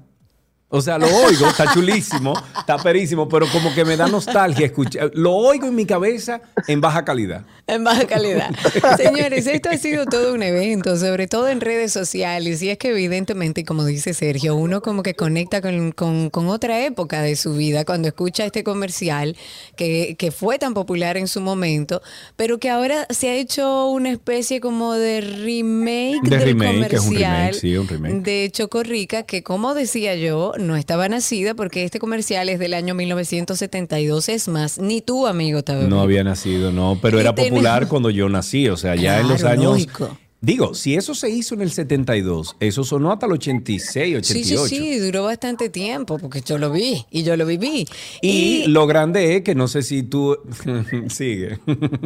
O 0.74 0.82
sea, 0.82 0.98
lo 0.98 1.06
oigo, 1.08 1.48
está 1.48 1.74
chulísimo, 1.74 2.34
está 2.58 2.78
perísimo, 2.78 3.28
pero 3.28 3.46
como 3.52 3.74
que 3.76 3.84
me 3.84 3.98
da 3.98 4.08
nostalgia 4.08 4.66
escuchar. 4.66 5.12
Lo 5.14 5.34
oigo 5.36 5.68
en 5.68 5.76
mi 5.76 5.86
cabeza 5.86 6.42
en 6.68 6.80
baja 6.80 7.04
calidad. 7.04 7.46
En 7.68 7.84
baja 7.84 8.06
calidad. 8.08 8.50
Señores, 8.98 9.48
esto 9.48 9.70
ha 9.70 9.78
sido 9.78 10.06
todo 10.06 10.34
un 10.34 10.42
evento, 10.44 10.96
sobre 10.98 11.28
todo 11.28 11.50
en 11.50 11.60
redes 11.60 11.92
sociales. 11.92 12.62
Y 12.62 12.70
es 12.70 12.78
que 12.78 12.90
evidentemente, 12.92 13.66
como 13.66 13.84
dice 13.84 14.14
Sergio, 14.14 14.56
uno 14.56 14.82
como 14.82 15.04
que 15.04 15.14
conecta 15.14 15.62
con, 15.62 15.92
con- 15.92 16.30
con 16.30 16.48
otra 16.48 16.86
época 16.86 17.22
de 17.22 17.36
su 17.36 17.54
vida 17.56 17.84
cuando 17.84 18.08
escucha 18.08 18.46
este 18.46 18.64
comercial 18.64 19.36
que, 19.76 20.16
que 20.18 20.32
fue 20.32 20.58
tan 20.58 20.74
popular 20.74 21.18
en 21.18 21.28
su 21.28 21.42
momento, 21.42 22.02
pero 22.38 22.60
que 22.60 22.70
ahora 22.70 23.08
se 23.10 23.30
ha 23.30 23.36
hecho 23.36 23.88
una 23.88 24.10
especie 24.12 24.62
como 24.62 24.94
de 24.94 25.20
remake 25.22 26.22
De 26.24 26.38
del 26.38 26.46
remake, 26.48 26.88
que 26.88 26.96
es 26.96 27.02
un 27.02 27.08
comercial 27.08 27.38
remake, 27.48 27.54
sí, 27.60 27.78
un 27.78 27.88
remake. 27.88 28.14
de 28.24 28.50
Chocorrica, 28.54 29.24
que 29.24 29.44
como 29.44 29.74
decía 29.74 30.16
yo, 30.16 30.54
no 30.62 30.76
estaba 30.76 31.10
nacida 31.10 31.54
porque 31.56 31.84
este 31.84 32.00
comercial 32.00 32.48
es 32.50 32.60
del 32.60 32.74
año 32.74 32.94
1972. 32.96 34.30
Es 34.30 34.48
más, 34.48 34.78
ni 34.80 35.02
tú, 35.02 35.28
amigo, 35.28 35.60
estaba 35.60 35.84
No 35.84 36.02
había 36.02 36.24
nacido, 36.24 36.72
no, 36.72 36.98
pero 37.02 37.18
Y 37.18 37.22
era 37.22 37.36
popular 37.36 37.74
tenemos- 37.80 37.90
cuando 37.90 38.10
yo 38.10 38.30
nací, 38.30 38.68
o 38.70 38.78
sea, 38.78 38.96
ya 38.96 39.20
en 39.20 39.28
los 39.28 39.44
años... 39.44 39.66
lógico. 39.74 40.18
Digo, 40.44 40.74
si 40.74 40.96
eso 40.96 41.14
se 41.14 41.30
hizo 41.30 41.54
en 41.54 41.62
el 41.62 41.72
72, 41.72 42.56
eso 42.60 42.84
sonó 42.84 43.12
hasta 43.12 43.28
el 43.28 43.34
86, 43.34 44.26
Sí, 44.28 44.44
sí, 44.44 44.56
88. 44.56 44.68
sí, 44.68 44.98
duró 44.98 45.24
bastante 45.26 45.70
tiempo 45.70 46.18
porque 46.18 46.42
yo 46.42 46.58
lo 46.58 46.72
vi 46.72 47.06
y 47.12 47.22
yo 47.22 47.38
lo 47.38 47.46
viví. 47.46 47.88
Y, 48.24 48.66
lo 48.66 48.88
grande 48.88 49.36
es 49.36 49.44
que 49.44 49.54
no 49.54 49.68
sé 49.68 49.84
si 49.84 50.02
tú... 50.02 50.36
Sigue. 51.10 51.60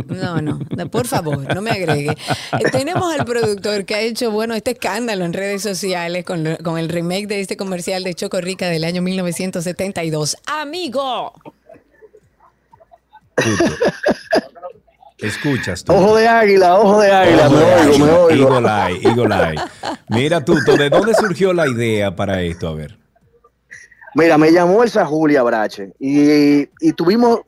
No, 0.10 0.42
no, 0.42 0.60
no, 0.76 0.92
por 0.92 1.08
favor, 1.08 1.56
no 1.56 1.62
me 1.62 1.72
agregue. 1.72 2.12
Eh, 2.12 2.70
Tenemos 2.74 3.14
al 3.18 3.26
productor 3.26 3.86
que 3.86 3.96
ha 3.96 4.02
hecho, 4.02 4.32
bueno, 4.32 4.54
este 4.54 4.72
escándalo 4.72 5.24
en 5.24 5.32
redes 5.32 5.62
sociales 5.62 6.26
con, 6.26 6.44
lo- 6.44 6.58
con 6.58 6.78
el 6.78 6.90
remake 6.90 7.28
de 7.28 7.40
este 7.40 7.56
comercial 7.56 8.04
de 8.04 8.16
Choco 8.16 8.42
Rica 8.42 8.68
del 8.68 8.84
año 8.84 9.02
1972. 9.02 10.36
¡Amigo! 10.46 11.32
Escuchas 15.18 15.84
tú. 15.84 15.94
Ojo 15.94 16.18
de 16.18 16.28
águila, 16.28 16.78
ojo 16.78 17.00
de 17.00 17.12
águila, 17.12 17.48
Ojo 17.48 17.56
me 17.56 17.66
de 17.66 17.90
oigo, 17.90 18.06
me 18.06 18.12
oigo. 18.12 18.56
Eagle 18.56 18.68
Eye, 18.68 19.08
Eagle 19.08 19.36
Eye. 19.36 19.62
Mira 20.10 20.44
tú, 20.44 20.56
¿de 20.56 20.90
dónde 20.90 21.14
surgió 21.14 21.54
la 21.54 21.68
idea 21.68 22.16
para 22.16 22.42
esto? 22.42 22.68
A 22.68 22.76
ver. 22.76 22.98
Mira, 24.14 24.38
me 24.38 24.52
llamó 24.52 24.84
Elsa 24.84 25.06
Julia 25.06 25.44
Brache 25.44 25.94
y, 26.00 26.70
y 26.80 26.94
tuvimos 26.94 27.42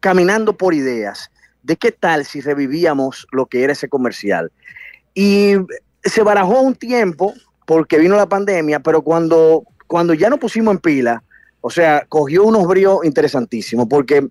caminando 0.00 0.56
por 0.56 0.74
ideas 0.74 1.30
de 1.62 1.76
qué 1.76 1.92
tal 1.92 2.24
si 2.24 2.40
revivíamos 2.40 3.26
lo 3.30 3.46
que 3.46 3.62
era 3.62 3.72
ese 3.72 3.88
comercial. 3.88 4.50
Y 5.14 5.54
se 6.02 6.22
barajó 6.22 6.60
un 6.60 6.74
tiempo 6.74 7.34
porque 7.66 7.98
vino 7.98 8.16
la 8.16 8.26
pandemia, 8.26 8.80
pero 8.80 9.02
cuando, 9.02 9.64
cuando 9.86 10.14
ya 10.14 10.28
nos 10.28 10.38
pusimos 10.38 10.74
en 10.74 10.80
pila, 10.80 11.22
o 11.60 11.70
sea, 11.70 12.04
cogió 12.08 12.44
unos 12.44 12.66
bríos 12.66 13.04
interesantísimos 13.04 13.86
porque 13.88 14.28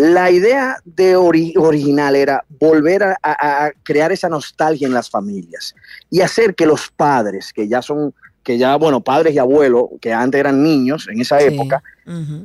la 0.00 0.30
idea 0.30 0.76
de 0.84 1.16
ori- 1.16 1.54
original 1.56 2.14
era 2.14 2.44
volver 2.60 3.02
a, 3.02 3.70
crear 3.82 4.12
esa 4.12 4.28
nostalgia 4.28 4.86
en 4.86 4.94
las 4.94 5.10
familias 5.10 5.74
y 6.08 6.20
hacer 6.20 6.54
que 6.54 6.66
los 6.66 6.88
padres, 6.88 7.52
que 7.52 7.66
ya 7.66 7.82
son, 7.82 8.14
que 8.44 8.58
ya, 8.58 8.76
bueno, 8.76 9.00
padres 9.00 9.34
y 9.34 9.38
abuelos, 9.38 9.86
que 10.00 10.12
antes 10.12 10.38
eran 10.38 10.62
niños 10.62 11.08
en 11.10 11.20
esa 11.20 11.38
época, 11.40 11.82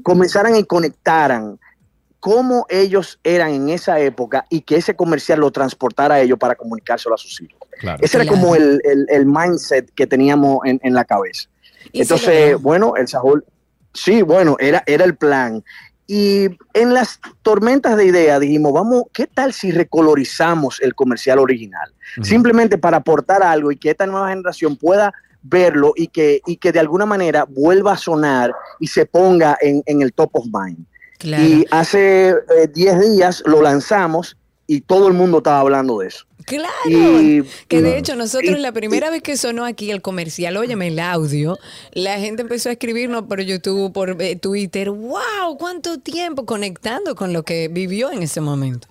comenzaran 0.01 0.55
y 0.55 0.63
conectaran 0.63 1.59
cómo 2.19 2.65
ellos 2.69 3.19
eran 3.23 3.51
en 3.51 3.69
esa 3.69 3.99
época 3.99 4.45
y 4.49 4.61
que 4.61 4.77
ese 4.77 4.95
comercial 4.95 5.39
lo 5.39 5.51
transportara 5.51 6.15
a 6.15 6.21
ellos 6.21 6.39
para 6.39 6.55
comunicárselo 6.55 7.13
a 7.13 7.19
sus 7.19 7.39
hijos. 7.39 7.59
Ese 8.01 8.17
era 8.17 8.25
como 8.25 8.55
el, 8.55 8.81
el- 8.83 9.05
el 9.09 9.25
mindset 9.27 9.91
que 9.93 10.07
teníamos 10.07 10.59
en, 10.65 10.79
en 10.83 10.93
la 10.95 11.05
cabeza. 11.05 11.47
Entonces, 12.01 12.59
bueno, 12.63 12.95
el 12.95 13.07
Sahul, 13.07 13.45
sí, 13.93 14.23
bueno, 14.23 14.55
era, 14.59 14.81
era 14.87 15.05
el 15.05 15.15
plan. 15.15 15.63
Y 16.15 16.47
en 16.75 16.93
las 16.93 17.19
tormentas 17.41 17.97
de 17.97 18.05
idea 18.05 18.39
dijimos, 18.39 18.71
vamos, 18.71 19.05
¿qué 19.11 19.25
tal 19.25 19.51
si 19.51 19.71
recolorizamos 19.71 20.79
el 20.83 20.93
comercial 20.93 21.39
original? 21.39 21.91
Simplemente 22.21 22.77
para 22.77 22.97
aportar 22.97 23.41
algo 23.41 23.71
y 23.71 23.77
que 23.77 23.89
esta 23.89 24.05
nueva 24.05 24.29
generación 24.29 24.75
pueda 24.75 25.11
verlo 25.41 25.93
y 25.95 26.09
que, 26.09 26.43
y 26.45 26.57
que 26.57 26.71
de 26.71 26.79
alguna 26.79 27.07
manera 27.07 27.45
vuelva 27.49 27.93
a 27.93 27.97
sonar 27.97 28.53
y 28.79 28.85
se 28.85 29.07
ponga 29.07 29.57
en, 29.59 29.81
en 29.87 30.03
el 30.03 30.13
top 30.13 30.29
of 30.33 30.45
mind. 30.53 30.85
Claro. 31.17 31.43
Y 31.43 31.65
hace 31.71 32.29
eh, 32.29 32.67
10 32.71 32.99
días 33.09 33.41
lo 33.47 33.63
lanzamos 33.63 34.37
y 34.67 34.81
todo 34.81 35.07
el 35.07 35.15
mundo 35.15 35.39
estaba 35.39 35.61
hablando 35.61 35.97
de 35.97 36.09
eso. 36.09 36.27
Claro, 36.45 37.21
Y- 37.21 37.43
que 37.67 37.81
de 37.81 37.97
hecho 37.97 38.15
nosotros 38.15 38.57
y- 38.57 38.61
la 38.61 38.71
primera 38.71 39.09
vez 39.09 39.21
que 39.21 39.37
sonó 39.37 39.65
aquí 39.65 39.91
el 39.91 40.01
comercial, 40.01 40.57
óyeme 40.57 40.87
el 40.87 40.99
audio, 40.99 41.57
la 41.93 42.19
gente 42.19 42.41
empezó 42.41 42.69
a 42.69 42.73
escribirnos 42.73 43.23
por 43.23 43.41
YouTube, 43.41 43.91
por 43.93 44.21
eh, 44.21 44.35
Twitter, 44.35 44.89
wow, 44.89 45.57
cuánto 45.57 45.99
tiempo 45.99 46.45
conectando 46.45 47.15
con 47.15 47.33
lo 47.33 47.43
que 47.43 47.67
vivió 47.69 48.11
en 48.11 48.23
ese 48.23 48.41
momento. 48.41 48.87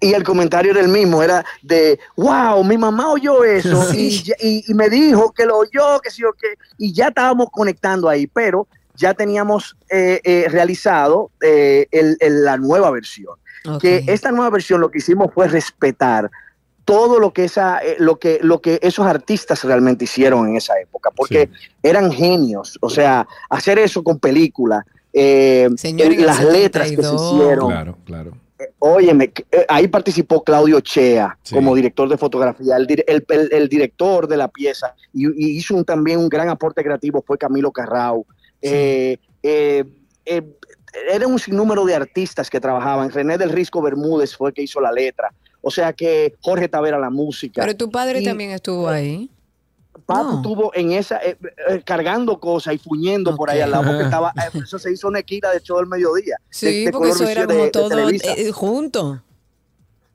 Y 0.00 0.12
el 0.12 0.22
comentario 0.22 0.72
era 0.72 0.80
el 0.80 0.88
mismo, 0.88 1.22
era 1.22 1.44
de, 1.62 1.98
wow, 2.16 2.62
mi 2.62 2.76
mamá 2.76 3.10
oyó 3.12 3.42
eso 3.44 3.88
y, 3.94 4.62
me 4.74 4.90
dijo 4.90 5.32
que 5.32 5.46
lo 5.46 5.58
oyó, 5.58 6.00
que 6.02 6.10
sí 6.10 6.22
o 6.24 6.32
qué, 6.32 6.48
y 6.78 6.92
ya 6.92 7.08
estábamos 7.08 7.46
conectando 7.50 8.08
ahí, 8.08 8.26
pero 8.26 8.66
ya 8.96 9.14
teníamos 9.14 9.76
eh, 9.90 10.20
eh, 10.24 10.46
realizado 10.50 11.30
eh, 11.40 11.86
el- 11.90 12.16
el- 12.20 12.44
la 12.44 12.56
nueva 12.58 12.90
versión. 12.90 13.34
Que 13.80 14.04
esta 14.08 14.30
nueva 14.30 14.50
versión 14.50 14.80
lo 14.80 14.90
que 14.90 14.98
hicimos 14.98 15.32
fue 15.32 15.48
respetar 15.48 16.30
todo 16.84 17.18
lo 17.18 17.32
que 17.32 17.44
esa, 17.44 17.78
eh, 17.78 17.96
lo 17.98 18.18
que, 18.18 18.38
lo 18.42 18.60
que 18.60 18.78
esos 18.82 19.06
artistas 19.06 19.64
realmente 19.64 20.04
hicieron 20.04 20.46
en 20.48 20.56
esa 20.56 20.78
época, 20.78 21.10
porque 21.16 21.48
eran 21.82 22.12
genios. 22.12 22.76
O 22.82 22.90
sea, 22.90 23.26
hacer 23.48 23.78
eso 23.78 24.04
con 24.04 24.18
película, 24.18 24.84
eh, 25.12 25.70
Señor, 25.78 26.14
las 26.18 26.44
letras 26.44 26.90
que 26.90 26.96
se 26.96 27.02
72. 27.02 27.32
hicieron. 27.32 27.68
Claro, 27.70 27.98
claro. 28.04 28.32
Óyeme, 28.80 29.32
eh, 29.50 29.64
ahí 29.68 29.88
participó 29.88 30.44
Claudio 30.44 30.80
Chea 30.80 31.36
Sí. 31.42 31.54
como 31.54 31.74
director 31.74 32.06
de 32.08 32.18
fotografía, 32.18 32.76
el, 32.76 32.86
el- 33.06 33.24
el- 33.28 33.48
el 33.52 33.68
director 33.68 34.28
de 34.28 34.36
la 34.36 34.48
pieza, 34.48 34.94
y, 35.12 35.26
y 35.26 35.56
hizo 35.56 35.74
un- 35.74 35.84
también 35.86 36.18
un 36.18 36.28
gran 36.28 36.50
aporte 36.50 36.82
creativo, 36.82 37.24
fue 37.26 37.38
Camilo 37.38 37.72
Carrao. 37.72 38.26
Eh, 38.60 39.16
eh, 39.42 39.84
eh, 40.26 40.42
era 41.10 41.26
un 41.26 41.38
sinnúmero 41.38 41.84
de 41.84 41.94
artistas 41.94 42.48
que 42.50 42.60
trabajaban. 42.60 43.10
René 43.10 43.36
del 43.38 43.50
Risco 43.50 43.82
Bermúdez 43.82 44.36
fue 44.36 44.50
el 44.50 44.54
que 44.54 44.62
hizo 44.62 44.80
la 44.80 44.92
letra. 44.92 45.32
O 45.60 45.70
sea 45.70 45.92
que 45.92 46.34
Jorge 46.40 46.68
Tavera 46.68 46.98
la 46.98 47.10
música. 47.10 47.62
Pero 47.62 47.76
tu 47.76 47.90
padre 47.90 48.20
Y 48.20 48.24
también 48.24 48.50
estuvo 48.50 48.88
ahí. 48.88 49.30
Papo 50.06 50.36
estuvo 50.36 50.70
en 50.74 50.92
esa, 50.92 51.16
eh, 51.24 51.38
eh, 51.68 51.80
cargando 51.84 52.38
cosas 52.38 52.74
y 52.74 52.78
fuñendo 52.78 53.34
por 53.36 53.48
ahí 53.48 53.60
al 53.60 53.70
lado, 53.70 53.84
porque 53.86 54.02
estaba, 54.02 54.30
eh, 54.36 54.50
eso 54.64 54.78
se 54.78 54.92
hizo 54.92 55.08
una 55.08 55.20
equila 55.20 55.50
de 55.50 55.60
todo 55.60 55.80
el 55.80 55.86
mediodía. 55.86 56.36
Sí, 56.50 56.66
de- 56.66 56.84
de 56.86 56.92
porque 56.92 57.10
eso 57.10 57.26
era 57.28 57.46
como 57.46 57.64
de 57.64 57.70
todo 57.70 58.08
eh, 58.10 58.50
junto. 58.52 59.22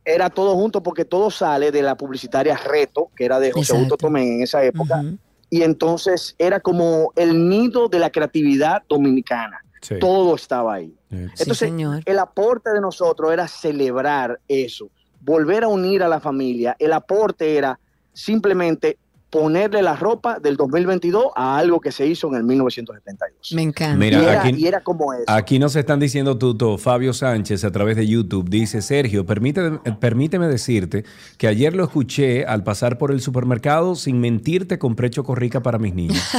era 0.06 0.30
todo 0.30 0.56
junto 0.56 0.84
porque 0.84 1.06
todo 1.06 1.32
sale 1.32 1.72
de 1.72 1.82
la 1.82 1.96
publicitaria 1.96 2.56
Reto, 2.58 3.10
que 3.16 3.26
era 3.26 3.40
de 3.40 3.52
José 3.52 3.74
Augusto 3.74 3.98
Tomé 3.98 4.36
en 4.36 4.44
esa 4.44 4.64
época, 4.64 5.04
y 5.50 5.62
entonces 5.64 6.36
era 6.38 6.60
como 6.60 7.12
el 7.16 7.48
nido 7.50 7.88
de 7.90 8.00
la 8.00 8.10
creatividad 8.12 8.84
dominicana. 8.88 9.64
Sí. 9.82 10.00
Todo 10.00 10.36
estaba 10.36 10.76
ahí. 10.76 10.94
Entonces, 11.10 11.58
señor. 11.58 12.02
el 12.06 12.20
aporte 12.20 12.72
de 12.72 12.82
nosotros 12.82 13.32
era 13.32 13.48
celebrar 13.48 14.40
eso, 14.48 14.90
volver 15.22 15.64
a 15.64 15.68
unir 15.68 16.04
a 16.04 16.08
la 16.08 16.20
familia. 16.20 16.76
El 16.80 16.94
aporte 16.94 17.56
era 17.58 17.80
simplemente 18.14 18.98
ponerle 19.30 19.82
la 19.82 19.96
ropa 19.96 20.40
del 20.40 20.56
2022 20.58 21.26
a 21.36 21.58
algo 21.58 21.80
que 21.80 21.92
se 21.92 22.08
hizo 22.08 22.28
en 22.30 22.36
el 22.36 22.44
1972. 22.44 23.54
Me 23.54 23.62
encanta. 23.62 23.96
Mira, 23.98 24.20
y, 24.20 24.24
era, 24.26 24.42
aquí- 24.44 24.56
y 24.58 24.68
era 24.68 24.82
como 24.82 25.14
eso. 25.14 25.24
Aquí 25.28 25.60
nos 25.60 25.76
están 25.76 26.00
diciendo, 26.00 26.38
Tuto, 26.38 26.78
Fabio 26.78 27.14
Sánchez 27.14 27.64
a 27.64 27.72
través 27.72 27.96
de 27.96 28.08
YouTube, 28.08 28.50
dice, 28.50 28.82
Sergio, 28.82 29.26
permíteme, 29.26 29.80
permíteme 30.00 30.48
decirte 30.48 31.04
que 31.38 31.48
ayer 31.48 31.76
lo 31.76 31.84
escuché 31.84 32.46
al 32.46 32.64
pasar 32.64 32.98
por 32.98 33.12
el 33.12 33.22
supermercado, 33.22 33.96
sin 33.96 34.20
mentirte, 34.20 34.80
compré 34.80 35.10
chocorrica 35.10 35.62
para 35.62 35.78
mis 35.80 35.94
niños. 35.94 36.18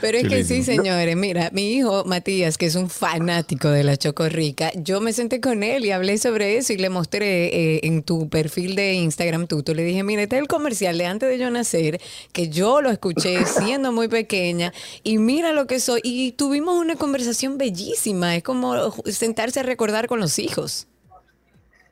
Pero 0.00 0.18
es 0.18 0.22
Qué 0.24 0.28
que 0.28 0.34
lindo. 0.36 0.48
sí, 0.48 0.62
señores. 0.62 1.16
Mira, 1.16 1.50
mi 1.52 1.72
hijo 1.72 2.04
Matías, 2.04 2.58
que 2.58 2.66
es 2.66 2.74
un 2.74 2.90
fanático 2.90 3.68
de 3.68 3.84
la 3.84 3.96
Chocorrica, 3.96 4.70
yo 4.74 5.00
me 5.00 5.12
senté 5.12 5.40
con 5.40 5.62
él 5.62 5.84
y 5.84 5.90
hablé 5.92 6.18
sobre 6.18 6.56
eso 6.56 6.72
y 6.72 6.76
le 6.76 6.90
mostré 6.90 7.46
eh, 7.76 7.80
en 7.84 8.02
tu 8.02 8.28
perfil 8.28 8.74
de 8.76 8.94
Instagram 8.94 9.46
tuto. 9.46 9.74
Le 9.74 9.84
dije, 9.84 10.02
mira, 10.02 10.22
este 10.22 10.36
es 10.36 10.42
el 10.42 10.48
comercial 10.58 10.98
de 10.98 11.06
antes 11.06 11.28
de 11.28 11.38
yo 11.38 11.50
nacer, 11.50 12.00
que 12.32 12.48
yo 12.48 12.82
lo 12.82 12.90
escuché 12.90 13.46
siendo 13.46 13.92
muy 13.92 14.08
pequeña 14.08 14.72
y 15.04 15.18
mira 15.18 15.52
lo 15.52 15.68
que 15.68 15.78
soy. 15.78 16.00
Y 16.02 16.32
tuvimos 16.32 16.76
una 16.76 16.96
conversación 16.96 17.58
bellísima. 17.58 18.34
Es 18.34 18.42
como 18.42 18.92
sentarse 19.06 19.60
a 19.60 19.62
recordar 19.62 20.08
con 20.08 20.18
los 20.18 20.40
hijos. 20.40 20.87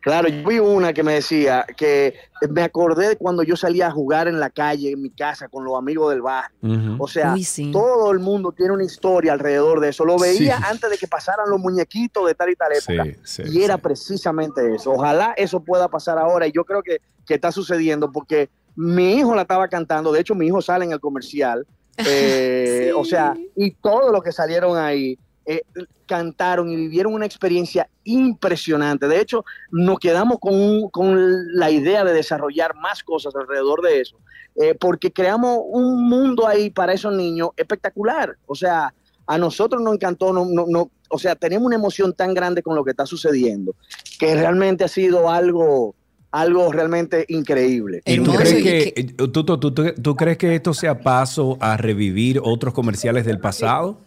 Claro, 0.07 0.29
yo 0.29 0.49
vi 0.49 0.61
una 0.61 0.93
que 0.93 1.03
me 1.03 1.15
decía 1.15 1.67
que 1.77 2.15
me 2.51 2.63
acordé 2.63 3.09
de 3.09 3.17
cuando 3.17 3.43
yo 3.43 3.57
salía 3.57 3.89
a 3.89 3.91
jugar 3.91 4.29
en 4.29 4.39
la 4.39 4.51
calle, 4.51 4.93
en 4.93 5.03
mi 5.03 5.11
casa, 5.11 5.49
con 5.49 5.65
los 5.65 5.77
amigos 5.77 6.11
del 6.13 6.23
barrio. 6.23 6.97
O 7.01 7.09
sea, 7.09 7.33
Uy, 7.35 7.43
sí. 7.43 7.73
todo 7.73 8.13
el 8.13 8.21
mundo 8.21 8.53
tiene 8.53 8.73
una 8.73 8.85
historia 8.85 9.33
alrededor 9.33 9.81
de 9.81 9.89
eso. 9.89 10.05
Lo 10.05 10.17
veía 10.17 10.59
Sí. 10.59 10.63
antes 10.65 10.91
de 10.91 10.97
que 10.97 11.09
pasaran 11.09 11.51
los 11.51 11.59
muñequitos 11.59 12.25
de 12.25 12.37
tal 12.37 12.51
y 12.51 12.55
tal 12.55 12.69
época. 12.73 13.05
Sí, 13.25 13.43
sí, 13.43 13.59
y 13.59 13.65
era 13.65 13.79
precisamente 13.79 14.77
eso. 14.77 14.93
Ojalá 14.93 15.35
eso 15.37 15.59
pueda 15.59 15.89
pasar 15.89 16.19
ahora. 16.19 16.47
Y 16.47 16.53
yo 16.53 16.65
creo 16.65 16.85
que, 16.85 16.99
que 17.27 17.35
está 17.35 17.51
sucediendo 17.51 18.13
porque 18.13 18.49
mi 18.77 19.15
hijo 19.15 19.35
la 19.35 19.43
estaba 19.43 19.67
cantando. 19.67 20.13
De 20.13 20.21
hecho, 20.21 20.37
mi 20.37 20.47
hijo 20.47 20.63
sale 20.63 20.85
en 20.85 20.93
el 20.93 21.01
comercial. 21.01 21.67
Eh, 22.07 22.93
O 22.95 23.05
sea, 23.05 23.35
y 23.57 23.73
todos 23.73 24.13
los 24.13 24.23
que 24.23 24.31
salieron 24.31 24.77
ahí 24.79 25.19
eh, 25.47 25.63
cantaron 26.07 26.69
y 26.71 26.77
vivieron 26.77 27.15
una 27.15 27.25
experiencia 27.27 27.89
impresionante. 28.05 29.07
De 29.09 29.21
hecho, 29.21 29.45
nos 29.71 29.99
quedamos 29.99 30.39
con, 30.41 30.55
un- 30.55 30.91
con 30.91 31.17
la 31.55 31.71
idea 31.71 32.05
de 32.05 32.13
desarrollar 32.13 32.75
más 32.75 33.03
cosas 33.03 33.35
alrededor 33.37 33.83
de 33.83 34.01
eso, 34.01 34.17
eh, 34.57 34.75
porque 34.79 35.13
creamos 35.13 35.59
un 35.71 36.09
mundo 36.09 36.47
ahí 36.47 36.71
para 36.71 36.93
esos 36.93 37.15
niños 37.15 37.51
espectacular. 37.57 38.37
O 38.47 38.55
sea, 38.55 38.93
a 39.27 39.39
nosotros 39.39 39.81
nos 39.83 39.95
encantó, 39.95 40.33
no, 40.33 40.45
no, 40.45 40.67
no- 40.69 40.91
o 41.09 41.19
sea, 41.19 41.37
tenemos 41.37 41.67
una 41.67 41.77
emoción 41.77 42.13
tan 42.13 42.35
grande 42.35 42.63
con 42.63 42.75
lo 42.75 42.85
que 42.85 42.91
está 42.91 43.07
sucediendo, 43.07 43.75
que 44.19 44.35
realmente 44.35 44.83
ha 44.85 44.89
sido 44.89 45.31
algo, 45.31 45.95
algo 46.33 46.73
realmente 46.73 47.25
increíble. 47.29 48.03
¿Y 48.05 48.17
tú 48.19 48.33
crees 48.35 48.63
que, 48.63 48.95
eh, 48.97 49.05
Tuto, 49.29 49.59
tú, 49.61 49.71
tú- 49.73 49.95
tú 50.03 50.17
crees 50.17 50.37
que 50.39 50.55
esto 50.57 50.75
sea 50.75 50.99
paso 51.01 51.57
a 51.61 51.77
revivir 51.77 52.41
otros 52.43 52.75
comerciales 52.75 53.25
del 53.25 53.39
pasado? 53.39 54.01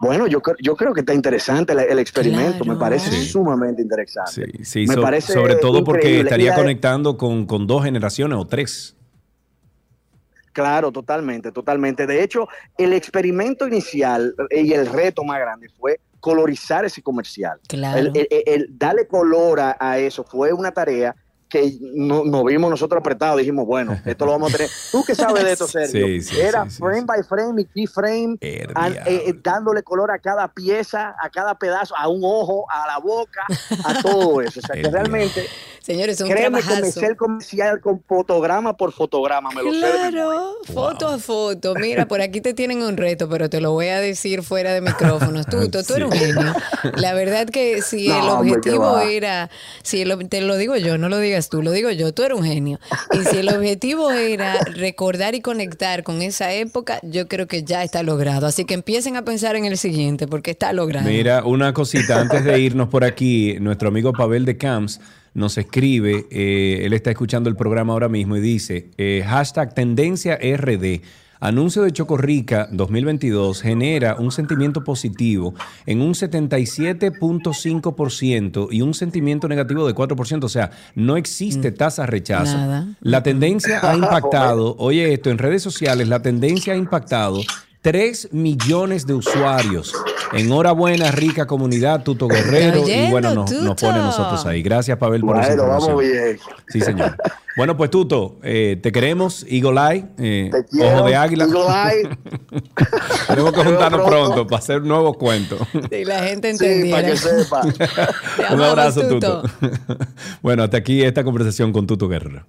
Bueno, 0.00 0.26
yo, 0.26 0.40
yo 0.62 0.76
creo 0.76 0.94
que 0.94 1.00
está 1.00 1.12
interesante 1.12 1.74
el, 1.74 1.80
el 1.80 1.98
experimento, 1.98 2.64
me 2.64 2.76
parece 2.76 3.10
Sí. 3.10 3.26
sumamente 3.28 3.82
interesante. 3.82 4.32
Sí, 4.32 4.64
sí, 4.64 4.86
Me 4.86 4.94
so- 4.94 5.02
parece 5.02 5.32
sobre 5.34 5.56
todo 5.56 5.84
porque 5.84 6.20
estaría 6.20 6.54
conectando 6.54 7.18
con, 7.18 7.44
con 7.46 7.66
dos 7.66 7.84
generaciones 7.84 8.38
o 8.38 8.46
tres. 8.46 8.96
Claro, 10.52 10.90
totalmente, 10.90 11.52
totalmente. 11.52 12.06
De 12.06 12.22
hecho, 12.22 12.48
el 12.76 12.92
experimento 12.92 13.68
inicial 13.68 14.34
eh, 14.50 14.62
y 14.62 14.72
el 14.72 14.86
reto 14.86 15.22
más 15.22 15.38
grande 15.38 15.68
fue 15.78 16.00
colorizar 16.18 16.84
ese 16.84 17.02
comercial. 17.02 17.58
Claro. 17.68 18.10
El- 18.14 18.26
el 18.46 18.78
darle 18.78 19.06
color 19.06 19.60
a, 19.60 19.76
a 19.78 19.98
eso 19.98 20.24
fue 20.24 20.52
una 20.52 20.72
tarea 20.72 21.14
que 21.50 21.72
no- 21.80 22.24
nos 22.24 22.44
vimos 22.44 22.70
nosotros 22.70 23.00
apretados. 23.00 23.38
Dijimos, 23.38 23.66
bueno, 23.66 24.00
esto 24.06 24.24
lo 24.24 24.32
vamos 24.32 24.54
a 24.54 24.56
tener. 24.56 24.70
¿Tú 24.92 25.02
qué 25.04 25.14
sabes 25.14 25.44
de 25.44 25.52
esto, 25.52 25.66
Sergio? 25.68 26.06
Sí, 26.06 26.22
sí, 26.22 26.36
Era 26.40 26.64
sí, 26.64 26.70
sí, 26.70 26.76
frame 26.78 27.02
by 27.04 27.22
frame 27.24 27.62
y 27.62 27.64
key 27.66 27.86
frame, 27.86 28.38
an- 28.74 28.94
eh, 29.06 29.24
eh, 29.26 29.34
dándole 29.42 29.82
color 29.82 30.10
a 30.10 30.18
cada 30.18 30.48
pieza, 30.48 31.14
a 31.20 31.28
cada 31.28 31.56
pedazo, 31.56 31.94
a 31.96 32.08
un 32.08 32.20
ojo, 32.24 32.64
a 32.70 32.86
la 32.86 32.98
boca, 32.98 33.42
a 33.84 34.00
todo 34.00 34.40
eso. 34.40 34.60
O 34.60 34.62
sea, 34.62 34.76
que 34.76 34.82
realmente... 34.90 35.46
Señores, 35.82 36.16
es 36.16 36.20
un 36.20 36.28
Créeme 36.28 36.60
que 36.62 36.76
me 36.82 36.92
sé 36.92 37.06
el 37.06 37.16
comercial 37.16 37.80
con 37.80 38.02
fotograma 38.06 38.76
por 38.76 38.92
fotograma, 38.92 39.50
me 39.50 39.62
lo 39.62 39.72
sé. 39.72 39.78
Claro, 39.80 40.54
foto 40.72 41.08
a 41.08 41.18
foto. 41.18 41.74
Mira, 41.74 42.06
por 42.06 42.20
aquí 42.20 42.42
te 42.42 42.52
tienen 42.52 42.82
un 42.82 42.98
reto, 42.98 43.30
pero 43.30 43.48
te 43.48 43.62
lo 43.62 43.72
voy 43.72 43.86
a 43.88 43.98
decir 43.98 44.42
fuera 44.42 44.74
de 44.74 44.82
micrófonos. 44.82 45.46
Tú, 45.46 45.70
tú, 45.70 45.82
tú 45.82 45.94
eres 45.96 46.06
un 46.10 46.12
genio. 46.12 46.54
La 46.96 47.14
verdad 47.14 47.46
que 47.48 47.80
si 47.80 48.08
No, 48.08 48.22
el 48.22 48.28
objetivo 48.28 48.98
era, 48.98 49.48
si 49.82 50.02
el 50.02 50.10
ob- 50.12 50.28
te 50.28 50.42
lo 50.42 50.56
digo 50.58 50.76
yo, 50.76 50.98
no 50.98 51.08
lo 51.08 51.16
digas 51.18 51.39
tú, 51.48 51.62
lo 51.62 51.72
digo 51.72 51.90
yo, 51.90 52.12
tú 52.12 52.22
eres 52.22 52.38
un 52.38 52.44
genio. 52.44 52.78
Y 53.12 53.24
si 53.24 53.38
el 53.38 53.48
objetivo 53.48 54.10
era 54.10 54.58
recordar 54.74 55.34
y 55.34 55.40
conectar 55.40 56.02
con 56.02 56.22
esa 56.22 56.52
época, 56.52 57.00
yo 57.02 57.28
creo 57.28 57.46
que 57.46 57.64
ya 57.64 57.82
está 57.82 58.02
logrado. 58.02 58.46
Así 58.46 58.64
que 58.64 58.74
empiecen 58.74 59.16
a 59.16 59.24
pensar 59.24 59.56
en 59.56 59.64
el 59.64 59.78
siguiente, 59.78 60.26
porque 60.26 60.50
está 60.52 60.72
logrado. 60.72 61.08
Mira, 61.08 61.44
una 61.44 61.72
cosita, 61.72 62.20
antes 62.20 62.44
de 62.44 62.60
irnos 62.60 62.88
por 62.88 63.04
aquí, 63.04 63.56
nuestro 63.60 63.88
amigo 63.88 64.12
Pavel 64.12 64.44
de 64.44 64.56
Camps 64.56 65.00
nos 65.32 65.56
escribe, 65.58 66.26
eh, 66.30 66.80
él 66.84 66.92
está 66.92 67.10
escuchando 67.10 67.48
el 67.48 67.56
programa 67.56 67.92
ahora 67.92 68.08
mismo 68.08 68.36
y 68.36 68.40
dice, 68.40 68.90
eh, 68.98 69.24
hashtag. 69.26 69.74
Anuncio 71.40 71.82
de 71.82 71.90
Chocorrica 71.92 72.68
2022 72.70 73.62
genera 73.62 74.14
un 74.16 74.30
sentimiento 74.30 74.84
positivo 74.84 75.54
en 75.86 76.02
un 76.02 76.12
77.5% 76.14 78.68
y 78.70 78.82
un 78.82 78.92
sentimiento 78.94 79.48
negativo 79.48 79.84
de 79.86 79.94
4%. 79.94 80.44
O 80.44 80.48
sea, 80.48 80.70
no 80.94 81.16
existe 81.16 81.72
tasa 81.72 82.02
de 82.02 82.08
rechazo. 82.08 82.56
Nada. 82.56 82.86
La 83.00 83.22
tendencia 83.22 83.80
ha 83.82 83.94
impactado, 83.96 84.76
oye 84.78 85.12
esto, 85.12 85.30
en 85.30 85.38
redes 85.38 85.62
sociales, 85.62 86.08
la 86.08 86.22
tendencia 86.22 86.74
ha 86.74 86.76
impactado 86.76 87.40
3 87.82 88.28
millones 88.32 89.06
de 89.06 89.14
usuarios. 89.14 89.94
Enhorabuena, 90.32 91.10
rica 91.10 91.46
comunidad, 91.46 92.02
Tuto 92.02 92.28
Guerrero. 92.28 92.82
Oyendo, 92.82 93.08
y 93.08 93.10
bueno, 93.10 93.34
nos, 93.34 93.50
nos 93.50 93.80
pone 93.80 93.98
nosotros 93.98 94.44
ahí. 94.46 94.62
Gracias, 94.62 94.96
Pavel, 94.98 95.22
por 95.22 95.38
esa 95.38 95.48
Bueno, 95.48 95.62
vamos 95.66 95.88
información. 95.88 96.24
bien. 96.24 96.38
Sí, 96.68 96.80
señor. 96.80 97.16
Bueno, 97.56 97.76
pues 97.76 97.90
Tuto, 97.90 98.38
eh, 98.44 98.78
te 98.80 98.92
queremos, 98.92 99.44
Eagle 99.48 99.80
Eye, 99.80 100.04
eh, 100.18 100.50
quiero, 100.70 100.98
Ojo 100.98 101.06
de 101.08 101.16
Águila. 101.16 101.44
Eagle 101.46 101.60
Eye. 102.02 102.18
Tenemos 103.26 103.52
que 103.52 103.64
juntarnos 103.64 104.06
pronto. 104.08 104.46
para 104.46 104.58
hacer 104.58 104.82
nuevos 104.82 105.16
cuentos. 105.16 105.58
Si 105.90 106.04
la 106.04 106.22
gente 106.22 106.54
Sí, 106.56 106.64
entendiera. 106.64 106.96
para 107.00 107.08
que 107.10 107.16
sepa. 107.16 107.62
Un 108.54 108.60
abrazo, 108.62 109.00
Tuto. 109.08 109.42
Tuto. 109.42 109.50
bueno, 110.42 110.62
hasta 110.62 110.76
aquí 110.76 111.02
esta 111.02 111.24
conversación 111.24 111.72
con 111.72 111.86
Tuto 111.86 112.08
Guerrero. 112.08 112.46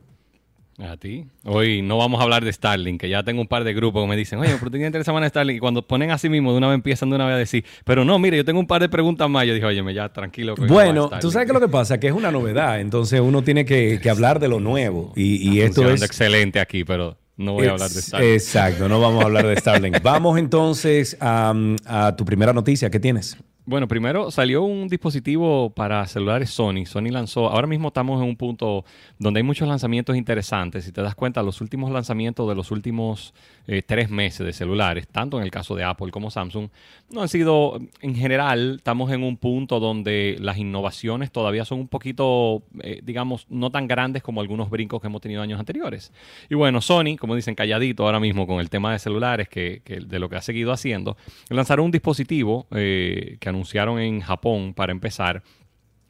A 0.78 0.98
ti. 0.98 1.26
Hoy 1.46 1.82
no 1.82 1.98
vamos 1.98 2.20
a 2.20 2.24
hablar 2.24 2.44
de 2.44 2.52
Starlink, 2.52 3.00
que 3.00 3.08
ya 3.08 3.24
tengo 3.24 3.40
un 3.40 3.48
par 3.48 3.64
de 3.64 3.74
grupos 3.74 4.04
que 4.04 4.10
me 4.10 4.18
dicen, 4.18 4.40
oye, 4.40 4.50
pero 4.60 4.66
tú 4.66 4.72
tienes 4.72 4.88
interés 4.88 5.08
en 5.08 5.30
Starlink. 5.30 5.58
Y 5.58 5.60
cuando 5.60 5.88
ponen 5.88 6.12
así 6.12 6.28
mismo, 6.28 6.52
de 6.52 6.58
una 6.58 6.68
vez 6.68 6.76
empiezan 6.76 7.10
de 7.10 7.16
una 7.16 7.28
vez 7.28 7.36
a 7.36 7.38
decir, 7.38 7.64
pero 7.86 8.04
no, 8.04 8.20
mire, 8.20 8.36
yo 8.36 8.44
tengo 8.44 8.60
un 8.60 8.68
par 8.68 8.82
de 8.82 8.90
preguntas 8.90 9.30
más. 9.30 9.46
Yo 9.46 9.54
dije, 9.54 9.66
oye, 9.66 9.94
ya 9.94 10.10
tranquilo. 10.10 10.56
Bueno, 10.58 11.06
Starlink". 11.06 11.22
tú 11.22 11.32
sabes 11.32 11.48
que 11.48 11.54
lo 11.54 11.62
que 11.62 11.70
pasa 11.70 11.98
que 11.98 12.08
es 12.08 12.14
una 12.14 12.30
novedad, 12.30 12.82
entonces 12.82 13.22
uno 13.22 13.42
tiene 13.42 13.64
que, 13.64 14.02
que 14.04 14.10
hablar 14.10 14.42
de 14.42 14.50
lo 14.50 14.60
nuevo 14.60 15.14
y, 15.16 15.50
y 15.50 15.62
esto 15.62 15.90
es... 15.90 16.02
excelente 16.02 16.60
aquí, 16.60 16.84
pero 16.84 17.18
no 17.38 17.54
voy 17.54 17.68
a 17.68 17.72
hablar 17.72 17.90
de 17.90 18.02
Starlink. 18.02 18.34
Exacto, 18.34 18.88
no 18.88 19.00
vamos 19.00 19.22
a 19.24 19.26
hablar 19.26 19.48
de 19.48 19.56
Starlink. 19.58 20.02
Vamos 20.04 20.38
entonces 20.38 21.18
a, 21.20 21.54
a 21.86 22.16
tu 22.16 22.26
primera 22.26 22.54
noticia, 22.54 22.90
¿qué 22.90 23.00
tienes? 23.00 23.38
Bueno, 23.68 23.88
primero 23.88 24.30
salió 24.30 24.62
un 24.62 24.88
dispositivo 24.88 25.72
para 25.72 26.06
celulares 26.06 26.52
Sony. 26.52 26.86
Sony 26.86 27.10
lanzó, 27.10 27.50
ahora 27.50 27.66
mismo 27.66 27.88
estamos 27.88 28.22
en 28.22 28.30
un 28.30 28.36
punto 28.36 28.86
donde 29.18 29.40
hay 29.40 29.44
muchos 29.44 29.68
lanzamientos 29.68 30.16
interesantes. 30.16 30.86
Si 30.86 30.92
te 30.92 31.02
das 31.02 31.16
cuenta, 31.16 31.42
los 31.42 31.62
últimos 31.62 31.92
lanzamientos 31.92 32.48
de 32.48 32.54
los 32.54 32.70
últimos 32.70 33.34
eh, 33.66 33.82
tres 33.82 34.12
meses 34.12 34.46
de 34.46 34.54
celulares, 34.54 35.08
tanto 35.08 35.40
en 35.40 35.44
el 35.44 35.50
caso 35.50 35.74
de 35.74 35.84
Apple 35.84 36.12
como 36.12 36.30
Samsung, 36.30 36.70
no 37.10 37.22
han 37.22 37.30
sido, 37.30 37.80
en 38.02 38.16
general, 38.16 38.76
estamos 38.78 39.12
en 39.12 39.24
un 39.24 39.38
punto 39.38 39.80
donde 39.80 40.38
las 40.40 40.58
innovaciones 40.58 41.32
todavía 41.32 41.64
son 41.64 41.80
un 41.80 41.88
poquito, 41.88 42.64
eh, 42.82 43.02
digamos, 43.04 43.46
no 43.50 43.72
tan 43.72 43.88
grandes 43.88 44.24
como 44.24 44.42
algunos 44.42 44.70
brincos 44.70 45.02
que 45.02 45.08
hemos 45.08 45.22
tenido 45.22 45.42
años 45.42 45.60
anteriores. 45.60 46.12
Y 46.50 46.56
bueno, 46.56 46.82
Sony, 46.82 47.16
como 47.20 47.36
dicen, 47.36 47.56
calladito 47.56 48.06
ahora 48.06 48.20
mismo 48.20 48.48
con 48.48 48.60
el 48.60 48.70
tema 48.70 48.92
de 48.92 49.00
celulares, 49.00 49.48
que, 49.50 49.82
que 49.84 50.00
de 50.00 50.20
lo 50.20 50.30
que 50.30 50.36
ha 50.36 50.42
seguido 50.42 50.72
haciendo, 50.72 51.16
lanzaron 51.50 51.86
un 51.86 51.92
dispositivo 51.92 52.68
eh, 52.72 53.38
que 53.40 53.50
anunciaron 53.50 54.00
en 54.00 54.22
Japón 54.22 54.74
para 54.74 54.92
empezar 54.92 55.44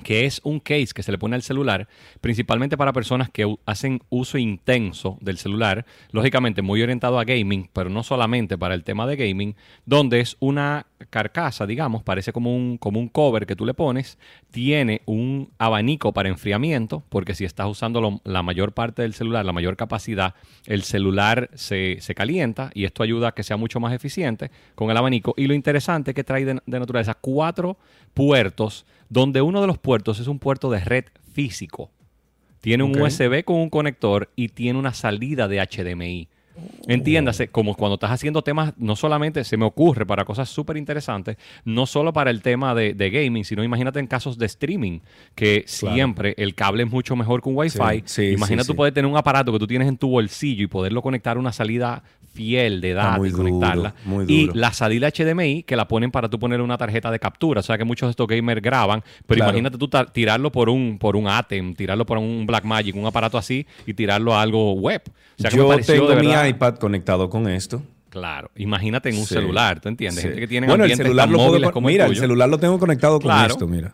que 0.03 0.25
es 0.25 0.41
un 0.43 0.59
case 0.59 0.93
que 0.93 1.03
se 1.03 1.11
le 1.11 1.17
pone 1.17 1.35
al 1.35 1.41
celular, 1.41 1.87
principalmente 2.21 2.77
para 2.77 2.93
personas 2.93 3.29
que 3.29 3.55
hacen 3.65 4.01
uso 4.09 4.37
intenso 4.37 5.17
del 5.21 5.37
celular, 5.37 5.85
lógicamente 6.11 6.61
muy 6.61 6.81
orientado 6.81 7.19
a 7.19 7.23
gaming, 7.23 7.69
pero 7.73 7.89
no 7.89 8.03
solamente 8.03 8.57
para 8.57 8.75
el 8.75 8.83
tema 8.83 9.07
de 9.07 9.15
gaming, 9.15 9.55
donde 9.85 10.19
es 10.19 10.37
una 10.39 10.85
carcasa, 11.09 11.65
digamos, 11.65 12.03
parece 12.03 12.31
como 12.33 12.55
un, 12.55 12.77
como 12.77 12.99
un 12.99 13.07
cover 13.09 13.45
que 13.45 13.55
tú 13.55 13.65
le 13.65 13.73
pones, 13.73 14.17
tiene 14.51 15.01
un 15.05 15.49
abanico 15.57 16.13
para 16.13 16.29
enfriamiento, 16.29 17.03
porque 17.09 17.35
si 17.35 17.45
estás 17.45 17.67
usando 17.67 18.01
lo- 18.01 18.21
la 18.23 18.43
mayor 18.43 18.73
parte 18.73 19.01
del 19.01 19.13
celular, 19.13 19.45
la 19.45 19.53
mayor 19.53 19.75
capacidad, 19.77 20.35
el 20.65 20.83
celular 20.83 21.49
se, 21.53 21.97
se 22.01 22.15
calienta 22.15 22.71
y 22.73 22.85
esto 22.85 23.03
ayuda 23.03 23.29
a 23.29 23.31
que 23.33 23.43
sea 23.43 23.57
mucho 23.57 23.79
más 23.79 23.93
eficiente 23.93 24.51
con 24.75 24.89
el 24.91 24.97
abanico. 24.97 25.33
Y 25.37 25.47
lo 25.47 25.53
interesante 25.53 26.11
es 26.11 26.15
que 26.15 26.23
trae 26.23 26.45
de, 26.45 26.61
de 26.65 26.79
naturaleza 26.79 27.13
cuatro 27.13 27.77
puertos, 28.13 28.85
donde 29.09 29.41
uno 29.41 29.61
de 29.61 29.67
los 29.67 29.77
puertos 29.77 30.19
es 30.19 30.27
un 30.27 30.39
puerto 30.39 30.69
de 30.71 30.79
red 30.79 31.05
físico. 31.33 31.91
Tiene 32.61 32.83
un. 32.83 32.99
USB 32.99 33.43
con 33.43 33.57
un 33.57 33.69
conector 33.69 34.31
y 34.35 34.47
tiene 34.49 34.79
una 34.79 34.93
salida 34.93 35.47
de 35.47 35.59
HDMI. 35.59 36.29
Entiéndase, 36.87 37.47
como 37.47 37.75
cuando 37.75 37.95
estás 37.95 38.11
haciendo 38.11 38.41
temas, 38.41 38.73
no 38.77 38.95
solamente 38.95 39.43
se 39.43 39.57
me 39.57 39.65
ocurre 39.65 40.05
para 40.05 40.23
cosas 40.25 40.49
súper 40.49 40.77
interesantes, 40.77 41.37
no 41.63 41.85
solo 41.85 42.13
para 42.13 42.29
el 42.31 42.41
tema 42.41 42.75
de, 42.75 42.93
de 42.93 43.09
gaming, 43.09 43.43
sino 43.43 43.63
imagínate 43.63 43.99
en 43.99 44.07
casos 44.07 44.37
de 44.37 44.45
streaming, 44.45 44.99
que 45.33 45.65
Claro. 45.79 45.95
siempre 45.95 46.33
el 46.37 46.53
cable 46.55 46.83
es 46.83 46.89
mucho 46.91 47.15
mejor 47.15 47.41
que 47.41 47.49
un 47.49 47.57
Wi-Fi. 47.57 47.97
Sí, 47.99 48.03
sí, 48.05 48.23
Imagina 48.33 48.63
sí, 48.63 48.67
tú 48.67 48.75
poder 48.75 48.93
tener 48.93 49.09
un 49.09 49.17
aparato 49.17 49.51
que 49.51 49.59
tú 49.59 49.67
tienes 49.67 49.87
en 49.87 49.97
tu 49.97 50.09
bolsillo 50.09 50.63
y 50.63 50.67
poderlo 50.67 51.01
conectar 51.01 51.37
a 51.37 51.39
una 51.39 51.51
salida 51.51 52.03
fiel 52.33 52.81
de 52.81 52.93
datos 52.93 53.25
y 53.27 53.29
duro, 53.29 53.43
conectarla. 53.43 53.93
Y 54.27 54.49
la 54.53 54.73
salida 54.73 55.09
HDMI 55.09 55.63
que 55.63 55.77
la 55.77 55.87
ponen 55.87 56.11
para 56.11 56.29
tú 56.29 56.37
poner 56.37 56.59
una 56.59 56.77
tarjeta 56.77 57.09
de 57.09 57.17
captura. 57.17 57.61
O 57.61 57.63
sea 57.63 57.77
que 57.77 57.85
muchos 57.85 58.07
de 58.07 58.11
estos 58.11 58.27
gamers 58.27 58.61
graban, 58.61 59.01
pero 59.25 59.37
Claro. 59.37 59.51
imagínate 59.51 59.77
tú 59.77 59.89
tirarlo 60.11 60.51
por 60.51 60.67
un, 60.67 60.97
por 60.99 61.15
un 61.15 61.29
Atem, 61.29 61.73
tirarlo 61.75 62.05
por 62.05 62.17
un 62.17 62.45
Blackmagic, 62.45 62.93
un 62.97 63.05
aparato 63.05 63.37
así 63.37 63.65
y 63.87 63.93
tirarlo 63.93 64.35
a 64.35 64.41
algo 64.41 64.73
web. 64.73 65.01
O 65.37 65.41
sea 65.41 65.49
que 65.49 65.55
me 65.57 65.63
Yo 65.63 65.69
pareció 65.69 65.93
tengo 65.95 66.09
de 66.09 66.15
mi 66.17 66.27
iPad 66.47 66.75
conectado 66.75 67.29
con 67.29 67.47
esto. 67.47 67.81
Claro, 68.09 68.49
imagínate 68.55 69.09
en 69.09 69.17
un 69.17 69.25
Sí. 69.25 69.33
celular, 69.35 69.81
¿tú 69.81 69.89
entiendes? 69.89 70.21
Sí. 70.21 70.27
Gente 70.29 70.39
que 70.41 70.47
tiene 70.47 70.67
bueno, 70.67 70.85
el 70.85 70.95
celular 70.95 71.27
lo 71.29 71.37
puedo 71.37 71.71
como 71.71 71.89
el 71.89 71.93
Mira, 71.93 72.05
el 72.05 72.11
tuyo. 72.11 72.21
celular 72.21 72.47
lo 72.47 72.57
tengo 72.57 72.79
conectado 72.79 73.19
con 73.19 73.31
esto, 73.45 73.67
mira. 73.67 73.93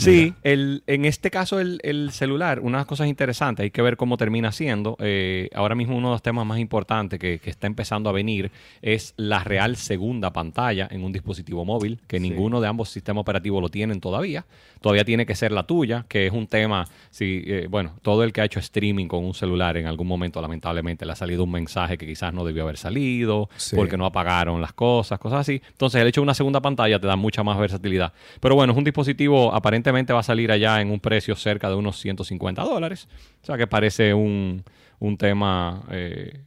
Sí, 0.00 0.34
el, 0.42 0.82
en 0.86 1.04
este 1.04 1.30
caso 1.30 1.60
el, 1.60 1.80
el 1.82 2.10
celular, 2.12 2.60
unas 2.60 2.86
cosas 2.86 3.08
interesantes, 3.08 3.64
hay 3.64 3.70
que 3.70 3.82
ver 3.82 3.96
cómo 3.96 4.16
termina 4.16 4.52
siendo. 4.52 4.96
Eh, 5.00 5.48
ahora 5.54 5.74
mismo 5.74 5.96
uno 5.96 6.08
de 6.08 6.14
los 6.14 6.22
temas 6.22 6.46
más 6.46 6.58
importantes 6.58 7.18
que, 7.18 7.38
que 7.38 7.50
está 7.50 7.66
empezando 7.66 8.08
a 8.08 8.12
venir 8.12 8.50
es 8.82 9.12
la 9.16 9.44
real 9.44 9.76
segunda 9.76 10.32
pantalla 10.32 10.88
en 10.90 11.04
un 11.04 11.12
dispositivo 11.12 11.64
móvil, 11.64 12.00
que 12.06 12.20
ninguno 12.20 12.60
de 12.60 12.68
ambos 12.68 12.88
sistemas 12.88 13.22
operativos 13.22 13.60
lo 13.60 13.68
tienen 13.68 14.00
todavía. 14.00 14.44
Todavía 14.80 15.04
tiene 15.04 15.26
que 15.26 15.34
ser 15.34 15.52
la 15.52 15.64
tuya, 15.64 16.06
que 16.08 16.26
es 16.26 16.32
un 16.32 16.46
tema, 16.46 16.86
si, 17.10 17.42
eh, 17.46 17.66
bueno, 17.68 17.92
todo 18.00 18.24
el 18.24 18.32
que 18.32 18.40
ha 18.40 18.44
hecho 18.44 18.60
streaming 18.60 19.06
con 19.08 19.22
un 19.24 19.34
celular 19.34 19.76
en 19.76 19.86
algún 19.86 20.06
momento 20.06 20.40
lamentablemente 20.40 21.04
le 21.04 21.12
ha 21.12 21.16
salido 21.16 21.44
un 21.44 21.50
mensaje 21.50 21.98
que 21.98 22.06
quizás 22.06 22.32
no 22.32 22.44
debió 22.44 22.62
haber 22.62 22.78
salido, 22.78 23.50
Sí. 23.56 23.76
porque 23.76 23.98
no 23.98 24.06
apagaron 24.06 24.60
las 24.62 24.72
cosas, 24.72 25.18
cosas 25.18 25.40
así. 25.40 25.60
Entonces 25.72 26.00
el 26.00 26.08
hecho 26.08 26.20
de 26.20 26.24
una 26.24 26.34
segunda 26.34 26.60
pantalla 26.62 26.98
te 26.98 27.06
da 27.06 27.16
mucha 27.16 27.42
más 27.42 27.58
versatilidad. 27.58 28.12
Pero 28.40 28.54
bueno, 28.54 28.72
es 28.72 28.78
un 28.78 28.84
dispositivo, 28.84 29.52
aparentemente 29.52 29.89
va 30.12 30.20
a 30.20 30.22
salir 30.24 30.50
allá 30.52 30.80
en 30.80 30.90
un 30.90 31.00
precio 31.00 31.34
cerca 31.36 31.68
de 31.68 31.74
unos 31.76 31.98
150 32.00 32.62
dólares. 32.62 33.08
O 33.42 33.46
sea 33.46 33.56
que 33.56 33.66
parece 33.66 34.14
un, 34.14 34.62
un 34.98 35.16
tema 35.16 35.82
eh, 35.90 36.40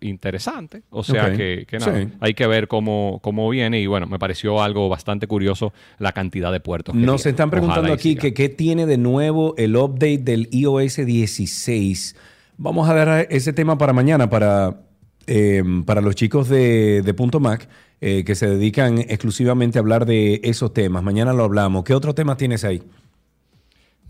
interesante. 0.00 0.82
O 0.90 1.02
sea 1.02 1.32
que, 1.36 1.66
que 1.68 1.78
nada, 1.78 2.00
Sí. 2.00 2.08
hay 2.20 2.34
que 2.34 2.46
ver 2.46 2.68
cómo, 2.68 3.18
cómo 3.22 3.48
viene. 3.50 3.80
Y 3.80 3.86
bueno, 3.86 4.06
me 4.06 4.18
pareció 4.18 4.62
algo 4.62 4.88
bastante 4.88 5.26
curioso 5.26 5.72
la 5.98 6.12
cantidad 6.12 6.52
de 6.52 6.60
puertos. 6.60 6.94
que 6.94 7.00
Nos 7.00 7.22
tiene. 7.22 7.30
están 7.32 7.50
preguntando 7.50 7.82
Ojalá 7.82 7.94
aquí 7.94 8.16
que 8.16 8.32
qué 8.34 8.48
tiene 8.48 8.86
de 8.86 8.96
nuevo 8.98 9.54
el 9.58 9.76
update 9.76 10.18
del 10.18 10.48
iOS 10.52 10.96
16. 11.04 12.16
Vamos 12.56 12.88
a 12.88 12.94
dar 12.94 13.26
ese 13.30 13.52
tema 13.52 13.78
para 13.78 13.92
mañana 13.92 14.28
para, 14.28 14.80
eh, 15.26 15.62
para 15.86 16.00
los 16.00 16.14
chicos 16.14 16.48
de, 16.48 17.02
de 17.02 17.14
Punto 17.14 17.40
Mac 17.40 17.68
eh, 18.00 18.24
que 18.24 18.34
se 18.34 18.48
dedican 18.48 18.98
exclusivamente 18.98 19.78
a 19.78 19.80
hablar 19.80 20.06
de 20.06 20.40
esos 20.44 20.72
temas. 20.72 21.02
Mañana 21.02 21.32
lo 21.32 21.44
hablamos. 21.44 21.84
¿Qué 21.84 21.94
otro 21.94 22.14
tema 22.14 22.36
tienes 22.36 22.64
ahí? 22.64 22.82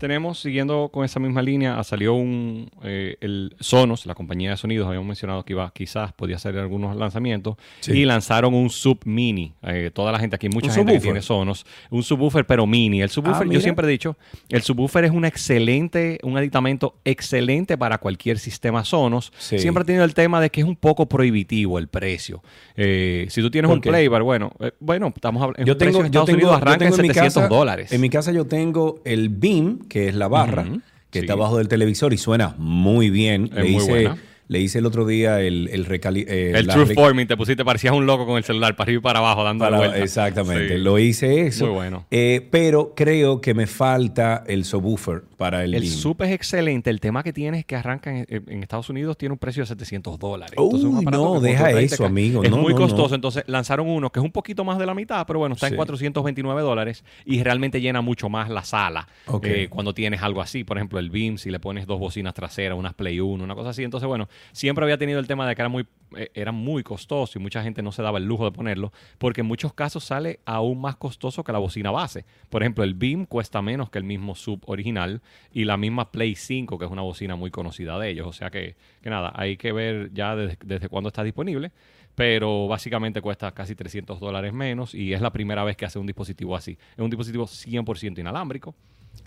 Tenemos, 0.01 0.39
siguiendo 0.39 0.89
con 0.91 1.05
esa 1.05 1.19
misma 1.19 1.43
línea, 1.43 1.77
ah, 1.79 1.83
salió 1.83 2.15
un 2.15 2.69
eh, 2.83 3.17
el 3.21 3.55
Sonos, 3.59 4.07
la 4.07 4.15
compañía 4.15 4.49
de 4.49 4.57
sonidos, 4.57 4.87
habíamos 4.87 5.07
mencionado 5.07 5.45
que 5.45 5.53
iba, 5.53 5.71
quizás 5.73 6.11
podía 6.11 6.37
hacer 6.37 6.57
algunos 6.57 6.95
lanzamientos, 6.97 7.55
Sí. 7.81 7.91
y 7.93 8.05
lanzaron 8.05 8.55
un 8.55 8.71
sub 8.71 8.99
mini. 9.05 9.53
Eh, 9.61 9.91
toda 9.93 10.11
la 10.11 10.17
gente 10.19 10.35
aquí, 10.35 10.49
mucha 10.49 10.69
¿Un 10.69 10.73
gente 10.73 10.93
que 10.93 10.99
tiene 10.99 11.21
Sonos, 11.21 11.65
un 11.91 12.01
subwoofer 12.01 12.45
pero 12.47 12.65
mini. 12.65 13.01
El 13.01 13.09
subwoofer, 13.09 13.47
Ah, 13.47 13.53
yo 13.53 13.61
siempre 13.61 13.85
he 13.87 13.89
dicho, 13.91 14.17
el 14.49 14.63
subwoofer 14.63 15.05
es 15.05 15.11
un 15.11 15.23
excelente, 15.23 16.17
un 16.23 16.35
aditamento 16.35 16.95
excelente 17.05 17.77
para 17.77 17.99
cualquier 17.99 18.39
sistema 18.39 18.83
Sonos. 18.83 19.31
Sí. 19.37 19.59
Siempre 19.59 19.83
he 19.83 19.85
tenido 19.85 20.03
el 20.03 20.15
tema 20.15 20.41
de 20.41 20.49
que 20.49 20.61
es 20.61 20.67
un 20.67 20.75
poco 20.75 21.05
prohibitivo 21.07 21.77
el 21.77 21.87
precio. 21.87 22.41
Eh, 22.75 23.27
si 23.29 23.39
tú 23.41 23.51
tienes 23.51 23.69
¿Por 23.69 23.77
un 23.77 23.81
playbar, 23.81 24.23
bueno, 24.23 24.51
bueno, 24.79 25.13
estamos 25.15 25.43
hablando. 25.43 25.63
Yo 25.65 25.77
tengo, 25.77 25.99
en 25.99 26.03
yo 26.03 26.05
Estados 26.07 26.25
tengo, 26.25 26.37
Unidos 26.37 26.51
yo 26.53 26.57
arranca 26.57 26.79
tengo 26.79 26.95
en 26.95 26.99
en 27.01 27.07
mi 27.07 27.13
700 27.13 27.43
casa, 27.43 27.47
dólares. 27.55 27.91
En 27.91 28.01
mi 28.01 28.09
casa 28.09 28.31
yo 28.31 28.45
tengo 28.47 28.99
el 29.05 29.29
Beam, 29.29 29.79
que 29.91 30.07
es 30.07 30.15
la 30.15 30.29
barra, 30.29 30.63
que 31.09 31.19
sí. 31.19 31.25
está 31.25 31.33
abajo 31.33 31.57
del 31.57 31.67
televisor 31.67 32.13
y 32.13 32.17
suena 32.17 32.55
muy 32.57 33.09
bien. 33.09 33.45
Es 33.45 33.51
le, 33.55 33.63
muy 33.63 33.75
hice, 33.81 33.91
buena. 33.91 34.17
le 34.47 34.59
hice 34.61 34.79
el 34.79 34.85
otro 34.85 35.05
día 35.05 35.41
el, 35.41 35.67
el 35.73 35.85
recali- 35.85 36.23
eh, 36.25 36.53
El 36.55 36.67
la 36.67 36.73
True 36.75 36.93
Forming, 36.93 37.27
te 37.27 37.35
pusiste, 37.35 37.65
parecías 37.65 37.93
un 37.93 38.05
loco 38.05 38.25
con 38.25 38.37
el 38.37 38.45
celular 38.45 38.77
para 38.77 38.85
arriba 38.87 38.99
y 38.99 39.03
para 39.03 39.19
abajo 39.19 39.43
dando 39.43 39.65
para- 39.65 39.75
vueltas. 39.77 39.99
Exactamente, 39.99 40.77
Sí. 40.77 40.81
lo 40.81 40.97
hice 40.97 41.41
eso. 41.47 41.65
Muy 41.65 41.73
bueno. 41.75 42.05
Eh, 42.09 42.47
pero 42.49 42.93
creo 42.95 43.41
que 43.41 43.53
me 43.53 43.67
falta 43.67 44.45
el 44.47 44.63
subwoofer 44.63 45.23
para 45.41 45.63
el, 45.63 45.73
El. 45.73 45.87
SUP 45.87 46.21
es 46.21 46.31
excelente. 46.31 46.91
El 46.91 46.99
tema 46.99 47.23
que 47.23 47.33
tiene 47.33 47.57
es 47.59 47.65
que 47.65 47.75
arranca 47.75 48.15
en, 48.15 48.25
en 48.29 48.61
Estados 48.61 48.89
Unidos, 48.91 49.17
tiene 49.17 49.33
un 49.33 49.39
precio 49.39 49.63
de 49.63 49.67
700 49.67 50.19
dólares. 50.19 50.53
Uy, 50.55 50.65
Entonces, 50.81 51.11
no, 51.11 51.39
deja 51.39 51.63
por 51.63 51.71
30 51.73 51.95
eso, 51.95 52.05
amigo. 52.05 52.43
Es 52.43 52.51
No, 52.51 52.57
muy 52.57 52.73
no, 52.73 52.79
costoso. 52.79 53.09
no. 53.09 53.15
Entonces 53.15 53.43
lanzaron 53.47 53.89
uno 53.89 54.11
que 54.11 54.19
es 54.19 54.23
un 54.23 54.31
poquito 54.31 54.63
más 54.63 54.77
de 54.77 54.85
la 54.85 54.93
mitad, 54.93 55.25
pero 55.25 55.39
bueno, 55.39 55.55
está 55.55 55.67
Sí. 55.67 55.73
en 55.73 55.77
429 55.77 56.61
dólares 56.61 57.03
y 57.25 57.41
realmente 57.41 57.81
llena 57.81 58.01
mucho 58.01 58.29
más 58.29 58.49
la 58.49 58.63
sala 58.63 59.07
Ok. 59.25 59.45
eh, 59.47 59.67
cuando 59.69 59.93
tienes 59.95 60.21
algo 60.21 60.41
así. 60.41 60.63
Por 60.63 60.77
ejemplo, 60.77 60.99
el 60.99 61.09
Beam, 61.09 61.37
si 61.39 61.49
le 61.49 61.59
pones 61.59 61.87
dos 61.87 61.99
bocinas 61.99 62.33
traseras, 62.35 62.77
unas 62.77 62.93
Play 62.93 63.19
1, 63.19 63.43
una 63.43 63.55
cosa 63.55 63.69
así. 63.71 63.83
Entonces, 63.83 64.07
bueno, 64.07 64.29
siempre 64.51 64.85
había 64.85 64.97
tenido 64.99 65.19
el 65.19 65.25
tema 65.25 65.47
de 65.47 65.55
que 65.55 65.61
era 65.63 65.69
muy, 65.69 65.87
eh, 66.15 66.29
era 66.35 66.51
muy 66.51 66.83
costoso 66.83 67.39
y 67.39 67.41
mucha 67.41 67.63
gente 67.63 67.81
no 67.81 67.91
se 67.91 68.03
daba 68.03 68.19
el 68.19 68.25
lujo 68.25 68.45
de 68.45 68.51
ponerlo 68.51 68.91
porque 69.17 69.41
en 69.41 69.47
muchos 69.47 69.73
casos 69.73 70.03
sale 70.03 70.39
aún 70.45 70.79
más 70.79 70.97
costoso 70.97 71.43
que 71.43 71.51
la 71.51 71.57
bocina 71.59 71.89
base. 71.89 72.25
Por 72.49 72.61
ejemplo, 72.61 72.83
el 72.83 72.93
Beam 72.93 73.25
cuesta 73.25 73.61
menos 73.61 73.89
que 73.89 73.97
el 73.97 74.03
mismo 74.03 74.35
sub 74.35 74.61
original 74.67 75.21
y 75.53 75.65
la 75.65 75.77
misma 75.77 76.11
Play 76.11 76.35
5, 76.35 76.77
que 76.77 76.85
es 76.85 76.91
una 76.91 77.01
bocina 77.01 77.35
muy 77.35 77.51
conocida 77.51 77.97
de 77.99 78.09
ellos. 78.09 78.27
O 78.27 78.33
sea 78.33 78.49
que, 78.49 78.75
que 79.01 79.09
nada, 79.09 79.31
hay 79.35 79.57
que 79.57 79.71
ver 79.71 80.11
ya 80.13 80.35
desde, 80.35 80.57
desde 80.63 80.89
cuándo 80.89 81.09
está 81.09 81.23
disponible. 81.23 81.71
Pero 82.15 82.67
básicamente 82.67 83.21
cuesta 83.21 83.51
casi 83.51 83.73
300 83.73 84.19
dólares 84.19 84.53
menos 84.53 84.93
y 84.93 85.13
es 85.13 85.21
la 85.21 85.31
primera 85.31 85.63
vez 85.63 85.77
que 85.77 85.85
hace 85.85 85.97
un 85.97 86.05
dispositivo 86.05 86.55
así. 86.55 86.77
Es 86.93 86.99
un 86.99 87.09
dispositivo 87.09 87.45
100% 87.45 88.19
inalámbrico, 88.19 88.75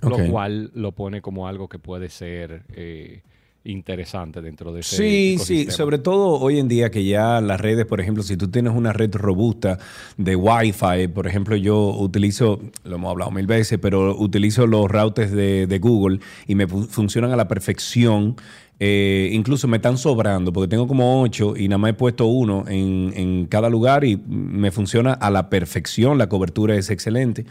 lo 0.02 0.18
cual 0.30 0.70
lo 0.74 0.92
pone 0.92 1.22
como 1.22 1.48
algo 1.48 1.68
que 1.68 1.78
puede 1.78 2.10
ser 2.10 2.62
eh, 2.74 3.22
interesante 3.64 4.42
dentro 4.42 4.72
de 4.72 4.80
ese 4.80 4.96
Sí, 4.96 5.36
sí, 5.46 5.64
sobre 5.76 5.98
todo 5.98 6.38
hoy 6.38 6.58
en 6.58 6.68
día 6.68 6.90
que 6.90 7.04
ya 7.04 7.40
las 7.40 7.60
redes, 7.60 7.86
por 7.86 8.00
ejemplo, 8.00 8.22
si 8.22 8.36
tú 8.36 8.48
tienes 8.48 8.74
una 8.74 8.92
red 8.92 9.14
robusta 9.14 9.78
de 10.18 10.36
Wi-Fi, 10.36 11.08
por 11.14 11.26
ejemplo, 11.26 11.56
yo 11.56 11.90
utilizo, 11.98 12.60
lo 12.84 12.96
hemos 12.96 13.10
hablado 13.10 13.30
mil 13.30 13.46
veces, 13.46 13.78
pero 13.80 14.14
utilizo 14.18 14.66
los 14.66 14.90
routers 14.90 15.32
de, 15.32 15.66
de 15.66 15.78
Google 15.78 16.20
y 16.46 16.54
me 16.54 16.66
fu- 16.66 16.84
funcionan 16.84 17.32
a 17.32 17.36
la 17.36 17.48
perfección. 17.48 18.36
Eh, 18.80 19.30
incluso 19.32 19.68
me 19.68 19.76
están 19.76 19.96
sobrando 19.96 20.52
porque 20.52 20.66
tengo 20.68 20.88
como 20.88 21.22
ocho 21.22 21.56
y 21.56 21.68
nada 21.68 21.78
más 21.78 21.90
he 21.92 21.94
puesto 21.94 22.26
uno 22.26 22.64
en, 22.66 23.12
en 23.14 23.46
cada 23.46 23.70
lugar 23.70 24.04
y 24.04 24.16
me 24.26 24.72
funciona 24.72 25.12
a 25.12 25.30
la 25.30 25.48
perfección, 25.48 26.18
la 26.18 26.28
cobertura 26.28 26.74
es 26.74 26.90
excelente. 26.90 27.46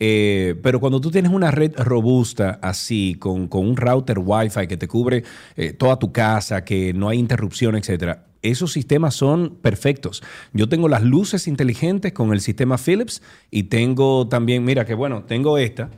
Eh, 0.00 0.56
pero 0.62 0.80
cuando 0.80 1.00
tú 1.00 1.10
tienes 1.10 1.32
una 1.32 1.50
red 1.50 1.72
robusta 1.78 2.58
así, 2.62 3.16
con, 3.18 3.46
con 3.48 3.66
un 3.66 3.76
router 3.76 4.18
Wi-Fi 4.18 4.66
que 4.66 4.76
te 4.76 4.88
cubre 4.88 5.22
eh, 5.56 5.72
toda 5.72 5.98
tu 5.98 6.12
casa, 6.12 6.64
que 6.64 6.92
no 6.92 7.08
hay 7.08 7.18
interrupción, 7.18 7.76
etcétera, 7.76 8.26
esos 8.42 8.72
sistemas 8.72 9.14
son 9.14 9.56
perfectos. 9.62 10.22
Yo 10.52 10.68
tengo 10.68 10.88
las 10.88 11.02
luces 11.02 11.46
inteligentes 11.48 12.12
con 12.12 12.32
el 12.32 12.40
sistema 12.40 12.76
Philips 12.76 13.22
y 13.50 13.64
tengo 13.64 14.28
también, 14.28 14.64
mira 14.64 14.84
que 14.84 14.94
bueno, 14.94 15.22
tengo 15.22 15.56
esta. 15.58 15.88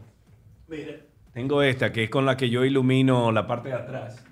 Mira, 0.69 0.93
tengo 1.33 1.63
esta 1.63 1.93
que 1.93 2.05
es 2.05 2.11
con 2.11 2.25
la 2.27 2.37
que 2.37 2.49
yo 2.51 2.65
ilumino 2.65 3.33
la 3.33 3.47
parte 3.47 3.71
de 3.71 3.75
atrás, 3.75 4.23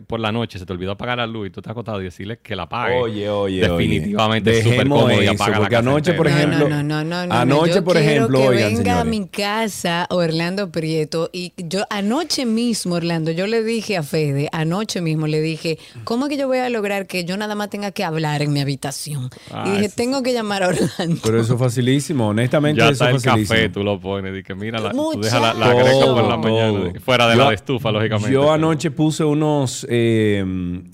por 0.08 0.20
la 0.20 0.32
noche, 0.32 0.58
se 0.58 0.66
te 0.66 0.74
olvidó 0.74 0.94
apagar 0.94 1.20
la 1.20 1.28
luz 1.28 1.48
y 1.48 1.50
tú 1.52 1.60
estás 1.60 1.72
acostado 1.72 2.02
y 2.02 2.06
decirle 2.06 2.40
que 2.40 2.56
la 2.56 2.64
apague. 2.64 2.96
Oye, 2.96 3.30
oye, 3.30 3.62
Definitivamente 3.62 4.58
es 4.58 4.64
súper 4.64 4.88
cómodo 4.88 5.22
y 5.22 5.28
apaga 5.28 5.67
porque 5.70 5.76
anoche, 5.90 6.14
por 6.14 6.28
ejemplo, 6.28 6.70
No, 6.70 6.84
no, 6.84 7.04
no, 7.04 7.26
no. 7.28 7.34
anoche, 7.34 7.76
yo 7.76 7.84
por 7.84 7.98
ejemplo, 7.98 8.40
que 8.40 8.48
oigan, 8.48 8.76
venga 8.76 9.00
a 9.00 9.04
señores. 9.04 9.20
mi 9.20 9.28
casa 9.28 10.08
Orlando 10.10 10.72
Prieto 10.72 11.30
y 11.34 11.54
yo 11.58 11.84
anoche 11.90 12.46
mismo, 12.46 12.96
Orlando, 12.96 13.32
yo 13.32 13.48
le 13.48 13.64
dije 13.64 13.98
a 13.98 14.04
Fede, 14.04 14.50
anoche 14.52 15.02
mismo 15.02 15.28
le 15.28 15.42
dije, 15.42 15.78
¿cómo 16.04 16.26
es 16.26 16.30
que 16.30 16.38
yo 16.38 16.48
voy 16.48 16.60
a 16.60 16.70
lograr 16.70 17.08
que 17.08 17.26
yo 17.26 17.38
nada 17.38 17.56
más 17.56 17.70
tenga 17.70 17.92
que 17.92 18.04
hablar 18.04 18.42
en 18.42 18.54
mi 18.54 18.60
habitación? 18.62 19.30
Ah, 19.52 19.66
y 19.68 19.72
dije, 19.72 19.90
tengo 19.90 20.24
que 20.24 20.34
llamar 20.34 20.64
a 20.64 20.68
Orlando. 20.70 21.22
Pero 21.24 21.40
eso 21.42 21.54
es 21.54 21.60
facilísimo, 21.60 22.30
honestamente 22.30 22.80
Ya 22.80 22.86
eso 22.90 22.92
está 22.94 23.10
es 23.12 23.16
el 23.16 23.22
facilísimo. 23.22 23.56
café, 23.58 23.70
tú 23.70 23.84
lo 23.84 24.00
pones, 24.00 24.34
di 24.34 24.44
que 24.44 24.56
mira, 24.56 24.80
la, 24.80 24.92
tú 24.92 25.20
dejas 25.22 25.42
la, 25.42 25.54
la 25.54 25.74
greca 25.74 26.06
por 26.06 26.24
la 26.24 26.30
Todo, 26.30 26.38
mañana, 26.38 27.00
fuera 27.00 27.28
de 27.28 27.36
Yo- 27.38 27.46
la 27.46 27.54
estufa, 27.54 27.92
lógicamente. 27.92 28.32
Yo 28.32 28.52
anoche 28.52 28.92
puse 28.92 29.24
unos, 29.24 29.86
eh, 29.90 30.46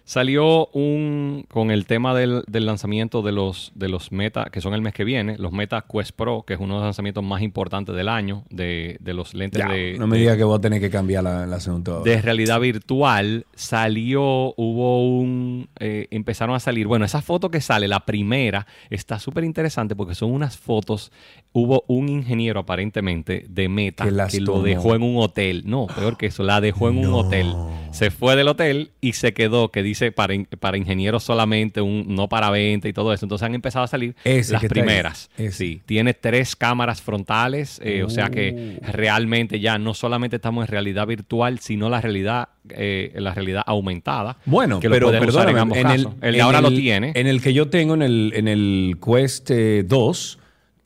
Salió 0.09 0.68
un 0.68 1.44
con 1.51 1.70
el 1.70 1.85
tema 1.85 2.14
del, 2.14 2.43
del 2.47 2.64
lanzamiento 2.64 3.20
de 3.20 3.30
los 3.30 3.72
de 3.74 3.90
los 3.90 4.10
Meta, 4.10 4.47
que 4.51 4.62
son 4.62 4.72
el 4.72 4.80
mes 4.80 4.94
que 4.94 5.05
viene, 5.05 5.36
los 5.36 5.52
Meta 5.52 5.85
Quest 5.86 6.12
Pro, 6.12 6.44
que 6.47 6.55
es 6.55 6.60
uno 6.60 6.76
de 6.76 6.78
los 6.80 6.85
lanzamientos 6.86 7.22
más 7.22 7.43
importantes 7.43 7.94
del 7.94 8.09
año, 8.09 8.43
de, 8.48 8.97
de 9.01 9.12
los 9.12 9.35
lentes 9.35 9.59
Ya, 9.59 9.68
de, 9.70 9.97
no 9.98 10.06
me 10.06 10.16
de- 10.16 10.20
diga 10.22 10.36
que 10.39 10.44
voy 10.44 10.56
a 10.56 10.60
tener 10.62 10.80
que 10.80 10.89
cambiar 10.89 11.24
la, 11.24 11.44
el 11.44 11.52
asunto. 11.52 12.02
de 12.05 12.22
realidad 12.22 12.59
virtual 12.59 13.44
salió, 13.55 14.55
hubo 14.56 15.06
un, 15.20 15.68
eh, 15.78 16.09
empezaron 16.10 16.56
a 16.56 16.60
salir, 16.60 16.86
bueno, 16.86 17.05
esa 17.05 17.20
foto 17.20 17.51
que 17.51 17.60
sale, 17.60 17.86
la 17.86 18.01
primera, 18.06 18.66
está 18.89 19.18
súper 19.18 19.44
interesante 19.44 19.94
porque 19.94 20.14
son 20.14 20.32
unas 20.32 20.56
fotos, 20.56 21.12
hubo 21.52 21.82
un 21.88 22.08
ingeniero 22.08 22.60
aparentemente 22.60 23.44
de 23.48 23.68
Meta 23.68 24.04
Que 24.30 24.40
lo 24.40 24.62
dejó 24.62 24.94
en 24.94 25.02
un 25.02 25.16
hotel, 25.16 25.62
no, 25.66 25.86
peor 25.86 26.16
que 26.16 26.26
eso, 26.26 26.42
la 26.44 26.60
dejó 26.60 26.88
en 26.88 26.98
un 26.98 27.12
hotel, 27.14 27.52
se 27.90 28.10
fue 28.10 28.36
del 28.36 28.48
hotel 28.48 28.90
y 29.00 29.14
se 29.14 29.32
quedó, 29.32 29.70
que 29.70 29.82
dice 29.82 30.12
para, 30.12 30.34
in- 30.34 30.46
para 30.60 30.76
ingenieros 30.76 31.24
solamente, 31.24 31.80
un, 31.80 32.04
no 32.14 32.28
para 32.28 32.50
venta 32.50 32.86
y 32.88 32.92
todo 32.92 33.12
eso, 33.12 33.24
entonces 33.24 33.44
han 33.46 33.54
empezado 33.54 33.84
a 33.84 33.88
salir 33.88 34.14
Ese 34.24 34.52
las 34.52 34.64
primeras, 34.66 35.30
sí, 35.50 35.80
tiene 35.86 36.14
tres 36.14 36.54
cámaras 36.54 37.00
frontales, 37.02 37.80
eh, 37.82 38.02
o 38.04 38.10
sea 38.10 38.28
que 38.30 38.48
Uh. 38.48 38.92
realmente 38.92 39.58
ya 39.60 39.78
no 39.78 39.94
solamente 39.94 40.36
estamos 40.36 40.64
en 40.66 40.68
realidad 40.70 41.06
virtual, 41.06 41.58
sino 41.60 41.88
la 41.88 42.00
realidad, 42.00 42.48
eh, 42.70 43.12
la 43.16 43.34
realidad 43.34 43.62
aumentada. 43.66 44.36
Bueno, 44.44 44.80
que 44.80 44.88
pero 44.90 45.10
perdóname, 45.10 45.80
en 45.80 45.86
el, 45.90 46.08
en 46.22 46.40
ahora 46.40 46.60
lo 46.60 46.70
tiene. 46.70 47.12
En 47.14 47.26
el 47.26 47.40
que 47.42 47.52
yo 47.52 47.68
tengo 47.68 47.94
en 47.94 48.02
el, 48.02 48.32
en 48.36 48.48
el 48.48 48.96
Quest 49.04 49.50
eh, 49.50 49.82
2, 49.86 50.38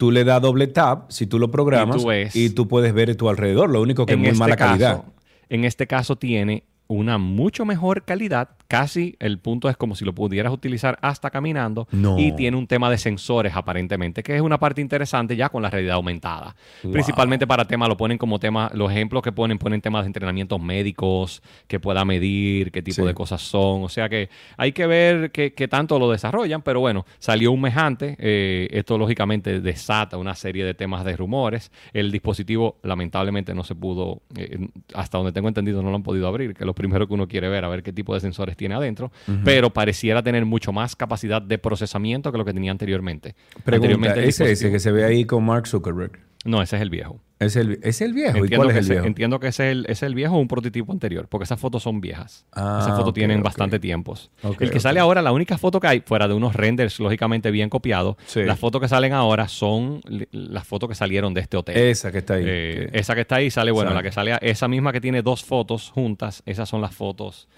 tú 0.03 0.11
le 0.11 0.24
das 0.24 0.43
doble 0.43 0.66
tap 0.66 1.12
si 1.12 1.29
tú 1.29 1.39
lo 1.39 1.49
programas 1.53 1.99
Y 1.99 2.01
tú 2.01 2.07
ves. 2.09 2.35
y 2.35 2.51
tú 2.51 2.66
puedes 2.66 2.93
ver 2.93 3.15
tu 3.15 3.29
alrededor. 3.29 3.70
Lo 3.70 3.81
único 3.81 4.05
que 4.05 4.15
es 4.15 4.19
muy 4.19 4.27
este 4.31 4.39
mala 4.41 4.57
caso- 4.57 4.70
calidad. 4.73 5.05
En 5.49 5.65
este 5.65 5.87
caso 5.87 6.16
tiene 6.16 6.65
una 6.93 7.19
mucho 7.19 7.64
mejor 7.64 8.05
calidad, 8.05 8.51
casi 8.69 9.16
el 9.19 9.39
punto 9.39 9.69
es 9.69 9.77
como 9.77 9.94
si 9.94 10.05
lo 10.05 10.14
pudieras 10.14 10.52
utilizar 10.52 10.98
hasta 11.02 11.31
caminando 11.31 11.86
No. 11.93 12.19
y 12.19 12.32
tiene 12.32 12.56
un 12.56 12.66
tema 12.66 12.90
de 12.90 12.97
sensores 12.98 13.55
aparentemente, 13.55 14.23
que 14.23 14.35
es 14.35 14.40
una 14.40 14.59
parte 14.59 14.81
interesante 14.81 15.36
ya 15.36 15.48
con 15.51 15.62
la 15.62 15.69
realidad 15.70 15.97
aumentada. 15.97 16.56
Wow. 16.82 16.93
Principalmente 16.93 17.47
para 17.47 17.66
temas, 17.66 17.89
lo 17.89 17.97
ponen 17.97 18.16
como 18.19 18.39
tema, 18.39 18.70
los 18.74 18.90
ejemplos 18.90 19.23
que 19.23 19.32
ponen 19.32 19.59
ponen 19.59 19.81
temas 19.81 20.02
de 20.05 20.06
entrenamientos 20.06 20.60
médicos, 20.60 21.43
que 21.66 21.78
pueda 21.81 22.05
medir, 22.05 22.73
qué 22.73 22.82
tipo 22.82 23.02
Sí. 23.02 23.06
de 23.06 23.14
cosas 23.14 23.43
son, 23.43 23.82
o 23.85 23.89
sea 23.89 24.09
que 24.09 24.28
hay 24.56 24.73
que 24.73 24.86
ver 24.86 25.31
qué, 25.32 25.52
qué 25.55 25.69
tanto 25.69 25.98
lo 25.98 26.10
desarrollan, 26.10 26.62
pero 26.62 26.81
bueno, 26.81 27.05
salió 27.19 27.52
un 27.52 27.60
mejante, 27.60 28.16
eh, 28.19 28.69
esto 28.73 28.97
lógicamente 28.98 29.60
desata 29.60 30.16
una 30.16 30.35
serie 30.35 30.64
de 30.64 30.74
temas 30.74 31.05
de 31.05 31.16
rumores, 31.16 31.70
el 31.93 32.10
dispositivo 32.10 32.78
lamentablemente 32.82 33.55
no 33.55 33.64
se 33.64 33.74
pudo, 33.74 34.23
eh, 34.36 34.69
hasta 34.94 35.19
donde 35.19 35.32
tengo 35.32 35.48
entendido 35.48 35.82
no 35.82 35.90
lo 35.90 35.97
han 35.97 36.02
podido 36.02 36.27
abrir, 36.27 36.55
que 36.55 36.64
primero 36.83 37.07
que 37.09 37.15
uno 37.15 37.27
quiere 37.29 37.49
ver, 37.49 37.65
a 37.65 37.69
ver 37.69 37.83
qué 37.83 37.93
tipo 37.93 38.13
de 38.15 38.21
sensores 38.21 38.57
tiene 38.57 38.75
adentro, 38.75 39.11
pero 39.45 39.71
pareciera 39.73 40.23
tener 40.23 40.45
mucho 40.45 40.73
más 40.73 40.95
capacidad 40.97 41.41
de 41.41 41.57
procesamiento 41.59 42.31
que 42.33 42.39
lo 42.39 42.45
que 42.45 42.53
tenía 42.53 42.71
anteriormente. 42.73 43.35
Pregunta, 43.65 43.77
Anteriormente 43.77 44.19
el 44.21 44.25
¿es 44.29 44.35
ese 44.41 44.45
dispositivo- 44.51 44.73
que 44.73 44.79
se 44.81 44.93
ve 44.93 45.05
ahí 45.05 45.25
con 45.25 45.45
Mark 45.45 45.67
Zuckerberg? 45.67 46.19
No, 46.44 46.60
ese 46.60 46.77
es 46.77 46.82
el 46.82 46.90
viejo. 46.90 47.20
¿Es 47.39 47.56
el, 47.56 47.78
es 47.82 48.01
el 48.01 48.12
viejo? 48.12 48.36
¿Y 48.36 48.40
Entiendo 48.40 48.56
cuál 48.64 48.69
que 48.69 48.73
es 48.73 48.77
el 48.78 48.85
ese- 48.85 48.93
viejo? 48.94 49.06
entiendo 49.06 49.40
que 49.40 49.47
ese 49.48 49.66
es 49.66 49.73
el, 49.73 49.81
ese 49.85 49.93
es 49.93 50.02
el 50.02 50.14
viejo 50.14 50.36
o 50.36 50.39
un 50.40 50.48
prototipo 50.48 50.93
anterior, 50.93 51.27
porque 51.28 51.44
esas 51.44 51.59
fotos 51.60 51.82
son 51.82 52.01
viejas. 52.01 52.47
Ah, 52.52 52.81
esas 52.82 52.97
fotos 52.97 53.14
tienen 53.14 53.43
bastante 53.43 53.78
tiempos. 53.78 54.31
El 54.60 54.70
que 54.70 54.81
sale 54.81 55.01
ahora, 55.01 55.23
la 55.23 55.32
única 55.32 55.59
foto 55.59 55.78
que 55.81 55.86
hay, 55.86 56.01
fuera 56.01 56.27
de 56.28 56.35
unos 56.35 56.55
renders 56.55 56.98
lógicamente 57.01 57.51
bien 57.51 57.69
copiados, 57.69 58.16
Sí. 58.27 58.43
las 58.44 58.59
fotos 58.59 58.81
que 58.81 58.89
salen 58.89 59.12
ahora 59.12 59.48
son 59.48 60.01
las 60.32 60.66
fotos 60.66 60.89
que 60.89 60.94
salieron 60.94 61.32
de 61.35 61.40
este 61.43 61.56
hotel. 61.56 61.77
Esa 61.77 62.10
que 62.12 62.19
está 62.19 62.35
ahí. 62.35 62.44
Eh, 62.47 62.90
esa 62.93 63.14
que 63.14 63.20
está 63.23 63.36
ahí 63.36 63.51
sale, 63.51 63.70
bueno, 63.70 63.90
Sale. 63.90 63.98
la 63.98 64.02
que 64.09 64.12
sale, 64.12 64.39
esa 64.40 64.69
misma 64.69 64.93
que 64.93 65.01
tiene 65.01 65.23
dos 65.23 65.44
fotos 65.44 65.90
juntas, 65.90 66.43
esas 66.47 66.69
son 66.69 66.81
las 66.81 66.94
fotos 66.94 67.48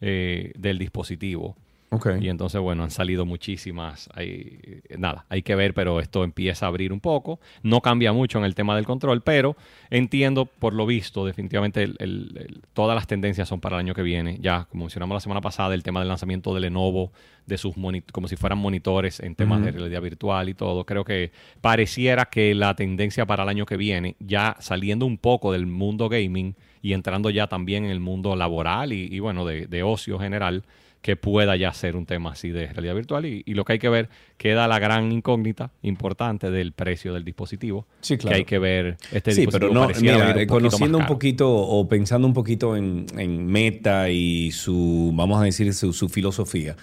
eh, 0.00 0.52
del 0.56 0.78
dispositivo. 0.78 1.56
Ok. 1.94 2.08
Y 2.22 2.30
entonces, 2.30 2.58
bueno, 2.58 2.84
han 2.84 2.90
salido 2.90 3.26
muchísimas. 3.26 4.08
Hay, 4.14 4.80
nada, 4.96 5.26
hay 5.28 5.42
que 5.42 5.54
ver, 5.54 5.74
pero 5.74 6.00
esto 6.00 6.24
empieza 6.24 6.64
a 6.64 6.70
abrir 6.70 6.90
un 6.90 7.00
poco. 7.00 7.38
No 7.62 7.82
cambia 7.82 8.14
mucho 8.14 8.38
en 8.38 8.44
el 8.44 8.54
tema 8.54 8.74
del 8.74 8.86
control, 8.86 9.20
pero 9.20 9.56
entiendo, 9.90 10.46
por 10.46 10.72
lo 10.72 10.86
visto, 10.86 11.26
definitivamente 11.26 11.82
el- 11.82 11.96
el- 11.98 12.32
el- 12.38 12.62
todas 12.72 12.94
las 12.94 13.06
tendencias 13.06 13.46
son 13.46 13.60
para 13.60 13.76
el 13.76 13.80
año 13.80 13.92
que 13.94 14.00
viene. 14.02 14.38
Ya, 14.40 14.64
como 14.70 14.84
mencionamos 14.84 15.14
la 15.14 15.20
semana 15.20 15.42
pasada, 15.42 15.74
el 15.74 15.82
tema 15.82 16.00
del 16.00 16.08
lanzamiento 16.08 16.54
de 16.54 16.60
Lenovo, 16.60 17.12
de 17.44 17.58
sus 17.58 17.74
como 18.10 18.26
si 18.26 18.36
fueran 18.36 18.58
monitores 18.58 19.20
en 19.20 19.34
temas 19.34 19.62
de 19.62 19.72
realidad 19.72 20.00
virtual 20.00 20.48
y 20.48 20.54
todo. 20.54 20.86
Creo 20.86 21.04
que 21.04 21.30
pareciera 21.60 22.24
que 22.26 22.54
la 22.54 22.74
tendencia 22.74 23.26
para 23.26 23.42
el 23.42 23.50
año 23.50 23.66
que 23.66 23.76
viene, 23.76 24.16
ya 24.18 24.56
saliendo 24.60 25.04
un 25.04 25.18
poco 25.18 25.52
del 25.52 25.66
mundo 25.66 26.08
gaming 26.08 26.54
y 26.80 26.94
entrando 26.94 27.28
ya 27.28 27.48
también 27.48 27.84
en 27.84 27.90
el 27.90 28.00
mundo 28.00 28.34
laboral 28.34 28.92
y, 28.94 29.08
y, 29.10 29.18
bueno, 29.18 29.44
de, 29.44 29.66
de 29.66 29.82
ocio 29.82 30.18
general, 30.18 30.62
que 31.02 31.16
pueda 31.16 31.56
ya 31.56 31.72
ser 31.74 31.96
un 31.96 32.06
tema 32.06 32.30
así 32.30 32.50
de 32.50 32.68
realidad 32.68 32.94
virtual. 32.94 33.26
Y, 33.26 33.42
y 33.44 33.54
lo 33.54 33.64
que 33.64 33.72
hay 33.74 33.78
que 33.80 33.88
ver, 33.88 34.08
queda 34.36 34.68
la 34.68 34.78
gran 34.78 35.10
incógnita 35.12 35.72
importante 35.82 36.50
del 36.50 36.72
precio 36.72 37.12
del 37.12 37.24
dispositivo. 37.24 37.86
Sí, 38.00 38.16
claro. 38.16 38.34
Que 38.34 38.38
hay 38.38 38.44
que 38.44 38.58
ver 38.60 38.96
este 39.10 39.32
sí, 39.32 39.40
dispositivo. 39.40 39.72
pero 39.72 39.88
no, 39.88 40.00
mira, 40.00 40.32
un 40.32 40.38
eh, 40.38 40.46
conociendo 40.46 40.98
un 40.98 41.02
caro. 41.04 41.14
poquito 41.14 41.52
o 41.52 41.88
pensando 41.88 42.26
un 42.28 42.32
poquito 42.32 42.76
en, 42.76 43.06
en 43.18 43.44
Meta 43.46 44.08
y 44.10 44.52
su, 44.52 45.10
vamos 45.14 45.40
a 45.40 45.44
decir, 45.44 45.74
su, 45.74 45.92
su 45.92 46.08
filosofía, 46.08 46.76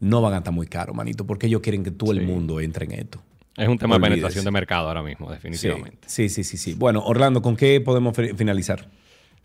no 0.00 0.22
van 0.22 0.32
a 0.34 0.38
estar 0.38 0.52
muy 0.54 0.66
caros, 0.66 0.96
manito, 0.96 1.26
porque 1.26 1.46
ellos 1.46 1.60
quieren 1.60 1.84
que 1.84 1.90
todo 1.90 2.12
el 2.12 2.22
mundo 2.22 2.60
entre 2.60 2.86
en 2.86 2.92
esto. 2.92 3.22
Es 3.58 3.68
un 3.68 3.78
tema 3.78 3.96
de 3.96 4.00
penetración 4.02 4.44
de 4.44 4.50
mercado 4.50 4.88
ahora 4.88 5.02
mismo, 5.02 5.30
definitivamente. 5.30 5.98
Sí, 6.06 6.28
sí, 6.28 6.44
sí, 6.44 6.56
sí. 6.56 6.74
Bueno, 6.74 7.02
Orlando, 7.04 7.40
¿con 7.42 7.56
qué 7.56 7.80
podemos 7.80 8.16
fi- 8.16 8.34
finalizar? 8.34 8.88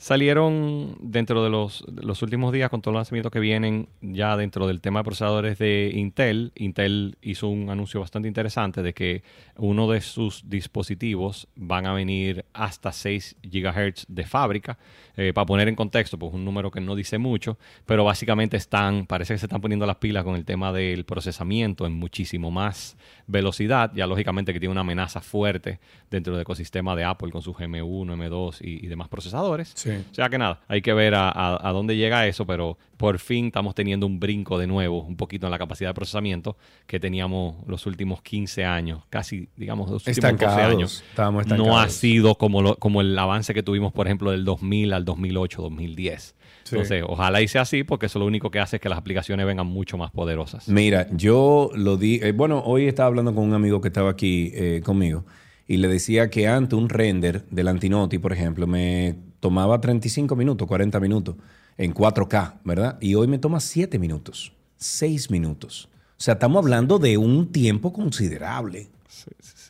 Salieron 0.01 0.97
dentro 0.99 1.43
de 1.43 1.51
los, 1.51 1.85
los 1.87 2.23
últimos 2.23 2.51
días 2.51 2.71
con 2.71 2.81
todos 2.81 2.91
los 2.91 3.01
lanzamientos 3.01 3.31
que 3.31 3.39
vienen 3.39 3.87
ya 4.01 4.35
dentro 4.35 4.65
del 4.65 4.81
tema 4.81 5.01
de 5.01 5.03
procesadores 5.03 5.59
de 5.59 5.91
Intel. 5.93 6.53
Intel 6.55 7.17
hizo 7.21 7.47
un 7.47 7.69
anuncio 7.69 7.99
bastante 7.99 8.27
interesante 8.27 8.81
de 8.81 8.95
que 8.95 9.21
uno 9.57 9.87
de 9.87 10.01
sus 10.01 10.49
dispositivos 10.49 11.47
van 11.55 11.85
a 11.85 11.93
venir 11.93 12.45
hasta 12.51 12.91
6 12.91 13.35
GHz 13.43 14.07
de 14.07 14.25
fábrica. 14.25 14.79
Eh, 15.17 15.33
para 15.33 15.45
poner 15.45 15.67
en 15.67 15.75
contexto, 15.75 16.17
pues 16.17 16.33
un 16.33 16.43
número 16.45 16.71
que 16.71 16.81
no 16.81 16.95
dice 16.95 17.19
mucho, 17.19 17.59
pero 17.85 18.03
básicamente 18.03 18.57
están, 18.57 19.05
parece 19.05 19.35
que 19.35 19.37
se 19.37 19.45
están 19.45 19.61
poniendo 19.61 19.85
las 19.85 19.97
pilas 19.97 20.23
con 20.23 20.35
el 20.35 20.45
tema 20.45 20.73
del 20.73 21.05
procesamiento 21.05 21.85
en 21.85 21.93
muchísimo 21.93 22.49
más 22.49 22.97
velocidad. 23.27 23.91
Ya 23.93 24.07
lógicamente 24.07 24.51
que 24.51 24.59
tiene 24.59 24.71
una 24.71 24.81
amenaza 24.81 25.21
fuerte 25.21 25.79
dentro 26.09 26.33
del 26.33 26.41
ecosistema 26.41 26.95
de 26.95 27.03
Apple 27.03 27.29
con 27.29 27.43
su 27.43 27.53
GM1, 27.53 28.15
M2 28.15 28.61
y, 28.61 28.83
y 28.83 28.87
demás 28.89 29.07
procesadores. 29.07 29.73
Sí. 29.75 29.90
O 29.99 30.13
sea 30.13 30.29
que 30.29 30.37
nada, 30.37 30.61
hay 30.67 30.81
que 30.81 30.93
ver 30.93 31.13
a, 31.15 31.29
a- 31.29 31.69
a 31.69 31.71
dónde 31.71 31.95
llega 31.97 32.25
eso, 32.27 32.45
pero 32.45 32.77
por 32.97 33.19
fin 33.19 33.47
estamos 33.47 33.73
teniendo 33.75 34.05
un 34.05 34.19
brinco 34.19 34.57
de 34.59 34.67
nuevo, 34.67 35.01
un 35.03 35.15
poquito 35.17 35.47
en 35.47 35.51
la 35.51 35.57
capacidad 35.57 35.89
de 35.89 35.93
procesamiento 35.93 36.55
que 36.87 36.99
teníamos 36.99 37.55
los 37.67 37.85
últimos 37.85 38.21
15 38.21 38.63
años, 38.65 39.03
casi, 39.09 39.49
digamos, 39.57 39.89
los 39.89 40.07
últimos 40.07 40.15
12 40.31 40.45
Estancados, 40.45 40.73
años. 40.75 41.03
estábamos 41.09 41.47
No 41.47 41.79
ha 41.79 41.89
sido 41.89 42.35
como, 42.35 42.61
lo- 42.61 42.75
como 42.75 43.01
el 43.01 43.17
avance 43.17 43.53
que 43.53 43.63
tuvimos, 43.63 43.91
por 43.93 44.07
ejemplo, 44.07 44.31
del 44.31 44.45
2000 44.45 44.93
al 44.93 45.03
2008, 45.05 45.61
2010. 45.63 46.35
Sí. 46.63 46.75
Entonces, 46.75 47.03
ojalá 47.07 47.41
y 47.41 47.47
sea 47.47 47.63
así, 47.63 47.83
porque 47.83 48.05
eso 48.05 48.19
lo 48.19 48.25
único 48.25 48.51
que 48.51 48.59
hace 48.59 48.75
es 48.77 48.81
que 48.81 48.87
las 48.87 48.97
aplicaciones 48.99 49.45
vengan 49.45 49.65
mucho 49.67 49.97
más 49.97 50.11
poderosas. 50.11 50.69
Mira, 50.69 51.07
yo 51.11 51.71
lo 51.73 51.97
di. 51.97 52.19
eh, 52.21 52.31
bueno, 52.33 52.61
hoy 52.65 52.85
estaba 52.87 53.07
hablando 53.07 53.33
con 53.33 53.43
un 53.45 53.53
amigo 53.53 53.81
que 53.81 53.87
estaba 53.87 54.11
aquí 54.11 54.51
eh, 54.53 54.81
conmigo 54.85 55.25
y 55.67 55.77
le 55.77 55.87
decía 55.87 56.29
que 56.29 56.47
antes 56.47 56.77
un 56.77 56.87
render 56.89 57.45
del 57.49 57.67
Antinoti, 57.67 58.19
por 58.19 58.31
ejemplo, 58.31 58.67
me 58.67 59.15
tomaba 59.41 59.81
35 59.81 60.37
minutos, 60.37 60.65
40 60.65 60.97
minutos 61.01 61.35
en 61.77 61.93
4K, 61.93 62.59
¿verdad? 62.63 62.97
Y 63.01 63.15
hoy 63.15 63.27
me 63.27 63.39
toma 63.39 63.59
7 63.59 63.99
minutos, 63.99 64.53
6 64.77 65.29
minutos. 65.29 65.89
O 66.11 66.23
sea, 66.23 66.35
estamos 66.35 66.63
hablando 66.63 66.99
de 66.99 67.17
un 67.17 67.51
tiempo 67.51 67.91
considerable. 67.91 68.87
eh, 69.29 69.33
Imagínate, 69.33 69.39
eso 69.39 69.60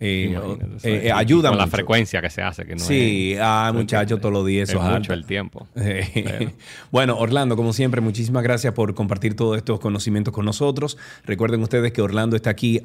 eh, 0.00 1.02
es. 1.06 1.12
ayuda 1.12 1.50
Con 1.50 1.58
la 1.58 1.66
frecuencia 1.66 2.22
que 2.22 2.30
se 2.30 2.40
hace, 2.42 2.64
que 2.64 2.74
no 2.74 2.80
sí, 2.80 3.32
es- 3.34 3.40
ah, 3.42 3.68
¿tú 3.72 3.78
muchachos, 3.78 4.18
todos 4.20 4.32
los 4.32 4.46
días 4.46 4.68
Es 4.68 4.74
eso 4.74 4.84
es 4.86 4.92
mucho 4.98 5.12
el 5.12 5.24
tiempo. 5.26 5.68
bueno, 6.90 7.16
Orlando, 7.18 7.56
como 7.56 7.72
siempre, 7.72 8.00
muchísimas 8.00 8.42
gracias 8.42 8.72
por 8.74 8.94
compartir 8.94 9.34
todos 9.36 9.56
estos 9.56 9.80
conocimientos 9.80 10.32
con 10.32 10.44
nosotros. 10.44 10.96
Recuerden 11.24 11.62
ustedes 11.62 11.92
que 11.92 12.02
Orlando 12.02 12.36
está 12.36 12.50
aquí 12.50 12.80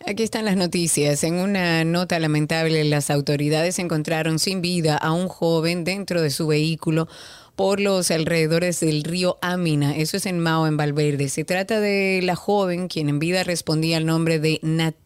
Aquí 0.06 0.22
están 0.22 0.44
las 0.44 0.56
noticias. 0.56 1.24
En 1.24 1.36
una 1.36 1.82
nota 1.84 2.18
lamentable, 2.18 2.84
las 2.84 3.10
autoridades 3.10 3.78
encontraron 3.78 4.38
sin 4.38 4.60
vida 4.60 4.98
a 4.98 5.12
un 5.12 5.28
joven 5.28 5.82
dentro 5.84 6.20
de 6.20 6.28
su 6.28 6.46
vehículo 6.46 7.08
por 7.56 7.80
los 7.80 8.10
alrededores 8.10 8.80
del 8.80 9.02
río 9.02 9.38
Amina. 9.40 9.96
Eso 9.96 10.18
es 10.18 10.26
en 10.26 10.40
Mao, 10.40 10.66
en 10.66 10.76
Valverde. 10.76 11.30
Se 11.30 11.44
trata 11.44 11.80
de 11.80 12.20
la 12.22 12.36
joven 12.36 12.88
quien 12.88 13.08
en 13.08 13.18
vida 13.18 13.44
respondía 13.44 13.96
al 13.96 14.04
nombre 14.04 14.38
de 14.38 14.60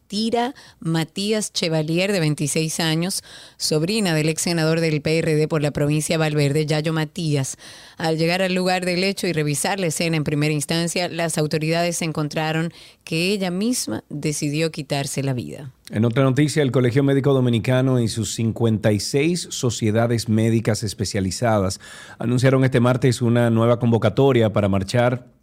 Natira 0.09 0.55
Matías 0.81 1.53
Chevalier, 1.53 2.13
de 2.13 2.21
26 2.21 2.81
años, 2.81 3.23
sobrina 3.59 4.15
del 4.15 4.31
ex 4.31 4.41
senador 4.41 4.81
del 4.81 5.03
PRD 5.03 5.49
por 5.49 5.61
la 5.61 5.71
provincia 5.71 6.15
de 6.15 6.19
Valverde, 6.19 6.65
Yayo 6.65 6.95
Matías. 6.95 7.59
Al 7.99 8.17
llegar 8.17 8.41
al 8.41 8.55
lugar 8.55 8.87
del 8.87 9.05
hecho 9.05 9.27
y 9.27 9.35
revisar 9.35 9.79
la 9.79 9.89
escena 9.89 10.17
en 10.17 10.25
primera 10.25 10.55
instancia, 10.55 11.11
las 11.11 11.37
autoridades 11.37 12.01
encontraron 12.01 12.73
que 13.05 13.33
ella 13.33 13.51
misma 13.51 14.03
decidió 14.09 14.71
quitarse 14.71 15.23
la 15.23 15.35
vida. 15.35 15.73
En 15.91 16.07
otra 16.07 16.25
noticia, 16.25 16.63
el 16.63 16.73
Colegio 16.73 17.03
Médico 17.03 17.35
Dominicano 17.35 18.01
y 18.01 18.09
sus 18.09 18.35
56 18.35 19.49
sociedades 19.51 20.31
médicas 20.31 20.85
especializadas 20.85 21.81
anunciaron 22.19 22.65
este 22.65 22.81
martes 22.81 23.21
una 23.21 23.51
nueva 23.51 23.79
convocatoria 23.79 24.55
para 24.55 24.71
marchar 24.71 25.38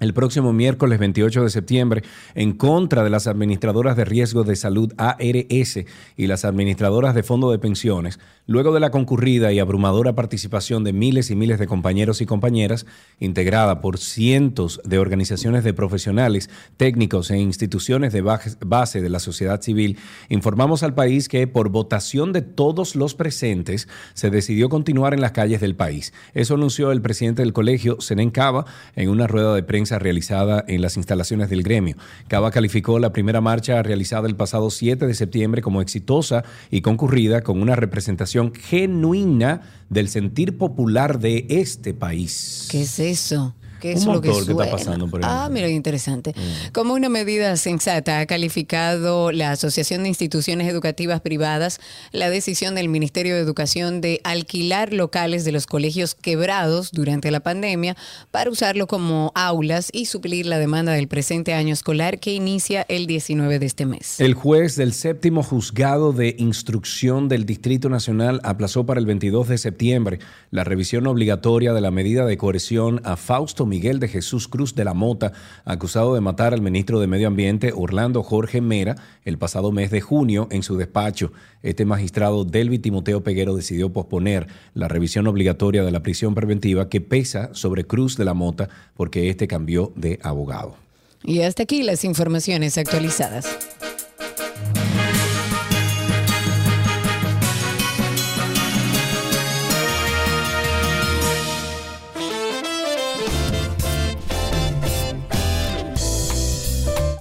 el 0.00 0.14
próximo 0.14 0.52
miércoles 0.52 0.98
28 0.98 1.44
de 1.44 1.50
septiembre 1.50 2.02
en 2.34 2.52
contra 2.52 3.04
de 3.04 3.10
las 3.10 3.26
administradoras 3.26 3.96
de 3.96 4.04
riesgo 4.04 4.44
de 4.44 4.56
salud 4.56 4.92
ARS 4.96 5.78
y 6.16 6.26
las 6.26 6.44
administradoras 6.44 7.14
de 7.14 7.22
fondo 7.22 7.50
de 7.50 7.58
pensiones, 7.58 8.18
luego 8.46 8.72
de 8.72 8.80
la 8.80 8.90
concurrida 8.90 9.52
y 9.52 9.58
abrumadora 9.58 10.14
participación 10.14 10.84
de 10.84 10.92
miles 10.92 11.30
y 11.30 11.36
miles 11.36 11.58
de 11.58 11.66
compañeros 11.66 12.20
y 12.20 12.26
compañeras, 12.26 12.86
integrada 13.18 13.80
por 13.80 13.98
cientos 13.98 14.80
de 14.84 14.98
organizaciones 14.98 15.64
de 15.64 15.74
profesionales, 15.74 16.50
técnicos 16.76 17.30
e 17.30 17.38
instituciones 17.38 18.12
de 18.12 18.22
base 18.22 19.02
de 19.02 19.10
la 19.10 19.20
sociedad 19.20 19.60
civil, 19.60 19.98
informamos 20.30 20.82
al 20.82 20.94
país 20.94 21.28
que 21.28 21.46
por 21.46 21.68
votación 21.68 22.32
de 22.32 22.42
todos 22.42 22.96
los 22.96 23.14
presentes 23.14 23.86
se 24.14 24.30
decidió 24.30 24.68
continuar 24.70 25.12
en 25.12 25.20
las 25.20 25.32
calles 25.32 25.60
del 25.60 25.76
país. 25.76 26.14
Eso 26.32 26.54
anunció 26.54 26.90
el 26.90 27.02
presidente 27.02 27.42
del 27.42 27.52
colegio, 27.52 28.00
Senen 28.00 28.30
Cava, 28.30 28.64
en 28.96 29.10
una 29.10 29.26
rueda 29.26 29.54
de 29.54 29.62
prensa 29.62 29.89
realizada 29.98 30.64
en 30.68 30.82
las 30.82 30.96
instalaciones 30.96 31.50
del 31.50 31.62
gremio. 31.62 31.96
Cava 32.28 32.50
calificó 32.50 32.98
la 32.98 33.12
primera 33.12 33.40
marcha 33.40 33.82
realizada 33.82 34.28
el 34.28 34.36
pasado 34.36 34.70
7 34.70 35.06
de 35.06 35.14
septiembre 35.14 35.62
como 35.62 35.82
exitosa 35.82 36.44
y 36.70 36.80
concurrida 36.82 37.42
con 37.42 37.60
una 37.60 37.76
representación 37.76 38.54
genuina 38.54 39.62
del 39.88 40.08
sentir 40.08 40.56
popular 40.56 41.18
de 41.18 41.46
este 41.48 41.94
país. 41.94 42.68
¿Qué 42.70 42.82
es 42.82 42.98
eso? 42.98 43.54
¿Qué 43.80 43.92
es 43.92 44.04
Un 44.04 44.14
lo 44.14 44.20
que 44.20 44.30
que 44.30 44.38
está 44.38 44.70
pasando 44.70 45.08
por 45.08 45.24
ahí. 45.24 45.30
Mm. 45.30 45.32
Ah, 45.32 45.48
mira, 45.50 45.68
interesante. 45.68 46.34
Como 46.72 46.94
una 46.94 47.08
medida 47.08 47.56
sensata 47.56 48.20
ha 48.20 48.26
calificado 48.26 49.32
la 49.32 49.52
Asociación 49.52 50.02
de 50.02 50.08
Instituciones 50.10 50.68
Educativas 50.68 51.20
Privadas 51.20 51.80
la 52.12 52.30
decisión 52.30 52.74
del 52.74 52.88
Ministerio 52.88 53.34
de 53.34 53.40
Educación 53.40 54.00
de 54.00 54.20
alquilar 54.24 54.92
locales 54.92 55.44
de 55.44 55.52
los 55.52 55.66
colegios 55.66 56.14
quebrados 56.14 56.92
durante 56.92 57.30
la 57.30 57.40
pandemia 57.40 57.96
para 58.30 58.50
usarlo 58.50 58.86
como 58.86 59.32
aulas 59.34 59.90
y 59.92 60.06
suplir 60.06 60.46
la 60.46 60.58
demanda 60.58 60.92
del 60.92 61.08
presente 61.08 61.54
año 61.54 61.72
escolar 61.72 62.20
que 62.20 62.34
inicia 62.34 62.84
el 62.88 63.06
19 63.06 63.58
de 63.58 63.66
este 63.66 63.86
mes. 63.86 64.20
El 64.20 64.34
juez 64.34 64.76
del 64.76 64.92
séptimo 64.92 65.42
juzgado 65.42 66.12
de 66.12 66.36
instrucción 66.38 67.28
del 67.28 67.46
Distrito 67.46 67.88
Nacional 67.88 68.40
aplazó 68.44 68.84
para 68.84 69.00
el 69.00 69.06
22 69.06 69.48
de 69.48 69.58
septiembre 69.58 70.18
la 70.50 70.64
revisión 70.64 71.06
obligatoria 71.06 71.72
de 71.72 71.80
la 71.80 71.90
medida 71.90 72.26
de 72.26 72.36
coerción 72.36 73.00
a 73.04 73.16
Fausto 73.16 73.66
Miguel 73.70 74.00
de 74.00 74.08
Jesús 74.08 74.48
Cruz 74.48 74.74
de 74.74 74.84
la 74.84 74.92
Mota, 74.92 75.32
acusado 75.64 76.14
de 76.14 76.20
matar 76.20 76.52
al 76.52 76.60
ministro 76.60 77.00
de 77.00 77.06
Medio 77.06 77.28
Ambiente 77.28 77.72
Orlando 77.74 78.22
Jorge 78.22 78.60
Mera 78.60 78.96
el 79.24 79.38
pasado 79.38 79.72
mes 79.72 79.90
de 79.90 80.02
junio 80.02 80.46
en 80.50 80.62
su 80.62 80.76
despacho. 80.76 81.32
Este 81.62 81.86
magistrado 81.86 82.44
Delvi 82.44 82.78
Timoteo 82.78 83.22
Peguero 83.24 83.56
decidió 83.56 83.90
posponer 83.90 84.46
la 84.74 84.88
revisión 84.88 85.26
obligatoria 85.26 85.82
de 85.82 85.90
la 85.90 86.02
prisión 86.02 86.34
preventiva 86.34 86.90
que 86.90 87.00
pesa 87.00 87.48
sobre 87.54 87.84
Cruz 87.84 88.18
de 88.18 88.26
la 88.26 88.34
Mota 88.34 88.68
porque 88.94 89.30
este 89.30 89.48
cambió 89.48 89.92
de 89.96 90.18
abogado. 90.22 90.76
Y 91.24 91.40
hasta 91.40 91.62
aquí 91.62 91.82
las 91.82 92.04
informaciones 92.04 92.76
actualizadas. 92.76 93.46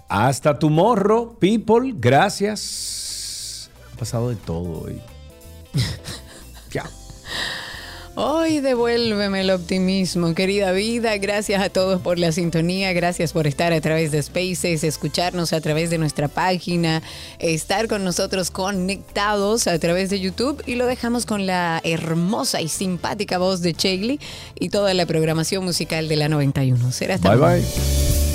Hasta 0.10 0.58
tu 0.58 0.70
morro, 0.72 1.36
people. 1.40 1.94
Gracias. 1.94 3.70
Ha 3.94 3.98
pasado 3.98 4.30
de 4.30 4.36
todo 4.36 4.82
hoy. 4.86 5.00
ya. 6.72 6.90
Hoy 8.16 8.60
devuélveme 8.60 9.42
el 9.42 9.52
optimismo, 9.52 10.34
querida 10.34 10.72
vida. 10.74 11.16
Gracias 11.20 11.62
a 11.62 11.70
todos 11.70 12.02
por 12.02 12.20
la 12.20 12.32
sintonía, 12.34 12.92
gracias 12.92 13.32
por 13.32 13.48
estar 13.48 13.72
a 13.72 13.80
través 13.80 14.12
de 14.12 14.22
Spaces, 14.22 14.84
escucharnos 14.84 15.54
a 15.54 15.62
través 15.62 15.90
de 15.90 16.00
nuestra 16.00 16.28
página, 16.28 17.02
estar 17.38 17.88
con 17.88 18.04
nosotros 18.04 18.52
conectados 18.52 19.68
a 19.68 19.80
través 19.80 20.10
de 20.10 20.20
YouTube 20.20 20.62
y 20.66 20.76
lo 20.76 20.86
dejamos 20.86 21.26
con 21.26 21.46
la 21.46 21.80
hermosa 21.86 22.60
y 22.62 22.68
simpática 22.68 23.38
voz 23.38 23.62
de 23.62 23.74
Chegli 23.74 24.20
y 24.60 24.68
toda 24.68 24.94
la 24.94 25.06
programación 25.06 25.64
musical 25.64 26.10
de 26.10 26.16
la 26.18 26.28
91. 26.28 26.92
Será 26.92 27.16
hasta 27.16 27.30
Bye 27.30 27.38
luego. 27.38 27.56
bye. 27.56 28.29